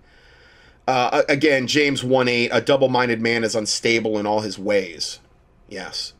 Uh, 0.88 1.24
again, 1.30 1.68
James 1.68 2.04
1 2.04 2.28
8, 2.28 2.50
a 2.52 2.62
double 2.62 2.90
minded 2.90 3.22
man 3.22 3.44
is 3.44 3.56
unstable 3.56 4.18
in 4.18 4.26
all 4.26 4.42
his 4.42 4.60
ways. 4.60 5.20
Yes. 5.74 6.14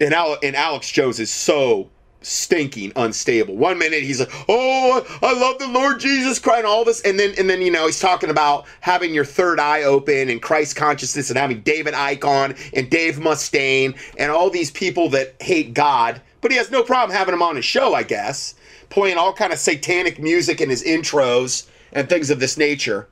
And, 0.00 0.14
Al- 0.14 0.38
and 0.44 0.54
Alex 0.54 0.90
Jones 0.92 1.18
is 1.18 1.30
so 1.30 1.90
stinking 2.20 2.92
unstable. 2.94 3.56
One 3.56 3.78
minute 3.78 4.02
he's 4.02 4.20
like, 4.20 4.30
"Oh, 4.48 5.04
I 5.22 5.32
love 5.32 5.58
the 5.58 5.66
Lord 5.66 5.98
Jesus 5.98 6.38
Christ," 6.38 6.58
and 6.58 6.66
all 6.66 6.84
this, 6.84 7.00
and 7.00 7.18
then 7.18 7.34
and 7.36 7.50
then 7.50 7.62
you 7.62 7.70
know 7.70 7.86
he's 7.86 7.98
talking 7.98 8.30
about 8.30 8.66
having 8.80 9.12
your 9.12 9.24
third 9.24 9.58
eye 9.58 9.82
open 9.82 10.28
and 10.28 10.40
Christ 10.40 10.76
consciousness 10.76 11.30
and 11.30 11.38
having 11.38 11.60
David 11.62 11.94
Icon 11.94 12.54
and 12.74 12.88
Dave 12.90 13.16
Mustaine 13.16 13.96
and 14.18 14.30
all 14.30 14.50
these 14.50 14.70
people 14.70 15.08
that 15.10 15.34
hate 15.40 15.74
God, 15.74 16.20
but 16.40 16.50
he 16.52 16.56
has 16.58 16.70
no 16.70 16.82
problem 16.82 17.16
having 17.16 17.32
them 17.32 17.42
on 17.42 17.56
his 17.56 17.64
show, 17.64 17.94
I 17.94 18.04
guess, 18.04 18.54
playing 18.90 19.16
all 19.16 19.32
kind 19.32 19.52
of 19.52 19.58
satanic 19.58 20.20
music 20.20 20.60
in 20.60 20.70
his 20.70 20.84
intros 20.84 21.68
and 21.92 22.08
things 22.08 22.30
of 22.30 22.40
this 22.40 22.56
nature. 22.56 23.08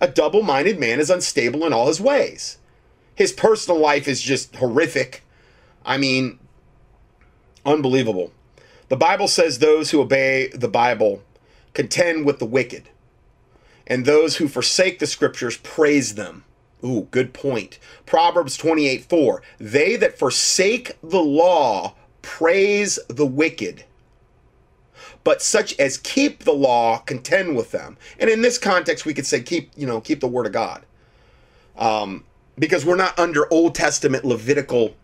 A 0.00 0.08
double-minded 0.08 0.78
man 0.78 0.98
is 0.98 1.10
unstable 1.10 1.66
in 1.66 1.72
all 1.72 1.88
his 1.88 2.00
ways 2.00 2.58
his 3.20 3.32
personal 3.32 3.78
life 3.78 4.08
is 4.08 4.22
just 4.22 4.56
horrific. 4.56 5.22
I 5.84 5.98
mean, 5.98 6.38
unbelievable. 7.66 8.32
The 8.88 8.96
Bible 8.96 9.28
says 9.28 9.58
those 9.58 9.90
who 9.90 10.00
obey 10.00 10.48
the 10.54 10.70
Bible 10.70 11.22
contend 11.74 12.24
with 12.24 12.38
the 12.38 12.46
wicked, 12.46 12.88
and 13.86 14.06
those 14.06 14.38
who 14.38 14.48
forsake 14.48 15.00
the 15.00 15.06
scriptures 15.06 15.58
praise 15.58 16.14
them. 16.14 16.44
Ooh, 16.82 17.08
good 17.10 17.34
point. 17.34 17.78
Proverbs 18.06 18.56
28 18.56 19.04
4. 19.04 19.42
They 19.58 19.96
that 19.96 20.18
forsake 20.18 20.96
the 21.02 21.20
law 21.20 21.96
praise 22.22 22.98
the 23.08 23.26
wicked, 23.26 23.84
but 25.24 25.42
such 25.42 25.78
as 25.78 25.98
keep 25.98 26.44
the 26.44 26.54
law 26.54 26.96
contend 27.00 27.54
with 27.54 27.70
them. 27.70 27.98
And 28.18 28.30
in 28.30 28.40
this 28.40 28.56
context, 28.56 29.04
we 29.04 29.12
could 29.12 29.26
say 29.26 29.42
keep, 29.42 29.72
you 29.76 29.86
know, 29.86 30.00
keep 30.00 30.20
the 30.20 30.26
word 30.26 30.46
of 30.46 30.52
God. 30.52 30.86
Um, 31.76 32.24
because 32.60 32.84
we're 32.84 32.94
not 32.96 33.18
under 33.18 33.52
Old 33.52 33.74
Testament 33.74 34.24
Levitical 34.24 34.94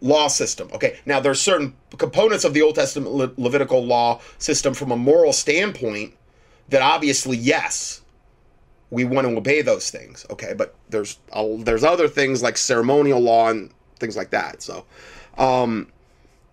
law 0.00 0.28
system. 0.28 0.70
Okay, 0.72 0.98
now 1.04 1.20
there's 1.20 1.40
certain 1.40 1.74
components 1.98 2.44
of 2.44 2.54
the 2.54 2.62
Old 2.62 2.76
Testament 2.76 3.12
Le- 3.12 3.32
Levitical 3.36 3.84
law 3.84 4.20
system 4.38 4.72
from 4.72 4.90
a 4.90 4.96
moral 4.96 5.32
standpoint 5.32 6.14
that 6.70 6.80
obviously, 6.80 7.36
yes, 7.36 8.00
we 8.90 9.04
want 9.04 9.26
to 9.26 9.36
obey 9.36 9.62
those 9.62 9.90
things. 9.90 10.24
Okay, 10.30 10.54
but 10.54 10.74
there's 10.88 11.18
uh, 11.32 11.46
there's 11.58 11.84
other 11.84 12.08
things 12.08 12.42
like 12.42 12.56
ceremonial 12.56 13.20
law 13.20 13.50
and 13.50 13.70
things 13.98 14.16
like 14.16 14.30
that. 14.30 14.62
So, 14.62 14.84
um, 15.38 15.88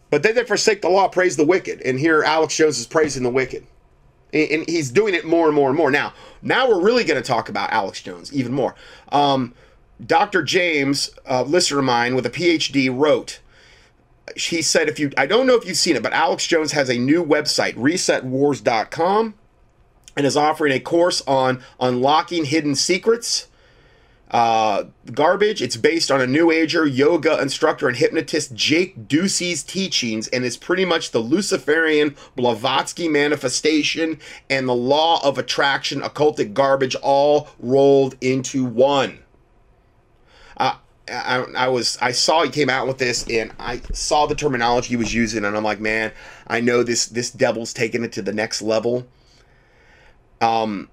but 0.09 0.23
they 0.23 0.31
that 0.31 0.47
forsake 0.47 0.81
the 0.81 0.89
law 0.89 1.07
praise 1.07 1.37
the 1.37 1.45
wicked, 1.45 1.81
and 1.81 1.99
here 1.99 2.23
Alex 2.23 2.57
Jones 2.57 2.79
is 2.79 2.87
praising 2.87 3.23
the 3.23 3.29
wicked. 3.29 3.65
And 4.31 4.69
he's 4.69 4.91
doing 4.91 5.15
it 5.15 5.25
more 5.25 5.47
and 5.47 5.55
more 5.55 5.69
and 5.69 5.77
more. 5.77 5.89
Now, 5.89 6.13
now 6.43 6.69
we're 6.69 6.83
really 6.83 7.03
going 7.03 7.19
to 7.19 7.27
talk 7.27 7.49
about 7.49 7.71
Alex 7.71 7.99
Jones 8.03 8.31
even 8.31 8.53
more. 8.53 8.75
Um, 9.11 9.55
Dr. 10.03 10.43
James, 10.43 11.09
a 11.25 11.43
listener 11.43 11.79
of 11.79 11.85
mine 11.85 12.15
with 12.15 12.25
a 12.25 12.29
PhD, 12.29 12.89
wrote, 12.95 13.39
he 14.35 14.61
said, 14.61 14.87
if 14.87 14.99
you, 14.99 15.11
I 15.17 15.25
don't 15.25 15.47
know 15.47 15.55
if 15.55 15.65
you've 15.65 15.77
seen 15.77 15.95
it, 15.95 16.03
but 16.03 16.13
Alex 16.13 16.47
Jones 16.47 16.71
has 16.71 16.89
a 16.89 16.97
new 16.97 17.25
website, 17.25 17.75
resetwars.com, 17.75 19.33
and 20.15 20.25
is 20.25 20.37
offering 20.37 20.73
a 20.73 20.79
course 20.79 21.21
on 21.27 21.63
unlocking 21.79 22.45
hidden 22.45 22.75
secrets. 22.75 23.47
Uh, 24.31 24.83
garbage. 25.11 25.59
It's 25.59 25.75
based 25.75 26.11
on 26.11 26.21
a 26.21 26.27
New 26.27 26.51
Ager 26.51 26.85
yoga 26.85 27.41
instructor 27.41 27.87
and 27.87 27.97
hypnotist 27.97 28.53
Jake 28.53 29.07
Ducey's 29.07 29.63
teachings, 29.63 30.27
and 30.27 30.45
it's 30.45 30.55
pretty 30.55 30.85
much 30.85 31.09
the 31.09 31.19
Luciferian 31.19 32.15
Blavatsky 32.35 33.07
manifestation 33.07 34.19
and 34.47 34.67
the 34.67 34.75
law 34.75 35.19
of 35.27 35.39
attraction 35.39 36.01
occultic 36.01 36.53
garbage 36.53 36.93
all 37.01 37.47
rolled 37.57 38.17
into 38.21 38.63
one. 38.65 39.17
I, 41.09 41.45
I 41.55 41.67
was 41.67 41.97
I 42.01 42.11
saw 42.11 42.43
he 42.43 42.49
came 42.49 42.69
out 42.69 42.87
with 42.87 42.97
this 42.97 43.27
and 43.29 43.51
I 43.59 43.81
saw 43.93 44.25
the 44.25 44.35
terminology 44.35 44.89
he 44.89 44.95
was 44.95 45.13
using 45.13 45.45
and 45.45 45.55
I'm 45.55 45.63
like, 45.63 45.79
man, 45.79 46.11
I 46.47 46.61
know 46.61 46.83
this 46.83 47.07
this 47.07 47.31
devil's 47.31 47.73
taking 47.73 48.03
it 48.03 48.11
to 48.13 48.21
the 48.21 48.33
next 48.33 48.61
level. 48.61 49.07
Um 50.41 50.89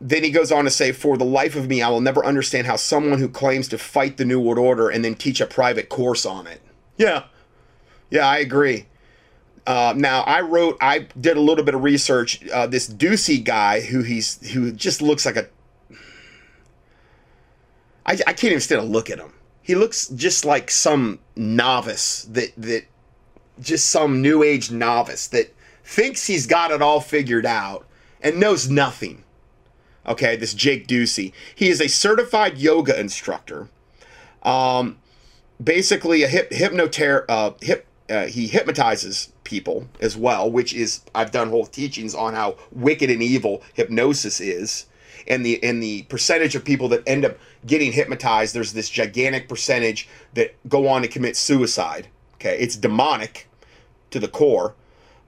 then 0.00 0.22
he 0.22 0.30
goes 0.30 0.52
on 0.52 0.64
to 0.64 0.70
say, 0.70 0.92
For 0.92 1.16
the 1.16 1.24
life 1.24 1.56
of 1.56 1.68
me, 1.68 1.82
I 1.82 1.88
will 1.88 2.00
never 2.00 2.24
understand 2.24 2.66
how 2.66 2.76
someone 2.76 3.18
who 3.18 3.28
claims 3.28 3.68
to 3.68 3.78
fight 3.78 4.16
the 4.16 4.24
New 4.24 4.40
World 4.40 4.58
Order 4.58 4.88
and 4.88 5.04
then 5.04 5.14
teach 5.14 5.40
a 5.40 5.46
private 5.46 5.88
course 5.88 6.24
on 6.24 6.46
it. 6.46 6.60
Yeah. 6.96 7.24
Yeah, 8.10 8.26
I 8.26 8.38
agree. 8.38 8.86
Uh, 9.66 9.92
now 9.96 10.22
I 10.22 10.40
wrote, 10.40 10.78
I 10.80 11.08
did 11.20 11.36
a 11.36 11.40
little 11.40 11.64
bit 11.64 11.74
of 11.74 11.82
research. 11.82 12.46
Uh, 12.48 12.66
this 12.66 12.88
Ducey 12.88 13.42
guy, 13.44 13.80
who 13.80 14.02
he's, 14.02 14.52
who 14.52 14.72
just 14.72 15.02
looks 15.02 15.26
like 15.26 15.36
a, 15.36 15.48
I, 18.06 18.12
I 18.26 18.32
can't 18.32 18.44
even 18.44 18.60
stand 18.60 18.80
to 18.80 18.86
look 18.86 19.10
at 19.10 19.18
him 19.18 19.32
he 19.68 19.74
looks 19.74 20.08
just 20.08 20.46
like 20.46 20.70
some 20.70 21.18
novice 21.36 22.24
that 22.24 22.54
that 22.56 22.86
just 23.60 23.90
some 23.90 24.22
new 24.22 24.42
age 24.42 24.70
novice 24.70 25.26
that 25.28 25.54
thinks 25.84 26.26
he's 26.26 26.46
got 26.46 26.70
it 26.70 26.80
all 26.80 27.00
figured 27.00 27.44
out 27.44 27.86
and 28.22 28.40
knows 28.40 28.70
nothing. 28.70 29.24
Okay, 30.06 30.36
this 30.36 30.54
Jake 30.54 30.86
Ducey. 30.86 31.34
He 31.54 31.68
is 31.68 31.82
a 31.82 31.88
certified 31.88 32.56
yoga 32.56 32.98
instructor. 32.98 33.68
Um, 34.42 35.00
basically 35.62 36.22
a 36.22 36.28
hip 36.28 36.50
hypnoter 36.50 37.26
uh, 37.28 37.50
hip 37.60 37.86
uh, 38.08 38.24
he 38.24 38.46
hypnotizes 38.46 39.30
people 39.44 39.86
as 40.00 40.16
well, 40.16 40.50
which 40.50 40.72
is 40.72 41.02
I've 41.14 41.30
done 41.30 41.50
whole 41.50 41.66
teachings 41.66 42.14
on 42.14 42.32
how 42.32 42.56
wicked 42.72 43.10
and 43.10 43.22
evil 43.22 43.62
hypnosis 43.74 44.40
is, 44.40 44.86
and 45.26 45.44
the 45.44 45.62
and 45.62 45.82
the 45.82 46.04
percentage 46.04 46.54
of 46.54 46.64
people 46.64 46.88
that 46.88 47.02
end 47.06 47.26
up 47.26 47.36
getting 47.68 47.92
hypnotized. 47.92 48.54
There's 48.54 48.72
this 48.72 48.90
gigantic 48.90 49.48
percentage 49.48 50.08
that 50.34 50.54
go 50.68 50.88
on 50.88 51.02
to 51.02 51.08
commit 51.08 51.36
suicide. 51.36 52.08
Okay, 52.34 52.56
it's 52.58 52.76
demonic 52.76 53.48
to 54.10 54.18
the 54.18 54.28
core. 54.28 54.74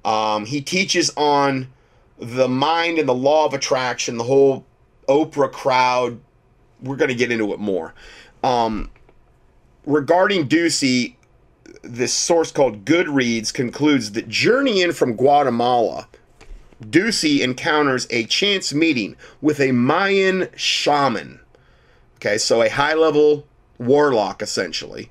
Um, 0.04 0.46
he 0.46 0.60
teaches 0.60 1.10
on 1.16 1.68
the 2.18 2.48
mind 2.48 2.98
and 2.98 3.08
the 3.08 3.14
law 3.14 3.46
of 3.46 3.54
attraction, 3.54 4.16
the 4.16 4.24
whole 4.24 4.64
Oprah 5.08 5.50
crowd. 5.50 6.20
We're 6.82 6.96
going 6.96 7.08
to 7.08 7.14
get 7.14 7.30
into 7.30 7.52
it 7.52 7.58
more. 7.58 7.94
Um, 8.42 8.90
regarding 9.84 10.48
Ducey, 10.48 11.16
this 11.82 12.12
source 12.12 12.52
called 12.52 12.84
Goodreads 12.84 13.52
concludes 13.52 14.12
that 14.12 14.28
journeying 14.28 14.92
from 14.92 15.14
Guatemala, 15.14 16.08
Ducey 16.82 17.40
encounters 17.40 18.06
a 18.10 18.24
chance 18.24 18.72
meeting 18.72 19.16
with 19.40 19.60
a 19.60 19.72
Mayan 19.72 20.48
shaman. 20.56 21.39
Okay, 22.20 22.36
so 22.36 22.60
a 22.60 22.68
high 22.68 22.92
level 22.92 23.46
warlock 23.78 24.42
essentially. 24.42 25.10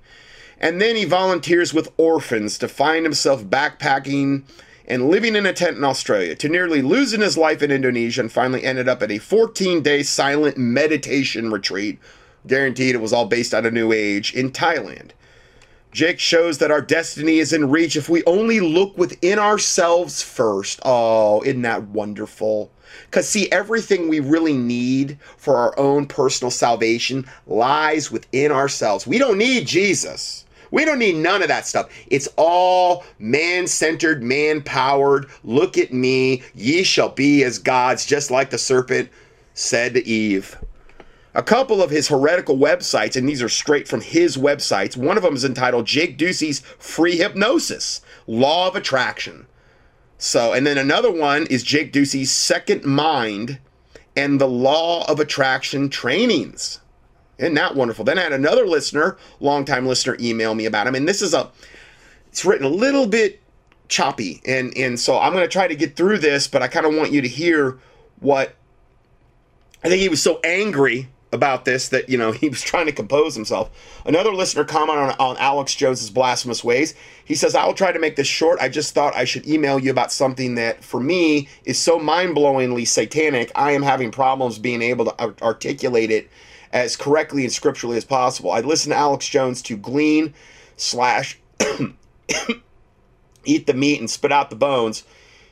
And 0.59 0.79
then 0.79 0.95
he 0.95 1.05
volunteers 1.05 1.73
with 1.73 1.91
orphans 1.97 2.59
to 2.59 2.67
find 2.67 3.03
himself 3.03 3.43
backpacking 3.43 4.43
and 4.87 5.09
living 5.09 5.35
in 5.35 5.45
a 5.45 5.53
tent 5.53 5.77
in 5.77 5.83
Australia, 5.83 6.35
to 6.35 6.49
nearly 6.49 6.81
losing 6.81 7.21
his 7.21 7.37
life 7.37 7.63
in 7.63 7.71
Indonesia 7.71 8.21
and 8.21 8.31
finally 8.31 8.63
ended 8.63 8.87
up 8.87 9.01
at 9.01 9.11
a 9.11 9.17
14 9.17 9.81
day 9.81 10.03
silent 10.03 10.57
meditation 10.57 11.49
retreat. 11.49 11.97
Guaranteed 12.45 12.93
it 12.93 13.01
was 13.01 13.13
all 13.13 13.25
based 13.25 13.55
on 13.55 13.65
a 13.65 13.71
new 13.71 13.91
age 13.91 14.33
in 14.33 14.51
Thailand. 14.51 15.11
Jake 15.91 16.19
shows 16.19 16.59
that 16.59 16.69
our 16.69 16.81
destiny 16.81 17.39
is 17.39 17.51
in 17.51 17.71
reach 17.71 17.95
if 17.95 18.07
we 18.07 18.23
only 18.25 18.59
look 18.59 18.95
within 18.99 19.39
ourselves 19.39 20.21
first. 20.21 20.79
Oh, 20.85 21.41
isn't 21.41 21.63
that 21.63 21.87
wonderful? 21.87 22.71
Because, 23.05 23.27
see, 23.27 23.51
everything 23.51 24.07
we 24.07 24.19
really 24.19 24.53
need 24.53 25.17
for 25.37 25.57
our 25.57 25.77
own 25.77 26.05
personal 26.05 26.51
salvation 26.51 27.27
lies 27.47 28.11
within 28.11 28.51
ourselves. 28.51 29.07
We 29.07 29.17
don't 29.17 29.37
need 29.37 29.67
Jesus. 29.67 30.45
We 30.71 30.85
don't 30.85 30.99
need 30.99 31.15
none 31.15 31.41
of 31.41 31.47
that 31.47 31.65
stuff. 31.65 31.89
It's 32.07 32.27
all 32.35 33.03
man 33.17 33.67
centered, 33.67 34.21
man 34.21 34.61
powered. 34.61 35.27
Look 35.43 35.77
at 35.77 35.93
me. 35.93 36.43
Ye 36.53 36.83
shall 36.83 37.09
be 37.09 37.43
as 37.43 37.57
gods, 37.57 38.05
just 38.05 38.29
like 38.29 38.49
the 38.51 38.57
serpent 38.57 39.09
said 39.53 39.95
to 39.95 40.05
Eve. 40.05 40.57
A 41.35 41.43
couple 41.43 41.81
of 41.81 41.91
his 41.91 42.07
heretical 42.07 42.57
websites, 42.57 43.15
and 43.15 43.29
these 43.29 43.41
are 43.41 43.49
straight 43.49 43.87
from 43.87 44.01
his 44.01 44.35
websites. 44.35 44.97
One 44.97 45.15
of 45.15 45.23
them 45.23 45.35
is 45.35 45.45
entitled 45.45 45.85
Jake 45.85 46.17
Ducey's 46.17 46.59
Free 46.79 47.17
Hypnosis 47.17 48.01
Law 48.27 48.67
of 48.67 48.75
Attraction. 48.75 49.45
So, 50.21 50.51
and 50.51 50.67
then 50.67 50.77
another 50.77 51.09
one 51.09 51.47
is 51.47 51.63
Jake 51.63 51.93
Ducey's 51.93 52.29
Second 52.29 52.83
Mind 52.83 53.57
and 54.17 54.39
the 54.39 54.49
Law 54.49 55.09
of 55.09 55.21
Attraction 55.21 55.89
Trainings. 55.89 56.81
Isn't 57.37 57.53
that 57.53 57.73
wonderful? 57.73 58.03
Then 58.03 58.19
I 58.19 58.23
had 58.23 58.33
another 58.33 58.67
listener, 58.67 59.17
longtime 59.39 59.87
listener, 59.87 60.17
email 60.19 60.55
me 60.55 60.65
about 60.65 60.87
him, 60.87 60.95
and 60.95 61.07
this 61.07 61.21
is 61.21 61.33
a, 61.33 61.49
it's 62.27 62.43
written 62.43 62.65
a 62.65 62.69
little 62.69 63.07
bit 63.07 63.39
choppy, 63.87 64.41
and 64.45 64.75
and 64.77 64.99
so 64.99 65.17
I'm 65.17 65.31
going 65.31 65.45
to 65.45 65.49
try 65.49 65.69
to 65.69 65.75
get 65.75 65.95
through 65.95 66.17
this, 66.17 66.49
but 66.49 66.61
I 66.61 66.67
kind 66.67 66.85
of 66.85 66.93
want 66.93 67.13
you 67.13 67.21
to 67.21 67.27
hear 67.27 67.79
what. 68.19 68.55
I 69.81 69.87
think 69.87 70.01
he 70.01 70.09
was 70.09 70.21
so 70.21 70.41
angry 70.43 71.07
about 71.31 71.65
this 71.65 71.89
that 71.89 72.09
you 72.09 72.17
know 72.17 72.31
he 72.33 72.49
was 72.49 72.61
trying 72.61 72.85
to 72.85 72.91
compose 72.91 73.35
himself. 73.35 73.69
Another 74.05 74.33
listener 74.33 74.63
commented 74.63 75.03
on, 75.03 75.15
on 75.19 75.37
Alex 75.37 75.75
Jones's 75.75 76.09
blasphemous 76.09 76.63
ways. 76.63 76.95
He 77.23 77.35
says, 77.35 77.55
"I 77.55 77.65
will 77.65 77.73
try 77.73 77.91
to 77.91 77.99
make 77.99 78.15
this 78.15 78.27
short. 78.27 78.59
I 78.59 78.69
just 78.69 78.93
thought 78.93 79.15
I 79.15 79.25
should 79.25 79.47
email 79.47 79.79
you 79.79 79.91
about 79.91 80.11
something 80.11 80.55
that 80.55 80.83
for 80.83 80.99
me 80.99 81.47
is 81.65 81.77
so 81.77 81.99
mind-blowingly 81.99 82.87
satanic. 82.87 83.51
I 83.55 83.71
am 83.71 83.83
having 83.83 84.11
problems 84.11 84.59
being 84.59 84.81
able 84.81 85.05
to 85.05 85.43
articulate 85.43 86.11
it 86.11 86.29
as 86.71 86.95
correctly 86.95 87.43
and 87.43 87.51
scripturally 87.51 87.97
as 87.97 88.05
possible. 88.05 88.51
I 88.51 88.59
listened 88.61 88.93
to 88.93 88.97
Alex 88.97 89.27
Jones 89.27 89.61
to 89.63 89.77
glean 89.77 90.33
slash 90.77 91.39
eat 93.45 93.65
the 93.67 93.73
meat 93.73 93.99
and 93.99 94.09
spit 94.09 94.31
out 94.31 94.49
the 94.49 94.55
bones." 94.55 95.03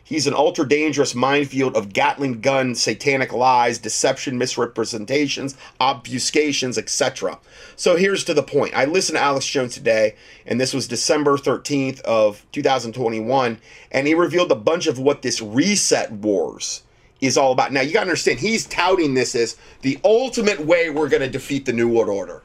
He's 0.08 0.26
an 0.26 0.34
ultra 0.34 0.66
dangerous 0.66 1.14
minefield 1.14 1.76
of 1.76 1.92
Gatling 1.92 2.40
gun, 2.40 2.76
satanic 2.76 3.34
lies, 3.34 3.78
deception, 3.78 4.38
misrepresentations, 4.38 5.58
obfuscations, 5.82 6.78
etc. 6.78 7.40
So 7.76 7.98
here's 7.98 8.24
to 8.24 8.34
the 8.34 8.42
point. 8.42 8.74
I 8.74 8.86
listened 8.86 9.18
to 9.18 9.22
Alex 9.22 9.46
Jones 9.46 9.74
today, 9.74 10.16
and 10.46 10.62
this 10.62 10.74
was 10.74 10.88
December 10.88 11.36
13th 11.36 12.00
of 12.02 12.46
2021, 12.54 13.60
and 13.92 14.08
he 14.08 14.14
revealed 14.14 14.50
a 14.50 14.56
bunch 14.56 14.88
of 14.88 14.98
what 14.98 15.24
this 15.24 15.42
reset 15.42 16.10
wars 16.14 16.84
is 17.20 17.38
all 17.38 17.52
about. 17.52 17.74
Now 17.74 17.82
you 17.82 17.92
gotta 17.92 18.06
understand, 18.06 18.40
he's 18.40 18.66
touting 18.66 19.14
this 19.14 19.36
as 19.36 19.58
the 19.82 20.00
ultimate 20.06 20.62
way 20.62 20.90
we're 20.90 21.10
gonna 21.10 21.28
defeat 21.28 21.66
the 21.66 21.74
New 21.74 21.90
World 21.90 22.08
Order. 22.08 22.44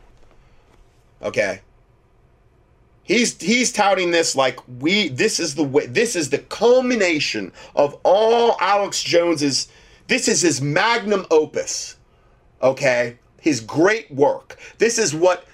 Okay. 1.23 1.61
He's 3.05 3.41
he's 3.41 3.73
touting 3.73 4.11
this 4.11 4.37
like 4.37 4.59
we 4.81 5.09
this 5.09 5.41
is 5.41 5.55
the 5.55 5.65
way 5.65 5.87
this 5.87 6.15
is 6.15 6.31
the 6.31 6.39
culmination 6.39 7.53
of 7.75 7.99
all 8.05 8.57
Alex 8.61 9.03
Jones's 9.03 9.69
this 10.07 10.29
is 10.29 10.43
his 10.43 10.61
magnum 10.61 11.27
opus. 11.31 11.97
Okay? 12.63 13.19
His 13.41 13.61
great 13.61 14.11
work. 14.11 14.59
This 14.79 14.99
is 14.99 15.15
what 15.15 15.47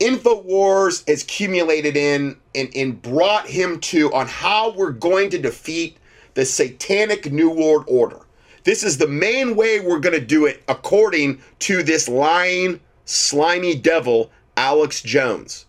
InfoWars 0.00 1.08
has 1.08 1.22
accumulated 1.22 1.96
in 1.96 2.36
and, 2.54 2.68
and 2.74 3.00
brought 3.00 3.46
him 3.46 3.80
to 3.80 4.12
on 4.12 4.26
how 4.26 4.72
we're 4.74 4.90
going 4.90 5.30
to 5.30 5.38
defeat 5.38 5.96
the 6.34 6.44
satanic 6.44 7.32
New 7.32 7.50
World 7.50 7.84
Order. 7.86 8.20
This 8.64 8.82
is 8.82 8.98
the 8.98 9.08
main 9.08 9.56
way 9.56 9.80
we're 9.80 10.00
going 10.00 10.18
to 10.18 10.24
do 10.24 10.46
it 10.46 10.62
according 10.68 11.40
to 11.60 11.82
this 11.82 12.08
lying, 12.08 12.80
slimy 13.04 13.74
devil, 13.74 14.30
Alex 14.56 15.00
Jones. 15.02 15.66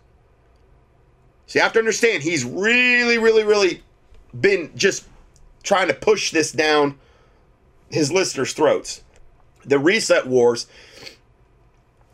So 1.47 1.59
you 1.59 1.63
have 1.63 1.73
to 1.73 1.80
understand, 1.80 2.23
he's 2.23 2.43
really, 2.43 3.17
really, 3.17 3.43
really 3.43 3.84
been 4.39 4.72
just 4.76 5.05
trying 5.63 5.88
to 5.88 5.93
push 5.93 6.31
this 6.31 6.51
down 6.51 6.97
his 7.89 8.11
listeners' 8.11 8.53
throats. 8.53 9.03
The 9.65 9.80
Reset 9.80 10.27
Wars 10.27 10.67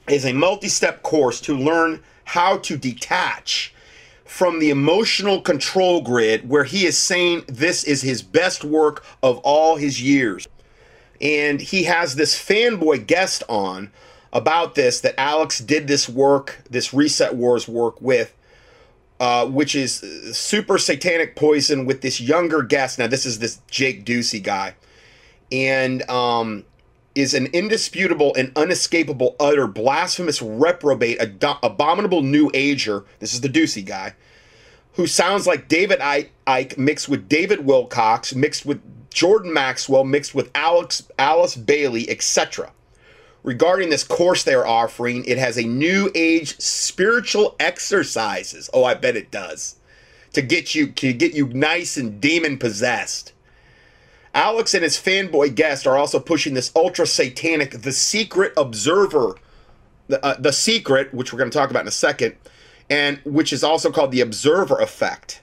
is 0.07 0.25
a 0.25 0.33
multi 0.33 0.67
step 0.67 1.03
course 1.03 1.41
to 1.41 1.55
learn 1.55 2.01
how 2.25 2.57
to 2.59 2.77
detach 2.77 3.73
from 4.25 4.59
the 4.59 4.69
emotional 4.69 5.41
control 5.41 6.01
grid 6.01 6.47
where 6.47 6.63
he 6.63 6.85
is 6.85 6.97
saying 6.97 7.43
this 7.47 7.83
is 7.83 8.01
his 8.01 8.21
best 8.21 8.63
work 8.63 9.03
of 9.21 9.37
all 9.39 9.75
his 9.75 10.01
years. 10.01 10.47
And 11.19 11.59
he 11.59 11.83
has 11.83 12.15
this 12.15 12.35
fanboy 12.35 13.05
guest 13.05 13.43
on 13.49 13.91
about 14.33 14.75
this 14.75 15.01
that 15.01 15.19
Alex 15.19 15.59
did 15.59 15.87
this 15.87 16.07
work, 16.07 16.61
this 16.69 16.93
Reset 16.93 17.35
Wars 17.35 17.67
work 17.67 18.01
with 18.01 18.33
uh, 19.21 19.45
which 19.45 19.75
is 19.75 19.99
super 20.35 20.79
satanic 20.79 21.35
poison 21.35 21.85
with 21.85 22.01
this 22.01 22.19
younger 22.19 22.63
guest. 22.63 22.97
Now, 22.97 23.05
this 23.05 23.23
is 23.23 23.37
this 23.37 23.61
Jake 23.69 24.03
Ducey 24.03 24.41
guy, 24.41 24.73
and 25.51 26.01
um, 26.09 26.65
is 27.13 27.35
an 27.35 27.45
indisputable 27.53 28.33
and 28.33 28.51
unescapable, 28.55 29.35
utter, 29.39 29.67
blasphemous 29.67 30.41
reprobate, 30.41 31.21
ad- 31.21 31.57
abominable 31.61 32.23
new 32.23 32.49
ager. 32.55 33.05
This 33.19 33.35
is 33.35 33.41
the 33.41 33.47
Ducey 33.47 33.85
guy, 33.85 34.15
who 34.93 35.05
sounds 35.05 35.45
like 35.45 35.67
David 35.67 35.99
Icke 35.99 36.75
mixed 36.79 37.07
with 37.07 37.29
David 37.29 37.59
Wilcock, 37.59 38.35
mixed 38.35 38.65
with 38.65 38.81
Jordan 39.11 39.53
Maxwell, 39.53 40.03
mixed 40.03 40.33
with 40.33 40.49
Alex 40.55 41.07
Alice 41.19 41.55
Bailey, 41.55 42.09
etc 42.09 42.71
regarding 43.43 43.89
this 43.89 44.03
course 44.03 44.43
they're 44.43 44.67
offering. 44.67 45.25
It 45.25 45.37
has 45.37 45.57
a 45.57 45.63
new 45.63 46.11
age 46.15 46.59
spiritual 46.59 47.55
exercises. 47.59 48.69
Oh, 48.73 48.83
I 48.83 48.93
bet 48.93 49.15
it 49.15 49.31
does. 49.31 49.77
To 50.33 50.41
get 50.41 50.75
you 50.75 50.87
to 50.87 51.13
get 51.13 51.33
you 51.33 51.47
nice 51.47 51.97
and 51.97 52.21
demon 52.21 52.57
possessed. 52.57 53.33
Alex 54.33 54.73
and 54.73 54.83
his 54.83 54.95
fanboy 54.95 55.55
guest 55.55 55.85
are 55.85 55.97
also 55.97 56.19
pushing 56.19 56.53
this 56.53 56.71
ultra 56.73 57.05
satanic 57.05 57.81
The 57.81 57.91
Secret 57.91 58.53
Observer, 58.55 59.35
the, 60.07 60.25
uh, 60.25 60.39
the 60.39 60.53
Secret, 60.53 61.13
which 61.13 61.33
we're 61.33 61.39
going 61.39 61.51
to 61.51 61.57
talk 61.57 61.69
about 61.69 61.81
in 61.81 61.89
a 61.89 61.91
second, 61.91 62.37
and 62.89 63.19
which 63.25 63.51
is 63.51 63.61
also 63.61 63.91
called 63.91 64.11
the 64.11 64.21
Observer 64.21 64.79
Effect. 64.79 65.41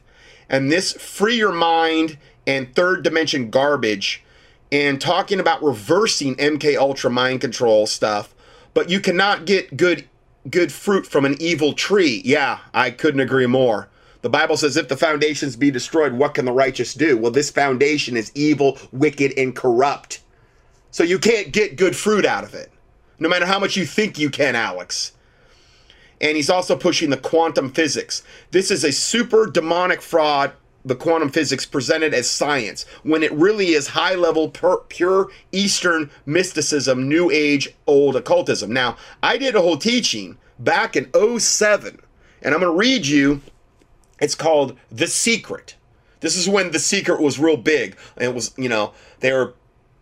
And 0.48 0.72
this 0.72 0.94
free 0.94 1.36
your 1.36 1.52
mind 1.52 2.16
and 2.46 2.74
third 2.74 3.02
dimension 3.02 3.50
garbage 3.50 4.24
and 4.70 5.00
talking 5.00 5.40
about 5.40 5.62
reversing 5.62 6.34
MK 6.36 6.76
Ultra 6.76 7.10
mind 7.10 7.40
control 7.40 7.86
stuff, 7.86 8.34
but 8.74 8.90
you 8.90 9.00
cannot 9.00 9.44
get 9.46 9.76
good 9.76 10.08
good 10.48 10.72
fruit 10.72 11.06
from 11.06 11.24
an 11.24 11.36
evil 11.40 11.72
tree. 11.72 12.22
Yeah, 12.24 12.60
I 12.72 12.90
couldn't 12.90 13.20
agree 13.20 13.46
more. 13.46 13.88
The 14.22 14.30
Bible 14.30 14.56
says, 14.56 14.76
if 14.76 14.88
the 14.88 14.96
foundations 14.96 15.56
be 15.56 15.70
destroyed, 15.70 16.12
what 16.12 16.34
can 16.34 16.44
the 16.44 16.52
righteous 16.52 16.94
do? 16.94 17.16
Well, 17.16 17.30
this 17.30 17.50
foundation 17.50 18.16
is 18.16 18.32
evil, 18.34 18.78
wicked, 18.90 19.32
and 19.36 19.54
corrupt. 19.54 20.20
So 20.90 21.04
you 21.04 21.18
can't 21.18 21.52
get 21.52 21.76
good 21.76 21.94
fruit 21.94 22.24
out 22.24 22.44
of 22.44 22.54
it, 22.54 22.72
no 23.18 23.28
matter 23.28 23.46
how 23.46 23.58
much 23.58 23.76
you 23.76 23.84
think 23.84 24.18
you 24.18 24.30
can, 24.30 24.56
Alex. 24.56 25.12
And 26.20 26.36
he's 26.36 26.50
also 26.50 26.76
pushing 26.76 27.10
the 27.10 27.16
quantum 27.16 27.70
physics. 27.70 28.22
This 28.50 28.70
is 28.70 28.82
a 28.82 28.90
super 28.90 29.46
demonic 29.46 30.02
fraud, 30.02 30.52
the 30.84 30.96
quantum 30.96 31.28
physics 31.28 31.66
presented 31.66 32.14
as 32.14 32.30
science, 32.30 32.84
when 33.02 33.22
it 33.22 33.32
really 33.32 33.68
is 33.68 33.88
high 33.88 34.14
level, 34.14 34.48
pure 34.88 35.28
Eastern 35.52 36.10
mysticism, 36.24 37.08
New 37.08 37.30
Age, 37.30 37.74
old 37.86 38.16
occultism. 38.16 38.72
Now, 38.72 38.96
I 39.22 39.36
did 39.36 39.54
a 39.54 39.60
whole 39.60 39.76
teaching 39.76 40.38
back 40.58 40.96
in 40.96 41.10
07, 41.38 42.00
and 42.42 42.54
I'm 42.54 42.60
going 42.60 42.72
to 42.72 42.78
read 42.78 43.06
you. 43.06 43.42
It's 44.20 44.34
called 44.34 44.76
The 44.90 45.06
Secret. 45.06 45.76
This 46.20 46.36
is 46.36 46.48
when 46.48 46.72
The 46.72 46.78
Secret 46.78 47.20
was 47.20 47.38
real 47.38 47.56
big. 47.56 47.96
It 48.16 48.34
was, 48.34 48.52
you 48.56 48.68
know, 48.68 48.92
they 49.20 49.32
were 49.32 49.54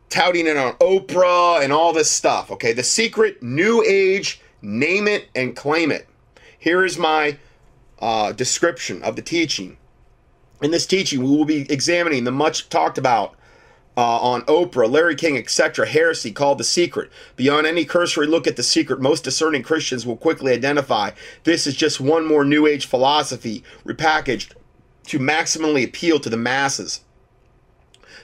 touting 0.09 0.47
it 0.47 0.57
on 0.57 0.75
Oprah 0.75 1.63
and 1.63 1.73
all 1.73 1.93
this 1.93 2.11
stuff. 2.11 2.51
Okay, 2.51 2.73
The 2.73 2.83
Secret, 2.83 3.43
New 3.43 3.83
Age, 3.83 4.41
name 4.63 5.09
it 5.09 5.29
and 5.35 5.57
claim 5.57 5.91
it. 5.91 6.09
Here 6.59 6.85
is 6.85 6.99
my 6.99 7.39
uh, 7.99 8.33
description 8.33 9.03
of 9.03 9.17
the 9.17 9.23
teaching. 9.23 9.77
In 10.63 10.71
this 10.71 10.87
teaching, 10.87 11.23
we 11.23 11.29
will 11.29 11.45
be 11.45 11.71
examining 11.71 12.25
the 12.25 12.33
much 12.33 12.69
talked 12.69 12.97
about 12.97 13.35
uh, 13.97 14.19
on 14.19 14.43
Oprah, 14.43 14.91
Larry 14.91 15.15
King, 15.15 15.37
etc., 15.37 15.87
heresy 15.87 16.33
called 16.33 16.59
The 16.59 16.65
Secret. 16.65 17.11
Beyond 17.37 17.67
any 17.67 17.85
cursory 17.85 18.27
look 18.27 18.47
at 18.47 18.57
The 18.57 18.63
Secret, 18.63 19.01
most 19.01 19.25
discerning 19.25 19.63
Christians 19.63 20.07
will 20.07 20.17
quickly 20.17 20.53
identify 20.53 21.11
this 21.45 21.67
is 21.67 21.77
just 21.77 22.01
one 22.01 22.27
more 22.27 22.45
New 22.45 22.67
Age 22.67 22.87
philosophy 22.87 23.63
repackaged 23.85 24.53
to 25.07 25.19
maximally 25.19 25.85
appeal 25.85 26.21
to 26.21 26.31
the 26.31 26.37
masses. 26.37 27.01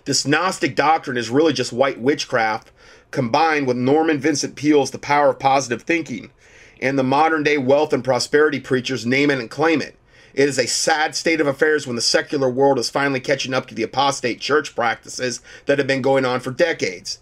This 0.05 0.27
Gnostic 0.27 0.75
doctrine 0.75 1.17
is 1.17 1.31
really 1.31 1.53
just 1.53 1.73
white 1.73 2.01
witchcraft 2.01 2.73
combined 3.11 3.67
with 3.67 3.77
Norman 3.77 4.19
Vincent 4.19 4.57
Peale's 4.57 4.91
The 4.91 4.99
Power 4.99 5.31
of 5.31 5.39
Positive 5.39 5.83
Thinking 5.83 6.33
and 6.81 6.99
the 6.99 7.05
modern 7.05 7.45
day 7.45 7.59
wealth 7.59 7.93
and 7.93 8.03
prosperity 8.03 8.59
preachers 8.59 9.07
name 9.07 9.31
it 9.31 9.39
and 9.39 9.49
claim 9.49 9.81
it. 9.81 9.97
It 10.35 10.49
is 10.49 10.59
a 10.59 10.67
sad 10.67 11.15
state 11.15 11.41
of 11.41 11.47
affairs 11.47 11.87
when 11.87 11.97
the 11.97 12.03
secular 12.03 12.49
world 12.49 12.79
is 12.79 12.89
finally 12.91 13.21
catching 13.21 13.53
up 13.53 13.67
to 13.67 13.75
the 13.75 13.83
apostate 13.83 14.41
church 14.41 14.75
practices 14.75 15.41
that 15.67 15.79
have 15.79 15.87
been 15.87 16.03
going 16.03 16.25
on 16.25 16.41
for 16.41 16.51
decades. 16.51 17.21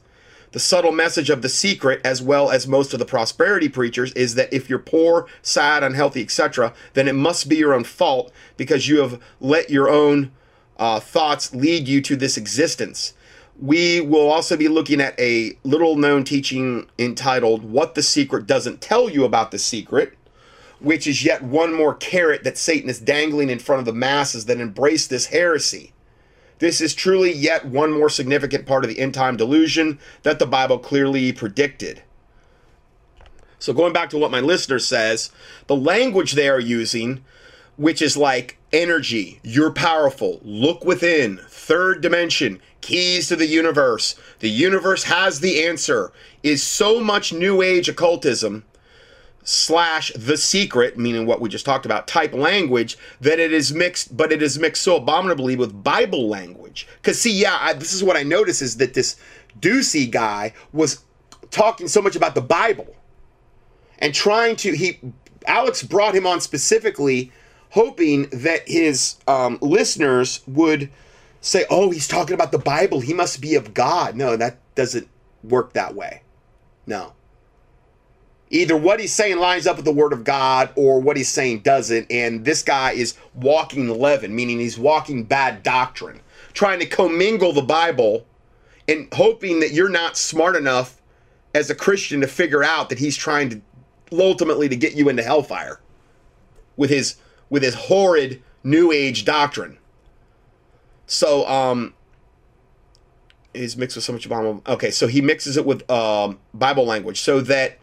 The 0.52 0.58
subtle 0.58 0.92
message 0.92 1.30
of 1.30 1.42
the 1.42 1.48
secret, 1.48 2.00
as 2.04 2.20
well 2.20 2.50
as 2.50 2.66
most 2.66 2.92
of 2.92 2.98
the 2.98 3.04
prosperity 3.04 3.68
preachers, 3.68 4.12
is 4.14 4.34
that 4.34 4.52
if 4.52 4.68
you're 4.68 4.80
poor, 4.80 5.26
sad, 5.42 5.84
unhealthy, 5.84 6.22
etc., 6.22 6.74
then 6.94 7.06
it 7.06 7.14
must 7.14 7.48
be 7.48 7.56
your 7.56 7.72
own 7.72 7.84
fault 7.84 8.32
because 8.56 8.88
you 8.88 8.98
have 8.98 9.20
let 9.40 9.70
your 9.70 9.88
own 9.88 10.32
uh, 10.76 10.98
thoughts 10.98 11.54
lead 11.54 11.86
you 11.86 12.00
to 12.00 12.16
this 12.16 12.36
existence. 12.36 13.14
We 13.60 14.00
will 14.00 14.28
also 14.28 14.56
be 14.56 14.68
looking 14.68 15.00
at 15.00 15.18
a 15.20 15.56
little 15.62 15.94
known 15.94 16.24
teaching 16.24 16.88
entitled 16.98 17.62
What 17.62 17.94
the 17.94 18.02
Secret 18.02 18.46
Doesn't 18.46 18.80
Tell 18.80 19.08
You 19.08 19.24
About 19.24 19.50
the 19.50 19.58
Secret 19.58 20.16
which 20.80 21.06
is 21.06 21.24
yet 21.24 21.42
one 21.42 21.72
more 21.74 21.94
carrot 21.94 22.42
that 22.44 22.58
Satan 22.58 22.88
is 22.88 22.98
dangling 22.98 23.50
in 23.50 23.58
front 23.58 23.80
of 23.80 23.86
the 23.86 23.92
masses 23.92 24.46
that 24.46 24.60
embrace 24.60 25.06
this 25.06 25.26
heresy. 25.26 25.92
This 26.58 26.80
is 26.80 26.94
truly 26.94 27.32
yet 27.32 27.64
one 27.64 27.92
more 27.92 28.10
significant 28.10 28.66
part 28.66 28.84
of 28.84 28.90
the 28.90 28.98
end 28.98 29.14
time 29.14 29.36
delusion 29.36 29.98
that 30.22 30.38
the 30.38 30.46
Bible 30.46 30.78
clearly 30.78 31.32
predicted. 31.32 32.02
So, 33.58 33.74
going 33.74 33.92
back 33.92 34.08
to 34.10 34.18
what 34.18 34.30
my 34.30 34.40
listener 34.40 34.78
says, 34.78 35.30
the 35.66 35.76
language 35.76 36.32
they 36.32 36.48
are 36.48 36.60
using, 36.60 37.24
which 37.76 38.00
is 38.00 38.16
like 38.16 38.58
energy, 38.72 39.40
you're 39.42 39.72
powerful, 39.72 40.40
look 40.42 40.84
within, 40.84 41.40
third 41.48 42.00
dimension, 42.00 42.60
keys 42.80 43.28
to 43.28 43.36
the 43.36 43.46
universe, 43.46 44.14
the 44.38 44.50
universe 44.50 45.04
has 45.04 45.40
the 45.40 45.64
answer, 45.64 46.12
is 46.42 46.62
so 46.62 47.00
much 47.00 47.34
New 47.34 47.60
Age 47.60 47.88
occultism 47.88 48.64
slash 49.42 50.12
the 50.14 50.36
secret, 50.36 50.98
meaning 50.98 51.26
what 51.26 51.40
we 51.40 51.48
just 51.48 51.64
talked 51.64 51.86
about, 51.86 52.06
type 52.06 52.32
language, 52.32 52.98
that 53.20 53.38
it 53.38 53.52
is 53.52 53.72
mixed, 53.72 54.16
but 54.16 54.32
it 54.32 54.42
is 54.42 54.58
mixed 54.58 54.82
so 54.82 54.96
abominably 54.96 55.56
with 55.56 55.82
Bible 55.82 56.28
language. 56.28 56.86
Because, 56.96 57.20
see, 57.20 57.32
yeah, 57.32 57.56
I, 57.60 57.72
this 57.72 57.92
is 57.92 58.04
what 58.04 58.16
I 58.16 58.22
notice 58.22 58.62
is 58.62 58.76
that 58.76 58.94
this 58.94 59.16
Ducey 59.58 60.10
guy 60.10 60.52
was 60.72 61.04
talking 61.50 61.88
so 61.88 62.02
much 62.02 62.16
about 62.16 62.34
the 62.34 62.40
Bible 62.40 62.94
and 63.98 64.14
trying 64.14 64.56
to, 64.56 64.72
he, 64.72 65.00
Alex 65.46 65.82
brought 65.82 66.14
him 66.14 66.26
on 66.26 66.40
specifically 66.40 67.32
hoping 67.70 68.28
that 68.30 68.68
his 68.68 69.16
um, 69.26 69.58
listeners 69.60 70.42
would 70.46 70.90
say, 71.40 71.64
oh, 71.70 71.90
he's 71.90 72.08
talking 72.08 72.34
about 72.34 72.52
the 72.52 72.58
Bible. 72.58 73.00
He 73.00 73.14
must 73.14 73.40
be 73.40 73.54
of 73.54 73.72
God. 73.72 74.14
No, 74.16 74.36
that 74.36 74.58
doesn't 74.74 75.08
work 75.42 75.72
that 75.72 75.94
way. 75.94 76.22
No 76.86 77.14
either 78.50 78.76
what 78.76 79.00
he's 79.00 79.14
saying 79.14 79.38
lines 79.38 79.66
up 79.66 79.76
with 79.76 79.84
the 79.84 79.92
word 79.92 80.12
of 80.12 80.24
God 80.24 80.70
or 80.74 81.00
what 81.00 81.16
he's 81.16 81.28
saying 81.28 81.60
doesn't. 81.60 82.10
And 82.10 82.44
this 82.44 82.62
guy 82.62 82.92
is 82.92 83.14
walking 83.34 83.88
leaven, 83.88 84.34
meaning 84.34 84.58
he's 84.58 84.78
walking 84.78 85.24
bad 85.24 85.62
doctrine, 85.62 86.20
trying 86.52 86.80
to 86.80 86.86
commingle 86.86 87.52
the 87.52 87.62
Bible 87.62 88.26
and 88.88 89.08
hoping 89.14 89.60
that 89.60 89.72
you're 89.72 89.88
not 89.88 90.16
smart 90.16 90.56
enough 90.56 91.00
as 91.54 91.70
a 91.70 91.74
Christian 91.74 92.20
to 92.20 92.26
figure 92.26 92.64
out 92.64 92.88
that 92.88 92.98
he's 92.98 93.16
trying 93.16 93.50
to 93.50 93.60
ultimately 94.12 94.68
to 94.68 94.76
get 94.76 94.94
you 94.94 95.08
into 95.08 95.22
hellfire 95.22 95.80
with 96.76 96.90
his 96.90 97.16
with 97.48 97.62
his 97.62 97.74
horrid 97.74 98.42
new 98.64 98.90
age 98.90 99.24
doctrine. 99.24 99.78
So 101.06 101.46
um 101.46 101.94
he's 103.54 103.76
mixed 103.76 103.96
with 103.96 104.04
so 104.04 104.12
much 104.12 104.28
Bible. 104.28 104.62
Okay, 104.66 104.90
so 104.90 105.06
he 105.06 105.20
mixes 105.20 105.56
it 105.56 105.66
with 105.66 105.88
um, 105.90 106.38
Bible 106.54 106.84
language 106.84 107.20
so 107.20 107.40
that 107.42 107.78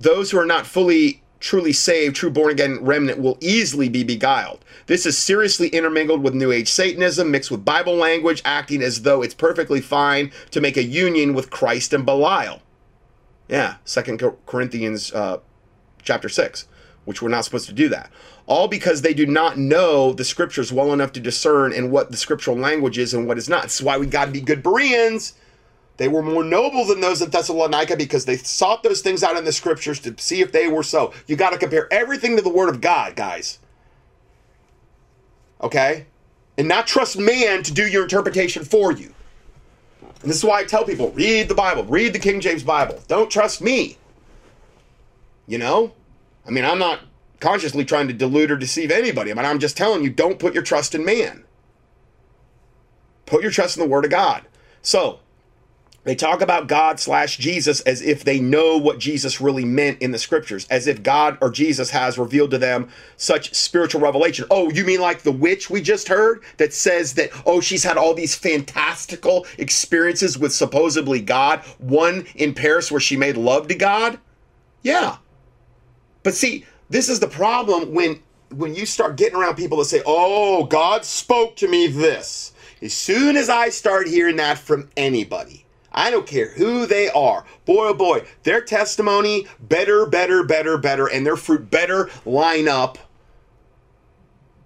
those 0.00 0.30
who 0.30 0.38
are 0.38 0.46
not 0.46 0.66
fully 0.66 1.22
truly 1.40 1.72
saved, 1.72 2.16
true 2.16 2.30
born 2.30 2.50
again 2.50 2.78
remnant 2.82 3.18
will 3.18 3.38
easily 3.40 3.88
be 3.88 4.04
beguiled. 4.04 4.64
This 4.86 5.06
is 5.06 5.16
seriously 5.16 5.68
intermingled 5.68 6.22
with 6.22 6.34
New 6.34 6.52
Age 6.52 6.68
Satanism, 6.68 7.30
mixed 7.30 7.50
with 7.50 7.64
Bible 7.64 7.94
language, 7.94 8.42
acting 8.44 8.82
as 8.82 9.02
though 9.02 9.22
it's 9.22 9.34
perfectly 9.34 9.80
fine 9.80 10.32
to 10.50 10.60
make 10.60 10.76
a 10.76 10.82
union 10.82 11.32
with 11.34 11.50
Christ 11.50 11.92
and 11.92 12.04
Belial. 12.04 12.60
Yeah, 13.48 13.76
Second 13.84 14.22
Corinthians 14.46 15.12
uh, 15.12 15.38
chapter 16.02 16.28
six, 16.28 16.68
which 17.04 17.22
we're 17.22 17.30
not 17.30 17.44
supposed 17.44 17.66
to 17.68 17.74
do 17.74 17.88
that. 17.88 18.10
All 18.46 18.68
because 18.68 19.02
they 19.02 19.14
do 19.14 19.26
not 19.26 19.58
know 19.58 20.12
the 20.12 20.24
scriptures 20.24 20.72
well 20.72 20.92
enough 20.92 21.12
to 21.12 21.20
discern 21.20 21.72
and 21.72 21.90
what 21.90 22.10
the 22.10 22.16
scriptural 22.16 22.56
language 22.56 22.98
is 22.98 23.14
and 23.14 23.26
what 23.26 23.38
is 23.38 23.48
not. 23.48 23.62
That's 23.62 23.82
why 23.82 23.96
we 23.96 24.06
got 24.06 24.26
to 24.26 24.30
be 24.30 24.40
good 24.40 24.62
Bereans 24.62 25.34
they 25.96 26.08
were 26.08 26.22
more 26.22 26.42
noble 26.42 26.86
than 26.86 27.00
those 27.00 27.20
at 27.20 27.30
Thessalonica 27.30 27.96
because 27.96 28.24
they 28.24 28.38
sought 28.38 28.82
those 28.82 29.02
things 29.02 29.22
out 29.22 29.36
in 29.36 29.44
the 29.44 29.52
scriptures 29.52 30.00
to 30.00 30.14
see 30.18 30.40
if 30.40 30.50
they 30.50 30.66
were 30.66 30.82
so. 30.82 31.12
You 31.26 31.36
got 31.36 31.50
to 31.50 31.58
compare 31.58 31.92
everything 31.92 32.36
to 32.36 32.42
the 32.42 32.48
Word 32.48 32.70
of 32.70 32.80
God, 32.80 33.16
guys. 33.16 33.58
Okay? 35.60 36.06
And 36.56 36.68
not 36.68 36.86
trust 36.86 37.18
man 37.18 37.62
to 37.64 37.72
do 37.72 37.86
your 37.86 38.04
interpretation 38.04 38.64
for 38.64 38.92
you. 38.92 39.12
And 40.22 40.30
this 40.30 40.38
is 40.38 40.44
why 40.44 40.60
I 40.60 40.64
tell 40.64 40.84
people 40.84 41.10
read 41.10 41.48
the 41.48 41.54
Bible, 41.54 41.84
read 41.84 42.12
the 42.12 42.18
King 42.18 42.40
James 42.40 42.62
Bible. 42.62 43.00
Don't 43.08 43.30
trust 43.30 43.60
me. 43.60 43.98
You 45.46 45.58
know? 45.58 45.92
I 46.46 46.50
mean, 46.50 46.64
I'm 46.64 46.78
not 46.78 47.00
consciously 47.40 47.84
trying 47.84 48.08
to 48.08 48.14
delude 48.14 48.50
or 48.50 48.56
deceive 48.56 48.90
anybody. 48.90 49.30
I 49.30 49.34
mean, 49.34 49.46
I'm 49.46 49.58
just 49.58 49.76
telling 49.76 50.02
you 50.02 50.10
don't 50.10 50.38
put 50.38 50.54
your 50.54 50.62
trust 50.62 50.94
in 50.94 51.04
man. 51.04 51.44
Put 53.26 53.42
your 53.42 53.50
trust 53.50 53.76
in 53.76 53.82
the 53.82 53.88
Word 53.88 54.04
of 54.04 54.10
God. 54.10 54.44
So, 54.82 55.20
they 56.02 56.14
talk 56.14 56.40
about 56.40 56.66
God 56.66 56.98
slash 56.98 57.36
Jesus 57.36 57.82
as 57.82 58.00
if 58.00 58.24
they 58.24 58.40
know 58.40 58.78
what 58.78 58.98
Jesus 58.98 59.40
really 59.40 59.66
meant 59.66 60.00
in 60.00 60.12
the 60.12 60.18
scriptures, 60.18 60.66
as 60.70 60.86
if 60.86 61.02
God 61.02 61.36
or 61.42 61.50
Jesus 61.50 61.90
has 61.90 62.16
revealed 62.16 62.52
to 62.52 62.58
them 62.58 62.88
such 63.18 63.54
spiritual 63.54 64.00
revelation. 64.00 64.46
Oh, 64.50 64.70
you 64.70 64.84
mean 64.86 65.00
like 65.00 65.22
the 65.22 65.32
witch 65.32 65.68
we 65.68 65.82
just 65.82 66.08
heard 66.08 66.42
that 66.56 66.72
says 66.72 67.14
that, 67.14 67.30
oh, 67.44 67.60
she's 67.60 67.84
had 67.84 67.98
all 67.98 68.14
these 68.14 68.34
fantastical 68.34 69.46
experiences 69.58 70.38
with 70.38 70.54
supposedly 70.54 71.20
God, 71.20 71.60
one 71.78 72.26
in 72.34 72.54
Paris 72.54 72.90
where 72.90 73.00
she 73.00 73.16
made 73.16 73.36
love 73.36 73.68
to 73.68 73.74
God? 73.74 74.18
Yeah. 74.82 75.18
But 76.22 76.34
see, 76.34 76.64
this 76.88 77.10
is 77.10 77.20
the 77.20 77.28
problem 77.28 77.92
when 77.92 78.22
when 78.54 78.74
you 78.74 78.84
start 78.84 79.16
getting 79.16 79.38
around 79.38 79.54
people 79.54 79.78
that 79.78 79.84
say, 79.84 80.02
"Oh, 80.04 80.64
God 80.64 81.04
spoke 81.04 81.56
to 81.56 81.68
me 81.68 81.86
this." 81.86 82.52
As 82.82 82.92
soon 82.92 83.36
as 83.36 83.48
I 83.48 83.68
start 83.68 84.08
hearing 84.08 84.36
that 84.36 84.58
from 84.58 84.90
anybody, 84.96 85.66
I 85.92 86.10
don't 86.10 86.26
care 86.26 86.50
who 86.50 86.86
they 86.86 87.08
are. 87.10 87.44
Boy, 87.64 87.88
oh 87.88 87.94
boy, 87.94 88.24
their 88.44 88.60
testimony 88.60 89.46
better, 89.60 90.06
better, 90.06 90.44
better, 90.44 90.78
better, 90.78 91.06
and 91.06 91.26
their 91.26 91.36
fruit 91.36 91.70
better 91.70 92.10
line 92.24 92.68
up 92.68 92.98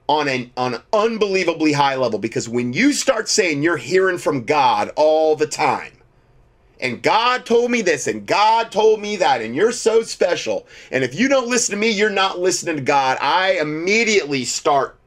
on 0.06 0.28
an 0.28 0.51
on 0.56 0.74
an 0.74 0.82
unbelievably 0.92 1.72
high 1.72 1.96
level. 1.96 2.18
Because 2.18 2.48
when 2.48 2.72
you 2.72 2.92
start 2.92 3.28
saying 3.28 3.62
you're 3.62 3.76
hearing 3.76 4.18
from 4.18 4.44
God 4.44 4.90
all 4.96 5.34
the 5.34 5.46
time, 5.46 5.92
and 6.80 7.02
God 7.02 7.46
told 7.46 7.70
me 7.70 7.80
this, 7.80 8.06
and 8.06 8.26
God 8.26 8.70
told 8.70 9.01
me 9.01 9.16
that, 9.16 9.40
and 9.40 9.55
you're 9.56 9.72
so 9.72 10.02
special, 10.02 10.66
and 10.90 11.02
if 11.02 11.14
you 11.14 11.28
don't 11.28 11.48
listen 11.48 11.74
to 11.74 11.80
me, 11.80 11.88
you're 11.88 12.10
not 12.10 12.38
listening 12.38 12.76
to 12.76 12.82
God. 12.82 13.16
I 13.20 13.52
immediately 13.52 14.44
start 14.44 14.98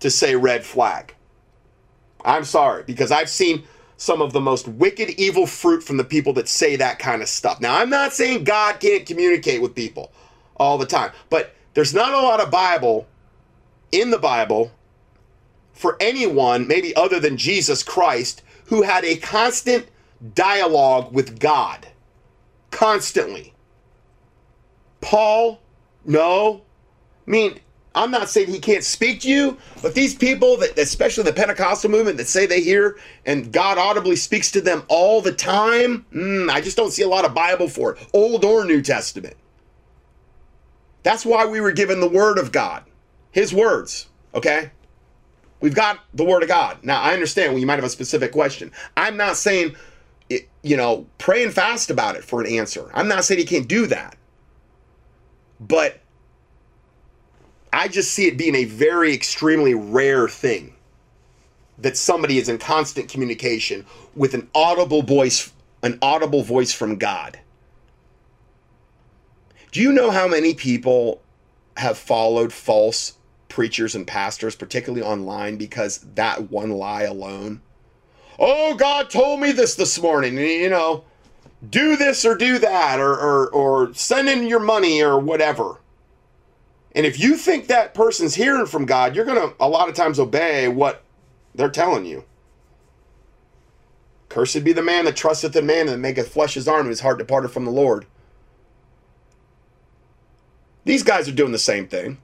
to 0.00 0.10
say 0.10 0.36
red 0.36 0.64
flag. 0.64 1.14
I'm 2.24 2.44
sorry, 2.44 2.82
because 2.82 3.10
I've 3.10 3.30
seen 3.30 3.64
some 4.02 4.20
of 4.20 4.32
the 4.32 4.40
most 4.40 4.66
wicked, 4.66 5.10
evil 5.10 5.46
fruit 5.46 5.80
from 5.80 5.96
the 5.96 6.02
people 6.02 6.32
that 6.32 6.48
say 6.48 6.74
that 6.74 6.98
kind 6.98 7.22
of 7.22 7.28
stuff. 7.28 7.60
Now, 7.60 7.78
I'm 7.78 7.88
not 7.88 8.12
saying 8.12 8.42
God 8.42 8.80
can't 8.80 9.06
communicate 9.06 9.62
with 9.62 9.76
people 9.76 10.10
all 10.56 10.76
the 10.76 10.86
time, 10.86 11.12
but 11.30 11.54
there's 11.74 11.94
not 11.94 12.12
a 12.12 12.20
lot 12.20 12.40
of 12.40 12.50
Bible 12.50 13.06
in 13.92 14.10
the 14.10 14.18
Bible 14.18 14.72
for 15.72 15.96
anyone, 16.00 16.66
maybe 16.66 16.94
other 16.96 17.20
than 17.20 17.36
Jesus 17.36 17.84
Christ, 17.84 18.42
who 18.66 18.82
had 18.82 19.04
a 19.04 19.16
constant 19.18 19.86
dialogue 20.34 21.12
with 21.12 21.38
God. 21.38 21.86
Constantly. 22.72 23.54
Paul, 25.00 25.60
no. 26.04 26.62
I 27.24 27.30
mean, 27.30 27.60
I'm 27.94 28.10
not 28.10 28.30
saying 28.30 28.48
he 28.48 28.58
can't 28.58 28.84
speak 28.84 29.20
to 29.20 29.28
you, 29.28 29.58
but 29.82 29.94
these 29.94 30.14
people 30.14 30.56
that, 30.58 30.78
especially 30.78 31.24
the 31.24 31.32
Pentecostal 31.32 31.90
movement, 31.90 32.16
that 32.16 32.26
say 32.26 32.46
they 32.46 32.62
hear 32.62 32.96
and 33.26 33.52
God 33.52 33.76
audibly 33.76 34.16
speaks 34.16 34.50
to 34.52 34.60
them 34.60 34.82
all 34.88 35.20
the 35.20 35.32
time, 35.32 36.06
mm, 36.12 36.50
I 36.50 36.60
just 36.60 36.76
don't 36.76 36.90
see 36.90 37.02
a 37.02 37.08
lot 37.08 37.24
of 37.24 37.34
Bible 37.34 37.68
for 37.68 37.94
it, 37.94 38.08
Old 38.14 38.44
or 38.44 38.64
New 38.64 38.80
Testament. 38.80 39.36
That's 41.02 41.26
why 41.26 41.44
we 41.46 41.60
were 41.60 41.72
given 41.72 42.00
the 42.00 42.08
Word 42.08 42.38
of 42.38 42.52
God, 42.52 42.84
His 43.30 43.52
words, 43.52 44.08
okay? 44.34 44.70
We've 45.60 45.74
got 45.74 46.00
the 46.14 46.24
Word 46.24 46.42
of 46.42 46.48
God. 46.48 46.78
Now, 46.82 47.00
I 47.00 47.12
understand 47.12 47.52
when 47.52 47.60
you 47.60 47.66
might 47.66 47.76
have 47.76 47.84
a 47.84 47.90
specific 47.90 48.32
question. 48.32 48.72
I'm 48.96 49.16
not 49.16 49.36
saying, 49.36 49.76
you 50.62 50.76
know, 50.76 51.06
pray 51.18 51.44
and 51.44 51.52
fast 51.52 51.90
about 51.90 52.16
it 52.16 52.24
for 52.24 52.40
an 52.40 52.46
answer. 52.46 52.90
I'm 52.94 53.08
not 53.08 53.24
saying 53.24 53.38
he 53.38 53.46
can't 53.46 53.68
do 53.68 53.86
that. 53.86 54.16
But 55.60 56.01
I 57.72 57.88
just 57.88 58.12
see 58.12 58.26
it 58.26 58.36
being 58.36 58.54
a 58.54 58.64
very 58.64 59.14
extremely 59.14 59.74
rare 59.74 60.28
thing 60.28 60.74
that 61.78 61.96
somebody 61.96 62.38
is 62.38 62.48
in 62.48 62.58
constant 62.58 63.08
communication 63.08 63.86
with 64.14 64.34
an 64.34 64.48
audible 64.54 65.02
voice, 65.02 65.52
an 65.82 65.98
audible 66.02 66.42
voice 66.42 66.72
from 66.72 66.96
God. 66.96 67.38
Do 69.72 69.80
you 69.80 69.92
know 69.92 70.10
how 70.10 70.28
many 70.28 70.54
people 70.54 71.22
have 71.78 71.96
followed 71.96 72.52
false 72.52 73.14
preachers 73.48 73.94
and 73.94 74.06
pastors, 74.06 74.54
particularly 74.54 75.02
online, 75.02 75.56
because 75.56 75.98
that 76.14 76.50
one 76.50 76.70
lie 76.70 77.02
alone? 77.02 77.62
Oh, 78.38 78.74
God 78.74 79.08
told 79.08 79.40
me 79.40 79.52
this 79.52 79.74
this 79.74 80.00
morning, 80.00 80.36
you 80.36 80.68
know, 80.68 81.04
do 81.70 81.96
this 81.96 82.24
or 82.24 82.34
do 82.34 82.58
that, 82.58 82.98
or, 83.00 83.14
or, 83.14 83.48
or 83.50 83.94
send 83.94 84.28
in 84.28 84.46
your 84.46 84.60
money 84.60 85.02
or 85.02 85.18
whatever. 85.18 85.78
And 86.94 87.06
if 87.06 87.18
you 87.18 87.36
think 87.36 87.66
that 87.66 87.94
person's 87.94 88.34
hearing 88.34 88.66
from 88.66 88.84
God, 88.84 89.16
you're 89.16 89.24
going 89.24 89.40
to 89.40 89.54
a 89.58 89.68
lot 89.68 89.88
of 89.88 89.94
times 89.94 90.18
obey 90.18 90.68
what 90.68 91.02
they're 91.54 91.70
telling 91.70 92.04
you. 92.04 92.24
Cursed 94.28 94.64
be 94.64 94.72
the 94.72 94.82
man 94.82 95.04
that 95.04 95.16
trusteth 95.16 95.56
in 95.56 95.66
man 95.66 95.88
and 95.88 96.00
maketh 96.00 96.32
flesh 96.32 96.54
his 96.54 96.68
arm 96.68 96.82
and 96.82 96.88
his 96.88 97.00
heart 97.00 97.18
departed 97.18 97.50
from 97.50 97.64
the 97.64 97.70
Lord. 97.70 98.06
These 100.84 101.02
guys 101.02 101.28
are 101.28 101.32
doing 101.32 101.52
the 101.52 101.58
same 101.58 101.86
thing. 101.86 102.18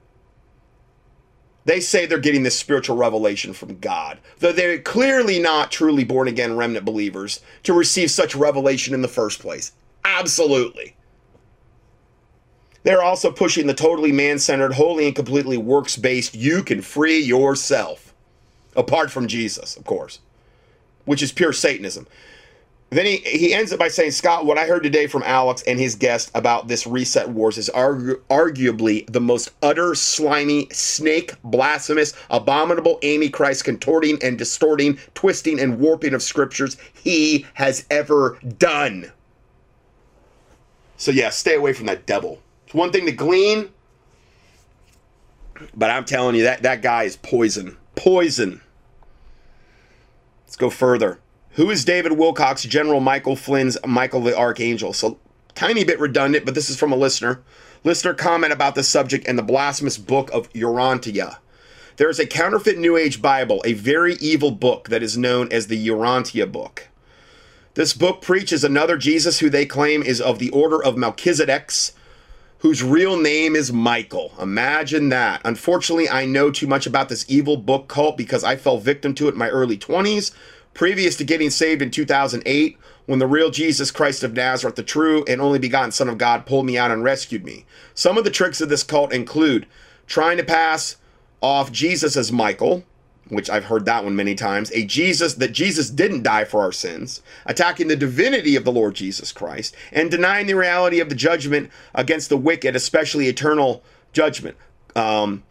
They 1.65 1.79
say 1.79 2.05
they're 2.05 2.19
getting 2.19 2.43
this 2.43 2.57
spiritual 2.57 2.97
revelation 2.97 3.53
from 3.53 3.79
God, 3.79 4.19
though 4.39 4.51
they're 4.51 4.79
clearly 4.79 5.39
not 5.39 5.71
truly 5.71 6.03
born 6.03 6.27
again 6.27 6.55
remnant 6.55 6.85
believers 6.85 7.41
to 7.63 7.73
receive 7.73 8.09
such 8.09 8.35
revelation 8.35 8.93
in 8.93 9.01
the 9.01 9.07
first 9.07 9.39
place. 9.39 9.71
Absolutely. 10.03 10.95
They're 12.83 13.03
also 13.03 13.31
pushing 13.31 13.67
the 13.67 13.73
totally 13.73 14.11
man 14.11 14.39
centered, 14.39 14.73
wholly 14.73 15.07
and 15.07 15.15
completely 15.15 15.57
works 15.57 15.97
based, 15.97 16.35
you 16.35 16.63
can 16.63 16.81
free 16.81 17.19
yourself. 17.19 18.13
Apart 18.75 19.11
from 19.11 19.27
Jesus, 19.27 19.75
of 19.75 19.83
course, 19.83 20.19
which 21.05 21.21
is 21.21 21.31
pure 21.31 21.51
Satanism. 21.51 22.07
Then 22.91 23.05
he, 23.05 23.17
he 23.17 23.53
ends 23.53 23.71
it 23.71 23.77
by 23.77 23.87
saying, 23.87 24.11
Scott, 24.11 24.45
what 24.45 24.57
I 24.57 24.65
heard 24.65 24.81
today 24.81 25.05
from 25.05 25.21
Alex 25.23 25.61
and 25.67 25.79
his 25.79 25.93
guest 25.93 26.31
about 26.33 26.67
this 26.67 26.87
reset 26.87 27.29
wars 27.29 27.57
is 27.57 27.69
argu- 27.75 28.19
arguably 28.29 29.05
the 29.11 29.21
most 29.21 29.51
utter, 29.61 29.93
slimy, 29.93 30.67
snake, 30.71 31.33
blasphemous, 31.43 32.13
abominable, 32.31 32.97
antichrist, 33.03 33.63
contorting 33.63 34.17
and 34.23 34.39
distorting, 34.39 34.97
twisting 35.13 35.59
and 35.59 35.79
warping 35.79 36.15
of 36.15 36.23
scriptures 36.23 36.77
he 36.93 37.45
has 37.53 37.85
ever 37.91 38.39
done. 38.57 39.11
So, 40.97 41.11
yeah, 41.11 41.29
stay 41.29 41.55
away 41.55 41.73
from 41.73 41.85
that 41.85 42.07
devil. 42.07 42.41
It's 42.69 42.75
one 42.75 42.91
thing 42.91 43.07
to 43.07 43.11
glean, 43.11 43.71
but 45.73 45.89
I'm 45.89 46.05
telling 46.05 46.35
you, 46.35 46.43
that, 46.43 46.61
that 46.61 46.83
guy 46.83 47.01
is 47.01 47.15
poison. 47.15 47.77
Poison. 47.95 48.61
Let's 50.45 50.55
go 50.55 50.69
further. 50.69 51.19
Who 51.53 51.71
is 51.71 51.83
David 51.83 52.11
Wilcock, 52.11 52.61
General 52.69 52.99
Michael 52.99 53.35
Flynn's 53.35 53.75
Michael 53.87 54.21
the 54.21 54.37
Archangel? 54.37 54.93
So, 54.93 55.17
tiny 55.55 55.83
bit 55.83 55.99
redundant, 55.99 56.45
but 56.45 56.53
this 56.53 56.69
is 56.69 56.77
from 56.77 56.91
a 56.91 56.95
listener. 56.95 57.41
Listener 57.83 58.13
comment 58.13 58.53
about 58.53 58.75
the 58.75 58.83
subject 58.83 59.27
and 59.27 59.35
the 59.35 59.41
blasphemous 59.41 59.97
book 59.97 60.29
of 60.31 60.53
Urantia. 60.53 61.37
There 61.97 62.11
is 62.11 62.19
a 62.19 62.27
counterfeit 62.27 62.77
New 62.77 62.97
Age 62.97 63.19
Bible, 63.19 63.63
a 63.65 63.73
very 63.73 64.13
evil 64.17 64.51
book 64.51 64.89
that 64.89 65.01
is 65.01 65.17
known 65.17 65.51
as 65.51 65.65
the 65.65 65.87
Urantia 65.87 66.51
book. 66.51 66.89
This 67.73 67.93
book 67.95 68.21
preaches 68.21 68.63
another 68.63 68.95
Jesus 68.95 69.39
who 69.39 69.49
they 69.49 69.65
claim 69.65 70.03
is 70.03 70.21
of 70.21 70.37
the 70.37 70.51
order 70.51 70.79
of 70.83 70.97
Melchizedek's, 70.97 71.93
whose 72.59 72.83
real 72.83 73.17
name 73.17 73.55
is 73.55 73.71
Michael. 73.71 74.33
Imagine 74.39 75.09
that. 75.09 75.41
Unfortunately, 75.45 76.09
I 76.09 76.25
know 76.25 76.51
too 76.51 76.67
much 76.67 76.85
about 76.85 77.09
this 77.09 77.25
evil 77.29 77.55
book 77.57 77.87
cult 77.87 78.17
because 78.17 78.43
I 78.43 78.57
fell 78.57 78.77
victim 78.77 79.15
to 79.15 79.27
it 79.27 79.33
in 79.33 79.37
my 79.37 79.49
early 79.49 79.77
20s, 79.77 80.31
previous 80.73 81.15
to 81.17 81.23
getting 81.23 81.49
saved 81.49 81.81
in 81.81 81.89
2008, 81.89 82.77
when 83.05 83.19
the 83.19 83.27
real 83.27 83.49
Jesus 83.49 83.91
Christ 83.91 84.23
of 84.23 84.33
Nazareth, 84.33 84.75
the 84.75 84.83
true 84.83 85.23
and 85.27 85.39
only 85.39 85.57
begotten 85.57 85.91
Son 85.91 86.09
of 86.09 86.17
God, 86.17 86.45
pulled 86.45 86.65
me 86.65 86.77
out 86.77 86.91
and 86.91 87.03
rescued 87.03 87.45
me. 87.45 87.65
Some 87.93 88.17
of 88.17 88.25
the 88.25 88.29
tricks 88.29 88.59
of 88.61 88.69
this 88.69 88.83
cult 88.83 89.13
include 89.13 89.65
trying 90.05 90.37
to 90.37 90.43
pass 90.43 90.97
off 91.41 91.71
Jesus 91.71 92.17
as 92.17 92.31
Michael, 92.31 92.83
which 93.29 93.49
I've 93.49 93.65
heard 93.65 93.85
that 93.85 94.03
one 94.03 94.15
many 94.15 94.35
times, 94.35 94.71
a 94.71 94.85
Jesus 94.85 95.35
that 95.35 95.51
Jesus 95.51 95.89
didn't 95.89 96.23
die 96.23 96.45
for 96.45 96.61
our 96.61 96.71
sins, 96.71 97.21
attacking 97.45 97.87
the 97.87 97.95
divinity 97.95 98.55
of 98.55 98.65
the 98.65 98.71
Lord 98.71 98.95
Jesus 98.95 99.31
Christ, 99.31 99.75
and 99.91 100.11
denying 100.11 100.47
the 100.47 100.55
reality 100.55 100.99
of 100.99 101.09
the 101.09 101.15
judgment 101.15 101.69
against 101.93 102.29
the 102.29 102.37
wicked, 102.37 102.75
especially 102.75 103.27
eternal 103.27 103.83
judgment. 104.11 104.57
Um, 104.95 105.43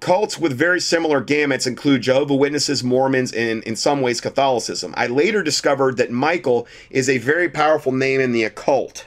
cults 0.00 0.36
with 0.36 0.52
very 0.52 0.80
similar 0.80 1.22
gamuts 1.22 1.66
include 1.66 2.02
Jehovah 2.02 2.34
Witnesses, 2.34 2.82
Mormons, 2.82 3.32
and 3.32 3.62
in 3.62 3.76
some 3.76 4.00
ways 4.00 4.20
Catholicism. 4.20 4.92
I 4.96 5.06
later 5.06 5.42
discovered 5.42 5.96
that 5.98 6.10
Michael 6.10 6.66
is 6.90 7.08
a 7.08 7.18
very 7.18 7.48
powerful 7.48 7.92
name 7.92 8.20
in 8.20 8.32
the 8.32 8.42
occult. 8.42 9.06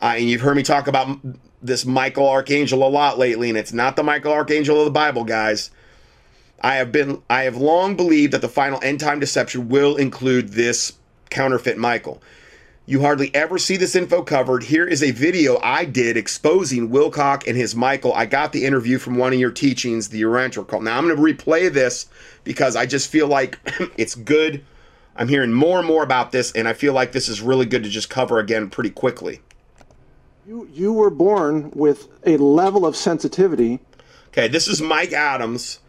Uh, 0.00 0.14
and 0.16 0.28
you've 0.28 0.40
heard 0.40 0.56
me 0.56 0.62
talk 0.62 0.88
about 0.88 1.18
this 1.62 1.84
Michael 1.84 2.28
Archangel 2.28 2.82
a 2.82 2.88
lot 2.88 3.18
lately, 3.18 3.50
and 3.50 3.58
it's 3.58 3.72
not 3.72 3.96
the 3.96 4.02
Michael 4.02 4.32
Archangel 4.32 4.78
of 4.78 4.86
the 4.86 4.90
Bible, 4.90 5.24
guys. 5.24 5.70
I 6.60 6.76
have 6.76 6.92
been 6.92 7.22
I 7.28 7.42
have 7.42 7.56
long 7.56 7.96
believed 7.96 8.32
that 8.32 8.40
the 8.40 8.48
final 8.48 8.80
end 8.82 9.00
time 9.00 9.20
deception 9.20 9.68
will 9.68 9.96
include 9.96 10.50
this 10.50 10.94
counterfeit 11.30 11.78
Michael. 11.78 12.22
You 12.88 13.00
hardly 13.00 13.34
ever 13.34 13.58
see 13.58 13.76
this 13.76 13.96
info 13.96 14.22
covered. 14.22 14.62
Here 14.62 14.86
is 14.86 15.02
a 15.02 15.10
video 15.10 15.58
I 15.60 15.84
did 15.84 16.16
exposing 16.16 16.88
Wilcock 16.88 17.44
and 17.46 17.56
his 17.56 17.74
Michael. 17.74 18.14
I 18.14 18.26
got 18.26 18.52
the 18.52 18.64
interview 18.64 18.98
from 18.98 19.16
one 19.16 19.32
of 19.32 19.40
your 19.40 19.50
teachings, 19.50 20.08
the 20.08 20.22
Urantia 20.22 20.66
cult. 20.68 20.84
Now 20.84 20.96
I'm 20.96 21.08
going 21.08 21.16
to 21.16 21.22
replay 21.22 21.72
this 21.72 22.06
because 22.44 22.76
I 22.76 22.86
just 22.86 23.10
feel 23.10 23.26
like 23.26 23.58
it's 23.96 24.14
good. 24.14 24.64
I'm 25.16 25.26
hearing 25.26 25.52
more 25.52 25.78
and 25.78 25.86
more 25.86 26.04
about 26.04 26.30
this, 26.30 26.52
and 26.52 26.68
I 26.68 26.74
feel 26.74 26.92
like 26.92 27.10
this 27.10 27.28
is 27.28 27.40
really 27.40 27.66
good 27.66 27.82
to 27.82 27.88
just 27.88 28.08
cover 28.08 28.38
again 28.38 28.70
pretty 28.70 28.90
quickly. 28.90 29.40
You 30.46 30.68
you 30.72 30.92
were 30.92 31.10
born 31.10 31.72
with 31.74 32.06
a 32.24 32.36
level 32.36 32.86
of 32.86 32.94
sensitivity. 32.94 33.80
Okay, 34.28 34.46
this 34.46 34.68
is 34.68 34.80
Mike 34.80 35.12
Adams 35.12 35.80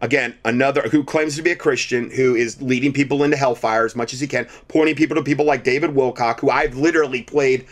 again, 0.00 0.36
another 0.44 0.82
who 0.82 1.04
claims 1.04 1.36
to 1.36 1.42
be 1.42 1.50
a 1.50 1.56
Christian, 1.56 2.10
who 2.10 2.34
is 2.34 2.60
leading 2.62 2.92
people 2.92 3.22
into 3.22 3.36
hellfire 3.36 3.84
as 3.84 3.96
much 3.96 4.12
as 4.12 4.20
he 4.20 4.26
can, 4.26 4.46
pointing 4.68 4.94
people 4.94 5.16
to 5.16 5.22
people 5.22 5.44
like 5.44 5.64
David 5.64 5.90
Wilcock, 5.90 6.40
who 6.40 6.50
I've 6.50 6.76
literally 6.76 7.22
played 7.22 7.66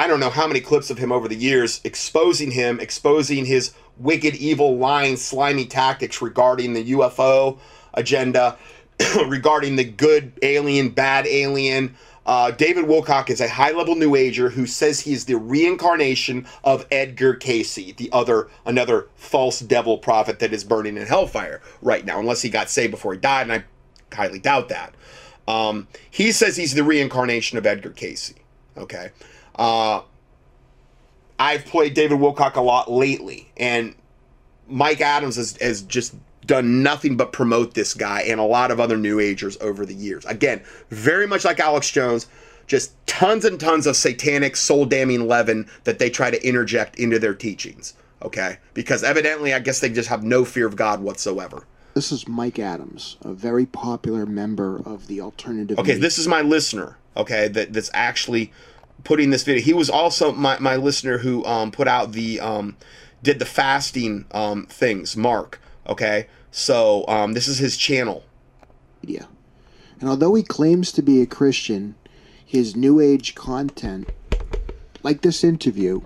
I 0.00 0.06
don't 0.06 0.18
know 0.18 0.30
how 0.30 0.46
many 0.46 0.60
clips 0.60 0.88
of 0.88 0.96
him 0.96 1.12
over 1.12 1.28
the 1.28 1.36
years 1.36 1.78
exposing 1.84 2.52
him, 2.52 2.80
exposing 2.80 3.44
his 3.44 3.74
wicked, 3.98 4.34
evil, 4.36 4.78
lying, 4.78 5.18
slimy 5.18 5.66
tactics 5.66 6.22
regarding 6.22 6.72
the 6.72 6.92
UFO 6.92 7.58
agenda, 7.92 8.56
regarding 9.26 9.76
the 9.76 9.84
good 9.84 10.32
alien, 10.40 10.88
bad 10.88 11.26
alien, 11.26 11.94
uh, 12.30 12.52
David 12.52 12.84
Wilcock 12.84 13.28
is 13.28 13.40
a 13.40 13.48
high 13.48 13.72
level 13.72 13.96
New 13.96 14.14
Ager 14.14 14.50
who 14.50 14.64
says 14.64 15.00
he 15.00 15.12
is 15.12 15.24
the 15.24 15.34
reincarnation 15.34 16.46
of 16.62 16.86
Edgar 16.88 17.34
Cayce, 17.34 17.74
the 17.74 18.08
other 18.12 18.48
another 18.64 19.08
false 19.16 19.58
devil 19.58 19.98
prophet 19.98 20.38
that 20.38 20.52
is 20.52 20.62
burning 20.62 20.96
in 20.96 21.08
hellfire 21.08 21.60
right 21.82 22.04
now, 22.04 22.20
unless 22.20 22.40
he 22.42 22.48
got 22.48 22.70
saved 22.70 22.92
before 22.92 23.14
he 23.14 23.18
died, 23.18 23.50
and 23.50 23.52
I 23.52 24.14
highly 24.14 24.38
doubt 24.38 24.68
that. 24.68 24.94
Um, 25.48 25.88
he 26.08 26.30
says 26.30 26.56
he's 26.56 26.74
the 26.74 26.84
reincarnation 26.84 27.58
of 27.58 27.66
Edgar 27.66 27.90
Cayce. 27.90 28.32
Okay. 28.76 29.10
Uh, 29.56 30.02
I've 31.36 31.64
played 31.64 31.94
David 31.94 32.20
Wilcock 32.20 32.54
a 32.54 32.60
lot 32.60 32.88
lately, 32.88 33.50
and 33.56 33.96
Mike 34.68 35.00
Adams 35.00 35.34
has, 35.34 35.56
has 35.56 35.82
just 35.82 36.14
done 36.50 36.82
nothing 36.82 37.16
but 37.16 37.30
promote 37.30 37.74
this 37.74 37.94
guy 37.94 38.22
and 38.22 38.40
a 38.40 38.44
lot 38.44 38.72
of 38.72 38.80
other 38.80 38.96
New 38.96 39.20
Agers 39.20 39.56
over 39.60 39.86
the 39.86 39.94
years. 39.94 40.24
Again, 40.24 40.60
very 40.88 41.24
much 41.24 41.44
like 41.44 41.60
Alex 41.60 41.88
Jones, 41.88 42.26
just 42.66 42.92
tons 43.06 43.44
and 43.44 43.60
tons 43.60 43.86
of 43.86 43.94
satanic, 43.94 44.56
soul 44.56 44.84
damning 44.84 45.28
leaven 45.28 45.70
that 45.84 46.00
they 46.00 46.10
try 46.10 46.28
to 46.28 46.44
interject 46.44 46.98
into 46.98 47.20
their 47.20 47.34
teachings. 47.34 47.94
Okay? 48.20 48.58
Because 48.74 49.04
evidently, 49.04 49.54
I 49.54 49.60
guess 49.60 49.78
they 49.78 49.90
just 49.90 50.08
have 50.08 50.24
no 50.24 50.44
fear 50.44 50.66
of 50.66 50.74
God 50.74 51.00
whatsoever. 51.00 51.66
This 51.94 52.10
is 52.10 52.26
Mike 52.26 52.58
Adams, 52.58 53.16
a 53.22 53.32
very 53.32 53.64
popular 53.64 54.26
member 54.26 54.82
of 54.84 55.06
the 55.06 55.20
alternative. 55.20 55.78
Okay, 55.78 55.90
media. 55.90 56.02
this 56.02 56.18
is 56.18 56.26
my 56.26 56.40
listener. 56.40 56.96
Okay, 57.16 57.46
that 57.46 57.72
that's 57.72 57.90
actually 57.94 58.52
putting 59.04 59.30
this 59.30 59.44
video. 59.44 59.62
He 59.62 59.72
was 59.72 59.88
also 59.88 60.32
my, 60.32 60.58
my 60.58 60.74
listener 60.74 61.18
who 61.18 61.44
um, 61.44 61.70
put 61.70 61.86
out 61.86 62.10
the 62.10 62.40
um, 62.40 62.76
did 63.22 63.38
the 63.38 63.46
fasting 63.46 64.24
um, 64.32 64.66
things. 64.66 65.16
Mark. 65.16 65.60
Okay, 65.90 66.28
so 66.52 67.04
um, 67.08 67.32
this 67.32 67.48
is 67.48 67.58
his 67.58 67.76
channel. 67.76 68.22
media. 69.02 69.26
And 69.98 70.08
although 70.08 70.34
he 70.34 70.42
claims 70.42 70.92
to 70.92 71.02
be 71.02 71.20
a 71.20 71.26
Christian, 71.26 71.96
his 72.46 72.76
New 72.76 73.00
Age 73.00 73.34
content, 73.34 74.08
like 75.02 75.22
this 75.22 75.42
interview, 75.42 76.02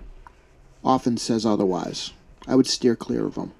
often 0.82 1.16
says 1.19 1.44
otherwise. 1.47 2.12
I 2.47 2.56
would 2.56 2.66
steer 2.66 2.97
clear 2.97 3.27
of 3.27 3.36
him. 3.36 3.52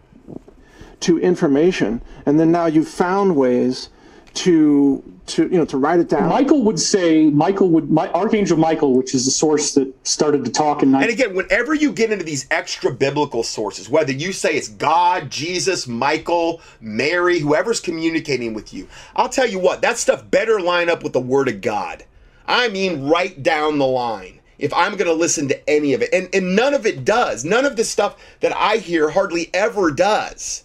to 1.01 1.19
information, 1.19 2.01
and 2.25 2.41
then 2.41 2.51
now 2.51 2.65
you've 2.65 2.89
found 2.89 3.37
ways 3.37 3.91
to 4.35 5.03
to 5.27 5.45
you 5.45 5.57
know 5.57 5.65
to 5.65 5.77
write 5.77 6.01
it 6.01 6.09
down. 6.09 6.29
Michael 6.29 6.63
would 6.63 6.79
say, 6.79 7.31
Michael 7.31 7.71
would, 7.71 7.91
my, 7.91 8.09
Archangel 8.11 8.59
Michael, 8.59 8.95
which 8.95 9.15
is 9.15 9.25
the 9.25 9.31
source 9.31 9.75
that 9.75 9.93
started 10.07 10.45
to 10.45 10.51
talk 10.51 10.83
in 10.83 10.95
And 10.95 11.07
again, 11.07 11.35
whenever 11.35 11.75
you 11.75 11.93
get 11.93 12.13
into 12.13 12.25
these 12.25 12.47
extra 12.51 12.93
biblical 12.93 13.43
sources, 13.43 13.89
whether 13.89 14.13
you 14.13 14.33
say 14.33 14.55
it's 14.55 14.69
God, 14.69 15.31
Jesus, 15.31 15.87
Michael, 15.87 16.61
Mary, 16.81 17.39
whoever's 17.39 17.81
communicating 17.81 18.55
with 18.55 18.75
you, 18.75 18.89
I'll 19.17 19.29
tell 19.29 19.49
you 19.49 19.59
what, 19.59 19.81
that 19.83 19.99
stuff 19.99 20.31
better 20.31 20.61
line 20.61 20.91
up 20.91 21.03
with 21.03 21.13
the 21.13 21.21
Word 21.21 21.49
of 21.49 21.61
God. 21.61 22.05
I 22.47 22.69
mean, 22.69 23.09
right 23.09 23.43
down 23.43 23.79
the 23.79 23.87
line. 23.87 24.41
If 24.59 24.73
I'm 24.73 24.93
going 24.93 25.07
to 25.07 25.15
listen 25.15 25.49
to 25.49 25.71
any 25.71 25.95
of 25.95 26.03
it, 26.03 26.11
and, 26.13 26.29
and 26.33 26.55
none 26.55 26.75
of 26.75 26.87
it 26.87 27.05
does. 27.05 27.45
None 27.45 27.65
of 27.65 27.77
the 27.77 27.85
stuff 27.85 28.17
that 28.41 28.55
I 28.55 28.77
hear 28.77 29.11
hardly 29.11 29.51
ever 29.53 29.91
does. 29.91 30.64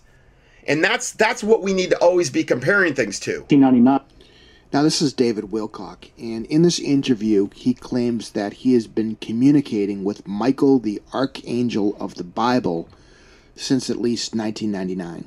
And 0.70 0.84
that's 0.84 1.12
that's 1.12 1.44
what 1.44 1.64
we 1.64 1.74
need 1.74 1.90
to 1.90 1.98
always 1.98 2.30
be 2.30 2.44
comparing 2.46 2.94
things 2.94 3.20
to. 3.22 3.40
1999. 3.42 4.02
Now, 4.72 4.84
this 4.84 5.02
is 5.02 5.14
David 5.14 5.46
Wilcock, 5.46 6.12
and 6.20 6.46
in 6.46 6.62
this 6.62 6.78
interview, 6.78 7.50
he 7.56 7.74
claims 7.74 8.32
that 8.32 8.54
he 8.54 8.76
has 8.76 8.86
been 8.86 9.16
communicating 9.16 10.04
with 10.04 10.28
Michael, 10.28 10.78
the 10.78 11.02
Archangel 11.12 11.98
of 12.00 12.16
the 12.16 12.24
Bible, 12.24 12.88
since 13.56 13.90
at 13.90 13.98
least 13.98 14.36
1999. 14.36 15.26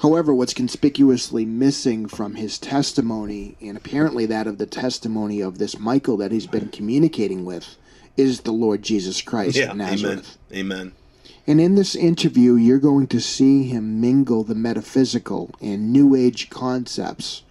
However, 0.00 0.34
what's 0.34 0.52
conspicuously 0.52 1.46
missing 1.46 2.06
from 2.06 2.34
his 2.34 2.58
testimony, 2.58 3.56
and 3.62 3.74
apparently 3.74 4.26
that 4.26 4.46
of 4.46 4.58
the 4.58 4.66
testimony 4.66 5.40
of 5.40 5.56
this 5.56 5.78
Michael 5.78 6.18
that 6.18 6.30
he's 6.30 6.46
been 6.46 6.68
communicating 6.68 7.46
with, 7.46 7.76
is 8.18 8.40
the 8.40 8.52
Lord 8.52 8.82
Jesus 8.82 9.22
Christ 9.22 9.56
of 9.70 9.78
amen. 9.80 10.22
Amen. 10.52 10.92
And 11.48 11.60
in 11.60 11.76
this 11.76 11.94
interview, 11.94 12.54
you're 12.54 12.78
going 12.78 13.06
to 13.08 13.20
see 13.20 13.64
him 13.64 14.00
mingle 14.00 14.42
the 14.42 14.54
metaphysical 14.54 15.50
and 15.60 15.92
New 15.92 16.16
Age 16.16 16.50
concepts 16.50 17.42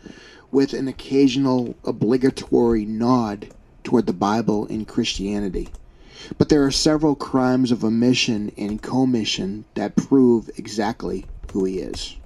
with 0.52 0.74
an 0.74 0.88
occasional 0.88 1.76
obligatory 1.86 2.86
nod 2.86 3.48
toward 3.84 4.06
the 4.06 4.14
Bible 4.14 4.68
and 4.68 4.88
Christianity. 4.88 5.70
But 6.38 6.50
there 6.50 6.64
are 6.66 6.72
several 6.72 7.16
crimes 7.16 7.72
of 7.72 7.86
omission 7.86 8.52
and 8.58 8.82
commission 8.82 9.64
that 9.76 9.96
prove 9.96 10.50
exactly 10.58 11.26
who 11.54 11.64
he 11.64 11.80
is. 11.80 12.18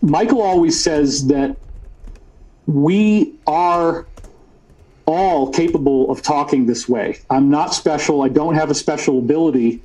Michael 0.00 0.40
always 0.40 0.82
says 0.82 1.26
that 1.26 1.56
we 2.66 3.34
are 3.46 4.06
all 5.06 5.52
capable 5.52 6.10
of 6.10 6.22
talking 6.22 6.66
this 6.66 6.88
way. 6.88 7.18
I'm 7.30 7.50
not 7.50 7.74
special. 7.74 8.22
I 8.22 8.28
don't 8.28 8.54
have 8.54 8.70
a 8.70 8.74
special 8.74 9.18
ability, 9.18 9.82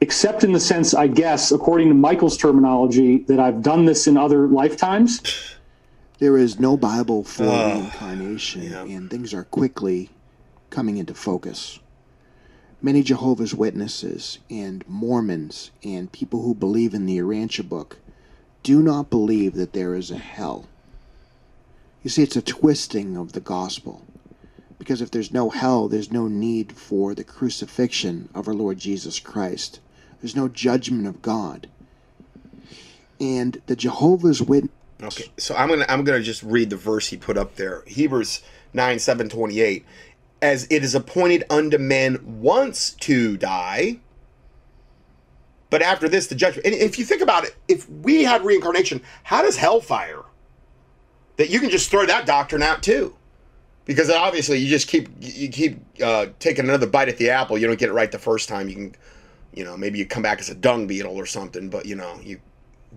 except 0.00 0.44
in 0.44 0.52
the 0.52 0.60
sense, 0.60 0.94
I 0.94 1.06
guess, 1.06 1.52
according 1.52 1.88
to 1.88 1.94
Michael's 1.94 2.36
terminology, 2.36 3.18
that 3.24 3.38
I've 3.38 3.62
done 3.62 3.84
this 3.84 4.06
in 4.06 4.16
other 4.16 4.46
lifetimes. 4.48 5.20
There 6.18 6.36
is 6.36 6.60
no 6.60 6.76
Bible 6.76 7.24
for 7.24 7.44
uh, 7.44 7.74
reincarnation, 7.74 8.72
and 8.74 9.10
things 9.10 9.32
are 9.32 9.44
quickly 9.44 10.10
coming 10.68 10.96
into 10.98 11.14
focus. 11.14 11.78
Many 12.82 13.02
Jehovah's 13.02 13.54
Witnesses 13.54 14.38
and 14.48 14.84
Mormons 14.88 15.70
and 15.84 16.10
people 16.12 16.42
who 16.42 16.54
believe 16.54 16.94
in 16.94 17.04
the 17.04 17.18
Urantia 17.18 17.68
book 17.68 17.98
do 18.62 18.82
not 18.82 19.10
believe 19.10 19.54
that 19.54 19.72
there 19.72 19.94
is 19.94 20.10
a 20.10 20.18
hell. 20.18 20.66
You 22.02 22.08
see, 22.10 22.22
it's 22.22 22.36
a 22.36 22.42
twisting 22.42 23.16
of 23.16 23.32
the 23.32 23.40
gospel. 23.40 24.02
Because 24.78 25.02
if 25.02 25.10
there's 25.10 25.32
no 25.32 25.50
hell, 25.50 25.88
there's 25.88 26.10
no 26.10 26.26
need 26.26 26.72
for 26.72 27.14
the 27.14 27.24
crucifixion 27.24 28.30
of 28.34 28.48
our 28.48 28.54
Lord 28.54 28.78
Jesus 28.78 29.18
Christ. 29.18 29.80
There's 30.20 30.36
no 30.36 30.48
judgment 30.48 31.06
of 31.06 31.22
God. 31.22 31.68
And 33.20 33.60
the 33.66 33.76
Jehovah's 33.76 34.40
Witness. 34.42 34.72
Okay, 35.02 35.30
so 35.38 35.54
I'm 35.54 35.68
gonna 35.68 35.86
I'm 35.88 36.04
gonna 36.04 36.20
just 36.20 36.42
read 36.42 36.68
the 36.68 36.76
verse 36.76 37.08
he 37.08 37.16
put 37.16 37.38
up 37.38 37.56
there. 37.56 37.82
Hebrews 37.86 38.42
nine 38.74 38.98
seven 38.98 39.30
twenty 39.30 39.60
eight, 39.60 39.86
as 40.42 40.66
it 40.70 40.84
is 40.84 40.94
appointed 40.94 41.44
unto 41.48 41.78
men 41.78 42.40
once 42.42 42.90
to 43.00 43.38
die, 43.38 44.00
but 45.70 45.80
after 45.80 46.06
this 46.06 46.26
the 46.26 46.34
judgment. 46.34 46.66
And 46.66 46.74
if 46.74 46.98
you 46.98 47.06
think 47.06 47.22
about 47.22 47.44
it, 47.44 47.56
if 47.66 47.88
we 47.88 48.24
had 48.24 48.44
reincarnation, 48.44 49.00
how 49.22 49.40
does 49.40 49.56
hellfire? 49.56 50.22
That 51.38 51.48
you 51.48 51.60
can 51.60 51.70
just 51.70 51.90
throw 51.90 52.04
that 52.04 52.26
doctrine 52.26 52.62
out 52.62 52.82
too, 52.82 53.16
because 53.86 54.10
obviously 54.10 54.58
you 54.58 54.68
just 54.68 54.86
keep 54.86 55.08
you 55.18 55.48
keep 55.48 55.78
uh, 56.02 56.26
taking 56.38 56.66
another 56.66 56.86
bite 56.86 57.08
at 57.08 57.16
the 57.16 57.30
apple. 57.30 57.56
You 57.56 57.66
don't 57.66 57.78
get 57.78 57.88
it 57.88 57.94
right 57.94 58.12
the 58.12 58.18
first 58.18 58.50
time. 58.50 58.68
You 58.68 58.74
can, 58.74 58.94
you 59.54 59.64
know, 59.64 59.76
maybe 59.76 59.98
you 59.98 60.06
come 60.06 60.22
back 60.22 60.40
as 60.40 60.48
a 60.48 60.54
dung 60.54 60.86
beetle 60.86 61.16
or 61.16 61.26
something, 61.26 61.68
but 61.68 61.86
you 61.86 61.96
know 61.96 62.18
you 62.22 62.40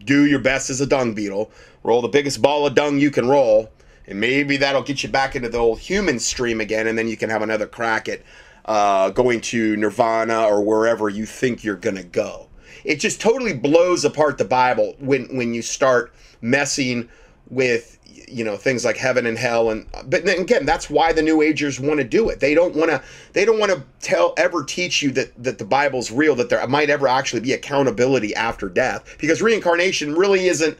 do 0.05 0.25
your 0.25 0.39
best 0.39 0.69
as 0.69 0.81
a 0.81 0.85
dung 0.85 1.13
beetle, 1.13 1.51
roll 1.83 2.01
the 2.01 2.07
biggest 2.07 2.41
ball 2.41 2.65
of 2.65 2.75
dung 2.75 2.99
you 2.99 3.11
can 3.11 3.27
roll, 3.27 3.71
and 4.07 4.19
maybe 4.19 4.57
that'll 4.57 4.83
get 4.83 5.03
you 5.03 5.09
back 5.09 5.35
into 5.35 5.49
the 5.49 5.57
old 5.57 5.79
human 5.79 6.19
stream 6.19 6.61
again, 6.61 6.87
and 6.87 6.97
then 6.97 7.07
you 7.07 7.17
can 7.17 7.29
have 7.29 7.41
another 7.41 7.67
crack 7.67 8.09
at 8.09 8.21
uh, 8.65 9.09
going 9.09 9.41
to 9.41 9.75
nirvana 9.77 10.45
or 10.45 10.61
wherever 10.61 11.09
you 11.09 11.25
think 11.25 11.63
you're 11.63 11.75
gonna 11.75 12.03
go. 12.03 12.47
It 12.83 12.99
just 12.99 13.21
totally 13.21 13.53
blows 13.53 14.03
apart 14.03 14.37
the 14.37 14.45
Bible 14.45 14.95
when 14.99 15.35
when 15.35 15.53
you 15.53 15.61
start 15.61 16.13
messing 16.41 17.09
with 17.49 17.92
you 18.27 18.43
know 18.43 18.57
things 18.57 18.83
like 18.85 18.97
heaven 18.97 19.25
and 19.25 19.37
hell 19.37 19.69
and 19.69 19.85
but 20.05 20.27
again 20.27 20.65
that's 20.65 20.89
why 20.89 21.13
the 21.13 21.21
new 21.21 21.41
agers 21.41 21.79
want 21.79 21.99
to 21.99 22.03
do 22.03 22.29
it. 22.29 22.39
They 22.39 22.53
don't 22.53 22.75
want 22.75 22.91
to 22.91 23.01
they 23.33 23.45
don't 23.45 23.59
want 23.59 23.71
to 23.71 23.83
tell 24.01 24.33
ever 24.37 24.63
teach 24.63 25.01
you 25.01 25.11
that 25.11 25.31
that 25.43 25.57
the 25.57 25.65
bible's 25.65 26.11
real 26.11 26.35
that 26.35 26.49
there 26.49 26.65
might 26.67 26.89
ever 26.89 27.07
actually 27.07 27.41
be 27.41 27.53
accountability 27.53 28.33
after 28.35 28.69
death 28.69 29.17
because 29.19 29.41
reincarnation 29.41 30.15
really 30.15 30.47
isn't 30.47 30.77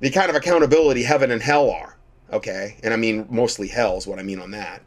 the 0.00 0.10
kind 0.10 0.30
of 0.30 0.36
accountability 0.36 1.02
heaven 1.02 1.30
and 1.30 1.42
hell 1.42 1.70
are 1.70 1.96
okay? 2.32 2.76
And 2.82 2.92
i 2.92 2.96
mean 2.96 3.26
mostly 3.30 3.68
hell 3.68 3.96
is 3.96 4.06
what 4.06 4.18
i 4.18 4.22
mean 4.22 4.40
on 4.40 4.50
that. 4.52 4.82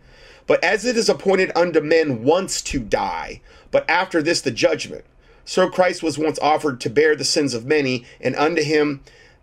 But 0.47 0.63
as 0.63 0.85
it 0.85 0.97
is 0.97 1.09
appointed 1.09 1.51
unto 1.55 1.79
men 1.81 2.23
once 2.23 2.61
to 2.63 2.79
die 2.79 3.41
but 3.69 3.89
after 3.89 4.21
this 4.21 4.41
the 4.41 4.51
judgment. 4.51 5.05
So 5.45 5.69
christ 5.69 6.03
was 6.03 6.17
once 6.17 6.39
offered 6.39 6.79
to 6.81 6.89
bear 6.89 7.15
the 7.15 7.25
sins 7.25 7.53
of 7.53 7.65
many 7.65 8.05
and 8.19 8.35
unto 8.35 8.63
him 8.63 9.01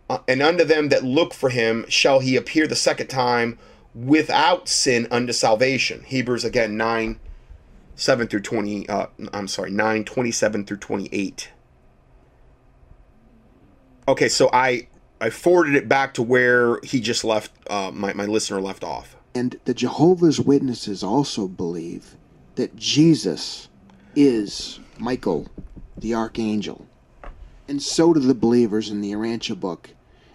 uh, 0.09 0.19
and 0.27 0.43
unto 0.43 0.65
them 0.65 0.89
that 0.89 1.05
look 1.05 1.35
for 1.35 1.51
him 1.51 1.85
shall 1.89 2.21
he 2.21 2.37
appear 2.37 2.67
the 2.67 2.77
second 2.77 3.09
time 3.09 3.59
without 3.95 4.69
sin 4.69 5.07
unto 5.11 5.33
salvation. 5.33 6.03
Hebrews 6.05 6.45
again 6.45 6.77
9 6.77 7.19
7 7.97 8.29
through 8.29 8.41
20 8.41 8.89
uh, 8.89 9.07
I'm 9.33 9.49
sorry 9.49 9.71
9 9.71 10.05
27 10.05 10.65
through 10.65 10.77
28. 10.79 11.51
Okay, 14.07 14.29
so 14.29 14.49
I 14.53 14.89
I 15.21 15.31
forwarded 15.31 15.75
it 15.75 15.89
back 15.89 16.15
to 16.15 16.23
where 16.23 16.81
he 16.83 17.01
just 17.01 17.25
left 17.25 17.53
uh, 17.69 17.91
my 17.93 18.13
my 18.15 18.25
listener 18.25 18.61
left 18.61 18.85
off. 18.85 19.17
And 19.35 19.61
the 19.67 19.75
Jehovah's 19.75 20.41
Witnesses 20.41 21.03
also 21.03 21.47
believe 21.47 22.17
that 22.55 22.75
Jesus 22.77 23.69
is 24.17 24.81
Michael, 24.99 25.49
the 25.97 26.15
archangel. 26.15 26.87
And 27.69 27.83
so 27.83 28.15
do 28.15 28.21
the 28.21 28.35
believers 28.35 28.91
in 28.91 29.03
the 29.03 29.13
Urantia 29.13 29.59
book. 29.59 29.91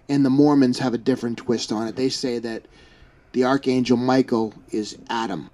And 0.10 0.26
the 0.26 0.30
Mormons 0.30 0.80
have 0.80 0.94
a 0.94 0.98
different 0.98 1.38
twist 1.38 1.72
on 1.72 1.88
it. 1.88 1.96
They 1.96 2.10
say 2.10 2.40
that 2.40 2.68
the 3.32 3.46
archangel 3.46 3.98
Michael 3.98 4.54
is 4.72 4.98
Adam. 5.10 5.50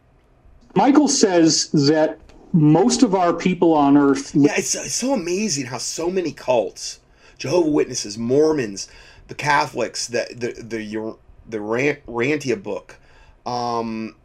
Michael 0.76 1.07
says 1.07 1.69
that 1.71 2.19
most 2.51 3.03
of 3.03 3.13
our 3.15 3.34
people 3.34 3.73
on 3.73 3.95
earth 3.97 4.34
Yeah, 4.34 4.53
it's, 4.57 4.76
it's 4.76 4.95
so 4.95 5.13
amazing 5.13 5.65
how 5.67 5.77
so 5.77 6.09
many 6.09 6.31
cults, 6.31 6.99
Jehovah 7.38 7.69
Witnesses, 7.69 8.17
Mormons, 8.17 8.89
the 9.27 9.35
Catholics, 9.35 10.07
the 10.07 10.27
the 10.35 10.61
the 10.61 10.97
Ur- 10.97 11.17
the 11.47 11.61
Rant, 11.61 11.99
Rantia 12.07 12.55
book, 12.55 12.97
um, 13.45 14.15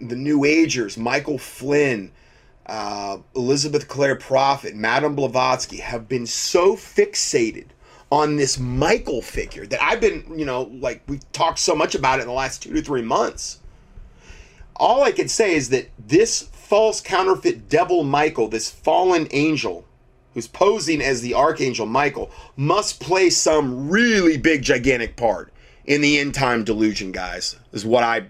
the 0.00 0.16
New 0.16 0.44
Agers, 0.44 0.96
Michael 0.96 1.38
Flynn, 1.38 2.12
uh, 2.66 3.18
Elizabeth 3.34 3.88
Clare 3.88 4.16
Prophet, 4.16 4.74
Madame 4.74 5.14
Blavatsky 5.14 5.78
have 5.78 6.08
been 6.08 6.26
so 6.26 6.76
fixated 6.76 7.66
on 8.10 8.36
this 8.36 8.58
Michael 8.58 9.20
figure 9.20 9.66
that 9.66 9.82
I've 9.82 10.00
been, 10.00 10.24
you 10.38 10.44
know, 10.44 10.70
like 10.80 11.02
we've 11.08 11.30
talked 11.32 11.58
so 11.58 11.74
much 11.74 11.94
about 11.94 12.18
it 12.18 12.22
in 12.22 12.28
the 12.28 12.34
last 12.34 12.62
two 12.62 12.72
to 12.72 12.82
three 12.82 13.02
months. 13.02 13.60
All 14.76 15.02
I 15.02 15.12
can 15.12 15.28
say 15.28 15.54
is 15.54 15.70
that 15.70 15.90
this 15.98 16.42
false 16.52 17.00
counterfeit 17.00 17.68
devil 17.68 18.04
Michael, 18.04 18.48
this 18.48 18.70
fallen 18.70 19.26
angel 19.30 19.84
who's 20.34 20.46
posing 20.46 21.00
as 21.00 21.22
the 21.22 21.34
archangel 21.34 21.86
Michael, 21.86 22.30
must 22.56 23.00
play 23.00 23.30
some 23.30 23.88
really 23.88 24.36
big, 24.36 24.62
gigantic 24.62 25.16
part 25.16 25.52
in 25.86 26.00
the 26.00 26.18
end 26.18 26.34
time 26.34 26.62
delusion, 26.62 27.10
guys, 27.10 27.56
is 27.72 27.86
what 27.86 28.04
I 28.04 28.26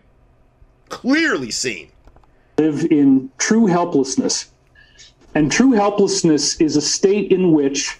clearly 0.88 1.50
seen. 1.50 1.90
Live 2.58 2.84
in 2.90 3.30
true 3.38 3.66
helplessness. 3.66 4.50
And 5.34 5.52
true 5.52 5.72
helplessness 5.72 6.58
is 6.60 6.76
a 6.76 6.80
state 6.80 7.32
in 7.32 7.52
which 7.52 7.98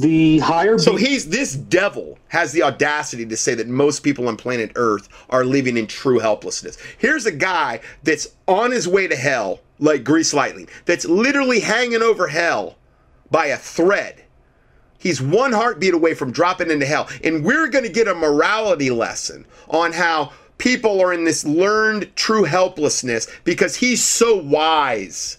the 0.00 0.38
higher 0.38 0.78
So 0.78 0.96
he's 0.96 1.28
this 1.28 1.54
devil 1.54 2.18
has 2.28 2.52
the 2.52 2.62
audacity 2.62 3.26
to 3.26 3.36
say 3.36 3.54
that 3.54 3.68
most 3.68 4.00
people 4.00 4.28
on 4.28 4.36
planet 4.36 4.72
Earth 4.74 5.08
are 5.30 5.44
living 5.44 5.76
in 5.76 5.86
true 5.86 6.18
helplessness. 6.18 6.78
Here's 6.98 7.26
a 7.26 7.32
guy 7.32 7.80
that's 8.02 8.28
on 8.46 8.70
his 8.70 8.88
way 8.88 9.06
to 9.08 9.16
hell, 9.16 9.60
like 9.78 10.04
Grease 10.04 10.34
Lightning, 10.34 10.68
that's 10.84 11.04
literally 11.04 11.60
hanging 11.60 12.02
over 12.02 12.28
hell 12.28 12.76
by 13.30 13.46
a 13.46 13.56
thread. 13.56 14.22
He's 14.98 15.20
one 15.20 15.52
heartbeat 15.52 15.94
away 15.94 16.14
from 16.14 16.30
dropping 16.30 16.70
into 16.70 16.86
hell. 16.86 17.08
And 17.24 17.44
we're 17.44 17.68
going 17.68 17.84
to 17.84 17.90
get 17.90 18.06
a 18.06 18.14
morality 18.14 18.90
lesson 18.90 19.46
on 19.68 19.92
how 19.92 20.32
people 20.58 21.00
are 21.00 21.12
in 21.12 21.24
this 21.24 21.44
learned 21.44 22.14
true 22.14 22.44
helplessness 22.44 23.26
because 23.42 23.74
he's 23.74 24.04
so 24.04 24.36
wise 24.36 25.38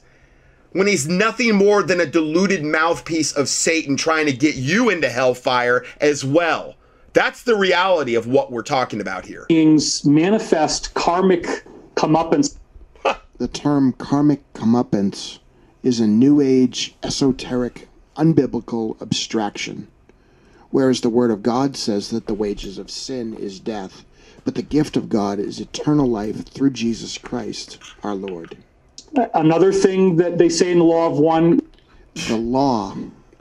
when 0.74 0.88
he's 0.88 1.08
nothing 1.08 1.56
more 1.56 1.82
than 1.82 2.00
a 2.00 2.06
deluded 2.06 2.64
mouthpiece 2.64 3.32
of 3.32 3.48
Satan 3.48 3.96
trying 3.96 4.26
to 4.26 4.34
get 4.34 4.56
you 4.56 4.90
into 4.90 5.10
hellfire 5.10 5.86
as 6.02 6.26
well. 6.26 6.76
That's 7.14 7.44
the 7.44 7.56
reality 7.56 8.16
of 8.16 8.28
what 8.28 8.52
we're 8.52 8.64
talking 8.64 9.00
about 9.00 9.26
here. 9.26 9.46
beings 9.48 10.04
manifest 10.04 10.94
karmic 10.96 11.64
comeuppance 11.96 12.58
The 13.38 13.48
term 13.48 13.94
karmic 13.94 14.52
comeuppance 14.54 15.40
is 15.84 16.00
a 16.00 16.08
new 16.08 16.40
age, 16.40 16.96
esoteric, 17.04 17.88
unbiblical 18.16 19.00
abstraction. 19.02 19.88
Whereas 20.72 21.02
the 21.02 21.10
Word 21.10 21.30
of 21.30 21.44
God 21.44 21.76
says 21.76 22.10
that 22.10 22.26
the 22.26 22.34
wages 22.34 22.78
of 22.78 22.90
sin 22.90 23.34
is 23.34 23.60
death, 23.60 24.06
but 24.44 24.56
the 24.56 24.62
gift 24.62 24.98
of 24.98 25.10
God 25.10 25.40
is 25.40 25.60
eternal 25.60 26.08
life 26.08 26.48
through 26.48 26.72
Jesus 26.72 27.18
Christ 27.18 27.78
our 28.02 28.16
Lord. 28.16 28.58
Another 29.34 29.72
thing 29.72 30.16
that 30.18 30.38
they 30.38 30.50
say 30.50 30.72
in 30.72 30.80
the 30.80 30.84
law 30.84 31.08
of 31.08 31.20
one 31.20 31.62
The 32.28 32.38
law 32.38 32.96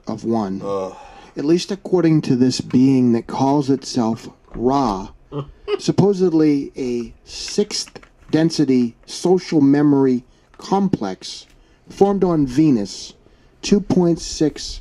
of 0.07 0.25
one. 0.25 0.61
Uh. 0.63 0.95
At 1.37 1.47
least 1.47 1.71
according 1.71 2.21
to 2.23 2.37
this 2.37 2.61
being 2.61 3.13
that 3.13 3.27
calls 3.27 3.71
itself 3.71 4.29
Ra, 4.55 5.09
supposedly 5.79 6.73
a 6.77 7.15
sixth 7.25 8.01
density 8.31 8.97
social 9.07 9.61
memory 9.63 10.25
complex 10.59 11.47
formed 11.89 12.23
on 12.23 12.47
Venus 12.47 13.15
2.6 13.63 14.81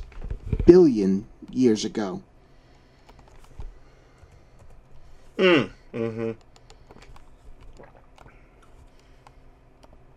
billion 0.66 1.26
years 1.50 1.84
ago. 1.84 2.22
Mm, 5.38 5.70
mm-hmm. 5.94 6.30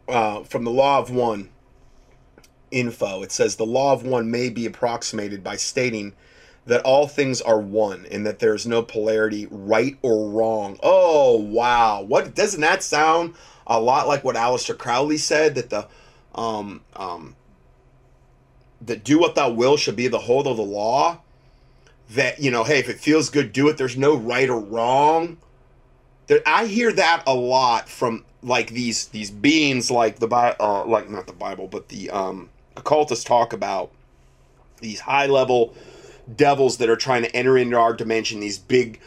Uh, 0.07 0.43
from 0.43 0.63
the 0.63 0.71
Law 0.71 0.99
of 0.99 1.09
One 1.09 1.49
info. 2.71 3.23
It 3.23 3.31
says 3.31 3.55
the 3.55 3.65
Law 3.65 3.93
of 3.93 4.03
One 4.03 4.29
may 4.29 4.49
be 4.49 4.65
approximated 4.65 5.43
by 5.43 5.55
stating 5.55 6.13
that 6.65 6.81
all 6.81 7.07
things 7.07 7.41
are 7.41 7.59
one 7.59 8.07
and 8.11 8.25
that 8.25 8.39
there's 8.39 8.65
no 8.65 8.81
polarity, 8.81 9.47
right 9.51 9.97
or 10.01 10.29
wrong. 10.29 10.79
Oh 10.81 11.37
wow! 11.37 12.01
What 12.01 12.33
doesn't 12.35 12.61
that 12.61 12.83
sound 12.83 13.35
a 13.67 13.79
lot 13.79 14.07
like 14.07 14.23
what 14.23 14.35
Aleister 14.35 14.77
Crowley 14.77 15.17
said 15.17 15.55
that 15.55 15.69
the 15.69 15.87
um, 16.33 16.81
um, 16.95 17.35
that 18.81 19.03
do 19.03 19.19
what 19.19 19.35
thou 19.35 19.49
will 19.49 19.77
should 19.77 19.95
be 19.95 20.07
the 20.07 20.19
whole 20.19 20.47
of 20.47 20.57
the 20.57 20.63
law. 20.63 21.21
That 22.11 22.39
you 22.39 22.51
know, 22.51 22.63
hey, 22.63 22.79
if 22.79 22.89
it 22.89 22.99
feels 22.99 23.29
good, 23.29 23.51
do 23.51 23.67
it. 23.67 23.77
There's 23.77 23.97
no 23.97 24.15
right 24.15 24.49
or 24.49 24.59
wrong. 24.59 25.37
There, 26.27 26.41
I 26.45 26.65
hear 26.65 26.91
that 26.91 27.23
a 27.25 27.33
lot 27.33 27.89
from 27.89 28.25
like 28.45 28.69
these 28.69 29.07
these 29.07 29.31
beings 29.31 29.89
like 29.91 30.19
the 30.19 30.27
Bi- 30.27 30.55
uh, 30.59 30.85
like 30.85 31.09
not 31.09 31.27
the 31.27 31.33
Bible, 31.33 31.67
but 31.67 31.89
the 31.89 32.09
um, 32.11 32.49
occultists 32.77 33.25
talk 33.25 33.51
about 33.51 33.91
these 34.81 35.01
high 35.01 35.25
level 35.25 35.73
devils 36.33 36.77
that 36.77 36.89
are 36.89 36.95
trying 36.95 37.23
to 37.23 37.35
enter 37.35 37.57
into 37.57 37.77
our 37.77 37.93
dimension. 37.93 38.39
These 38.39 38.59
big 38.59 38.99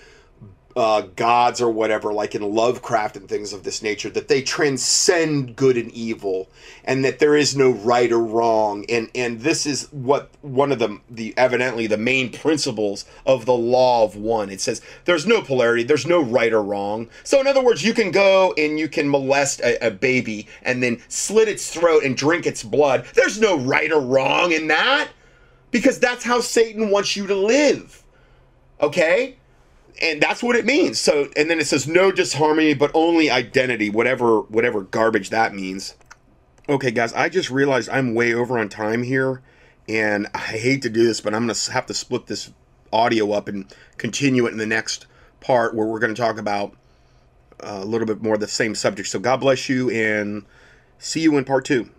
uh, 0.78 1.00
gods 1.16 1.60
or 1.60 1.72
whatever, 1.72 2.12
like 2.12 2.36
in 2.36 2.54
Lovecraft 2.54 3.16
and 3.16 3.28
things 3.28 3.52
of 3.52 3.64
this 3.64 3.82
nature, 3.82 4.08
that 4.10 4.28
they 4.28 4.40
transcend 4.40 5.56
good 5.56 5.76
and 5.76 5.90
evil, 5.90 6.48
and 6.84 7.04
that 7.04 7.18
there 7.18 7.34
is 7.34 7.56
no 7.56 7.70
right 7.70 8.12
or 8.12 8.22
wrong. 8.22 8.84
And 8.88 9.10
and 9.12 9.40
this 9.40 9.66
is 9.66 9.88
what 9.90 10.30
one 10.42 10.70
of 10.70 10.78
the 10.78 11.00
the 11.10 11.34
evidently 11.36 11.88
the 11.88 11.98
main 11.98 12.30
principles 12.30 13.06
of 13.26 13.44
the 13.44 13.54
law 13.54 14.04
of 14.04 14.14
one. 14.14 14.50
It 14.50 14.60
says 14.60 14.80
there's 15.04 15.26
no 15.26 15.42
polarity, 15.42 15.82
there's 15.82 16.06
no 16.06 16.22
right 16.22 16.52
or 16.52 16.62
wrong. 16.62 17.08
So 17.24 17.40
in 17.40 17.48
other 17.48 17.62
words, 17.62 17.82
you 17.82 17.92
can 17.92 18.12
go 18.12 18.54
and 18.56 18.78
you 18.78 18.88
can 18.88 19.10
molest 19.10 19.58
a, 19.62 19.84
a 19.84 19.90
baby 19.90 20.46
and 20.62 20.80
then 20.80 21.02
slit 21.08 21.48
its 21.48 21.74
throat 21.74 22.04
and 22.04 22.16
drink 22.16 22.46
its 22.46 22.62
blood. 22.62 23.04
There's 23.14 23.40
no 23.40 23.58
right 23.58 23.90
or 23.90 24.00
wrong 24.00 24.52
in 24.52 24.68
that 24.68 25.08
because 25.72 25.98
that's 25.98 26.22
how 26.22 26.40
Satan 26.40 26.90
wants 26.90 27.16
you 27.16 27.26
to 27.26 27.34
live. 27.34 28.04
Okay? 28.80 29.37
And 30.00 30.20
that's 30.20 30.42
what 30.42 30.56
it 30.56 30.64
means. 30.64 31.00
So, 31.00 31.28
and 31.36 31.50
then 31.50 31.58
it 31.58 31.66
says 31.66 31.86
no 31.86 32.12
disharmony, 32.12 32.74
but 32.74 32.90
only 32.94 33.30
identity, 33.30 33.90
whatever 33.90 34.40
whatever 34.42 34.82
garbage 34.82 35.30
that 35.30 35.54
means. 35.54 35.94
Okay, 36.68 36.90
guys, 36.90 37.12
I 37.14 37.28
just 37.28 37.50
realized 37.50 37.88
I'm 37.88 38.14
way 38.14 38.34
over 38.34 38.58
on 38.58 38.68
time 38.68 39.02
here, 39.02 39.42
and 39.88 40.26
I 40.34 40.38
hate 40.38 40.82
to 40.82 40.90
do 40.90 41.04
this, 41.04 41.20
but 41.20 41.34
I'm 41.34 41.46
gonna 41.46 41.58
have 41.72 41.86
to 41.86 41.94
split 41.94 42.26
this 42.26 42.52
audio 42.92 43.32
up 43.32 43.48
and 43.48 43.72
continue 43.96 44.46
it 44.46 44.52
in 44.52 44.58
the 44.58 44.66
next 44.66 45.06
part 45.40 45.74
where 45.74 45.86
we're 45.86 45.98
gonna 45.98 46.14
talk 46.14 46.38
about 46.38 46.76
uh, 47.60 47.80
a 47.82 47.84
little 47.84 48.06
bit 48.06 48.22
more 48.22 48.34
of 48.34 48.40
the 48.40 48.48
same 48.48 48.74
subject. 48.74 49.08
So, 49.08 49.18
God 49.18 49.38
bless 49.40 49.68
you, 49.68 49.90
and 49.90 50.44
see 50.98 51.20
you 51.20 51.36
in 51.36 51.44
part 51.44 51.64
two. 51.64 51.90